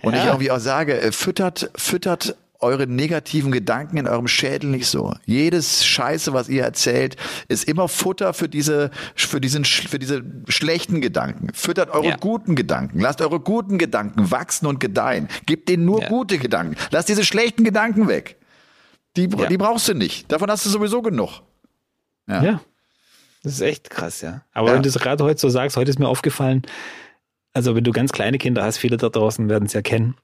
Und 0.03 0.15
ja. 0.15 0.21
ich 0.21 0.27
irgendwie 0.27 0.53
auch 0.53 0.61
sage, 0.61 1.01
äh, 1.01 1.11
füttert, 1.11 1.71
füttert 1.75 2.12
füttert 2.13 2.37
eure 2.61 2.87
negativen 2.87 3.51
Gedanken 3.51 3.97
in 3.97 4.07
eurem 4.07 4.29
Schädel 4.29 4.71
nicht 4.71 4.87
so. 4.87 5.15
Jedes 5.27 5.85
Scheiße, 5.85 6.33
was 6.33 6.49
ihr 6.49 6.63
erzählt, 6.63 7.17
ist 7.49 7.65
immer 7.65 7.89
Futter 7.89 8.35
für 8.35 8.49
diese, 8.49 8.93
für 9.17 9.41
diesen, 9.41 9.65
für 9.65 9.99
diese 9.99 10.23
schlechten 10.47 11.01
Gedanken. 11.01 11.49
Füttert 11.55 11.91
eure 11.91 12.11
ja. 12.11 12.17
guten 12.17 12.55
Gedanken. 12.55 13.01
Lasst 13.01 13.21
eure 13.21 13.41
guten 13.41 13.79
Gedanken 13.79 14.31
wachsen 14.31 14.67
und 14.67 14.79
gedeihen. 14.79 15.27
Gebt 15.47 15.69
denen 15.69 15.85
nur 15.85 16.03
ja. 16.03 16.09
gute 16.09 16.39
Gedanken. 16.39 16.77
Lasst 16.93 17.09
diese 17.09 17.25
schlechten 17.25 17.65
Gedanken 17.65 18.07
weg. 18.07 18.37
Die, 19.17 19.29
ja. 19.29 19.47
die 19.47 19.59
brauchst 19.59 19.89
du 19.89 19.95
nicht. 19.95 20.31
Davon 20.31 20.49
hast 20.49 20.65
du 20.65 20.71
sowieso 20.71 21.03
genug. 21.03 21.41
Ja. 22.29 22.45
ja. 22.45 22.61
Das 23.43 23.55
ist 23.55 23.61
echt 23.61 23.91
krass, 23.91 24.21
ja. 24.21 24.43
Aber 24.53 24.73
wenn 24.73 24.85
du 24.85 24.89
es 24.89 24.95
gerade 24.95 25.25
heute 25.25 25.41
so 25.41 25.49
sagst, 25.49 25.77
heute 25.77 25.91
ist 25.91 25.99
mir 25.99 26.07
aufgefallen, 26.07 26.63
also 27.55 27.75
wenn 27.75 27.83
du 27.83 27.91
ganz 27.91 28.13
kleine 28.13 28.39
Kinder 28.39 28.63
hast, 28.63 28.79
viele 28.79 28.99
da 28.99 29.09
draußen 29.09 29.49
werden 29.49 29.67
es 29.67 29.73
ja 29.73 29.83
kennen, 29.83 30.15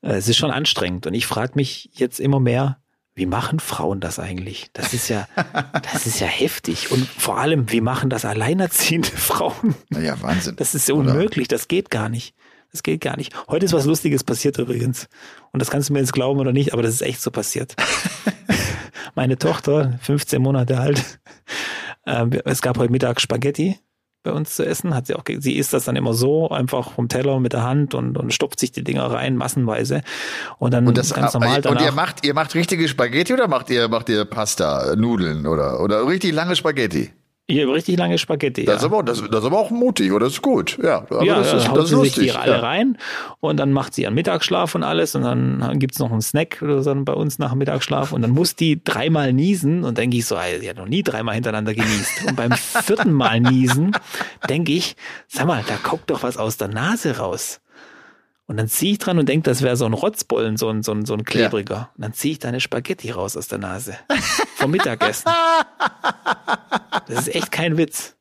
es 0.00 0.28
ist 0.28 0.36
schon 0.36 0.50
anstrengend. 0.50 1.06
Und 1.06 1.14
ich 1.14 1.26
frage 1.26 1.52
mich 1.54 1.90
jetzt 1.94 2.20
immer 2.20 2.40
mehr, 2.40 2.78
wie 3.14 3.26
machen 3.26 3.58
Frauen 3.58 4.00
das 4.00 4.18
eigentlich? 4.18 4.70
Das 4.72 4.94
ist 4.94 5.08
ja, 5.08 5.26
das 5.92 6.06
ist 6.06 6.20
ja 6.20 6.26
heftig. 6.26 6.90
Und 6.90 7.06
vor 7.06 7.38
allem, 7.38 7.70
wie 7.70 7.80
machen 7.80 8.10
das 8.10 8.24
alleinerziehende 8.24 9.08
Frauen? 9.14 9.74
Ja, 9.90 10.20
Wahnsinn. 10.22 10.56
Das 10.56 10.74
ist 10.74 10.88
ja 10.88 10.94
unmöglich, 10.94 11.48
das 11.48 11.68
geht 11.68 11.90
gar 11.90 12.08
nicht. 12.08 12.34
Das 12.70 12.82
geht 12.82 13.00
gar 13.00 13.16
nicht. 13.16 13.34
Heute 13.48 13.64
ist 13.64 13.72
was 13.72 13.86
Lustiges 13.86 14.24
passiert 14.24 14.58
übrigens. 14.58 15.08
Und 15.52 15.60
das 15.60 15.70
kannst 15.70 15.88
du 15.88 15.94
mir 15.94 16.00
jetzt 16.00 16.12
glauben 16.12 16.38
oder 16.38 16.52
nicht, 16.52 16.74
aber 16.74 16.82
das 16.82 16.92
ist 16.94 17.02
echt 17.02 17.22
so 17.22 17.30
passiert. 17.30 17.74
Meine 19.14 19.38
Tochter, 19.38 19.98
15 20.02 20.40
Monate 20.40 20.78
alt, 20.78 21.18
äh, 22.04 22.26
es 22.44 22.60
gab 22.60 22.78
heute 22.78 22.92
Mittag 22.92 23.20
Spaghetti 23.20 23.78
bei 24.22 24.32
uns 24.32 24.56
zu 24.56 24.64
essen. 24.64 24.94
Hat 24.94 25.06
sie 25.06 25.14
auch, 25.14 25.24
sie 25.38 25.56
isst 25.56 25.72
das 25.72 25.84
dann 25.84 25.96
immer 25.96 26.14
so, 26.14 26.48
einfach 26.50 26.92
vom 26.92 27.08
Teller 27.08 27.40
mit 27.40 27.52
der 27.52 27.62
Hand 27.62 27.94
und, 27.94 28.16
und 28.16 28.32
stopft 28.32 28.60
sich 28.60 28.72
die 28.72 28.84
Dinger 28.84 29.04
rein, 29.10 29.36
massenweise. 29.36 30.02
Und 30.58 30.74
dann 30.74 30.86
und 30.86 30.98
das, 30.98 31.14
ganz 31.14 31.34
normal 31.34 31.62
danach. 31.62 31.80
Und 31.80 31.86
ihr 31.86 31.92
macht, 31.92 32.26
ihr 32.26 32.34
macht 32.34 32.54
richtige 32.54 32.88
Spaghetti 32.88 33.32
oder 33.32 33.48
macht 33.48 33.70
ihr, 33.70 33.88
macht 33.88 34.08
ihr 34.08 34.24
Pasta, 34.24 34.96
Nudeln 34.96 35.46
oder, 35.46 35.80
oder 35.80 36.06
richtig 36.06 36.32
lange 36.32 36.56
Spaghetti? 36.56 37.10
Hier 37.50 37.66
richtig 37.72 37.96
lange 37.96 38.18
Spaghetti. 38.18 38.66
Das, 38.66 38.74
ja. 38.74 38.76
ist 38.76 38.84
aber, 38.84 39.02
das, 39.02 39.22
das 39.22 39.40
ist 39.40 39.46
aber 39.46 39.58
auch 39.58 39.70
mutig, 39.70 40.12
oder? 40.12 40.26
Das 40.26 40.34
ist 40.34 40.42
gut. 40.42 40.78
Ja, 40.82 40.98
aber 40.98 41.24
ja, 41.24 41.38
das 41.38 41.54
ist, 41.54 41.68
haut 41.70 41.78
das 41.78 41.88
sie 41.88 41.94
lustig. 41.94 42.14
sich 42.14 42.32
die 42.32 42.32
alle 42.32 42.52
ja. 42.52 42.58
rein 42.60 42.98
und 43.40 43.56
dann 43.56 43.72
macht 43.72 43.94
sie 43.94 44.02
ihren 44.02 44.12
Mittagsschlaf 44.12 44.74
und 44.74 44.82
alles 44.82 45.14
und 45.14 45.22
dann 45.22 45.78
gibt's 45.78 45.98
noch 45.98 46.12
einen 46.12 46.20
Snack 46.20 46.60
oder 46.60 46.82
so 46.82 46.94
bei 46.94 47.14
uns 47.14 47.38
nach 47.38 47.50
dem 47.50 47.58
Mittagsschlaf 47.58 48.12
und 48.12 48.20
dann 48.20 48.32
muss 48.32 48.54
die 48.54 48.84
dreimal 48.84 49.32
niesen 49.32 49.84
und 49.84 49.96
denke 49.96 50.18
ich 50.18 50.26
so, 50.26 50.36
sie 50.60 50.68
hat 50.68 50.76
noch 50.76 50.88
nie 50.88 51.02
dreimal 51.02 51.36
hintereinander 51.36 51.72
genießt. 51.72 52.26
Und 52.28 52.36
beim 52.36 52.52
vierten 52.52 53.12
Mal 53.12 53.40
niesen 53.40 53.92
denke 54.48 54.72
ich, 54.72 54.94
sag 55.26 55.46
mal, 55.46 55.64
da 55.66 55.76
guckt 55.82 56.10
doch 56.10 56.22
was 56.22 56.36
aus 56.36 56.58
der 56.58 56.68
Nase 56.68 57.16
raus. 57.16 57.60
Und 58.48 58.56
dann 58.56 58.66
ziehe 58.66 58.92
ich 58.92 58.98
dran 58.98 59.18
und 59.18 59.28
denke, 59.28 59.48
das 59.48 59.60
wäre 59.60 59.76
so 59.76 59.84
ein 59.84 59.92
Rotzbollen, 59.92 60.56
so 60.56 60.70
ein, 60.70 60.82
so 60.82 60.92
ein, 60.92 61.04
so 61.04 61.12
ein 61.12 61.22
klebriger. 61.22 61.74
Ja. 61.74 61.90
Und 61.94 62.02
dann 62.02 62.14
ziehe 62.14 62.32
ich 62.32 62.38
da 62.38 62.48
eine 62.48 62.60
Spaghetti 62.60 63.10
raus 63.10 63.36
aus 63.36 63.46
der 63.46 63.58
Nase. 63.58 63.96
Vom 64.56 64.72
Mittagessen. 64.72 65.30
Das 67.06 67.20
ist 67.20 67.34
echt 67.34 67.50
kein 67.52 67.78
Witz. 67.78 68.16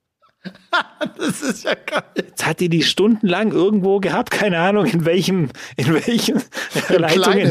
das 1.17 1.41
ist 1.41 1.63
ja 1.63 1.73
geil. 1.73 2.03
Jetzt 2.15 2.45
hat 2.45 2.59
die 2.59 2.69
die 2.69 2.83
stundenlang 2.83 3.51
irgendwo 3.51 3.99
gehabt, 3.99 4.31
keine 4.31 4.59
Ahnung 4.59 4.85
in 4.85 5.05
welchem, 5.05 5.49
in 5.75 5.93
welchen 5.93 6.41
Leitungen. 6.89 7.49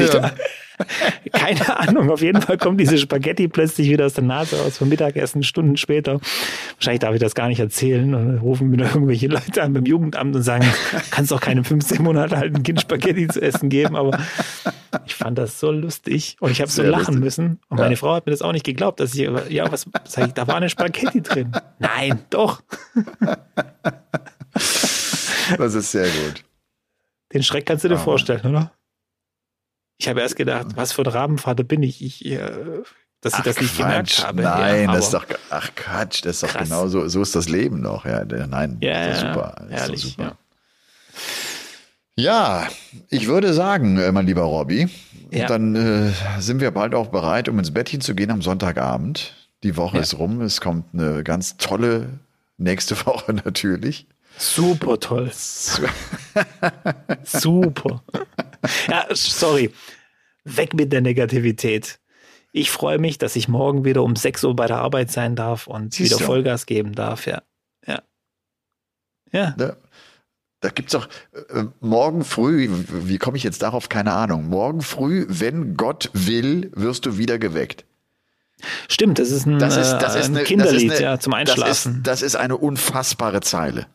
Keine 1.32 1.78
Ahnung, 1.78 2.10
auf 2.10 2.20
jeden 2.20 2.42
Fall 2.42 2.58
kommt 2.58 2.80
diese 2.80 2.98
Spaghetti 2.98 3.48
plötzlich 3.48 3.88
wieder 3.88 4.06
aus 4.06 4.14
der 4.14 4.24
Nase 4.24 4.60
aus 4.60 4.78
vom 4.78 4.88
Mittagessen, 4.88 5.42
Stunden 5.42 5.76
später. 5.76 6.20
Wahrscheinlich 6.76 7.00
darf 7.00 7.14
ich 7.14 7.20
das 7.20 7.34
gar 7.34 7.48
nicht 7.48 7.60
erzählen. 7.60 8.14
Und 8.14 8.38
rufen 8.38 8.68
mir 8.68 8.84
irgendwelche 8.84 9.28
Leute 9.28 9.62
an 9.62 9.72
beim 9.72 9.86
Jugendamt 9.86 10.36
und 10.36 10.42
sagen, 10.42 10.66
kannst 11.10 11.32
doch 11.32 11.40
keinem 11.40 11.64
15 11.64 12.02
Monate 12.02 12.36
alten 12.36 12.62
Kind 12.62 12.80
Spaghetti 12.80 13.28
zu 13.28 13.40
essen 13.40 13.68
geben. 13.68 13.96
Aber 13.96 14.18
ich 15.06 15.14
fand 15.14 15.38
das 15.38 15.58
so 15.60 15.70
lustig 15.70 16.36
und 16.40 16.50
ich 16.50 16.60
habe 16.60 16.70
so 16.70 16.82
lachen 16.82 17.14
lustig. 17.14 17.20
müssen. 17.20 17.60
Und 17.68 17.78
meine 17.78 17.96
Frau 17.96 18.14
hat 18.14 18.26
mir 18.26 18.32
das 18.32 18.42
auch 18.42 18.52
nicht 18.52 18.64
geglaubt, 18.64 19.00
dass 19.00 19.14
ich, 19.14 19.28
ja, 19.48 19.70
was 19.70 19.86
sag 20.04 20.28
ich, 20.28 20.34
da 20.34 20.46
war 20.46 20.56
eine 20.56 20.68
Spaghetti 20.68 21.22
drin. 21.22 21.52
Nein, 21.78 22.20
doch. 22.30 22.62
Das 25.58 25.74
ist 25.74 25.92
sehr 25.92 26.08
gut. 26.08 26.44
Den 27.32 27.42
Schreck 27.42 27.66
kannst 27.66 27.84
du 27.84 27.88
dir 27.88 27.96
oh. 27.96 27.98
vorstellen, 27.98 28.44
oder? 28.46 28.72
Ich 29.98 30.08
habe 30.08 30.20
erst 30.20 30.36
gedacht, 30.36 30.68
was 30.74 30.92
für 30.92 31.02
ein 31.02 31.08
Rabenvater 31.08 31.64
bin 31.64 31.82
ich, 31.82 32.04
ich 32.04 32.24
äh, 32.26 32.82
dass 33.20 33.32
ich 33.32 33.38
ach, 33.40 33.44
das 33.44 33.60
nicht 33.60 33.76
Quatsch. 33.76 33.86
gemerkt 33.86 34.26
habe. 34.26 34.42
Nein, 34.42 34.84
ja, 34.84 34.92
das 34.92 35.06
ist 35.06 35.14
doch, 35.14 35.26
ach 35.50 35.70
Quatsch, 35.74 36.24
das 36.24 36.36
ist 36.36 36.42
doch 36.42 36.48
krass. 36.50 36.68
genau 36.68 36.88
so, 36.88 37.08
so 37.08 37.22
ist 37.22 37.34
das 37.34 37.48
Leben 37.48 37.80
noch. 37.80 38.04
Ja, 38.04 38.24
nein, 38.24 38.78
ja, 38.80 39.06
das 39.06 39.16
ist 39.16 39.20
super. 39.22 39.54
Ist 39.70 39.98
super. 39.98 40.36
Ja. 42.16 42.62
ja. 42.62 42.68
ich 43.08 43.26
würde 43.26 43.52
sagen, 43.52 43.98
äh, 43.98 44.12
mein 44.12 44.26
lieber 44.26 44.42
Robby, 44.42 44.88
ja. 45.30 45.46
dann 45.46 45.74
äh, 45.74 46.12
sind 46.38 46.60
wir 46.60 46.70
bald 46.70 46.94
auch 46.94 47.08
bereit, 47.08 47.48
um 47.48 47.58
ins 47.58 47.72
Bettchen 47.72 48.00
zu 48.00 48.14
gehen 48.14 48.30
am 48.30 48.42
Sonntagabend. 48.42 49.34
Die 49.62 49.76
Woche 49.76 49.98
ist 49.98 50.18
rum, 50.18 50.42
es 50.42 50.60
kommt 50.60 50.92
eine 50.92 51.24
ganz 51.24 51.56
tolle 51.56 52.20
nächste 52.56 52.96
Woche 53.06 53.32
natürlich. 53.32 54.06
Super 54.38 55.00
toll. 55.00 55.30
Super. 57.24 58.04
Ja, 58.88 59.06
sorry. 59.12 59.72
Weg 60.44 60.74
mit 60.74 60.92
der 60.92 61.00
Negativität. 61.00 61.98
Ich 62.52 62.70
freue 62.70 62.98
mich, 62.98 63.18
dass 63.18 63.36
ich 63.36 63.48
morgen 63.48 63.84
wieder 63.84 64.02
um 64.02 64.16
6 64.16 64.44
Uhr 64.44 64.56
bei 64.56 64.66
der 64.66 64.78
Arbeit 64.78 65.10
sein 65.10 65.36
darf 65.36 65.66
und 65.66 65.94
Siehst 65.94 66.10
wieder 66.10 66.18
du? 66.18 66.24
Vollgas 66.24 66.66
geben 66.66 66.94
darf. 66.94 67.26
Ja. 67.26 67.42
Ja. 67.86 68.02
Ja. 69.32 69.54
Da, 69.56 69.76
da 70.60 70.68
gibt's 70.70 70.92
doch 70.92 71.08
äh, 71.32 71.64
morgen 71.80 72.24
früh, 72.24 72.68
wie 72.88 73.18
komme 73.18 73.36
ich 73.36 73.42
jetzt 73.42 73.62
darauf? 73.62 73.88
Keine 73.88 74.12
Ahnung. 74.12 74.48
Morgen 74.48 74.80
früh, 74.80 75.26
wenn 75.28 75.76
Gott 75.76 76.10
will, 76.12 76.70
wirst 76.74 77.06
du 77.06 77.18
wieder 77.18 77.38
geweckt. 77.38 77.84
Stimmt, 78.88 79.18
das 79.18 79.30
ist 79.30 79.46
ein, 79.46 79.58
das 79.58 79.76
ist, 79.76 79.92
das 79.92 80.14
ist 80.14 80.26
ein 80.26 80.36
eine, 80.36 80.44
Kinderlied 80.44 80.92
eine, 80.92 81.02
ja, 81.02 81.18
zum 81.20 81.34
Einschlafen. 81.34 81.66
Das 81.66 81.86
ist, 81.86 82.06
das 82.06 82.22
ist 82.22 82.36
eine 82.36 82.56
unfassbare 82.56 83.40
Zeile. 83.40 83.86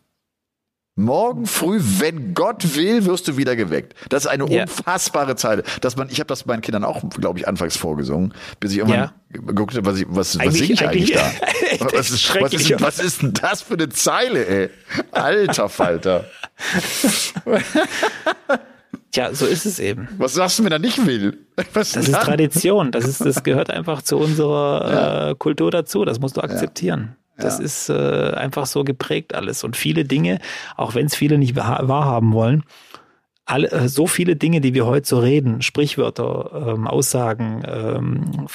Morgen 0.96 1.46
früh, 1.46 1.80
wenn 2.00 2.34
Gott 2.34 2.76
will, 2.76 3.06
wirst 3.06 3.28
du 3.28 3.38
wieder 3.38 3.56
geweckt. 3.56 3.96
Das 4.10 4.26
ist 4.26 4.30
eine 4.30 4.46
yeah. 4.50 4.64
unfassbare 4.64 5.38
Zeile. 5.38 5.64
Dass 5.80 5.96
man, 5.96 6.10
ich 6.10 6.20
habe 6.20 6.28
das 6.28 6.46
meinen 6.46 6.62
Kindern 6.62 6.84
auch, 6.84 7.02
glaube 7.10 7.40
ich, 7.40 7.48
anfangs 7.48 7.78
vorgesungen, 7.78 8.34
bis 8.60 8.74
ich 8.74 8.80
irgendwann 8.80 9.00
ja. 9.00 9.14
geguckt 9.30 9.76
habe, 9.76 9.86
was, 9.86 10.00
ich, 10.00 10.06
was, 10.10 10.38
was 10.38 10.54
singe 10.54 10.74
ich 10.74 10.86
eigentlich, 10.86 11.14
da? 11.14 11.32
was, 11.80 12.12
ist, 12.12 12.36
was, 12.40 12.54
ist, 12.54 12.82
was 12.82 13.00
ist 13.00 13.22
denn 13.22 13.34
das 13.34 13.62
für 13.62 13.76
eine 13.76 13.88
Zeile, 13.90 14.46
ey? 14.46 14.70
Alter 15.12 15.70
Falter. 15.70 16.26
Tja, 19.12 19.34
so 19.34 19.46
ist 19.46 19.66
es 19.66 19.80
eben. 19.80 20.08
Was 20.18 20.34
sagst 20.34 20.60
du, 20.60 20.64
wenn 20.64 20.72
er 20.72 20.80
nicht 20.80 21.06
will? 21.06 21.38
Was 21.74 21.92
das 21.92 22.06
ist 22.06 22.14
dann? 22.14 22.24
Tradition. 22.24 22.92
Das 22.92 23.06
ist, 23.06 23.26
das 23.26 23.44
gehört 23.44 23.70
einfach 23.70 24.02
zu 24.02 24.18
unserer 24.18 24.92
ja. 24.92 25.30
äh, 25.30 25.36
Kultur 25.36 25.70
dazu. 25.70 26.06
Das 26.06 26.20
musst 26.20 26.38
du 26.38 26.42
akzeptieren. 26.42 27.16
Das 27.38 27.60
ja. 27.60 27.66
ist 27.66 27.90
äh, 27.90 28.32
einfach 28.34 28.66
so 28.66 28.84
geprägt 28.84 29.36
alles. 29.36 29.64
Und 29.64 29.76
viele 29.76 30.06
Dinge, 30.06 30.40
auch 30.78 30.96
wenn 30.96 31.08
es 31.08 31.16
viele 31.16 31.38
nicht 31.38 31.56
wahrhaben 31.56 32.34
wollen, 32.34 32.64
alle, 33.46 33.70
äh, 33.72 33.90
so 33.90 34.08
viele 34.08 34.36
Dinge, 34.36 34.62
die 34.62 34.74
wir 34.74 34.86
heute 34.86 35.08
so 35.08 35.20
reden, 35.20 35.62
Sprichwörter, 35.62 36.74
ähm, 36.76 36.88
Aussagen, 36.88 37.64
ähm, 37.68 38.48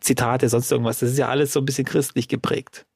Zitate, 0.00 0.48
sonst 0.48 0.70
irgendwas, 0.70 1.00
das 1.00 1.10
ist 1.10 1.18
ja 1.18 1.28
alles 1.28 1.52
so 1.52 1.60
ein 1.60 1.66
bisschen 1.66 1.84
christlich 1.84 2.28
geprägt. 2.28 2.86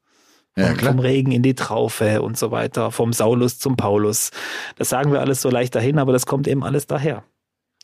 Ja, 0.56 0.74
vom 0.74 0.98
Regen 0.98 1.32
in 1.32 1.42
die 1.42 1.54
Traufe 1.54 2.20
und 2.20 2.36
so 2.36 2.50
weiter, 2.50 2.90
vom 2.90 3.14
Saulus 3.14 3.58
zum 3.58 3.76
Paulus. 3.76 4.32
Das 4.76 4.90
sagen 4.90 5.10
wir 5.10 5.20
alles 5.20 5.40
so 5.40 5.48
leicht 5.48 5.74
dahin, 5.74 5.98
aber 5.98 6.12
das 6.12 6.26
kommt 6.26 6.46
eben 6.46 6.62
alles 6.62 6.86
daher. 6.86 7.24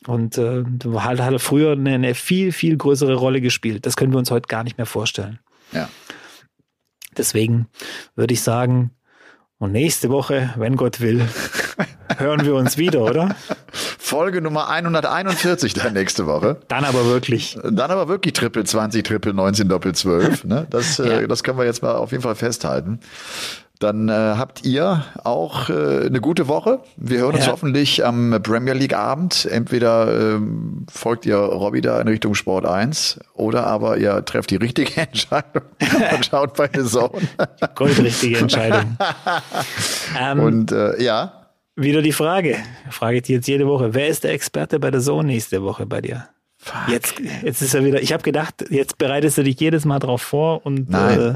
Und 0.05 0.37
äh, 0.37 0.63
hat, 0.97 1.19
hat 1.19 1.41
früher 1.41 1.71
eine, 1.71 1.95
eine 1.95 2.13
viel, 2.13 2.51
viel 2.51 2.77
größere 2.77 3.15
Rolle 3.15 3.41
gespielt. 3.41 3.85
Das 3.85 3.97
können 3.97 4.13
wir 4.13 4.19
uns 4.19 4.29
heute 4.29 4.47
gar 4.47 4.63
nicht 4.63 4.77
mehr 4.77 4.85
vorstellen. 4.85 5.39
Ja. 5.71 5.89
Deswegen 7.17 7.67
würde 8.15 8.33
ich 8.33 8.41
sagen, 8.41 8.91
und 9.57 9.73
nächste 9.73 10.09
Woche, 10.09 10.53
wenn 10.55 10.77
Gott 10.77 11.01
will, 11.01 11.27
hören 12.17 12.45
wir 12.45 12.55
uns 12.55 12.77
wieder, 12.77 13.03
oder? 13.03 13.35
Folge 14.09 14.41
Nummer 14.41 14.69
141 14.69 15.75
dann 15.75 15.93
nächste 15.93 16.25
Woche. 16.25 16.57
Dann 16.67 16.83
aber 16.83 17.05
wirklich. 17.05 17.59
Dann 17.63 17.91
aber 17.91 18.07
wirklich 18.07 18.33
Triple 18.33 18.63
20, 18.63 19.03
Triple 19.03 19.35
19, 19.35 19.69
Doppel 19.69 19.93
12. 19.93 20.45
Ne? 20.45 20.65
Das, 20.71 20.97
äh, 20.97 21.21
ja. 21.21 21.27
das 21.27 21.43
können 21.43 21.59
wir 21.59 21.65
jetzt 21.65 21.83
mal 21.83 21.93
auf 21.93 22.09
jeden 22.09 22.23
Fall 22.23 22.33
festhalten. 22.33 23.01
Dann 23.77 24.09
äh, 24.09 24.11
habt 24.11 24.65
ihr 24.65 25.05
auch 25.23 25.69
äh, 25.69 26.07
eine 26.07 26.21
gute 26.21 26.47
Woche. 26.47 26.79
Wir 26.97 27.19
hören 27.19 27.35
uns 27.35 27.45
ja. 27.45 27.51
hoffentlich 27.51 28.03
am 28.03 28.39
Premier 28.41 28.73
League 28.73 28.95
Abend. 28.95 29.45
Entweder 29.45 30.35
ähm, 30.35 30.87
folgt 30.91 31.27
ihr 31.27 31.37
Robby 31.37 31.81
da 31.81 32.01
in 32.01 32.07
Richtung 32.07 32.33
Sport 32.33 32.65
1 32.65 33.19
oder 33.35 33.67
aber 33.67 33.97
ihr 33.97 34.25
trefft 34.25 34.49
die 34.49 34.55
richtige 34.55 34.97
Entscheidung 35.01 35.61
und 36.15 36.25
schaut 36.25 36.55
bei 36.55 36.67
The 36.73 36.83
Zone. 36.83 37.21
Goldrichtige 37.75 38.39
Entscheidung. 38.39 38.97
ähm, 40.19 40.39
und 40.39 40.71
äh, 40.71 40.99
ja. 40.99 41.38
Wieder 41.79 42.01
die 42.01 42.11
Frage. 42.11 42.57
Frage 42.89 43.17
ich 43.17 43.23
dir 43.23 43.37
jetzt 43.37 43.47
jede 43.47 43.65
Woche. 43.65 43.93
Wer 43.93 44.09
ist 44.09 44.25
der 44.25 44.33
Experte 44.33 44.79
bei 44.79 44.91
der 44.91 44.99
Zone 44.99 45.27
nächste 45.27 45.63
Woche 45.63 45.85
bei 45.85 46.01
dir? 46.01 46.27
Fuck. 46.57 46.89
Jetzt, 46.89 47.13
jetzt 47.41 47.61
ist 47.61 47.73
er 47.73 47.85
wieder. 47.85 48.01
Ich 48.01 48.11
habe 48.11 48.21
gedacht, 48.21 48.65
jetzt 48.69 48.97
bereitest 48.97 49.37
du 49.37 49.43
dich 49.43 49.57
jedes 49.61 49.85
Mal 49.85 49.99
drauf 49.99 50.21
vor 50.21 50.65
und 50.65 50.89
nein. 50.89 51.19
Äh, 51.19 51.35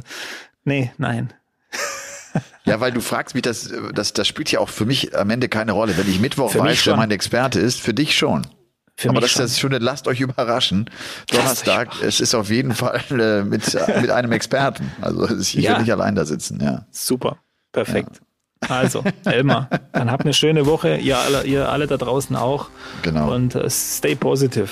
nee, 0.65 0.91
nein. 0.97 1.33
Ja, 2.65 2.79
weil 2.79 2.93
du 2.93 3.01
fragst 3.01 3.35
mich, 3.35 3.41
das, 3.41 3.73
das, 3.93 4.13
das 4.13 4.25
spielt 4.25 4.49
ja 4.49 4.59
auch 4.59 4.69
für 4.69 4.85
mich 4.85 5.15
am 5.17 5.29
Ende 5.29 5.49
keine 5.49 5.73
Rolle. 5.73 5.97
Wenn 5.97 6.09
ich 6.09 6.21
Mittwoch 6.21 6.49
für 6.49 6.59
weiß, 6.59 6.85
wer 6.87 6.95
mein 6.95 7.11
Experte 7.11 7.59
ist, 7.59 7.81
für 7.81 7.93
dich 7.93 8.17
schon. 8.17 8.47
Für 8.95 9.09
Aber 9.09 9.19
das 9.19 9.31
ist 9.31 9.39
das 9.39 9.59
Schöne, 9.59 9.79
lasst 9.79 10.07
euch 10.07 10.21
überraschen. 10.21 10.89
Donnerstag, 11.29 12.01
es 12.01 12.21
ist 12.21 12.33
auf 12.33 12.49
jeden 12.49 12.73
Fall 12.73 13.01
äh, 13.11 13.43
mit, 13.43 13.77
mit 14.01 14.09
einem 14.09 14.31
Experten. 14.31 14.93
Also 15.01 15.29
ich 15.35 15.55
ja. 15.55 15.73
will 15.73 15.81
nicht 15.81 15.91
allein 15.91 16.15
da 16.15 16.23
sitzen, 16.23 16.61
ja. 16.63 16.87
Super, 16.89 17.37
perfekt. 17.73 18.11
Ja. 18.13 18.32
Also, 18.69 19.03
Elmar, 19.25 19.69
dann 19.91 20.11
habt 20.11 20.23
eine 20.23 20.33
schöne 20.33 20.65
Woche, 20.65 20.97
ihr 20.97 21.17
alle, 21.17 21.43
ihr 21.43 21.69
alle 21.69 21.87
da 21.87 21.97
draußen 21.97 22.35
auch. 22.35 22.69
Genau. 23.01 23.33
Und 23.33 23.55
uh, 23.55 23.69
stay 23.69 24.15
positive 24.15 24.69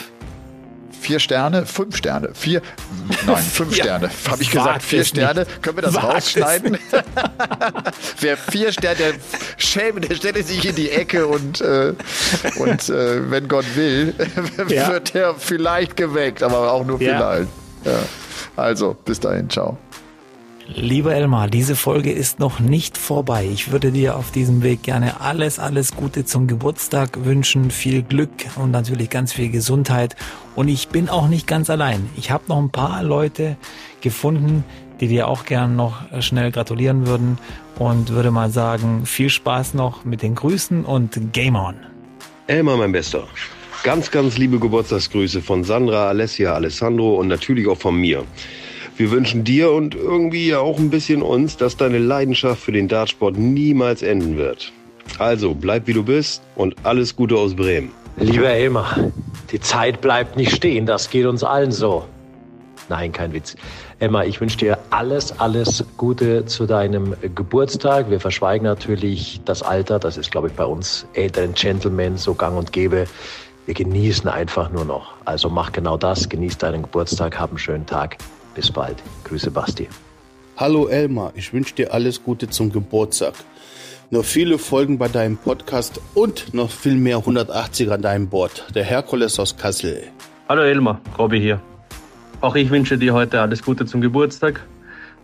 vier 1.01 1.19
Sterne, 1.19 1.65
fünf 1.65 1.97
Sterne, 1.97 2.29
vier, 2.33 2.61
nein, 3.25 3.37
fünf 3.53 3.75
ja, 3.75 3.83
Sterne. 3.83 4.09
Habe 4.29 4.43
ich 4.43 4.51
gesagt, 4.51 4.83
vier 4.83 5.03
Sterne. 5.03 5.41
Nicht. 5.41 5.61
Können 5.61 5.77
wir 5.77 5.81
das 5.81 5.95
Wagt 5.95 6.05
rausschneiden? 6.05 6.77
Wer 8.19 8.37
vier 8.37 8.71
Sterne, 8.71 8.97
der 8.97 9.13
schäme, 9.57 10.01
der 10.01 10.15
stellt 10.15 10.47
sich 10.47 10.63
in 10.63 10.75
die 10.75 10.91
Ecke 10.91 11.27
und, 11.27 11.59
äh, 11.61 11.93
und 12.57 12.89
äh, 12.89 13.29
wenn 13.31 13.47
Gott 13.47 13.65
will, 13.75 14.13
ja. 14.69 14.89
wird 14.89 15.15
er 15.15 15.35
vielleicht 15.35 15.97
geweckt, 15.97 16.43
aber 16.43 16.71
auch 16.71 16.85
nur 16.85 16.99
vielleicht. 16.99 17.49
Ja. 17.83 17.99
Also, 18.55 18.95
bis 19.05 19.19
dahin, 19.19 19.49
ciao. 19.49 19.77
Lieber 20.73 21.13
Elmar, 21.13 21.49
diese 21.49 21.75
Folge 21.75 22.13
ist 22.13 22.39
noch 22.39 22.61
nicht 22.61 22.97
vorbei. 22.97 23.45
Ich 23.51 23.73
würde 23.73 23.91
dir 23.91 24.15
auf 24.15 24.31
diesem 24.31 24.63
Weg 24.63 24.83
gerne 24.83 25.19
alles, 25.19 25.59
alles 25.59 25.93
Gute 25.93 26.23
zum 26.23 26.47
Geburtstag 26.47 27.25
wünschen, 27.25 27.71
viel 27.71 28.03
Glück 28.03 28.29
und 28.55 28.71
natürlich 28.71 29.09
ganz 29.09 29.33
viel 29.33 29.49
Gesundheit. 29.49 30.15
Und 30.55 30.69
ich 30.69 30.87
bin 30.87 31.09
auch 31.09 31.27
nicht 31.27 31.45
ganz 31.45 31.69
allein. 31.69 32.09
Ich 32.15 32.31
habe 32.31 32.45
noch 32.47 32.57
ein 32.57 32.69
paar 32.69 33.03
Leute 33.03 33.57
gefunden, 33.99 34.63
die 35.01 35.09
dir 35.09 35.27
auch 35.27 35.43
gern 35.43 35.75
noch 35.75 36.03
schnell 36.21 36.51
gratulieren 36.51 37.05
würden 37.05 37.37
und 37.77 38.09
würde 38.09 38.31
mal 38.31 38.49
sagen, 38.49 39.05
viel 39.05 39.29
Spaß 39.29 39.73
noch 39.73 40.05
mit 40.05 40.21
den 40.21 40.35
Grüßen 40.35 40.85
und 40.85 41.33
Game 41.33 41.57
On. 41.57 41.75
Elmar, 42.47 42.77
mein 42.77 42.93
Bester. 42.93 43.27
Ganz, 43.83 44.09
ganz 44.09 44.37
liebe 44.37 44.57
Geburtstagsgrüße 44.57 45.41
von 45.41 45.65
Sandra, 45.65 46.07
Alessia, 46.07 46.53
Alessandro 46.53 47.15
und 47.15 47.27
natürlich 47.27 47.67
auch 47.67 47.77
von 47.77 47.97
mir. 47.97 48.23
Wir 49.01 49.09
wünschen 49.09 49.43
dir 49.43 49.71
und 49.71 49.95
irgendwie 49.95 50.49
ja 50.49 50.59
auch 50.59 50.77
ein 50.77 50.91
bisschen 50.91 51.23
uns, 51.23 51.57
dass 51.57 51.75
deine 51.75 51.97
Leidenschaft 51.97 52.61
für 52.61 52.71
den 52.71 52.87
Dartsport 52.87 53.35
niemals 53.35 54.03
enden 54.03 54.37
wird. 54.37 54.71
Also 55.17 55.55
bleib 55.55 55.87
wie 55.87 55.93
du 55.93 56.03
bist 56.03 56.43
und 56.53 56.75
alles 56.83 57.15
Gute 57.15 57.35
aus 57.35 57.55
Bremen. 57.55 57.91
Lieber 58.17 58.49
Elmar, 58.49 58.95
die 59.51 59.59
Zeit 59.59 60.01
bleibt 60.01 60.37
nicht 60.37 60.55
stehen, 60.55 60.85
das 60.85 61.09
geht 61.09 61.25
uns 61.25 61.43
allen 61.43 61.71
so. 61.71 62.05
Nein, 62.89 63.11
kein 63.11 63.33
Witz. 63.33 63.55
Emma, 63.97 64.23
ich 64.23 64.39
wünsche 64.39 64.59
dir 64.59 64.77
alles, 64.91 65.39
alles 65.39 65.83
Gute 65.97 66.45
zu 66.45 66.67
deinem 66.67 67.15
Geburtstag. 67.33 68.07
Wir 68.11 68.19
verschweigen 68.19 68.65
natürlich 68.65 69.41
das 69.45 69.63
Alter, 69.63 69.97
das 69.97 70.15
ist, 70.15 70.29
glaube 70.29 70.49
ich, 70.49 70.53
bei 70.53 70.65
uns 70.65 71.07
älteren 71.15 71.55
Gentlemen 71.55 72.17
so 72.17 72.35
gang 72.35 72.55
und 72.55 72.71
gäbe. 72.71 73.07
Wir 73.65 73.73
genießen 73.73 74.29
einfach 74.29 74.69
nur 74.69 74.85
noch. 74.85 75.13
Also 75.25 75.49
mach 75.49 75.71
genau 75.71 75.97
das, 75.97 76.29
genieß 76.29 76.59
deinen 76.59 76.83
Geburtstag, 76.83 77.39
hab 77.39 77.49
einen 77.49 77.57
schönen 77.57 77.87
Tag. 77.87 78.17
Bis 78.55 78.71
bald. 78.71 79.01
Grüße 79.23 79.51
Basti. 79.51 79.87
Hallo 80.57 80.87
Elmar, 80.87 81.31
ich 81.35 81.53
wünsche 81.53 81.73
dir 81.73 81.93
alles 81.93 82.23
Gute 82.23 82.49
zum 82.49 82.71
Geburtstag. 82.71 83.33
Noch 84.09 84.25
viele 84.25 84.57
Folgen 84.57 84.97
bei 84.97 85.07
deinem 85.07 85.37
Podcast 85.37 86.01
und 86.13 86.53
noch 86.53 86.69
viel 86.69 86.95
mehr 86.95 87.17
180 87.17 87.91
an 87.91 88.01
deinem 88.01 88.27
Board. 88.27 88.67
Der 88.75 88.83
Herkules 88.83 89.39
aus 89.39 89.55
Kassel. 89.55 90.03
Hallo 90.49 90.63
Elmar, 90.63 90.99
Robby 91.17 91.39
hier. 91.39 91.61
Auch 92.41 92.55
ich 92.55 92.69
wünsche 92.69 92.97
dir 92.97 93.13
heute 93.13 93.39
alles 93.39 93.63
Gute 93.63 93.85
zum 93.85 94.01
Geburtstag. 94.01 94.61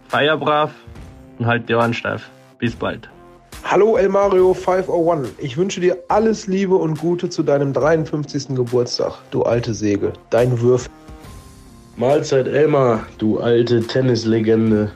Feier 0.08 0.38
brav 0.38 0.72
und 1.38 1.46
halt 1.48 1.68
die 1.68 1.74
Ohren 1.74 1.94
steif. 1.94 2.30
Bis 2.60 2.76
bald. 2.76 3.10
Hallo 3.64 3.98
El 3.98 4.08
Mario 4.08 4.54
501. 4.54 5.34
Ich 5.40 5.58
wünsche 5.58 5.82
dir 5.82 5.98
alles 6.08 6.48
Liebe 6.48 6.76
und 6.76 6.98
Gute 7.00 7.30
zu 7.30 7.44
deinem 7.44 7.74
53. 7.74 8.56
Geburtstag, 8.56 9.16
du 9.32 9.44
alte 9.44 9.74
Säge. 9.74 10.14
Dein 10.30 10.62
Würfel. 10.62 10.90
Mahlzeit 12.00 12.46
Elmar, 12.46 13.08
du 13.18 13.40
alte 13.40 13.82
Tennislegende. 13.82 14.92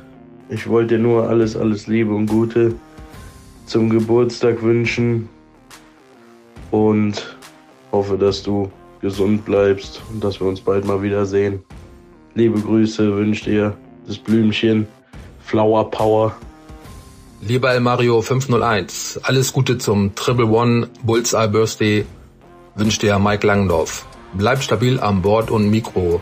Ich 0.49 0.69
wollte 0.69 0.97
dir 0.97 1.01
nur 1.01 1.27
alles, 1.27 1.57
alles 1.57 1.87
Liebe 1.87 2.13
und 2.13 2.27
Gute 2.27 2.75
zum 3.65 3.89
Geburtstag 3.89 4.61
wünschen 4.61 5.27
und 6.69 7.35
hoffe, 7.91 8.19
dass 8.19 8.43
du 8.43 8.71
gesund 9.01 9.45
bleibst 9.45 9.99
und 10.13 10.23
dass 10.23 10.39
wir 10.39 10.45
uns 10.45 10.61
bald 10.61 10.85
mal 10.85 11.01
wiedersehen. 11.01 11.63
Liebe 12.35 12.59
Grüße 12.59 13.17
wünscht 13.17 13.47
dir 13.47 13.75
das 14.05 14.19
Blümchen 14.19 14.85
Flower 15.43 15.89
Power. 15.89 16.35
Lieber 17.41 17.71
El 17.71 17.79
Mario 17.79 18.21
501, 18.21 19.21
alles 19.23 19.51
Gute 19.51 19.79
zum 19.79 20.13
Triple 20.13 20.45
One 20.45 20.87
Bullseye 21.01 21.47
Birthday 21.47 22.05
wünscht 22.75 23.01
dir 23.01 23.17
Mike 23.17 23.47
Langendorf. 23.47 24.05
Bleib 24.33 24.61
stabil 24.61 24.99
am 24.99 25.23
Bord 25.23 25.49
und 25.49 25.71
Mikro. 25.71 26.21